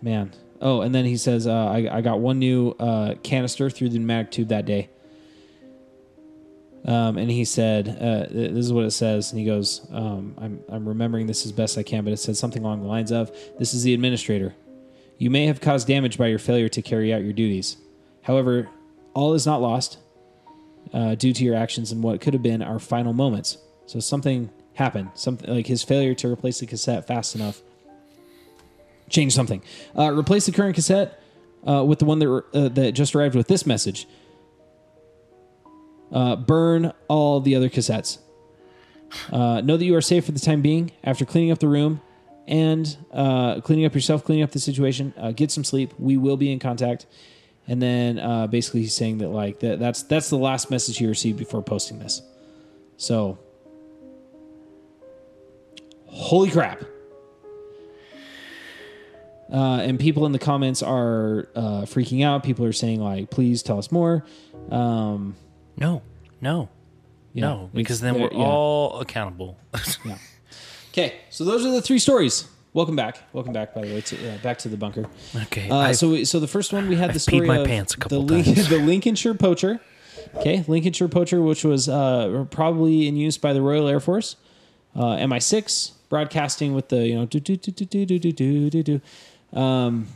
man. 0.00 0.32
Oh, 0.60 0.80
and 0.80 0.94
then 0.94 1.04
he 1.04 1.16
says, 1.16 1.46
uh, 1.46 1.52
I, 1.52 1.98
I 1.98 2.00
got 2.00 2.20
one 2.20 2.38
new 2.38 2.70
uh, 2.78 3.16
canister 3.24 3.68
through 3.68 3.88
the 3.90 3.98
pneumatic 3.98 4.30
tube 4.30 4.48
that 4.48 4.64
day. 4.64 4.88
Um, 6.84 7.18
and 7.18 7.30
he 7.30 7.44
said, 7.44 7.88
uh, 7.88 8.26
th- 8.32 8.52
this 8.52 8.64
is 8.64 8.72
what 8.72 8.84
it 8.84 8.92
says. 8.92 9.32
And 9.32 9.40
he 9.40 9.44
goes, 9.44 9.86
um, 9.92 10.34
I'm, 10.38 10.60
I'm 10.68 10.88
remembering 10.88 11.26
this 11.26 11.44
as 11.44 11.52
best 11.52 11.76
I 11.76 11.82
can, 11.82 12.04
but 12.04 12.12
it 12.12 12.18
says 12.18 12.38
something 12.38 12.62
along 12.64 12.80
the 12.82 12.88
lines 12.88 13.10
of, 13.12 13.30
This 13.58 13.74
is 13.74 13.82
the 13.82 13.92
administrator. 13.92 14.54
You 15.18 15.30
may 15.30 15.46
have 15.46 15.60
caused 15.60 15.88
damage 15.88 16.16
by 16.16 16.28
your 16.28 16.38
failure 16.38 16.68
to 16.70 16.80
carry 16.80 17.12
out 17.12 17.22
your 17.22 17.32
duties. 17.32 17.76
However, 18.22 18.68
all 19.14 19.34
is 19.34 19.46
not 19.46 19.60
lost 19.60 19.98
uh, 20.92 21.14
due 21.14 21.32
to 21.32 21.44
your 21.44 21.54
actions 21.54 21.92
in 21.92 22.02
what 22.02 22.20
could 22.20 22.34
have 22.34 22.42
been 22.42 22.62
our 22.62 22.78
final 22.78 23.12
moments. 23.12 23.58
So 23.86 24.00
something 24.00 24.50
happened. 24.74 25.10
Something 25.14 25.50
like 25.50 25.66
his 25.66 25.82
failure 25.82 26.14
to 26.14 26.28
replace 26.28 26.60
the 26.60 26.66
cassette 26.66 27.06
fast 27.06 27.34
enough 27.34 27.62
changed 29.08 29.34
something. 29.34 29.62
Uh, 29.96 30.12
replace 30.12 30.46
the 30.46 30.52
current 30.52 30.74
cassette 30.74 31.22
uh, 31.68 31.84
with 31.84 31.98
the 31.98 32.04
one 32.04 32.18
that 32.18 32.44
uh, 32.54 32.68
that 32.68 32.92
just 32.92 33.14
arrived 33.14 33.34
with 33.34 33.48
this 33.48 33.66
message. 33.66 34.06
Uh, 36.10 36.36
burn 36.36 36.92
all 37.08 37.40
the 37.40 37.54
other 37.54 37.68
cassettes. 37.68 38.18
Uh, 39.30 39.60
know 39.60 39.76
that 39.76 39.84
you 39.84 39.94
are 39.94 40.02
safe 40.02 40.26
for 40.26 40.32
the 40.32 40.40
time 40.40 40.62
being. 40.62 40.92
After 41.04 41.24
cleaning 41.24 41.50
up 41.50 41.58
the 41.58 41.68
room 41.68 42.00
and 42.46 42.96
uh, 43.12 43.60
cleaning 43.60 43.84
up 43.84 43.94
yourself, 43.94 44.24
cleaning 44.24 44.42
up 44.42 44.50
the 44.50 44.58
situation, 44.58 45.14
uh, 45.16 45.32
get 45.32 45.50
some 45.50 45.64
sleep. 45.64 45.92
We 45.98 46.16
will 46.16 46.36
be 46.36 46.52
in 46.52 46.58
contact. 46.58 47.06
And 47.68 47.80
then 47.80 48.18
uh, 48.18 48.48
basically 48.48 48.80
he's 48.82 48.94
saying 48.94 49.18
that 49.18 49.28
like 49.28 49.60
that, 49.60 49.78
that's 49.78 50.02
that's 50.02 50.28
the 50.30 50.36
last 50.36 50.70
message 50.70 50.98
he 50.98 51.06
received 51.06 51.38
before 51.38 51.62
posting 51.62 51.98
this. 52.00 52.20
So, 52.96 53.38
holy 56.06 56.50
crap! 56.50 56.82
Uh, 59.52 59.76
and 59.82 59.98
people 60.00 60.24
in 60.26 60.32
the 60.32 60.38
comments 60.38 60.82
are 60.82 61.48
uh, 61.54 61.82
freaking 61.82 62.24
out. 62.24 62.42
People 62.42 62.64
are 62.64 62.72
saying 62.72 63.00
like, 63.00 63.30
"Please 63.30 63.62
tell 63.62 63.78
us 63.78 63.92
more." 63.92 64.24
Um, 64.70 65.36
No, 65.76 66.02
no, 66.40 66.68
yeah, 67.32 67.40
no, 67.42 67.70
because 67.72 68.00
then 68.00 68.14
we're 68.14 68.32
yeah. 68.32 68.38
all 68.44 69.00
accountable. 69.00 69.58
Yeah. 70.04 70.18
Okay, 70.92 71.14
so 71.30 71.44
those 71.44 71.64
are 71.64 71.70
the 71.70 71.80
three 71.80 71.98
stories. 71.98 72.46
Welcome 72.74 72.96
back. 72.96 73.18
Welcome 73.34 73.52
back, 73.52 73.74
by 73.74 73.82
the 73.82 73.94
way, 73.94 74.00
to, 74.00 74.30
uh, 74.30 74.38
back 74.38 74.56
to 74.60 74.68
the 74.70 74.78
bunker. 74.78 75.04
okay. 75.36 75.68
Uh, 75.68 75.92
so, 75.92 76.08
we, 76.08 76.24
so 76.24 76.40
the 76.40 76.48
first 76.48 76.72
one 76.72 76.88
we 76.88 76.96
had 76.96 77.10
the 77.10 77.14
I've 77.14 77.22
story 77.22 77.46
my 77.46 77.58
of 77.58 77.66
pants 77.66 77.92
a 77.92 77.98
couple 77.98 78.24
the, 78.24 78.42
times. 78.42 78.68
the 78.70 78.78
Lincolnshire 78.78 79.34
poacher. 79.34 79.78
Okay, 80.36 80.64
Lincolnshire 80.66 81.08
poacher, 81.08 81.42
which 81.42 81.64
was 81.64 81.88
uh, 81.88 82.46
probably 82.50 83.06
in 83.08 83.16
use 83.16 83.36
by 83.36 83.52
the 83.52 83.60
Royal 83.60 83.88
Air 83.88 84.00
Force, 84.00 84.36
uh, 84.96 85.16
MI6, 85.16 85.92
broadcasting 86.08 86.72
with 86.72 86.88
the 86.88 87.06
you 87.06 87.14
know 87.14 87.26
do 87.26 87.40
do 87.40 87.56
do 87.56 87.70
do 87.70 87.84
do 87.84 88.06
do 88.06 88.18
do 88.18 88.32
do 88.32 88.70
do 88.70 88.82
do, 89.52 89.58
um, 89.58 90.06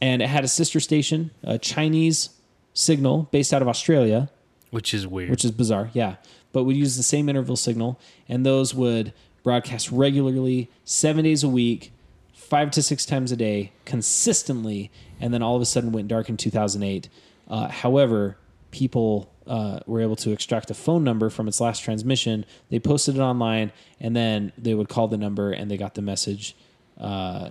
and 0.00 0.22
it 0.22 0.28
had 0.28 0.44
a 0.44 0.48
sister 0.48 0.80
station, 0.80 1.30
a 1.42 1.58
Chinese 1.58 2.30
signal 2.72 3.28
based 3.30 3.52
out 3.52 3.60
of 3.60 3.68
Australia 3.68 4.30
which 4.70 4.92
is 4.92 5.06
weird. 5.06 5.30
which 5.30 5.44
is 5.44 5.52
bizarre, 5.52 5.90
yeah. 5.92 6.16
But 6.52 6.64
would 6.64 6.76
use 6.76 6.96
the 6.96 7.02
same 7.02 7.28
interval 7.28 7.56
signal, 7.56 8.00
and 8.28 8.44
those 8.44 8.74
would 8.74 9.12
broadcast 9.44 9.92
regularly, 9.92 10.68
seven 10.84 11.22
days 11.22 11.44
a 11.44 11.48
week, 11.48 11.92
five 12.32 12.72
to 12.72 12.82
six 12.82 13.06
times 13.06 13.30
a 13.30 13.36
day, 13.36 13.70
consistently, 13.84 14.90
and 15.20 15.32
then 15.32 15.42
all 15.42 15.54
of 15.54 15.62
a 15.62 15.66
sudden 15.66 15.92
went 15.92 16.08
dark 16.08 16.28
in 16.28 16.36
2008. 16.36 17.08
Uh, 17.46 17.68
however, 17.68 18.36
people 18.72 19.30
uh, 19.46 19.78
were 19.86 20.00
able 20.00 20.16
to 20.16 20.32
extract 20.32 20.70
a 20.70 20.74
phone 20.74 21.04
number 21.04 21.30
from 21.30 21.46
its 21.46 21.60
last 21.60 21.84
transmission. 21.84 22.44
They 22.70 22.80
posted 22.80 23.16
it 23.16 23.20
online, 23.20 23.70
and 24.00 24.16
then 24.16 24.52
they 24.58 24.74
would 24.74 24.88
call 24.88 25.06
the 25.06 25.18
number, 25.18 25.52
and 25.52 25.70
they 25.70 25.76
got 25.76 25.94
the 25.94 26.02
message. 26.02 26.56
Uh, 26.98 27.50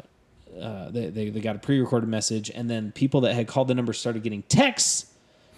uh, 0.60 0.89
they, 0.89 1.10
they, 1.10 1.30
they 1.30 1.39
got 1.39 1.56
a 1.56 1.60
pre-recorded 1.60 2.10
message, 2.10 2.52
and 2.54 2.70
then 2.70 2.91
people 2.91 3.22
that 3.22 3.36
had 3.36 3.48
called 3.48 3.68
the 3.68 3.76
number 3.76 3.94
started 3.94 4.24
getting 4.24 4.41
texts 4.44 5.12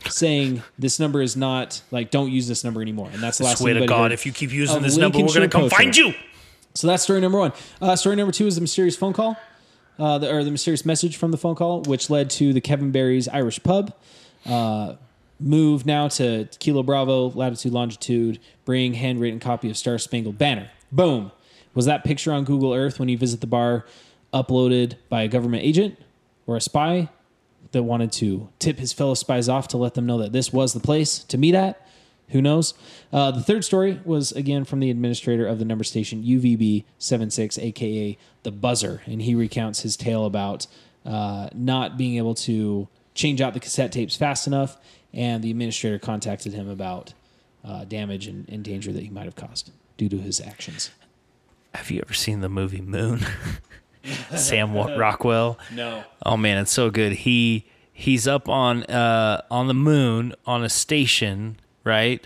saying 0.10 0.64
this 0.78 1.00
number 1.00 1.22
is 1.22 1.36
not 1.36 1.82
like 1.92 2.12
don't 2.12 2.32
use 2.32 2.48
this 2.48 2.64
number 2.64 2.82
anymore, 2.82 3.10
and 3.14 3.22
that's 3.22 3.38
the 3.38 3.46
last. 3.46 3.60
Swear 3.60 3.74
to 3.76 3.86
God, 3.86 4.04
heard 4.04 4.12
if 4.12 4.26
you 4.26 4.32
keep 4.32 4.52
using 4.52 4.82
this 4.82 4.98
number, 4.98 5.20
we're 5.20 5.34
gonna 5.34 5.48
come 5.48 5.64
Poacher. 5.64 5.76
find 5.76 5.96
you. 5.96 6.14
So 6.74 6.88
that's 6.88 7.04
story 7.04 7.22
number 7.22 7.40
one. 7.40 7.54
Uh, 7.82 7.96
story 7.96 8.16
number 8.16 8.32
two 8.32 8.48
is 8.48 8.56
the 8.56 8.62
mysterious 8.62 8.98
phone 8.98 9.14
call, 9.14 9.38
uh, 9.98 10.18
the, 10.18 10.34
or 10.34 10.44
the 10.44 10.52
mysterious 10.52 10.86
message 10.86 11.16
from 11.18 11.32
the 11.32 11.38
phone 11.38 11.56
call, 11.56 11.82
which 11.84 12.10
led 12.10 12.30
to 12.32 12.52
the 12.54 12.62
Kevin 12.62 12.92
Barry's 12.92 13.28
Irish 13.30 13.64
pub. 13.64 13.94
Uh, 14.46 14.96
move 15.40 15.86
now 15.86 16.08
to 16.08 16.48
Kilo 16.60 16.84
Bravo, 16.84 17.30
latitude, 17.32 17.72
longitude, 17.72 18.40
bring 18.66 18.94
handwritten 18.94 19.40
copy 19.40 19.70
of 19.70 19.78
Star 19.78 19.98
Spangled 19.98 20.38
Banner. 20.38 20.70
Boom. 20.92 21.32
Was 21.74 21.86
that 21.86 22.04
picture 22.04 22.32
on 22.32 22.44
Google 22.44 22.74
Earth 22.74 23.00
when 23.00 23.10
you 23.10 23.18
visit 23.18 23.42
the 23.42 23.48
bar 23.48 23.86
uploaded 24.34 24.96
by 25.10 25.24
a 25.24 25.28
government 25.28 25.64
agent 25.64 25.98
or 26.46 26.58
a 26.58 26.62
spy 26.62 27.10
that 27.76 27.84
wanted 27.84 28.12
to 28.14 28.48
tip 28.58 28.80
his 28.80 28.94
fellow 28.94 29.14
spies 29.14 29.50
off 29.50 29.68
to 29.68 29.78
let 29.78 29.94
them 29.94 30.06
know 30.06 30.18
that 30.18 30.32
this 30.32 30.54
was 30.54 30.74
the 30.74 30.80
place 30.80 31.20
to 31.20 31.38
meet 31.38 31.54
at? 31.54 31.86
Who 32.30 32.42
knows? 32.42 32.74
Uh, 33.14 33.32
the 33.32 33.42
third 33.42 33.66
story 33.66 34.00
was 34.06 34.32
again 34.32 34.64
from 34.64 34.80
the 34.80 34.90
administrator 34.90 35.46
of 35.46 35.60
the 35.60 35.66
number 35.66 35.84
station 35.84 36.24
UVB76, 36.24 37.62
aka 37.62 38.18
the 38.44 38.52
Buzzer, 38.52 39.02
and 39.06 39.22
he 39.22 39.36
recounts 39.36 39.82
his 39.82 39.96
tale 39.96 40.26
about 40.26 40.68
uh, 41.06 41.50
not 41.54 41.98
being 41.98 42.18
able 42.18 42.34
to 42.34 42.88
change 43.14 43.42
out 43.42 43.54
the 43.54 43.60
cassette 43.60 43.92
tapes 43.92 44.16
fast 44.16 44.48
enough, 44.48 44.78
and 45.14 45.44
the 45.44 45.52
administrator 45.52 46.00
contacted 46.00 46.54
him 46.54 46.70
about 46.70 47.14
uh, 47.64 47.84
damage 47.84 48.28
and, 48.28 48.48
and 48.50 48.64
danger 48.64 48.92
that 48.92 49.04
he 49.04 49.10
might 49.10 49.26
have 49.26 49.36
caused 49.36 49.72
due 49.98 50.10
to 50.10 50.18
his 50.18 50.42
actions. 50.42 50.92
Have 51.76 51.92
you 51.92 52.02
ever 52.04 52.14
seen 52.14 52.40
the 52.40 52.50
movie 52.50 52.82
Moon? 52.82 53.20
Sam 54.36 54.74
Rockwell. 54.74 55.58
No. 55.74 56.04
Oh 56.26 56.38
man, 56.38 56.58
it's 56.58 56.72
so 56.72 56.90
good. 56.90 57.14
He 57.14 57.66
he's 57.94 58.28
up 58.28 58.48
on 58.50 58.84
uh 58.84 59.42
on 59.50 59.68
the 59.68 59.74
moon 59.74 60.34
on 60.46 60.64
a 60.64 60.70
station, 60.70 61.60
right? 61.84 62.26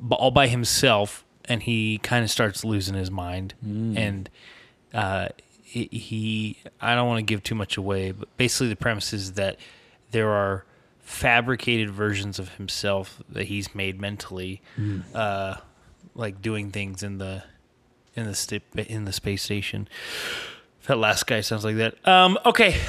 b- 0.00 0.14
All 0.16 0.30
by 0.30 0.46
himself 0.48 1.24
and 1.46 1.62
he 1.62 1.98
kind 1.98 2.22
of 2.24 2.30
starts 2.30 2.64
losing 2.64 2.94
his 2.94 3.10
mind 3.10 3.54
and 3.62 4.28
uh 4.94 5.28
he, 5.70 6.56
I 6.80 6.94
don't 6.94 7.06
want 7.06 7.18
to 7.18 7.22
give 7.24 7.42
too 7.42 7.54
much 7.54 7.76
away, 7.76 8.10
but 8.12 8.34
basically 8.38 8.68
the 8.68 8.76
premise 8.76 9.12
is 9.12 9.32
that 9.34 9.58
there 10.12 10.30
are 10.30 10.64
fabricated 11.00 11.90
versions 11.90 12.38
of 12.38 12.54
himself 12.56 13.22
that 13.28 13.44
he's 13.48 13.74
made 13.74 14.00
mentally 14.00 14.62
uh 15.14 15.56
like 16.14 16.40
doing 16.40 16.70
things 16.70 17.02
in 17.02 17.18
the 17.18 17.42
in 18.16 18.24
the 18.26 18.34
sti- 18.34 18.60
in 18.76 19.04
the 19.04 19.12
space 19.12 19.42
station. 19.42 19.88
That 20.88 20.96
last 20.98 21.26
guy 21.26 21.42
sounds 21.42 21.64
like 21.64 21.76
that. 21.76 22.08
Um, 22.08 22.38
okay, 22.46 22.80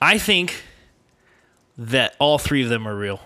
I 0.00 0.18
think 0.18 0.62
that 1.76 2.14
all 2.18 2.38
three 2.38 2.62
of 2.62 2.68
them 2.68 2.86
are 2.86 2.96
real. 2.96 3.20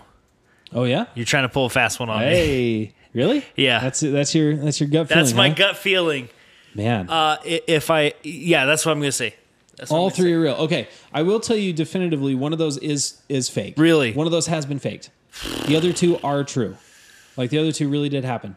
Oh 0.71 0.83
yeah. 0.85 1.05
You're 1.15 1.25
trying 1.25 1.43
to 1.43 1.49
pull 1.49 1.65
a 1.65 1.69
fast 1.69 1.99
one 1.99 2.09
on 2.09 2.19
me. 2.21 2.25
Hey, 2.25 2.93
really? 3.13 3.45
Yeah. 3.55 3.79
That's 3.79 3.99
that's 3.99 4.33
your 4.33 4.55
that's 4.55 4.79
your 4.79 4.89
gut 4.89 5.09
feeling. 5.09 5.23
That's 5.23 5.33
my 5.35 5.49
huh? 5.49 5.55
gut 5.55 5.77
feeling. 5.77 6.29
man. 6.73 7.09
Uh, 7.09 7.37
if 7.45 7.91
I, 7.91 8.13
yeah, 8.23 8.65
that's 8.65 8.85
what 8.85 8.93
I'm 8.93 8.99
gonna 8.99 9.11
say. 9.11 9.35
That's 9.77 9.91
All 9.91 10.09
gonna 10.09 10.15
three 10.15 10.29
say. 10.29 10.33
are 10.33 10.41
real. 10.41 10.53
Okay, 10.55 10.87
I 11.13 11.21
will 11.23 11.39
tell 11.39 11.55
you 11.55 11.73
definitively. 11.73 12.35
One 12.35 12.53
of 12.53 12.59
those 12.59 12.77
is 12.77 13.21
is 13.29 13.49
fake. 13.49 13.75
Really? 13.77 14.13
One 14.13 14.27
of 14.27 14.31
those 14.31 14.47
has 14.47 14.65
been 14.65 14.79
faked. 14.79 15.09
The 15.67 15.75
other 15.75 15.93
two 15.93 16.17
are 16.23 16.43
true. 16.43 16.77
Like 17.37 17.49
the 17.49 17.57
other 17.57 17.71
two 17.71 17.89
really 17.89 18.09
did 18.09 18.23
happen. 18.23 18.55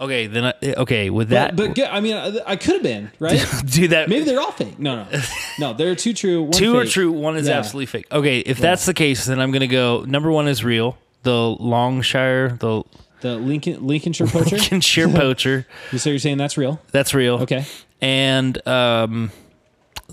Okay, 0.00 0.28
then 0.28 0.44
I, 0.44 0.54
okay 0.62 1.10
with 1.10 1.30
that, 1.30 1.56
but 1.56 1.74
good- 1.74 1.88
I 1.88 2.00
mean, 2.00 2.14
I, 2.14 2.38
I 2.46 2.56
could 2.56 2.74
have 2.74 2.82
been 2.84 3.10
right. 3.18 3.44
do 3.66 3.88
that. 3.88 4.08
Maybe 4.08 4.24
they're 4.24 4.40
all 4.40 4.52
fake. 4.52 4.78
No, 4.78 5.04
no, 5.10 5.20
no. 5.58 5.72
There 5.74 5.90
are 5.90 5.96
two 5.96 6.14
true. 6.14 6.42
One 6.44 6.52
Two 6.52 6.76
are 6.78 6.84
true. 6.84 7.10
One 7.10 7.36
is 7.36 7.48
Yeah. 7.48 7.58
absolutely 7.58 7.86
fake. 7.86 8.06
Okay, 8.12 8.38
if 8.38 8.58
that's 8.58 8.86
the 8.86 8.94
case, 8.94 9.24
then 9.26 9.40
I'm 9.40 9.50
gonna 9.50 9.66
go. 9.66 10.04
Number 10.06 10.30
one 10.30 10.46
is 10.46 10.62
real. 10.62 10.96
The 11.24 11.34
Longshire, 11.34 12.56
the 12.60 12.84
The 13.22 13.34
Lincoln 13.36 13.84
Lincolnshire 13.86 14.28
poacher. 14.28 14.56
Lincolnshire 14.58 15.08
poacher. 15.08 15.66
You 15.90 15.98
so 15.98 16.10
you're 16.10 16.18
saying 16.20 16.38
that's 16.38 16.56
real? 16.56 16.80
That's 16.92 17.12
real. 17.12 17.38
Okay. 17.42 17.64
And 18.00 18.64
um, 18.68 19.32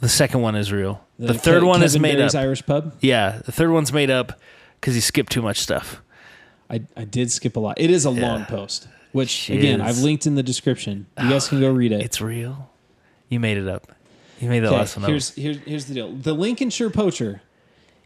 the 0.02 0.10
second 0.10 0.42
one 0.42 0.56
is 0.56 0.72
real. 0.72 1.00
The, 1.20 1.36
Ke- 1.36 1.42
third 1.42 1.64
one 1.64 1.84
is 1.84 1.98
made 2.00 2.18
Barry's 2.18 2.34
up. 2.34 2.42
Irish 2.42 2.66
pub. 2.66 2.96
Yeah, 3.02 3.40
the 3.46 3.52
third 3.52 3.70
one's 3.70 3.94
made 3.94 4.10
up 4.10 4.40
because 4.82 4.96
he 4.96 5.00
skipped 5.02 5.32
too 5.32 5.44
much 5.44 5.60
stuff. 5.60 6.02
I, 6.72 6.82
I 6.98 7.04
did 7.06 7.32
skip 7.32 7.56
a 7.56 7.60
lot. 7.60 7.80
It 7.80 7.92
is 7.92 8.04
a 8.06 8.10
long 8.10 8.46
post, 8.46 8.88
which 9.16 9.49
again 9.49 9.80
I've 9.80 9.99
linked 9.99 10.28
in 10.28 10.36
the 10.36 10.43
description. 10.43 11.07
You 11.22 11.30
guys 11.30 11.47
can 11.47 11.61
go 11.61 11.72
read 11.72 11.93
it. 11.93 12.01
It's 12.01 12.20
real. 12.20 12.70
You 13.30 13.39
made 13.39 13.57
it 13.57 13.68
up. 13.68 13.88
You 14.41 14.49
made 14.49 14.59
the 14.59 14.68
Okay, 14.68 14.76
last 14.76 14.97
one 14.97 15.05
up. 15.05 15.09
here's 15.09 15.34
here's 15.36 15.57
here's 15.59 15.86
the 15.86 15.93
deal. 15.93 16.11
The 16.11 16.34
Lincolnshire 16.34 16.89
poacher 16.89 17.41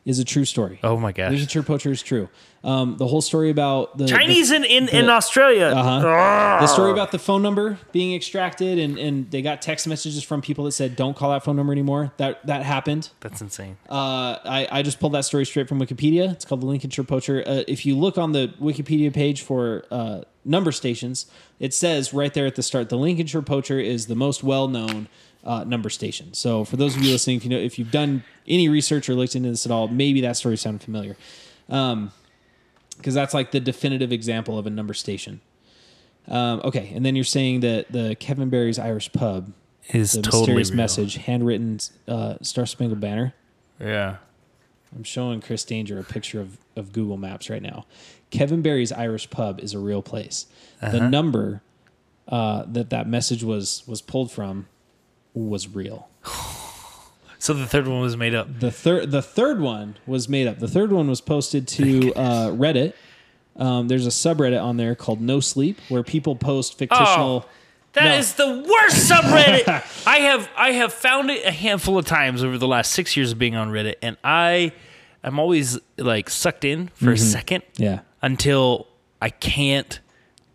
is 0.06 0.20
a 0.20 0.24
true 0.24 0.46
story. 0.46 0.80
Oh 0.84 0.98
my 0.98 1.12
gosh. 1.12 1.32
Lincolnshire 1.32 1.64
poacher 1.64 1.92
is 1.92 2.04
true. 2.04 2.30
Um, 2.64 2.98
the 2.98 3.08
whole 3.08 3.22
story 3.22 3.50
about 3.50 3.98
the 3.98 4.06
Chinese 4.08 4.50
the, 4.50 4.58
in, 4.58 4.66
in, 4.66 4.90
in 4.90 5.10
Australia. 5.10 5.66
uh-huh. 5.68 6.58
the 6.60 6.68
story 6.68 6.92
about 6.92 7.12
the 7.12 7.20
phone 7.20 7.42
number 7.42 7.80
being 7.92 8.14
extracted 8.16 8.78
and, 8.78 9.00
and 9.00 9.32
they 9.32 9.42
got 9.42 9.62
text 9.62 9.88
messages 9.88 10.24
from 10.24 10.42
people 10.42 10.66
that 10.66 10.74
said 10.74 10.96
don't 10.96 11.16
call 11.16 11.32
that 11.32 11.44
phone 11.44 11.56
number 11.56 11.72
anymore. 11.74 12.12
That 12.18 12.46
that 12.46 12.64
happened. 12.64 13.10
That's 13.22 13.42
insane. 13.42 13.78
Uh, 13.90 14.38
I, 14.46 14.68
I 14.72 14.82
just 14.84 15.00
pulled 15.00 15.14
that 15.14 15.26
story 15.26 15.46
straight 15.46 15.68
from 15.68 15.80
Wikipedia. 15.80 16.32
It's 16.34 16.46
called 16.46 16.62
the 16.62 16.68
Lincolnshire 16.68 17.04
Poacher. 17.06 17.44
Uh, 17.46 17.64
if 17.68 17.86
you 17.86 17.98
look 17.98 18.18
on 18.20 18.32
the 18.32 18.54
Wikipedia 18.62 19.12
page 19.12 19.42
for 19.42 19.86
uh, 19.90 20.22
number 20.50 20.72
stations, 20.72 21.28
it 21.60 21.74
says 21.74 22.14
right 22.14 22.34
there 22.34 22.46
at 22.46 22.56
the 22.56 22.64
start, 22.64 22.90
the 22.90 22.98
Lincolnshire 22.98 23.42
Poacher 23.42 23.80
is 23.80 24.08
the 24.08 24.16
most 24.16 24.44
well-known 24.44 25.08
uh, 25.46 25.64
number 25.64 25.90
station. 25.90 26.34
So 26.34 26.66
for 26.66 26.76
those 26.76 26.98
of 26.98 27.04
you 27.04 27.12
listening, 27.12 27.38
if 27.38 27.44
you 27.46 27.50
know 27.50 27.58
if 27.58 27.80
you've 27.80 27.92
done 27.92 28.24
any 28.48 28.68
research 28.68 29.08
or 29.08 29.14
looked 29.16 29.36
into 29.36 29.50
this 29.50 29.66
at 29.66 29.72
all, 29.72 29.88
maybe 29.88 30.22
that 30.22 30.36
story 30.36 30.58
sounded 30.58 30.82
familiar, 30.84 31.16
because 31.68 33.14
that's 33.14 33.34
like 33.34 33.52
the 33.52 33.60
definitive 33.60 34.12
example 34.12 34.58
of 34.58 34.68
a 34.68 34.70
number 34.70 34.94
station. 34.94 35.40
Um, 36.28 36.62
okay, 36.64 36.92
and 36.94 37.06
then 37.06 37.16
you're 37.16 37.24
saying 37.24 37.62
that 37.62 37.92
the 37.92 38.16
Kevin 38.20 38.50
Barry's 38.50 38.78
Irish 38.78 39.12
Pub, 39.14 39.54
Is 39.90 40.12
the 40.12 40.22
totally 40.22 40.42
mysterious 40.42 40.70
real. 40.72 40.78
message, 40.78 41.16
handwritten 41.16 41.80
uh, 42.08 42.36
Star 42.42 42.66
Spangled 42.66 43.00
Banner. 43.00 43.34
Yeah. 43.80 44.18
I'm 44.96 45.04
showing 45.04 45.40
Chris 45.42 45.64
Danger 45.64 46.00
a 46.00 46.04
picture 46.04 46.42
of, 46.42 46.58
of 46.76 46.92
Google 46.92 47.18
Maps 47.18 47.50
right 47.50 47.62
now. 47.62 47.86
Kevin 48.32 48.62
Barry's 48.62 48.92
Irish 48.92 49.30
Pub 49.30 49.60
is 49.60 49.74
a 49.74 49.80
real 49.80 50.02
place. 50.02 50.46
Uh-huh. 50.82 50.92
The 50.92 51.10
number 51.10 51.62
uh, 52.28 52.64
that 52.68 52.90
that 52.92 53.08
message 53.08 53.44
was 53.44 53.84
was 53.88 54.02
pulled 54.02 54.32
from 54.32 54.68
was 55.34 55.68
real. 55.68 56.10
So 57.42 57.54
the 57.54 57.66
third 57.66 57.88
one 57.88 58.02
was 58.02 58.18
made 58.18 58.36
up. 58.36 58.60
The 58.60 58.70
third 58.70 59.12
the 59.12 59.22
third 59.22 59.62
one 59.62 59.96
was 60.06 60.28
made 60.28 60.46
up. 60.46 60.60
The 60.60 60.68
third 60.68 60.92
one 60.92 61.08
was 61.08 61.22
posted 61.22 61.70
to 61.70 62.14
uh, 62.14 62.48
Reddit. 62.50 62.92
Um, 63.56 63.88
there's 63.88 64.06
a 64.06 64.10
subreddit 64.10 64.62
on 64.62 64.76
there 64.76 64.94
called 64.94 65.22
No 65.22 65.40
Sleep 65.40 65.80
where 65.88 66.04
people 66.04 66.36
post 66.36 66.78
fictional. 66.78 67.46
That 67.94 68.20
is 68.20 68.38
No. 68.38 68.62
the 68.62 68.70
worst 68.70 69.10
subreddit. 69.10 70.04
I 70.06 70.18
have 70.18 70.50
I 70.58 70.72
have 70.74 70.92
found 70.92 71.30
it 71.30 71.46
a 71.46 71.52
handful 71.52 71.98
of 71.98 72.06
times 72.06 72.44
over 72.44 72.58
the 72.58 72.68
last 72.68 72.92
six 72.92 73.16
years 73.16 73.32
of 73.32 73.40
being 73.40 73.56
on 73.56 73.70
Reddit, 73.72 73.96
and 74.02 74.18
I 74.22 74.74
am 75.24 75.40
always 75.40 75.80
like 75.98 76.30
sucked 76.30 76.66
in 76.66 76.90
for 76.90 77.12
a 77.14 77.18
second 77.18 77.64
Yeah, 77.78 78.02
until 78.22 78.88
I 79.22 79.30
can't 79.30 80.00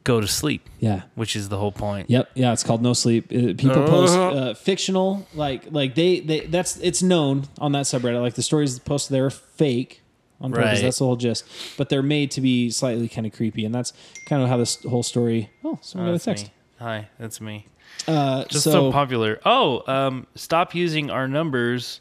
go 0.04 0.20
to 0.20 0.28
sleep, 0.28 0.68
yeah. 0.80 1.02
which 1.14 1.34
is 1.34 1.48
the 1.48 1.56
whole 1.58 1.72
point. 1.72 2.10
Yep, 2.10 2.30
yeah, 2.34 2.52
it's 2.52 2.62
called 2.62 2.82
No 2.82 2.92
Sleep. 2.92 3.26
Uh, 3.26 3.54
People 3.56 3.86
post 3.86 4.16
uh, 4.16 4.54
fictional, 4.54 5.26
like 5.34 5.64
like 5.70 5.94
they 5.94 6.20
they 6.20 6.40
that's 6.40 6.76
it's 6.76 7.02
known 7.02 7.44
on 7.58 7.72
that 7.72 7.86
subreddit. 7.86 8.20
Like 8.20 8.34
the 8.34 8.42
stories 8.42 8.78
posted 8.78 9.14
there 9.14 9.26
are 9.26 9.30
fake 9.30 10.02
on 10.40 10.52
purpose. 10.52 10.66
Right. 10.66 10.82
That's 10.82 10.98
the 10.98 11.04
whole 11.06 11.16
gist. 11.16 11.44
But 11.76 11.88
they're 11.88 12.02
made 12.02 12.30
to 12.32 12.40
be 12.40 12.70
slightly 12.70 13.08
kind 13.08 13.26
of 13.26 13.32
creepy, 13.32 13.64
and 13.64 13.74
that's 13.74 13.92
kind 14.26 14.42
of 14.42 14.48
how 14.48 14.58
this 14.58 14.82
whole 14.82 15.02
story. 15.02 15.50
Oh, 15.64 15.78
someone 15.80 16.08
got 16.08 16.10
a 16.10 16.12
That's 16.14 16.24
text. 16.24 16.44
me. 16.46 16.52
Hi, 16.80 17.08
that's 17.18 17.40
me. 17.40 17.66
Uh, 18.06 18.44
Just 18.44 18.64
so, 18.64 18.72
so, 18.72 18.92
popular. 18.92 19.40
Oh, 19.44 19.82
um, 19.90 20.26
stop 20.34 20.74
using 20.74 21.10
our 21.10 21.28
numbers. 21.28 22.00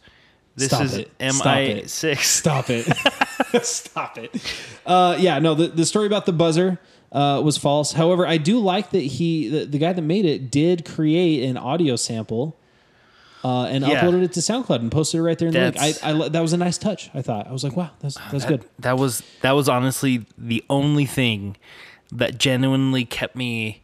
This 0.56 0.68
Stop 0.68 0.84
is 0.84 0.98
MI 1.20 1.70
it. 1.72 1.90
six. 1.90 2.28
stop 2.28 2.70
it, 2.70 2.86
stop 3.64 4.18
it. 4.20 4.32
Uh, 4.86 5.16
yeah, 5.20 5.40
no, 5.40 5.56
the 5.56 5.68
the 5.68 5.86
story 5.86 6.06
about 6.08 6.26
the 6.26 6.34
buzzer. 6.34 6.80
Uh, 7.12 7.40
was 7.42 7.60
false. 7.60 7.92
However, 7.94 8.26
I 8.26 8.38
do 8.38 8.58
like 8.58 8.90
that 8.90 8.98
he, 9.04 9.48
the, 9.48 9.66
the 9.66 9.78
guy 9.78 9.94
that 9.94 10.02
made 10.02 10.26
it, 10.26 10.50
did 10.50 10.84
create 10.84 11.44
an 11.48 11.58
audio 11.58 11.96
sample 11.96 12.58
uh, 13.44 13.66
and 13.66 13.86
Yeah. 13.86 14.02
uploaded 14.02 14.24
it 14.24 14.34
to 14.34 14.40
SoundCloud 14.40 14.78
and 14.80 14.92
posted 14.92 15.20
it 15.20 15.22
right 15.22 15.38
there 15.38 15.50
in 15.50 15.54
the 15.54 15.60
link. 15.60 15.78
I, 15.80 15.94
I, 16.02 16.30
that 16.30 16.42
was 16.42 16.54
a 16.54 16.58
nice 16.58 16.80
touch. 16.80 17.12
I 17.14 17.22
thought 17.22 17.46
I 17.48 17.52
was 17.52 17.64
like, 17.64 17.76
wow, 17.78 17.92
that's 18.00 18.18
that's 18.32 18.46
good. 18.46 18.66
That 18.80 18.98
was 18.98 19.22
that 19.42 19.52
was 19.52 19.70
honestly 19.70 20.26
the 20.40 20.64
only 20.72 21.06
thing 21.06 21.56
that 22.12 22.40
genuinely 22.40 23.06
kept 23.06 23.36
me 23.36 23.83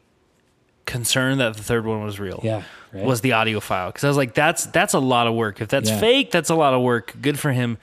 concerned 0.89 1.39
that 1.39 1.55
the 1.55 1.63
third 1.63 1.85
one 1.85 2.03
was 2.03 2.19
real. 2.19 2.39
Yeah, 2.43 2.63
right. 2.91 3.05
was 3.05 3.21
the 3.21 3.33
audio 3.33 3.59
file 3.59 3.89
because 3.89 4.03
I 4.03 4.07
was 4.07 4.17
like, 4.17 4.33
that's 4.33 4.65
that's 4.65 4.93
a 4.93 4.99
lot 4.99 5.27
of 5.27 5.35
work. 5.35 5.61
If 5.61 5.69
that's 5.69 5.89
Yeah. 5.89 5.99
fake, 5.99 6.31
that's 6.31 6.49
a 6.49 6.55
lot 6.55 6.73
of 6.73 6.81
work. 6.81 7.15
Good 7.21 7.37
for 7.39 7.51
him. 7.51 7.77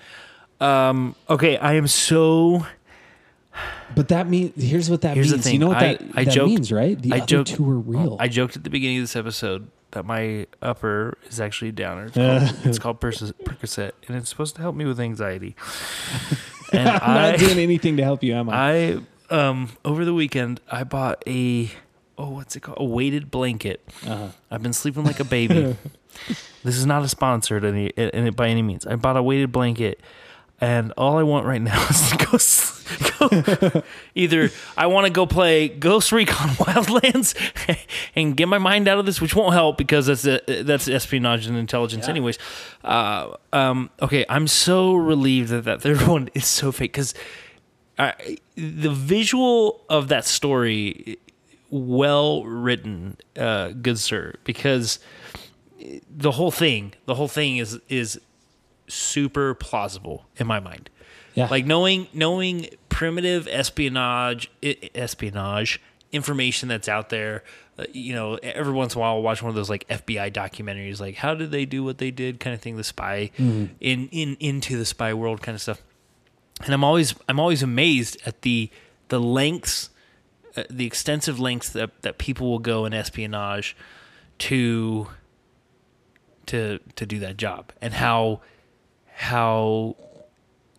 Um, 0.61 1.15
okay, 1.31 1.57
I 1.57 1.75
am 1.75 1.87
so. 1.87 2.67
But 3.95 4.09
that 4.09 4.29
means 4.29 4.53
here's 4.63 4.91
what 4.91 5.01
that 5.03 5.15
Here's 5.15 5.31
the 5.31 5.37
means. 5.37 5.53
You 5.53 5.59
know 5.61 5.69
what 5.69 5.77
I, 5.79 5.95
that, 5.95 6.03
I 6.15 6.25
that 6.25 6.33
joked, 6.33 6.49
means, 6.51 6.73
right? 6.73 7.01
The 7.01 7.13
I 7.13 7.17
other 7.19 7.27
joked, 7.27 7.51
two 7.51 7.71
are 7.71 7.79
real. 7.79 8.17
I 8.21 8.29
joked 8.29 8.57
at 8.57 8.65
the 8.65 8.71
beginning 8.71 8.99
of 8.99 9.05
this 9.05 9.17
episode 9.17 9.71
that 9.93 10.05
my 10.05 10.47
upper 10.61 11.17
is 11.29 11.41
actually 11.41 11.69
a 11.69 11.73
downer. 11.73 12.07
It's 12.07 12.17
called, 12.17 12.67
it's 12.67 12.79
called 12.85 13.01
Percocet, 13.01 13.33
Percocet, 13.45 13.93
and 14.09 14.17
it's 14.17 14.29
supposed 14.29 14.57
to 14.57 14.61
help 14.63 14.75
me 14.77 14.85
with 14.85 15.01
anxiety. 15.01 15.57
And 16.73 16.89
I'm 16.89 17.01
I, 17.17 17.31
not 17.31 17.39
doing 17.39 17.59
anything 17.61 17.97
to 17.99 18.03
help 18.03 18.25
you, 18.25 18.35
am 18.35 18.51
I? 18.51 18.99
I 19.31 19.35
um 19.35 19.71
over 19.85 20.05
the 20.05 20.13
weekend 20.13 20.61
I 20.69 20.83
bought 20.83 21.23
a 21.27 21.71
oh 22.19 22.31
what's 22.31 22.57
it 22.57 22.61
called 22.61 22.79
a 22.81 22.85
weighted 22.85 23.31
blanket. 23.31 23.87
Uh-huh. 24.07 24.29
I've 24.51 24.63
been 24.63 24.73
sleeping 24.73 25.05
like 25.05 25.21
a 25.21 25.25
baby. 25.25 25.77
this 26.65 26.77
is 26.77 26.87
not 26.87 27.03
a 27.03 27.09
sponsored 27.09 27.65
any 27.65 27.93
any- 27.97 28.31
by 28.31 28.49
any 28.49 28.63
means. 28.63 28.87
I 28.87 28.97
bought 28.97 29.17
a 29.17 29.23
weighted 29.23 29.53
blanket, 29.53 30.01
and 30.61 30.93
all 30.97 31.19
I 31.19 31.23
want 31.23 31.47
right 31.47 31.61
now 31.61 31.87
is 31.91 32.11
to 32.11 32.17
go. 32.17 32.39
go 33.19 33.83
either 34.15 34.51
I 34.77 34.87
want 34.87 35.07
to 35.07 35.13
go 35.13 35.27
play 35.27 35.69
Ghost 35.69 36.13
Recon 36.13 36.51
Wildlands 36.51 37.35
and 38.15 38.37
get 38.37 38.49
my 38.49 38.59
mind 38.59 38.89
out 38.89 38.99
of 38.99 39.07
this, 39.07 39.21
which 39.21 39.35
won't 39.35 39.55
help 39.55 39.77
because 39.77 40.07
that's 40.07 40.27
a, 40.27 40.63
that's 40.63 40.89
espionage 40.89 41.47
and 41.47 41.57
intelligence, 41.57 42.09
anyways. 42.09 42.39
Uh, 42.85 43.35
um, 43.53 43.91
okay, 44.01 44.25
I'm 44.29 44.47
so 44.47 44.95
relieved 44.95 45.51
that 45.51 45.65
that 45.65 45.83
third 45.83 46.03
one 46.07 46.31
is 46.35 46.47
so 46.47 46.73
fake 46.73 46.93
because 46.93 47.15
I, 47.99 48.39
the 48.57 48.91
visual 48.91 49.85
of 49.89 50.09
that 50.09 50.25
story 50.27 51.19
well 51.77 52.45
written 52.45 53.17
uh 53.37 53.69
good 53.71 53.99
sir 53.99 54.35
because 54.45 54.99
the 56.11 56.33
whole 56.33 56.51
thing 56.51 56.95
the 57.07 57.15
whole 57.15 57.29
thing 57.29 57.59
is 57.59 57.79
is 57.89 58.21
super 58.89 59.55
plausible 59.55 60.27
in 60.37 60.47
my 60.47 60.61
mind. 60.61 60.91
Yeah. 61.35 61.49
like 61.51 61.67
knowing 61.67 62.09
knowing 62.15 62.69
primitive 62.89 63.47
espionage 63.47 64.51
espionage 64.95 65.81
information 66.13 66.69
that's 66.71 66.89
out 66.89 67.11
there 67.11 67.45
uh, 67.79 67.85
you 67.93 68.15
know 68.15 68.37
every 68.37 68.73
once 68.73 68.95
in 68.95 68.99
a 68.99 69.01
while 69.03 69.17
I'll 69.17 69.23
watch 69.23 69.43
one 69.43 69.51
of 69.51 69.55
those 69.55 69.69
like 69.69 69.87
FBI 69.89 70.33
documentaries 70.33 70.99
like 70.99 71.17
how 71.17 71.35
did 71.35 71.51
they 71.51 71.67
do 71.67 71.85
what 71.85 71.99
they 71.99 72.11
did 72.11 72.41
kind 72.41 72.55
of 72.55 72.63
thing 72.63 72.77
the 72.77 72.85
spy 72.85 73.31
in 73.39 73.69
in 73.81 74.37
into 74.41 74.79
the 74.79 74.87
spy 74.87 75.13
world 75.13 75.43
kind 75.43 75.55
of 75.55 75.61
stuff. 75.61 75.83
And 76.65 76.73
I'm 76.73 76.83
always 76.85 77.15
I'm 77.29 77.39
always 77.39 77.63
amazed 77.63 78.17
at 78.25 78.41
the 78.41 78.71
the 79.09 79.21
lengths, 79.21 79.91
uh, 80.57 80.65
the 80.71 80.87
extensive 80.87 81.39
lengths 81.39 81.71
that 81.71 82.03
that 82.03 82.19
people 82.19 82.51
will 82.51 82.59
go 82.59 82.85
in 82.85 82.95
espionage 82.95 83.77
to 84.39 85.09
to 86.47 86.79
to 86.97 87.07
do 87.07 87.19
that 87.21 87.37
job, 87.37 87.73
and 87.81 87.95
how 87.95 88.41
how 89.07 89.97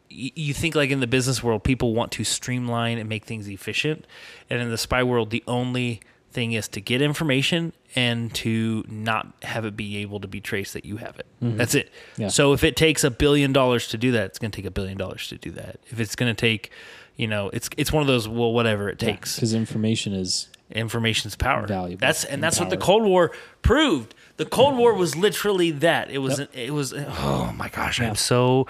y- 0.09 0.31
you 0.35 0.53
think 0.53 0.75
like 0.75 0.89
in 0.89 0.99
the 0.99 1.07
business 1.07 1.43
world 1.43 1.63
people 1.63 1.93
want 1.93 2.11
to 2.13 2.23
streamline 2.23 2.97
and 2.97 3.09
make 3.09 3.25
things 3.25 3.47
efficient, 3.47 4.05
and 4.49 4.61
in 4.61 4.69
the 4.69 4.77
spy 4.77 5.03
world 5.03 5.29
the 5.29 5.43
only 5.47 6.01
thing 6.37 6.51
is 6.53 6.67
to 6.67 6.79
get 6.79 7.01
information 7.01 7.73
and 7.95 8.31
to 8.35 8.85
not 8.87 9.25
have 9.41 9.65
it 9.65 9.75
be 9.75 9.97
able 9.97 10.19
to 10.19 10.27
be 10.27 10.39
traced 10.39 10.73
that 10.73 10.85
you 10.85 10.97
have 10.97 11.17
it. 11.17 11.25
That's 11.41 11.73
it. 11.73 11.87
Mm-hmm. 11.87 12.21
Yeah. 12.21 12.27
So 12.27 12.53
if 12.53 12.63
it 12.63 12.75
takes 12.75 13.03
a 13.03 13.09
billion 13.09 13.53
dollars 13.53 13.87
to 13.87 13.97
do 13.97 14.11
that, 14.11 14.25
it's 14.25 14.37
going 14.37 14.51
to 14.51 14.55
take 14.55 14.67
a 14.67 14.71
billion 14.71 14.99
dollars 14.99 15.29
to 15.29 15.37
do 15.39 15.49
that. 15.53 15.79
If 15.87 15.99
it's 15.99 16.15
going 16.15 16.29
to 16.29 16.39
take, 16.39 16.69
you 17.15 17.25
know, 17.25 17.49
it's 17.49 17.71
it's 17.75 17.91
one 17.91 18.01
of 18.01 18.07
those 18.07 18.27
well 18.27 18.53
whatever 18.53 18.87
it 18.87 18.99
takes. 18.99 19.35
because 19.35 19.55
information 19.55 20.13
is 20.13 20.49
Information's 20.69 21.35
power. 21.35 21.65
Valuable 21.65 22.01
That's 22.01 22.23
and 22.25 22.35
and 22.35 22.43
that's 22.43 22.59
what 22.59 22.69
the. 22.69 22.77
Cold 22.77 23.03
War 23.03 23.31
proved. 23.61 24.13
The 24.35 24.45
Cold 24.45 24.75
War 24.77 24.93
was 24.93 25.15
literally 25.15 25.71
that. 25.71 26.11
It 26.11 26.17
was 26.17 26.39
it 26.39 26.71
was 26.71 26.93
oh 26.93 27.53
my 27.55 27.69
gosh, 27.69 28.01
I'm 28.01 28.15
so 28.15 28.67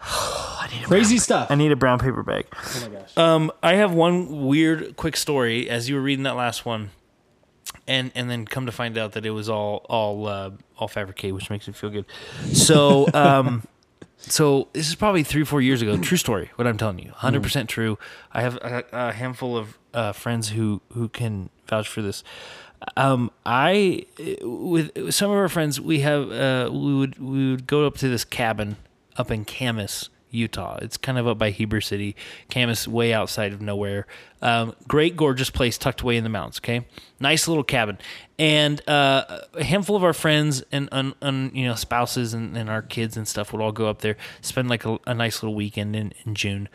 crazy 0.00 1.18
stuff. 1.18 1.50
I 1.50 1.54
need 1.54 1.72
a 1.72 1.76
brown 1.76 1.98
paper 1.98 2.22
bag. 2.22 2.46
oh 2.52 2.80
my 2.82 2.98
gosh. 2.98 3.16
Um, 3.16 3.52
I 3.62 3.74
have 3.74 3.92
one 3.92 4.46
weird 4.46 4.96
quick 4.96 5.16
story 5.16 5.68
as 5.68 5.88
you 5.88 5.94
were 5.94 6.00
reading 6.00 6.24
that 6.24 6.36
last 6.36 6.64
one, 6.64 6.90
and 7.86 8.10
and 8.14 8.30
then 8.30 8.46
come 8.46 8.66
to 8.66 8.72
find 8.72 8.98
out 8.98 9.12
that 9.12 9.24
it 9.26 9.30
was 9.30 9.48
all 9.48 9.86
all 9.88 10.26
uh, 10.26 10.50
all 10.78 10.88
fabricated, 10.88 11.34
which 11.34 11.50
makes 11.50 11.66
me 11.66 11.72
feel 11.72 11.90
good. 11.90 12.06
So 12.52 13.08
um, 13.14 13.64
so 14.18 14.68
this 14.72 14.88
is 14.88 14.94
probably 14.94 15.22
three 15.22 15.44
four 15.44 15.60
years 15.60 15.82
ago. 15.82 15.96
True 15.96 16.18
story. 16.18 16.50
What 16.56 16.66
I'm 16.66 16.78
telling 16.78 16.98
you, 16.98 17.12
hundred 17.12 17.42
percent 17.42 17.68
true. 17.68 17.98
I 18.32 18.42
have 18.42 18.56
a, 18.56 18.84
a 18.92 19.12
handful 19.12 19.56
of 19.56 19.78
uh, 19.94 20.12
friends 20.12 20.50
who 20.50 20.80
who 20.92 21.08
can 21.08 21.50
vouch 21.66 21.88
for 21.88 22.02
this. 22.02 22.24
Um, 22.96 23.30
I 23.44 24.06
with, 24.42 24.94
with 24.96 25.14
some 25.14 25.30
of 25.30 25.36
our 25.36 25.50
friends, 25.50 25.80
we 25.80 26.00
have 26.00 26.30
uh, 26.30 26.70
we 26.72 26.94
would 26.94 27.18
we 27.18 27.50
would 27.50 27.66
go 27.66 27.86
up 27.86 27.98
to 27.98 28.08
this 28.08 28.24
cabin 28.24 28.76
up 29.16 29.30
in 29.30 29.44
Kamas, 29.44 30.08
Utah. 30.30 30.78
It's 30.82 30.96
kind 30.96 31.18
of 31.18 31.26
up 31.26 31.38
by 31.38 31.50
Heber 31.50 31.80
City. 31.80 32.14
Kamas, 32.48 32.86
way 32.86 33.12
outside 33.12 33.52
of 33.52 33.60
nowhere. 33.60 34.06
Um, 34.42 34.74
great, 34.88 35.16
gorgeous 35.16 35.50
place 35.50 35.76
tucked 35.76 36.00
away 36.02 36.16
in 36.16 36.24
the 36.24 36.30
mountains. 36.30 36.58
Okay, 36.60 36.86
nice 37.18 37.48
little 37.48 37.64
cabin, 37.64 37.98
and 38.38 38.80
uh, 38.88 39.40
a 39.54 39.64
handful 39.64 39.96
of 39.96 40.04
our 40.04 40.12
friends 40.12 40.62
and, 40.72 40.88
and, 40.92 41.14
and 41.20 41.54
you 41.54 41.66
know 41.66 41.74
spouses 41.74 42.32
and, 42.32 42.56
and 42.56 42.70
our 42.70 42.82
kids 42.82 43.16
and 43.16 43.26
stuff 43.28 43.52
would 43.52 43.60
all 43.60 43.72
go 43.72 43.88
up 43.88 44.00
there, 44.02 44.16
spend 44.40 44.68
like 44.68 44.84
a, 44.86 44.98
a 45.06 45.14
nice 45.14 45.42
little 45.42 45.54
weekend 45.54 45.94
in, 45.96 46.12
in 46.24 46.34
June. 46.34 46.68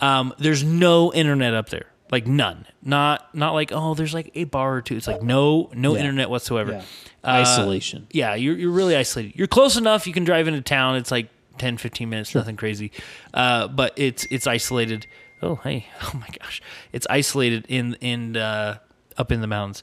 Um, 0.00 0.32
there's 0.38 0.62
no 0.64 1.12
internet 1.12 1.52
up 1.54 1.68
there, 1.70 1.86
like 2.10 2.26
none. 2.26 2.66
Not 2.82 3.34
not 3.34 3.52
like 3.54 3.70
oh, 3.72 3.94
there's 3.94 4.14
like 4.14 4.30
a 4.34 4.44
bar 4.44 4.76
or 4.76 4.82
two. 4.82 4.96
It's 4.96 5.06
like 5.06 5.22
no 5.22 5.70
no 5.74 5.94
Yeah. 5.94 6.00
internet 6.00 6.30
whatsoever. 6.30 6.72
Yeah. 6.72 6.82
Uh, 7.22 7.42
Isolation. 7.42 8.06
yeah, 8.12 8.34
you're, 8.34 8.56
you're 8.56 8.70
really 8.70 8.96
isolated. 8.96 9.32
You're 9.36 9.46
close 9.46 9.76
enough. 9.76 10.06
You 10.06 10.12
can 10.14 10.24
drive 10.24 10.48
into 10.48 10.62
town. 10.62 10.96
It's 10.96 11.10
like 11.10 11.28
10, 11.60 11.76
15 11.76 12.08
minutes, 12.08 12.34
nothing 12.34 12.56
crazy. 12.56 12.90
Uh, 13.34 13.68
but 13.68 13.92
it's 13.96 14.26
it's 14.30 14.46
isolated. 14.46 15.06
Oh, 15.42 15.56
hey. 15.56 15.86
Oh, 16.02 16.12
my 16.14 16.28
gosh. 16.40 16.62
It's 16.90 17.06
isolated 17.10 17.66
in, 17.68 17.94
in 18.00 18.36
uh, 18.36 18.78
up 19.18 19.30
in 19.30 19.42
the 19.42 19.46
mountains. 19.46 19.82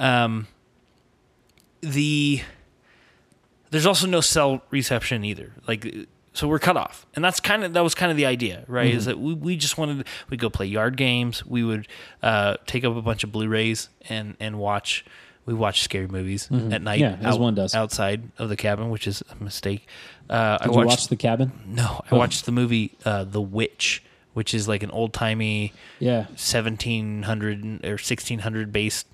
Um, 0.00 0.48
the 1.80 2.42
There's 3.70 3.86
also 3.86 4.08
no 4.08 4.20
cell 4.20 4.62
reception 4.70 5.24
either. 5.24 5.52
Like, 5.68 5.94
so 6.32 6.48
we're 6.48 6.58
cut 6.58 6.76
off. 6.76 7.06
And 7.14 7.24
that's 7.24 7.38
kind 7.38 7.62
of, 7.62 7.72
that 7.74 7.84
was 7.84 7.94
kind 7.94 8.10
of 8.10 8.16
the 8.16 8.26
idea, 8.26 8.64
right? 8.66 8.92
Is 8.92 9.04
that 9.04 9.20
we, 9.20 9.34
we 9.34 9.56
just 9.56 9.78
wanted, 9.78 10.06
we 10.28 10.36
go 10.36 10.50
play 10.50 10.66
yard 10.66 10.96
games. 10.96 11.46
We 11.46 11.62
would 11.62 11.86
uh, 12.20 12.56
take 12.66 12.84
up 12.84 12.96
a 12.96 13.02
bunch 13.02 13.22
of 13.22 13.30
Blu-rays 13.30 13.90
and, 14.08 14.36
and 14.40 14.58
watch, 14.58 15.04
we 15.46 15.54
watch 15.54 15.82
scary 15.82 16.06
movies 16.06 16.48
at 16.50 16.82
night. 16.82 17.00
Yeah, 17.00 17.16
as 17.22 17.36
one 17.38 17.54
does. 17.54 17.74
outside 17.74 18.22
of 18.38 18.48
the 18.48 18.56
cabin, 18.56 18.90
which 18.90 19.06
is 19.06 19.22
a 19.30 19.42
mistake. 19.42 19.86
Uh, 20.30 20.58
I 20.60 20.64
Did 20.66 20.72
you 20.72 20.76
watched 20.78 20.88
watch 20.88 21.08
the 21.08 21.16
cabin? 21.16 21.52
no, 21.66 22.00
I 22.10 22.14
watched 22.14 22.46
the 22.46 22.52
movie 22.52 22.92
uh, 23.04 23.24
The 23.24 23.40
Witch, 23.40 24.02
which 24.34 24.54
is 24.54 24.68
like 24.68 24.82
an 24.82 24.90
old 24.92 25.12
timey 25.12 25.72
Yeah. 25.98 26.26
1700 26.90 27.84
or 27.84 27.90
1600 27.92 28.72
based 28.72 29.06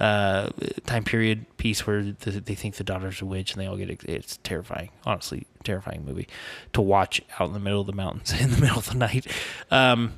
uh, 0.00 0.48
time 0.86 1.04
period 1.04 1.46
piece 1.56 1.86
where 1.86 2.02
the, 2.02 2.30
they 2.40 2.54
think 2.54 2.74
the 2.76 2.84
daughter's 2.84 3.22
a 3.22 3.26
witch 3.26 3.52
and 3.52 3.60
they 3.62 3.66
all 3.66 3.76
get 3.76 3.90
it's 4.04 4.38
terrifying. 4.38 4.90
Honestly, 5.06 5.46
terrifying 5.62 6.04
movie 6.04 6.26
to 6.72 6.80
watch 6.80 7.20
out 7.38 7.46
in 7.48 7.52
the 7.54 7.60
middle 7.60 7.80
of 7.80 7.86
the 7.86 7.92
mountains 7.92 8.32
in 8.40 8.50
the 8.50 8.60
middle 8.60 8.78
of 8.78 8.88
the 8.88 8.96
night. 8.96 9.26
Um, 9.70 10.14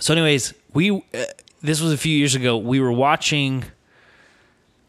so, 0.00 0.12
anyways, 0.14 0.54
we 0.72 0.90
uh, 0.90 1.24
this 1.62 1.80
was 1.80 1.92
a 1.92 1.96
few 1.98 2.16
years 2.16 2.34
ago. 2.34 2.56
We 2.56 2.80
were 2.80 2.92
watching. 2.92 3.64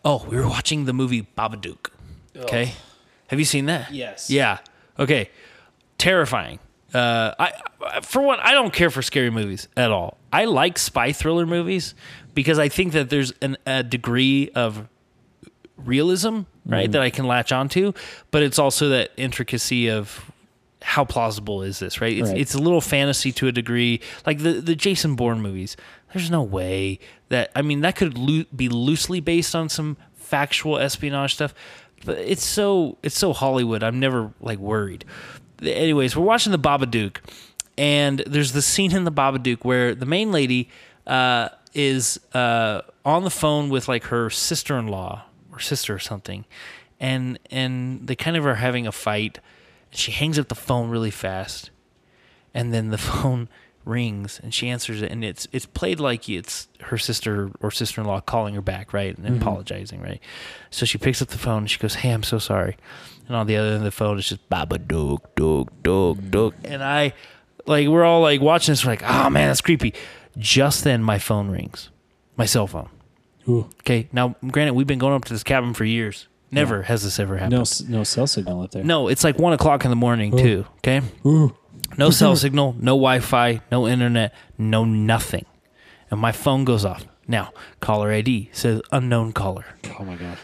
Oh, 0.03 0.25
we 0.29 0.35
were 0.37 0.47
watching 0.47 0.85
the 0.85 0.93
movie 0.93 1.27
Babadook. 1.37 1.87
Okay, 2.35 2.73
have 3.27 3.39
you 3.39 3.45
seen 3.45 3.65
that? 3.65 3.93
Yes. 3.93 4.29
Yeah. 4.29 4.59
Okay. 4.97 5.29
Terrifying. 5.97 6.59
Uh, 6.93 7.33
I 7.39 8.01
for 8.01 8.21
one, 8.21 8.39
I 8.41 8.51
don't 8.53 8.73
care 8.73 8.89
for 8.89 9.01
scary 9.01 9.29
movies 9.29 9.67
at 9.77 9.91
all. 9.91 10.17
I 10.33 10.45
like 10.45 10.77
spy 10.77 11.11
thriller 11.11 11.45
movies 11.45 11.93
because 12.33 12.57
I 12.59 12.67
think 12.69 12.93
that 12.93 13.09
there's 13.09 13.31
an, 13.41 13.57
a 13.65 13.83
degree 13.83 14.49
of 14.55 14.87
realism, 15.77 16.41
right, 16.65 16.83
Mm-hmm. 16.85 16.91
that 16.93 17.01
I 17.01 17.09
can 17.09 17.25
latch 17.27 17.51
onto, 17.51 17.93
but 18.31 18.43
it's 18.43 18.59
also 18.59 18.89
that 18.89 19.11
intricacy 19.17 19.89
of 19.89 20.31
how 20.81 21.05
plausible 21.05 21.61
is 21.61 21.79
this, 21.79 22.01
right? 22.01 22.17
It's, 22.17 22.29
Right. 22.29 22.39
it's 22.39 22.55
a 22.55 22.59
little 22.59 22.81
fantasy 22.81 23.31
to 23.33 23.47
a 23.47 23.51
degree, 23.51 24.01
like 24.25 24.39
the 24.39 24.53
the 24.53 24.75
Jason 24.75 25.15
Bourne 25.15 25.41
movies. 25.41 25.77
There's 26.13 26.29
no 26.29 26.43
way 26.43 26.99
that 27.29 27.51
I 27.55 27.61
mean 27.61 27.81
that 27.81 27.95
could 27.95 28.17
loo- 28.17 28.45
be 28.55 28.69
loosely 28.69 29.19
based 29.19 29.55
on 29.55 29.69
some 29.69 29.97
factual 30.13 30.77
espionage 30.77 31.35
stuff, 31.35 31.53
but 32.05 32.17
it's 32.17 32.43
so 32.43 32.97
it's 33.03 33.17
so 33.17 33.33
Hollywood. 33.33 33.83
I'm 33.83 33.99
never 33.99 34.33
like 34.39 34.59
worried. 34.59 35.05
Anyways, 35.61 36.15
we're 36.15 36.25
watching 36.25 36.51
the 36.51 36.59
Babadook, 36.59 37.17
and 37.77 38.19
there's 38.25 38.53
the 38.53 38.61
scene 38.61 38.95
in 38.95 39.03
the 39.03 39.11
Babadook 39.11 39.63
where 39.63 39.93
the 39.93 40.05
main 40.05 40.31
lady 40.31 40.69
uh, 41.05 41.49
is 41.73 42.19
uh, 42.33 42.81
on 43.05 43.23
the 43.23 43.29
phone 43.29 43.69
with 43.69 43.87
like 43.87 44.05
her 44.05 44.29
sister-in-law 44.29 45.23
or 45.51 45.59
sister 45.59 45.93
or 45.93 45.99
something, 45.99 46.45
and 46.99 47.39
and 47.49 48.07
they 48.07 48.15
kind 48.15 48.35
of 48.35 48.45
are 48.45 48.55
having 48.55 48.87
a 48.87 48.91
fight. 48.91 49.39
She 49.91 50.11
hangs 50.11 50.39
up 50.39 50.47
the 50.47 50.55
phone 50.55 50.89
really 50.89 51.11
fast, 51.11 51.69
and 52.53 52.73
then 52.73 52.89
the 52.89 52.97
phone 53.11 53.49
rings 53.85 54.39
and 54.43 54.53
she 54.53 54.69
answers 54.69 55.01
it 55.01 55.11
and 55.11 55.23
it's 55.23 55.47
it's 55.51 55.65
played 55.65 55.99
like 55.99 56.29
it's 56.29 56.67
her 56.81 56.97
sister 56.97 57.51
or 57.61 57.71
sister-in-law 57.71 58.21
calling 58.21 58.53
her 58.53 58.61
back 58.61 58.93
right 58.93 59.17
and 59.17 59.25
mm-hmm. 59.25 59.41
apologizing 59.41 60.01
right? 60.01 60.21
So 60.69 60.85
she 60.85 60.97
picks 60.97 61.21
up 61.21 61.29
the 61.29 61.37
phone 61.37 61.59
and 61.59 61.71
she 61.71 61.79
goes 61.79 61.95
hey 61.95 62.11
i'm 62.11 62.23
so 62.23 62.39
sorry. 62.39 62.77
And 63.27 63.35
on 63.35 63.47
the 63.47 63.55
other 63.55 63.69
end 63.69 63.77
of 63.77 63.83
the 63.83 63.91
phone 63.91 64.17
it's 64.17 64.29
just 64.29 64.47
baba 64.49 64.77
dook 64.77 65.35
dook 65.35 65.69
dook 65.83 66.17
mm. 66.17 66.31
dook. 66.31 66.55
And 66.63 66.83
i 66.83 67.13
like 67.65 67.87
we're 67.87 68.03
all 68.03 68.21
like 68.21 68.41
watching 68.41 68.71
this 68.71 68.85
we're 68.85 68.91
like 68.91 69.03
oh 69.03 69.29
man 69.29 69.47
that's 69.47 69.61
creepy. 69.61 69.93
Just 70.37 70.83
then 70.83 71.03
my 71.03 71.19
phone 71.19 71.49
rings. 71.49 71.89
My 72.37 72.45
cell 72.45 72.67
phone. 72.67 72.89
Okay 73.49 74.07
now 74.11 74.35
granted 74.47 74.73
we've 74.73 74.87
been 74.87 74.99
going 74.99 75.13
up 75.13 75.25
to 75.25 75.33
this 75.33 75.43
cabin 75.43 75.73
for 75.73 75.85
years. 75.85 76.27
Never 76.53 76.81
has 76.83 77.03
this 77.03 77.17
ever 77.17 77.37
happened. 77.37 77.89
No, 77.89 77.99
no 77.99 78.03
cell 78.03 78.27
signal 78.27 78.61
up 78.61 78.71
there. 78.71 78.83
no, 78.83 79.07
it's 79.07 79.23
like 79.23 79.39
one 79.39 79.53
o'clock 79.53 79.85
in 79.85 79.89
the 79.89 79.95
morning 79.95 80.37
too. 80.37 80.65
Okay. 80.79 81.01
No 81.97 82.09
cell 82.09 82.35
signal, 82.35 82.75
no 82.79 82.91
Wi-Fi, 82.93 83.61
no 83.71 83.87
internet, 83.87 84.33
no 84.57 84.83
nothing, 84.85 85.45
and 86.09 86.19
my 86.19 86.31
phone 86.31 86.63
goes 86.65 86.85
off. 86.85 87.05
Now 87.27 87.51
caller 87.79 88.11
ID 88.11 88.49
says 88.51 88.81
unknown 88.91 89.31
caller. 89.33 89.65
Oh 89.99 90.03
my 90.03 90.15
god. 90.15 90.37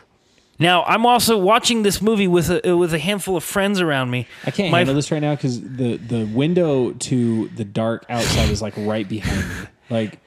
Now 0.60 0.84
I'm 0.86 1.06
also 1.06 1.38
watching 1.38 1.84
this 1.84 2.02
movie 2.02 2.28
with 2.28 2.50
a 2.50 2.76
with 2.76 2.94
a 2.94 3.00
handful 3.00 3.36
of 3.38 3.44
friends 3.44 3.80
around 3.82 4.10
me. 4.10 4.28
I 4.46 4.52
can't 4.52 4.72
My- 4.72 4.80
handle 4.80 4.96
this 4.96 5.12
right 5.12 5.22
now 5.22 5.36
because 5.36 5.62
the 5.62 5.98
the 5.98 6.26
window 6.26 6.92
to 6.94 7.48
the 7.50 7.64
dark 7.66 8.06
outside 8.10 8.50
is 8.50 8.62
like 8.62 8.74
right 8.78 9.08
behind 9.08 9.48
me. 9.48 9.56
Like, 9.90 10.20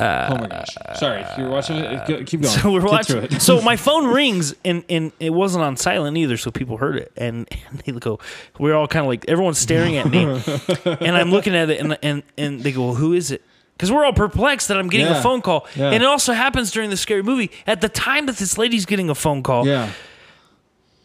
oh 0.00 0.38
my 0.38 0.46
gosh. 0.48 0.68
Sorry, 0.96 1.24
you're 1.38 1.50
watching 1.50 1.76
it. 1.76 2.06
Go- 2.06 2.24
Keep 2.24 2.42
going. 2.42 2.54
So 2.60 2.72
we're 2.72 2.80
Get 2.80 2.90
watching. 2.90 3.22
it. 3.24 3.42
So 3.42 3.60
my 3.60 3.76
phone 3.86 4.06
rings 4.12 4.54
and 4.64 4.84
and 4.88 5.12
it 5.20 5.30
wasn't 5.30 5.64
on 5.64 5.76
silent 5.76 6.16
either, 6.16 6.36
so 6.36 6.50
people 6.50 6.76
heard 6.78 6.96
it 6.96 7.12
and, 7.16 7.48
and 7.68 7.78
they 7.80 7.92
go. 7.92 8.18
We're 8.58 8.74
all 8.74 8.88
kind 8.88 9.04
of 9.04 9.08
like 9.08 9.24
everyone's 9.28 9.58
staring 9.58 9.96
at 9.96 10.08
me, 10.10 10.22
and 10.84 11.16
I'm 11.16 11.30
looking 11.30 11.54
at 11.54 11.70
it 11.70 11.80
and 11.80 11.98
and 12.02 12.22
and 12.38 12.60
they 12.62 12.72
go, 12.72 12.86
well, 12.86 12.94
"Who 12.94 13.12
is 13.12 13.30
it?" 13.30 13.42
Because 13.74 13.90
we're 13.92 14.04
all 14.04 14.12
perplexed 14.12 14.68
that 14.68 14.76
I'm 14.78 14.88
getting 14.88 15.06
Yeah. 15.06 15.18
a 15.18 15.22
phone 15.22 15.40
call, 15.40 15.66
Yeah. 15.74 15.86
and 15.90 16.02
it 16.02 16.06
also 16.06 16.32
happens 16.34 16.70
during 16.70 16.90
the 16.90 16.96
scary 16.98 17.22
movie 17.22 17.50
at 17.66 17.80
the 17.80 17.88
time 17.88 18.26
that 18.26 18.36
this 18.36 18.58
lady's 18.58 18.84
getting 18.86 19.08
a 19.10 19.14
phone 19.14 19.42
call. 19.42 19.66
yeah. 19.66 19.90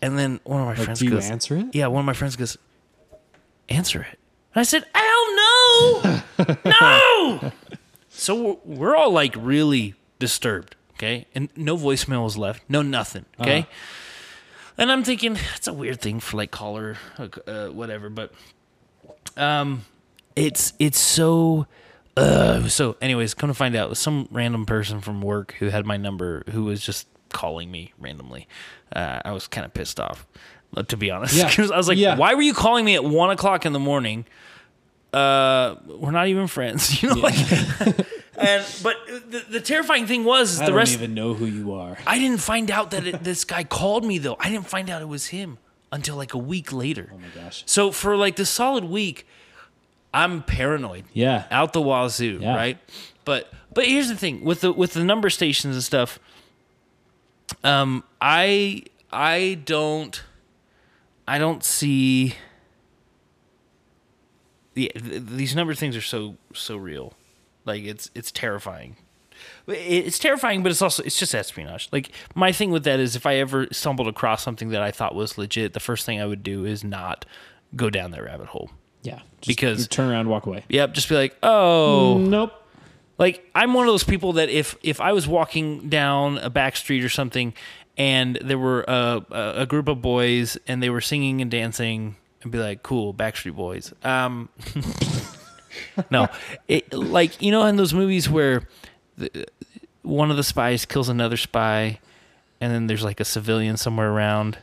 And 0.01 0.19
then 0.19 0.39
one 0.43 0.59
of 0.59 0.65
my 0.67 0.73
Like, 0.73 0.83
friends 0.83 0.99
do 0.99 1.05
you 1.05 1.11
goes, 1.11 1.29
answer 1.31 1.55
it? 1.57 1.67
Yeah, 1.73 1.87
one 1.87 2.01
of 2.01 2.05
my 2.05 2.13
friends 2.13 2.35
goes, 2.35 2.57
"Answer 3.69 4.01
it." 4.01 4.19
And 4.53 4.59
I 4.59 4.63
said, 4.63 4.83
"Hell 4.93 5.35
no, 5.35 6.21
no." 6.65 7.51
So 8.25 8.59
we're, 8.65 8.95
all 8.95 9.11
like 9.11 9.35
really 9.37 9.93
disturbed, 10.17 10.75
okay? 10.93 11.27
And 11.35 11.49
no 11.55 11.77
voicemail 11.77 12.23
was 12.23 12.39
left, 12.39 12.63
no 12.67 12.81
nothing, 12.81 13.25
okay? 13.39 13.59
Uh-huh. 13.59 13.69
And 14.79 14.91
I'm 14.91 15.03
thinking 15.03 15.37
it's 15.55 15.67
a 15.67 15.73
weird 15.73 16.01
thing 16.01 16.19
for 16.19 16.35
like 16.37 16.49
caller, 16.49 16.97
uh, 17.19 17.67
whatever, 17.67 18.09
but 18.09 18.33
um, 19.37 19.85
it's 20.35 20.73
it's 20.79 20.99
so. 20.99 21.67
Uh, 22.17 22.67
so, 22.67 22.95
anyways, 22.99 23.35
come 23.35 23.49
to 23.51 23.53
find 23.53 23.75
out, 23.75 23.95
some 23.95 24.27
random 24.31 24.65
person 24.65 25.01
from 25.01 25.21
work 25.21 25.53
who 25.59 25.67
had 25.67 25.85
my 25.85 25.97
number 25.97 26.43
who 26.49 26.63
was 26.63 26.81
just 26.81 27.07
calling 27.29 27.69
me 27.69 27.93
randomly. 27.99 28.47
Uh, 28.91 29.21
I 29.23 29.33
was 29.33 29.47
kind 29.47 29.65
of 29.65 29.73
pissed 29.75 29.99
off, 29.99 30.25
to 30.87 30.97
be 30.97 31.11
honest. 31.11 31.35
Yeah. 31.35 31.51
I 31.71 31.77
was 31.77 31.87
like, 31.87 31.99
Yeah. 31.99 32.17
why 32.17 32.33
were 32.33 32.41
you 32.41 32.55
calling 32.55 32.85
me 32.85 32.95
at 32.95 33.03
one 33.03 33.29
o'clock 33.29 33.67
in 33.67 33.73
the 33.73 33.79
morning? 33.79 34.25
Uh, 35.15 35.75
we're 35.85 36.11
not 36.11 36.27
even 36.27 36.47
friends, 36.47 37.01
you 37.03 37.09
know. 37.09 37.15
Like, 37.15 37.35
and 38.37 38.65
but 38.83 38.95
the, 39.29 39.45
the 39.49 39.61
terrifying 39.61 40.07
thing 40.07 40.23
was 40.23 40.59
I 40.59 40.65
the 40.65 40.71
don't 40.71 40.77
rest. 40.77 40.93
even 40.93 41.13
know 41.13 41.33
who 41.33 41.45
you 41.45 41.73
are. 41.73 41.97
I 42.05 42.19
didn't 42.19 42.41
find 42.41 42.69
out 42.71 42.91
that 42.91 43.05
it, 43.07 43.23
this 43.23 43.43
guy 43.45 43.63
called 43.63 44.03
me 44.05 44.17
though. 44.17 44.35
I 44.39 44.49
didn't 44.49 44.67
find 44.67 44.89
out 44.89 45.01
it 45.01 45.07
was 45.07 45.27
him 45.27 45.57
until 45.91 46.15
like 46.15 46.33
a 46.33 46.37
week 46.37 46.73
later. 46.73 47.09
Oh 47.13 47.17
my 47.17 47.27
gosh. 47.43 47.63
So 47.65 47.91
for 47.91 48.15
like 48.17 48.35
the 48.35 48.45
solid 48.45 48.83
week, 48.85 49.25
I'm 50.13 50.43
paranoid. 50.43 51.05
Yeah. 51.13 51.45
Out 51.51 51.73
the 51.73 51.81
wazoo, 51.81 52.39
Yeah. 52.41 52.55
right? 52.55 52.77
But 53.25 53.51
but 53.73 53.85
here's 53.85 54.07
the 54.09 54.15
thing 54.17 54.43
with 54.43 54.61
the 54.61 54.71
with 54.71 54.93
the 54.93 55.03
number 55.03 55.29
stations 55.29 55.75
and 55.75 55.83
stuff. 55.83 56.19
Um, 57.63 58.03
I 58.21 58.83
I 59.11 59.59
don't 59.65 60.23
I 61.27 61.37
don't 61.37 61.63
see. 61.63 62.35
Yeah, 64.75 64.89
th- 64.89 65.23
these 65.25 65.55
number 65.55 65.73
things 65.73 65.95
are 65.95 66.01
so 66.01 66.35
so 66.53 66.75
real, 66.75 67.13
like 67.65 67.83
it's 67.83 68.09
it's 68.15 68.31
terrifying. 68.31 68.95
It's 69.67 70.17
terrifying, 70.19 70.63
but 70.63 70.71
it's 70.71 70.81
also 70.81 71.03
it's 71.03 71.17
just 71.19 71.33
espionage. 71.35 71.89
Like 71.91 72.11
my 72.35 72.51
thing 72.51 72.71
with 72.71 72.83
that 72.85 72.99
is, 72.99 73.15
if 73.15 73.25
I 73.25 73.35
ever 73.35 73.67
stumbled 73.71 74.07
across 74.07 74.41
something 74.43 74.69
that 74.69 74.81
I 74.81 74.91
thought 74.91 75.13
was 75.15 75.37
legit, 75.37 75.73
the 75.73 75.79
first 75.79 76.05
thing 76.05 76.21
I 76.21 76.25
would 76.25 76.43
do 76.43 76.65
is 76.65 76.83
not 76.83 77.25
go 77.75 77.89
down 77.89 78.11
that 78.11 78.23
rabbit 78.23 78.47
hole. 78.47 78.69
Yeah. 79.03 79.19
Just 79.41 79.47
Because- 79.47 79.87
turn 79.87 80.09
around, 80.09 80.29
walk 80.29 80.45
away. 80.45 80.63
Yep, 80.69 80.93
just 80.93 81.09
be 81.09 81.15
like, 81.15 81.35
oh, 81.43 82.17
Nope. 82.19 82.53
like 83.17 83.47
I'm 83.53 83.73
one 83.73 83.87
of 83.87 83.93
those 83.93 84.03
people 84.03 84.33
that 84.33 84.49
if 84.49 84.77
if 84.83 85.01
I 85.01 85.11
was 85.11 85.27
walking 85.27 85.89
down 85.89 86.37
a 86.37 86.49
back 86.49 86.75
street 86.75 87.03
or 87.03 87.09
something, 87.09 87.53
and 87.97 88.37
there 88.41 88.57
were 88.57 88.83
a 88.87 89.21
a, 89.31 89.53
a 89.61 89.65
group 89.65 89.87
of 89.87 90.01
boys 90.01 90.57
and 90.67 90.81
they 90.81 90.89
were 90.89 91.01
singing 91.01 91.41
and 91.41 91.51
dancing, 91.51 92.15
and 92.41 92.51
be 92.51 92.57
like, 92.59 92.83
cool, 92.83 93.13
Backstreet 93.13 93.55
Boys. 93.55 93.93
Um, 94.03 94.49
no, 96.09 96.27
it, 96.67 96.91
like 96.93 97.41
you 97.41 97.51
know 97.51 97.65
in 97.65 97.75
those 97.75 97.93
movies 97.93 98.29
where 98.29 98.67
the, 99.17 99.45
one 100.01 100.31
of 100.31 100.37
the 100.37 100.43
spies 100.43 100.85
kills 100.85 101.09
another 101.09 101.37
spy, 101.37 101.99
and 102.61 102.73
then 102.73 102.87
there's 102.87 103.03
like 103.03 103.19
a 103.19 103.25
civilian 103.25 103.77
somewhere 103.77 104.09
around. 104.11 104.57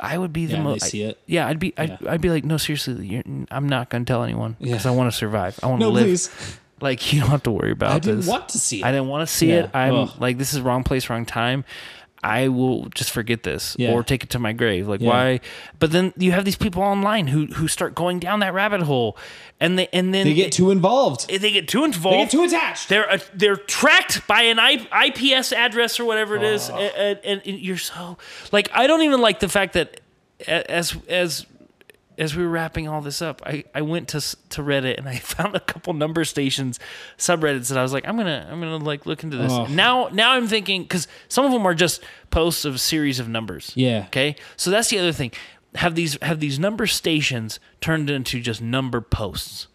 I 0.00 0.18
would 0.18 0.32
be 0.32 0.46
the 0.46 0.54
Yeah, 0.56 0.62
most. 0.62 0.90
see 0.90 1.02
it. 1.02 1.18
Yeah, 1.26 1.46
I'd 1.46 1.58
be. 1.58 1.72
I'd, 1.78 1.98
Yeah. 2.00 2.10
I'd 2.10 2.20
be 2.20 2.28
like, 2.30 2.44
no, 2.44 2.56
seriously, 2.56 3.22
I'm 3.50 3.68
not 3.68 3.88
gonna 3.90 4.04
tell 4.04 4.22
anyone 4.22 4.56
because 4.60 4.84
Yeah. 4.84 4.90
I 4.90 4.94
want 4.94 5.10
to 5.10 5.16
survive. 5.16 5.58
I 5.62 5.66
want 5.68 5.80
to 5.80 5.86
No, 5.86 5.92
live. 5.92 6.04
please. 6.04 6.58
Like 6.80 7.12
you 7.12 7.20
don't 7.20 7.30
have 7.30 7.44
to 7.44 7.50
worry 7.52 7.70
about 7.70 7.92
I 7.92 7.98
didn't 8.00 8.26
want 8.26 8.48
to 8.50 8.58
see 8.58 8.80
it. 8.80 8.84
I 8.84 8.90
didn't 8.92 9.08
want 9.08 9.26
to 9.26 9.32
see 9.32 9.52
it. 9.52 9.70
I'm 9.72 9.94
Ugh. 9.94 10.10
like, 10.18 10.36
this 10.38 10.52
is 10.52 10.60
wrong 10.60 10.82
place, 10.84 11.08
wrong 11.08 11.24
time. 11.24 11.64
I 12.24 12.48
will 12.48 12.86
just 12.94 13.10
forget 13.10 13.42
this 13.42 13.76
Yeah. 13.78 13.92
or 13.92 14.02
take 14.02 14.24
it 14.24 14.30
to 14.30 14.38
my 14.38 14.52
grave. 14.54 14.88
Like 14.88 15.02
Yeah. 15.02 15.08
why? 15.10 15.40
But 15.78 15.92
then 15.92 16.14
you 16.16 16.32
have 16.32 16.44
these 16.46 16.56
people 16.56 16.82
online 16.82 17.26
who 17.26 17.46
who 17.46 17.68
start 17.68 17.94
going 17.94 18.18
down 18.18 18.40
that 18.40 18.54
rabbit 18.54 18.80
hole, 18.82 19.16
and 19.60 19.78
they 19.78 19.88
and 19.92 20.14
then 20.14 20.24
They 20.26 20.32
get 20.34 20.50
too 20.50 20.70
involved. 20.70 21.28
they 21.28 21.50
get 21.52 21.68
too 21.68 21.84
involved. 21.84 22.16
They 22.16 22.22
get 22.22 22.30
too 22.30 22.44
attached. 22.44 22.88
They're 22.88 23.10
uh, 23.10 23.18
they're 23.34 23.56
tracked 23.56 24.26
by 24.26 24.42
an 24.42 24.58
IPS 24.58 25.52
address 25.52 26.00
or 26.00 26.06
whatever 26.06 26.34
it 26.36 26.42
is, 26.42 26.70
Oh. 26.70 26.76
and, 26.78 27.18
and, 27.22 27.42
and 27.44 27.58
you're 27.60 27.76
so 27.76 28.16
like 28.52 28.70
I 28.72 28.86
don't 28.86 29.02
even 29.02 29.20
like 29.20 29.40
the 29.40 29.48
fact 29.50 29.74
that 29.74 30.00
as 30.48 30.96
as 31.08 31.44
as 32.18 32.36
we 32.36 32.42
were 32.44 32.48
wrapping 32.50 32.86
all 32.88 33.00
this 33.00 33.20
up, 33.22 33.42
I, 33.44 33.64
I 33.74 33.82
went 33.82 34.08
to 34.08 34.20
to 34.20 34.62
Reddit 34.62 34.98
and 34.98 35.08
I 35.08 35.16
found 35.18 35.54
a 35.56 35.60
couple 35.60 35.92
number 35.94 36.24
stations 36.24 36.78
subreddits 37.18 37.68
that 37.68 37.78
I 37.78 37.82
was 37.82 37.92
like 37.92 38.06
I'm 38.06 38.16
gonna 38.16 38.46
I'm 38.50 38.60
gonna 38.60 38.76
like 38.78 39.06
look 39.06 39.22
into 39.24 39.36
this 39.36 39.52
Oh. 39.52 39.66
now 39.66 40.08
now 40.12 40.32
I'm 40.32 40.46
thinking 40.46 40.82
because 40.82 41.06
some 41.28 41.44
of 41.44 41.52
them 41.52 41.66
are 41.66 41.74
just 41.74 42.02
posts 42.30 42.64
of 42.64 42.74
a 42.76 42.78
series 42.78 43.18
of 43.20 43.28
numbers 43.28 43.72
Yeah. 43.74 44.04
okay 44.06 44.36
so 44.56 44.70
that's 44.70 44.88
the 44.90 44.98
other 44.98 45.12
thing 45.12 45.32
have 45.76 45.94
these 45.96 46.16
have 46.22 46.38
these 46.40 46.58
number 46.58 46.86
stations 46.86 47.58
turned 47.80 48.08
into 48.08 48.40
just 48.40 48.62
number 48.62 49.00
posts 49.00 49.66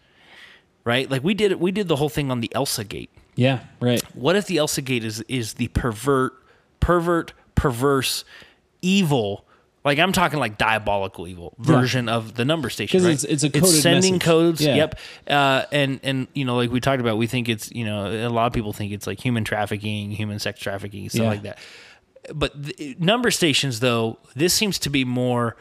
right 0.84 1.10
like 1.10 1.22
we 1.22 1.34
did 1.34 1.52
it 1.52 1.60
we 1.60 1.70
did 1.72 1.88
the 1.88 1.96
whole 1.96 2.08
thing 2.08 2.30
on 2.30 2.40
the 2.40 2.50
Elsagate 2.54 3.08
Yeah, 3.36 3.60
right. 3.80 4.00
what 4.14 4.34
if 4.36 4.46
the 4.46 4.56
Elsagate 4.56 5.04
is 5.04 5.20
is 5.28 5.54
the 5.54 5.68
pervert, 5.68 6.32
pervert, 6.80 7.32
perverse, 7.54 8.24
evil? 8.82 9.44
Like 9.84 9.98
I'm 9.98 10.12
talking 10.12 10.38
like 10.38 10.58
diabolical 10.58 11.26
evil 11.26 11.54
version 11.58 12.08
of 12.08 12.34
the 12.34 12.44
number 12.44 12.68
station. 12.68 12.98
'Cause 13.00 13.06
right? 13.06 13.14
it's- 13.14 13.24
it's 13.24 13.42
a 13.44 13.50
coded 13.50 13.80
sending 13.80 14.14
message. 14.14 14.22
codes. 14.26 14.60
Yeah. 14.60 14.74
Yep. 14.76 14.98
Uh, 15.28 15.62
and 15.72 16.00
and 16.02 16.26
you 16.34 16.44
know, 16.44 16.56
like 16.56 16.70
we 16.70 16.80
talked 16.80 17.00
about, 17.00 17.16
we 17.16 17.26
think 17.26 17.48
it's 17.48 17.72
you 17.72 17.84
know 17.86 18.06
a 18.06 18.28
lot 18.28 18.46
of 18.46 18.52
people 18.52 18.72
think 18.74 18.92
it's 18.92 19.06
like 19.06 19.18
human 19.18 19.42
trafficking, 19.44 20.10
human 20.10 20.38
sex 20.38 20.60
trafficking, 20.60 21.08
stuff 21.08 21.22
Yeah. 21.22 21.28
like 21.30 21.42
that. 21.42 21.58
But 22.34 22.62
the, 22.62 22.94
number 22.98 23.30
stations, 23.30 23.80
though, 23.80 24.18
this 24.36 24.52
seems 24.52 24.78
to 24.80 24.90
be 24.90 25.04
more 25.06 25.56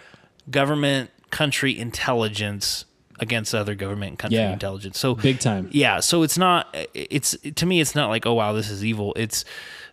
government 0.50 1.12
country 1.30 1.78
intelligence 1.78 2.86
against 3.22 3.54
other 3.54 3.76
government 3.76 4.18
country 4.20 4.40
Yeah. 4.40 4.52
intelligence. 4.54 4.98
So 5.00 5.16
Big 5.16 5.40
time. 5.40 5.70
yeah, 5.72 6.00
so 6.00 6.24
it's 6.24 6.38
not 6.38 6.76
it's 6.94 7.38
to 7.56 7.66
me 7.66 7.80
it's 7.82 7.96
not 7.96 8.10
like 8.10 8.26
oh 8.26 8.34
wow 8.34 8.52
this 8.54 8.70
is 8.70 8.84
evil. 8.84 9.14
It's 9.16 9.46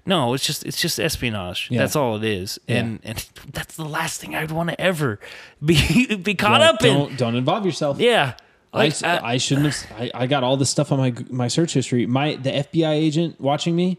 no, 0.07 0.33
it's 0.35 0.47
just 0.47 0.65
it's 0.65 0.81
just 0.81 0.99
espionage. 0.99 1.69
Yeah. 1.70 1.81
That's 1.81 1.97
all 1.97 2.16
it 2.16 2.24
is. 2.24 2.59
Yeah. 2.66 2.77
And 2.78 3.01
and 3.05 3.28
that's 3.53 3.77
the 3.77 3.85
last 3.85 4.20
thing 4.20 4.35
I'd 4.35 4.51
want 4.51 4.70
to 4.70 4.81
ever 4.81 5.19
be 5.65 6.16
be 6.23 6.35
caught 6.35 6.61
Yeah, 6.61 6.70
up 6.70 6.78
don't, 6.78 7.11
in. 7.11 7.16
Don't 7.16 7.35
involve 7.37 7.66
yourself. 7.66 7.99
Yeah. 8.01 8.35
I, 8.73 8.78
Like, 8.89 9.03
uh, 9.03 9.20
I 9.23 9.37
shouldn't 9.39 9.66
have. 9.73 9.93
I, 10.01 10.11
I 10.15 10.27
got 10.27 10.45
all 10.45 10.57
this 10.57 10.70
stuff 10.70 10.93
on 10.93 10.99
my 10.99 11.15
my 11.31 11.49
search 11.49 11.73
history. 11.74 12.07
My 12.07 12.37
the 12.37 12.51
FBI 12.51 12.91
agent 12.93 13.41
watching 13.41 13.74
me 13.74 13.99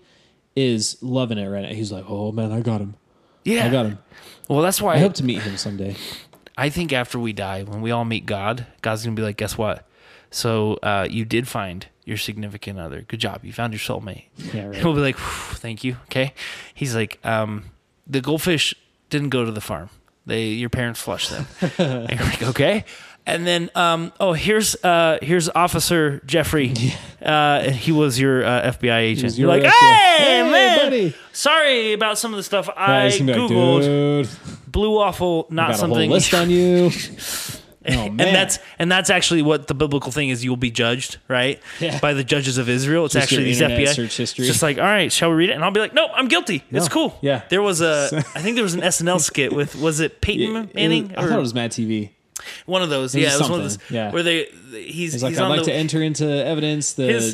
is 0.55 0.97
loving 1.01 1.37
it 1.37 1.47
right 1.47 1.63
now. 1.63 1.69
He's 1.73 1.91
like, 1.91 2.05
"Oh 2.07 2.31
man, 2.31 2.51
I 2.51 2.61
got 2.61 2.81
him. 2.81 2.95
yeah. 3.43 3.65
I 3.65 3.69
got 3.69 3.85
him. 3.85 3.99
Well, 4.47 4.61
that's 4.61 4.81
why 4.81 4.95
I 4.95 4.99
hope 4.99 5.13
to 5.15 5.23
meet 5.23 5.41
him 5.41 5.57
someday." 5.57 5.95
I 6.57 6.69
think 6.69 6.91
after 6.93 7.19
we 7.19 7.33
die, 7.33 7.63
when 7.63 7.81
we 7.81 7.91
all 7.91 8.05
meet 8.05 8.25
God, 8.25 8.65
God's 8.81 9.03
gonna 9.03 9.15
be 9.15 9.21
like, 9.21 9.37
guess 9.37 9.57
what? 9.57 9.87
So 10.31 10.73
uh, 10.83 11.07
you 11.09 11.23
did 11.25 11.47
find 11.47 11.85
your 12.07 12.17
significant 12.17 12.79
other. 12.79 13.01
Good 13.01 13.19
job. 13.19 13.43
You 13.43 13.51
found 13.53 13.73
your 13.73 13.79
soulmate. 13.79 14.23
Yeah, 14.53 14.67
right. 14.67 14.83
We'll 14.83 14.93
be 14.93 15.01
like, 15.01 15.17
thank 15.17 15.83
you. 15.83 15.97
Okay. 16.05 16.33
He's 16.73 16.95
like, 16.95 17.19
um, 17.25 17.65
the 18.07 18.21
goldfish 18.21 18.73
didn't 19.09 19.29
go 19.29 19.43
to 19.45 19.51
the 19.51 19.61
farm. 19.61 19.89
They 20.25 20.45
your 20.47 20.69
parents 20.69 21.01
flushed 21.01 21.29
them. 21.31 21.45
and 21.77 22.19
like, 22.19 22.43
okay. 22.43 22.85
And 23.25 23.45
then, 23.45 23.69
um, 23.75 24.13
oh, 24.21 24.31
here's 24.31 24.75
uh, 24.85 25.17
here's 25.21 25.49
Officer 25.49 26.21
Jeffrey. 26.25 26.73
Uh, 27.19 27.61
and 27.65 27.75
he 27.75 27.91
was 27.91 28.17
your 28.19 28.45
uh, 28.45 28.71
FBI 28.71 28.99
agent. 28.99 29.23
was 29.25 29.39
You're 29.39 29.49
like, 29.49 29.63
FBI. 29.63 29.69
hey, 29.71 30.17
Hey, 30.23 30.43
man, 30.51 30.77
buddy." 30.77 31.15
sorry 31.33 31.91
about 31.93 32.17
some 32.19 32.31
of 32.31 32.37
the 32.37 32.43
stuff 32.43 32.69
I 32.77 33.09
he's 33.09 33.19
like, 33.19 33.35
googled. 33.35 34.71
Blue 34.71 34.91
waffle, 34.95 35.47
not 35.49 35.69
got 35.69 35.75
a 35.75 35.77
something. 35.79 36.09
list 36.11 36.33
on 36.35 36.49
you. 36.51 36.91
Oh 37.89 37.91
and 38.07 38.19
that's 38.19 38.59
and 38.79 38.91
that's 38.91 39.09
actually 39.09 39.41
what 39.41 39.67
the 39.67 39.73
biblical 39.73 40.11
thing 40.11 40.29
is. 40.29 40.43
You'll 40.43 40.57
be 40.57 40.71
judged, 40.71 41.17
right, 41.27 41.61
Yeah. 41.79 41.99
by 41.99 42.13
the 42.13 42.23
judges 42.23 42.57
of 42.57 42.67
Israel. 42.69 43.05
It's 43.05 43.13
Just 43.13 43.23
actually 43.23 43.45
these 43.45 43.61
FBI. 43.61 43.87
search 43.93 44.17
history. 44.17 44.43
It's 44.43 44.51
just 44.51 44.61
like, 44.63 44.77
all 44.77 44.83
right, 44.83 45.11
shall 45.11 45.29
we 45.29 45.35
read 45.35 45.49
it? 45.49 45.53
And 45.53 45.63
I'll 45.63 45.71
be 45.71 45.79
like, 45.79 45.93
nope, 45.93 46.11
I'm 46.13 46.27
guilty. 46.27 46.63
It's 46.71 46.89
cool. 46.89 47.17
Yeah. 47.21 47.43
There 47.49 47.61
was 47.61 47.81
a, 47.81 48.09
I 48.35 48.41
think 48.41 48.55
there 48.55 48.63
was 48.63 48.73
an 48.73 48.81
SNL 48.81 49.19
skit 49.21 49.53
with, 49.53 49.75
was 49.75 49.99
it 49.99 50.21
Peyton 50.21 50.55
It- 50.55 50.75
Manning? 50.75 51.15
I 51.15 51.27
thought 51.27 51.37
it 51.37 51.41
was 51.41 51.53
Mad 51.53 51.71
TV. 51.71 52.09
One 52.65 52.81
of 52.81 52.89
those. 52.89 53.15
it 53.15 53.21
yeah, 53.21 53.33
it 53.35 53.39
was 53.39 53.49
one 53.49 53.59
of 53.59 53.65
those. 53.65 53.77
Yeah. 53.89 54.11
Where 54.11 54.23
they, 54.23 54.45
he's, 54.71 55.13
He's 55.13 55.23
like, 55.23 55.31
he's 55.31 55.39
"I'd 55.39 55.47
like 55.47 55.59
the, 55.61 55.65
to 55.65 55.73
enter 55.73 56.01
into 56.01 56.25
evidence 56.27 56.93
the 56.93 57.03
his, 57.07 57.31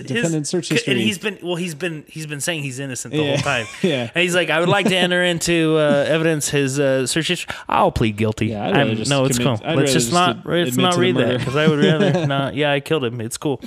search 0.49 0.69
history." 0.69 0.93
and 0.93 1.01
he's 1.01 1.17
been 1.17 1.39
well. 1.41 1.55
He's 1.55 1.75
been 1.75 2.05
he's 2.07 2.25
been 2.25 2.41
saying 2.41 2.63
he's 2.63 2.79
innocent 2.79 3.13
the 3.13 3.21
Yeah. 3.21 3.29
whole 3.29 3.37
time. 3.37 3.65
Yeah. 3.81 4.09
and 4.13 4.21
he's 4.23 4.35
like, 4.35 4.49
I 4.49 4.59
would 4.59 4.69
like 4.69 4.87
to 4.87 4.95
enter 4.95 5.23
into 5.23 5.75
uh, 5.77 6.05
evidence 6.07 6.49
his 6.49 6.79
uh, 6.79 7.05
search 7.07 7.27
history. 7.27 7.53
I'll 7.67 7.91
plead 7.91 8.17
guilty. 8.17 8.47
Yeah, 8.47 8.69
I'd 8.81 8.97
just 8.97 9.09
no, 9.09 9.25
it's 9.25 9.37
commit- 9.37 9.59
cool. 9.61 9.69
I'd 9.69 9.75
let's 9.77 9.93
just 9.93 10.07
just 10.07 10.13
not 10.13 10.45
let's 10.45 10.77
not 10.77 10.95
read 10.97 11.15
that 11.17 11.39
because 11.39 11.55
I 11.55 11.67
would 11.67 11.79
rather 11.83 12.25
not. 12.27 12.55
Yeah, 12.55 12.71
I 12.71 12.79
killed 12.79 13.03
him. 13.03 13.19
It's 13.21 13.37
cool. 13.37 13.61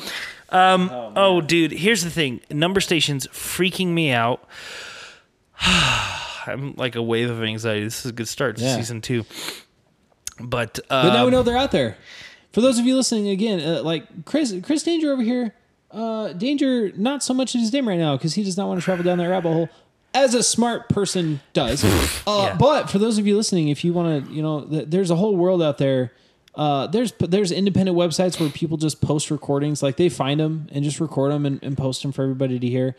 Um, 0.50 0.90
oh, 1.16 1.40
dude, 1.40 1.72
here's 1.72 2.04
the 2.04 2.10
thing: 2.10 2.40
number 2.50 2.80
stations 2.80 3.26
freaking 3.28 3.88
me 3.88 4.10
out. 4.12 4.46
I'm 5.60 6.74
like 6.76 6.94
a 6.94 7.02
wave 7.02 7.30
of 7.30 7.42
anxiety. 7.42 7.84
This 7.84 8.04
is 8.04 8.10
a 8.10 8.14
good 8.14 8.28
start 8.28 8.56
to 8.58 8.62
Yeah. 8.64 8.76
season 8.76 9.00
two. 9.00 9.24
But, 10.40 10.80
But 10.88 11.12
now 11.12 11.22
we 11.22 11.26
um, 11.26 11.30
know 11.32 11.42
they're 11.42 11.56
out 11.56 11.72
there. 11.72 11.96
For 12.52 12.60
those 12.60 12.78
of 12.78 12.86
you 12.86 12.96
listening 12.96 13.28
again, 13.28 13.60
uh, 13.60 13.82
like 13.82 14.24
Chris, 14.24 14.54
Chris 14.62 14.82
Danger 14.82 15.12
over 15.12 15.22
here, 15.22 15.54
uh, 15.90 16.32
Danger 16.32 16.92
not 16.96 17.22
so 17.22 17.34
much 17.34 17.54
in 17.54 17.60
his 17.60 17.72
name 17.72 17.88
right 17.88 17.98
now 17.98 18.16
because 18.16 18.34
he 18.34 18.42
does 18.42 18.56
not 18.56 18.66
want 18.68 18.80
to 18.80 18.84
travel 18.84 19.04
down 19.04 19.18
that 19.18 19.28
rabbit 19.28 19.52
hole, 19.52 19.68
as 20.16 20.34
a 20.34 20.42
smart 20.42 20.88
person 20.88 21.40
does. 21.52 21.84
uh, 22.26 22.48
Yeah. 22.50 22.56
But 22.56 22.90
for 22.90 22.98
those 22.98 23.18
of 23.18 23.26
you 23.26 23.36
listening, 23.36 23.68
if 23.68 23.84
you 23.84 23.92
want 23.92 24.26
to, 24.26 24.32
you 24.32 24.42
know, 24.42 24.64
th- 24.64 24.86
there's 24.88 25.10
a 25.10 25.16
whole 25.16 25.36
world 25.36 25.62
out 25.62 25.78
there. 25.78 26.12
Uh, 26.54 26.86
there's 26.86 27.12
there's 27.18 27.52
independent 27.52 27.98
websites 27.98 28.40
where 28.40 28.48
people 28.48 28.78
just 28.78 29.02
post 29.02 29.30
recordings, 29.30 29.82
like 29.82 29.98
they 29.98 30.08
find 30.08 30.40
them 30.40 30.66
and 30.72 30.82
just 30.82 31.00
record 31.00 31.30
them 31.30 31.44
and, 31.44 31.62
and 31.62 31.76
post 31.76 32.00
them 32.00 32.12
for 32.12 32.22
everybody 32.22 32.58
to 32.58 32.66
hear. 32.66 32.96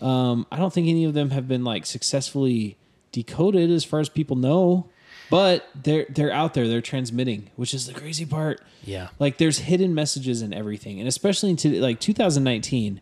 Um, 0.00 0.46
I 0.50 0.56
don't 0.56 0.72
think 0.72 0.88
any 0.88 1.04
of 1.04 1.12
them 1.12 1.28
have 1.30 1.46
been 1.46 1.64
like 1.64 1.84
successfully 1.84 2.78
decoded 3.12 3.70
as 3.70 3.84
far 3.84 4.00
as 4.00 4.08
people 4.08 4.36
know, 4.36 4.88
but 5.34 5.68
they're 5.74 6.06
they're 6.10 6.30
out 6.30 6.54
there. 6.54 6.68
They're 6.68 6.80
transmitting, 6.80 7.50
which 7.56 7.74
is 7.74 7.88
the 7.88 7.92
crazy 7.92 8.24
part. 8.24 8.60
Yeah. 8.84 9.08
like 9.18 9.38
there's 9.38 9.58
hidden 9.58 9.92
messages 9.92 10.42
in 10.42 10.52
everything, 10.52 11.00
and 11.00 11.08
especially 11.08 11.50
in 11.50 11.56
today, 11.56 11.80
like 11.80 11.98
2019. 11.98 13.00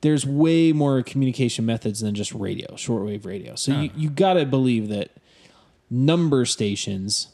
There's 0.00 0.24
way 0.24 0.70
more 0.70 1.02
communication 1.02 1.66
methods 1.66 1.98
than 1.98 2.14
just 2.14 2.32
radio, 2.32 2.74
shortwave 2.74 3.26
radio. 3.26 3.56
So 3.56 3.72
you, 3.80 3.90
you 3.96 4.10
got 4.10 4.34
to 4.34 4.46
believe 4.46 4.90
that 4.90 5.10
number 5.90 6.44
stations 6.44 7.26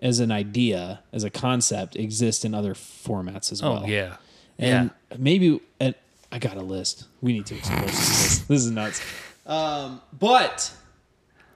as 0.00 0.20
an 0.20 0.30
idea, 0.30 1.00
as 1.14 1.24
a 1.24 1.30
concept, 1.30 1.96
exist 1.96 2.44
in 2.44 2.52
other 2.52 2.74
formats 2.74 3.50
as 3.50 3.62
well 3.62 3.72
oh 3.72 3.80
well. 3.80 3.88
yeah, 3.88 4.16
And 4.58 4.90
yeah. 5.10 5.16
maybe, 5.18 5.62
and 5.80 5.94
I 6.30 6.38
got 6.38 6.58
a 6.58 6.62
list. 6.62 7.06
We 7.22 7.32
need 7.32 7.46
to 7.46 7.54
explore 7.56 7.86
this. 7.86 8.40
This 8.40 8.66
is 8.66 8.70
nuts. 8.70 9.00
Um, 9.46 10.02
but 10.12 10.70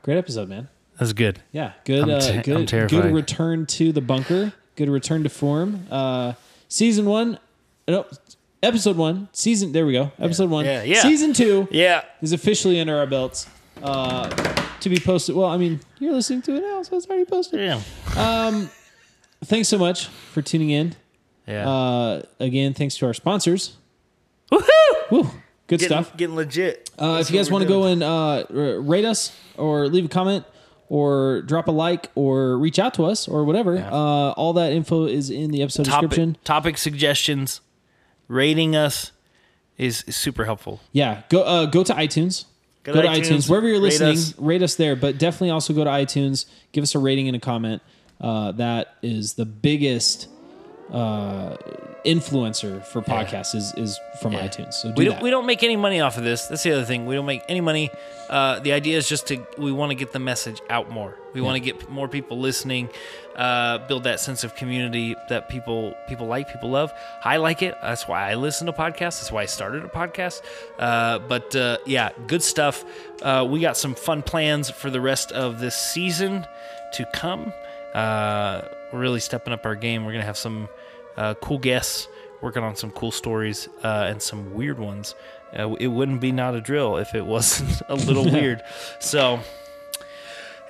great 0.02 0.16
episode, 0.16 0.48
man. 0.48 0.70
That's 1.04 1.12
good. 1.12 1.40
Yeah, 1.52 1.72
good. 1.84 2.04
I'm 2.04 2.10
uh, 2.10 2.20
te- 2.20 2.52
I'm 2.52 2.64
good. 2.64 2.88
Good 2.88 3.12
return 3.14 3.66
to 3.66 3.92
the 3.92 4.00
bunker. 4.00 4.52
Good 4.76 4.88
return 4.88 5.22
to 5.24 5.28
form. 5.28 5.86
Uh, 5.90 6.32
season 6.68 7.04
one. 7.04 7.38
No, 7.86 8.06
episode 8.62 8.96
one. 8.96 9.28
Season. 9.32 9.72
There 9.72 9.84
we 9.84 9.92
go. 9.92 10.12
Episode 10.18 10.48
one. 10.48 10.64
Yeah, 10.64 10.82
yeah. 10.82 11.02
Season 11.02 11.34
two 11.34 11.68
Yeah. 11.70 12.04
is 12.22 12.32
officially 12.32 12.80
under 12.80 12.96
our 12.96 13.06
belts. 13.06 13.46
Uh, 13.82 14.28
to 14.80 14.88
be 14.88 14.98
posted. 14.98 15.36
Well, 15.36 15.48
I 15.48 15.58
mean, 15.58 15.80
you're 15.98 16.14
listening 16.14 16.40
to 16.42 16.56
it 16.56 16.62
now, 16.62 16.82
so 16.82 16.96
it's 16.96 17.06
already 17.06 17.26
posted. 17.26 17.60
Yeah. 17.60 17.80
Thanks 19.44 19.68
so 19.68 19.76
much 19.76 20.06
for 20.06 20.40
tuning 20.40 20.70
in. 20.70 20.94
Yeah. 21.46 21.68
Uh, 21.68 22.22
again, 22.40 22.72
thanks 22.72 22.96
to 22.96 23.06
our 23.06 23.12
sponsors. 23.12 23.76
Woohoo! 24.50 25.10
Woo, 25.10 25.22
good 25.66 25.80
Getting, 25.80 25.86
stuff. 25.88 26.16
getting 26.16 26.34
legit. 26.36 26.88
Uh, 26.98 27.18
if 27.20 27.30
you 27.30 27.36
guys 27.36 27.50
want 27.50 27.60
to 27.62 27.68
go 27.68 27.84
and 27.84 28.02
uh, 28.02 28.44
rate 28.50 29.04
us 29.04 29.36
or 29.58 29.86
leave 29.88 30.06
a 30.06 30.08
comment 30.08 30.44
or 30.88 31.42
drop 31.42 31.68
a 31.68 31.70
like 31.72 32.10
or 32.14 32.58
reach 32.58 32.78
out 32.78 32.94
to 32.94 33.04
us 33.04 33.26
or 33.28 33.44
whatever, 33.44 33.78
uh, 33.78 33.90
all 34.32 34.52
that 34.54 34.72
info 34.72 35.06
is 35.06 35.30
in 35.30 35.50
the 35.50 35.62
episode 35.62 35.84
description. 35.84 36.34
topic, 36.34 36.44
topic 36.44 36.78
suggestions, 36.78 37.60
rating 38.28 38.76
us 38.76 39.12
is, 39.78 40.02
is 40.04 40.16
super 40.16 40.44
helpful. 40.44 40.80
Yeah, 40.92 41.22
go 41.28 41.42
uh, 41.42 41.66
go 41.66 41.82
to 41.84 41.92
iTunes. 41.94 42.44
Go, 42.84 42.92
Go 42.92 43.00
to, 43.00 43.08
iTunes. 43.08 43.20
iTunes, 43.30 43.48
wherever 43.48 43.66
you're 43.66 43.76
rate 43.76 43.98
listening. 43.98 44.12
us. 44.12 44.38
Rate 44.38 44.62
us 44.62 44.74
there, 44.74 44.94
but 44.94 45.16
definitely 45.16 45.48
also 45.48 45.72
go 45.72 45.84
to 45.84 45.90
iTunes. 45.90 46.44
Give 46.72 46.82
us 46.82 46.94
a 46.94 46.98
rating 46.98 47.28
and 47.28 47.36
a 47.36 47.40
comment. 47.40 47.80
Uh, 48.20 48.52
that 48.52 48.96
is 49.02 49.34
the 49.34 49.46
biggest 49.46 50.28
uh, 50.92 51.56
influencer 52.04 52.84
for 52.84 53.00
podcasts 53.00 53.54
is 53.54 53.72
is 53.76 53.98
from 54.20 54.32
iTunes. 54.34 54.74
So 54.74 54.88
do 54.88 54.94
We 54.96 55.04
don't, 55.06 55.22
we 55.22 55.30
don't 55.30 55.46
make 55.46 55.62
any 55.62 55.76
money 55.76 56.00
off 56.00 56.18
of 56.18 56.24
this. 56.24 56.46
That's 56.46 56.62
the 56.62 56.72
other 56.72 56.84
thing. 56.84 57.06
We 57.06 57.14
don't 57.14 57.26
make 57.26 57.42
any 57.48 57.60
money. 57.60 57.90
Uh, 58.28 58.58
the 58.60 58.72
idea 58.72 58.96
is 58.98 59.08
just 59.08 59.26
to 59.28 59.44
we 59.58 59.72
want 59.72 59.90
to 59.90 59.94
get 59.94 60.12
the 60.12 60.18
message 60.18 60.60
out 60.68 60.90
more. 60.90 61.16
We 61.32 61.40
want 61.40 61.56
to 61.56 61.60
get 61.60 61.88
more 61.90 62.06
people 62.06 62.38
listening, 62.38 62.88
uh, 63.34 63.78
build 63.88 64.04
that 64.04 64.20
sense 64.20 64.44
of 64.44 64.54
community 64.54 65.16
that 65.28 65.48
people 65.48 65.94
people 66.08 66.26
like, 66.26 66.50
people 66.50 66.70
love. 66.70 66.92
I 67.24 67.38
like 67.38 67.62
it. 67.62 67.74
That's 67.82 68.06
why 68.06 68.30
I 68.30 68.34
listen 68.34 68.66
to 68.66 68.72
podcasts. 68.72 69.20
That's 69.20 69.32
why 69.32 69.42
I 69.42 69.46
started 69.46 69.84
a 69.84 69.88
podcast. 69.88 70.42
Uh, 70.78 71.18
but 71.18 71.56
uh, 71.56 71.78
yeah, 71.86 72.10
good 72.26 72.42
stuff. 72.42 72.84
Uh, 73.22 73.46
we 73.48 73.60
got 73.60 73.76
some 73.76 73.94
fun 73.94 74.22
plans 74.22 74.70
for 74.70 74.90
the 74.90 75.00
rest 75.00 75.32
of 75.32 75.58
this 75.58 75.74
season 75.74 76.46
to 76.92 77.06
come. 77.12 77.52
Uh, 77.94 78.62
we're 78.92 79.00
really 79.00 79.20
stepping 79.20 79.52
up 79.52 79.66
our 79.66 79.74
game. 79.74 80.04
We're 80.04 80.12
gonna 80.12 80.24
have 80.24 80.38
some 80.38 80.68
uh, 81.16 81.34
cool 81.34 81.58
guests 81.58 82.08
working 82.40 82.62
on 82.62 82.76
some 82.76 82.90
cool 82.90 83.10
stories 83.10 83.68
uh, 83.82 84.06
and 84.08 84.20
some 84.20 84.54
weird 84.54 84.78
ones. 84.78 85.14
Uh, 85.58 85.74
it 85.80 85.86
wouldn't 85.88 86.20
be 86.20 86.30
not 86.32 86.54
a 86.54 86.60
drill 86.60 86.96
if 86.98 87.14
it 87.14 87.24
wasn't 87.34 87.80
a 87.88 87.94
little 87.94 88.24
weird. 88.30 88.62
So, 89.00 89.40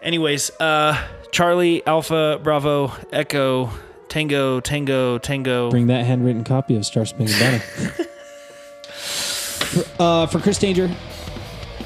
anyways, 0.03 0.51
uh, 0.61 0.97
Charlie, 1.33 1.85
Alpha, 1.87 2.39
Bravo, 2.43 2.93
Echo, 3.13 3.71
Tango, 4.09 4.61
Tango, 4.61 5.19
Tango. 5.19 5.71
Bring 5.71 5.89
that 5.89 6.05
handwritten 6.07 6.45
copy 6.45 6.77
of 6.77 6.87
Star 6.87 7.05
Spangled 7.05 7.39
Banner. 7.39 7.59
for, 8.85 9.85
uh, 9.99 10.27
for 10.27 10.39
Chris 10.39 10.59
Danger, 10.59 10.89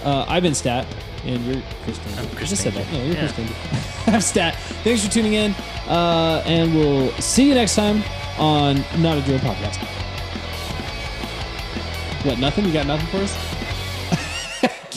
uh, 0.04 0.26
I've 0.28 0.42
been 0.42 0.54
Stat, 0.54 0.86
and 1.24 1.44
you're 1.44 1.62
Chris 1.84 1.98
Danger. 1.98 2.20
I'm 2.20 2.36
I 2.36 2.44
just 2.44 2.62
said 2.62 2.72
that. 2.74 2.92
No, 2.92 3.02
you're 3.04 3.14
Yeah. 3.14 3.32
Chris 3.32 4.06
I'm 4.14 4.20
Stat. 4.20 4.56
Thanks 4.84 5.04
for 5.04 5.10
tuning 5.12 5.34
in, 5.34 5.52
uh, 5.86 6.42
and 6.46 6.74
we'll 6.74 7.10
see 7.20 7.48
you 7.48 7.54
next 7.54 7.74
time 7.76 8.02
on 8.38 8.76
Not 8.98 9.18
a 9.18 9.22
Drill 9.22 9.38
Podcast. 9.40 9.76
What, 12.24 12.38
nothing? 12.38 12.64
You 12.66 12.72
got 12.72 12.86
nothing 12.86 13.06
for 13.08 13.18
us? 13.18 13.36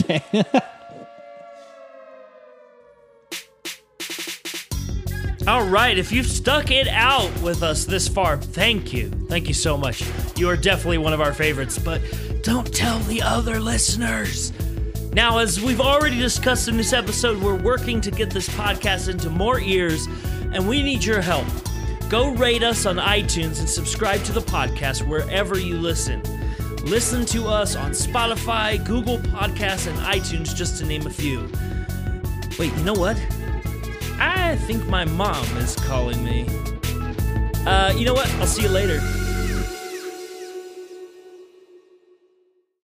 okay. 0.00 0.44
All 5.48 5.64
right, 5.64 5.98
if 5.98 6.12
you've 6.12 6.26
stuck 6.26 6.70
it 6.70 6.86
out 6.86 7.28
with 7.42 7.64
us 7.64 7.84
this 7.84 8.06
far, 8.06 8.36
thank 8.36 8.92
you. 8.92 9.10
Thank 9.28 9.48
you 9.48 9.54
so 9.54 9.76
much. 9.76 10.04
You 10.36 10.48
are 10.48 10.56
definitely 10.56 10.98
one 10.98 11.12
of 11.12 11.20
our 11.20 11.32
favorites, 11.32 11.80
but 11.80 12.00
don't 12.42 12.72
tell 12.72 13.00
the 13.00 13.22
other 13.22 13.58
listeners. 13.58 14.52
Now, 15.14 15.38
as 15.38 15.60
we've 15.60 15.80
already 15.80 16.18
discussed 16.18 16.68
in 16.68 16.78
this 16.78 16.94
episode, 16.94 17.42
we're 17.42 17.60
working 17.60 18.00
to 18.00 18.10
get 18.10 18.30
this 18.30 18.48
podcast 18.48 19.10
into 19.10 19.28
more 19.28 19.60
ears, 19.60 20.06
and 20.54 20.66
we 20.66 20.82
need 20.82 21.04
your 21.04 21.20
help. 21.20 21.46
Go 22.08 22.30
rate 22.30 22.62
us 22.62 22.86
on 22.86 22.96
iTunes 22.96 23.60
and 23.60 23.68
subscribe 23.68 24.22
to 24.24 24.32
the 24.32 24.40
podcast 24.40 25.06
wherever 25.06 25.58
you 25.58 25.76
listen. 25.76 26.22
Listen 26.84 27.26
to 27.26 27.46
us 27.46 27.76
on 27.76 27.90
Spotify, 27.90 28.82
Google 28.86 29.18
Podcasts, 29.18 29.86
and 29.86 29.98
iTunes, 29.98 30.54
just 30.54 30.78
to 30.78 30.86
name 30.86 31.06
a 31.06 31.10
few. 31.10 31.40
Wait, 32.58 32.72
you 32.74 32.82
know 32.84 32.94
what? 32.94 33.16
I 34.18 34.56
think 34.66 34.86
my 34.86 35.04
mom 35.04 35.44
is 35.58 35.76
calling 35.76 36.24
me. 36.24 36.46
Uh, 37.66 37.92
you 37.94 38.06
know 38.06 38.14
what? 38.14 38.28
I'll 38.36 38.46
see 38.46 38.62
you 38.62 38.70
later. 38.70 38.98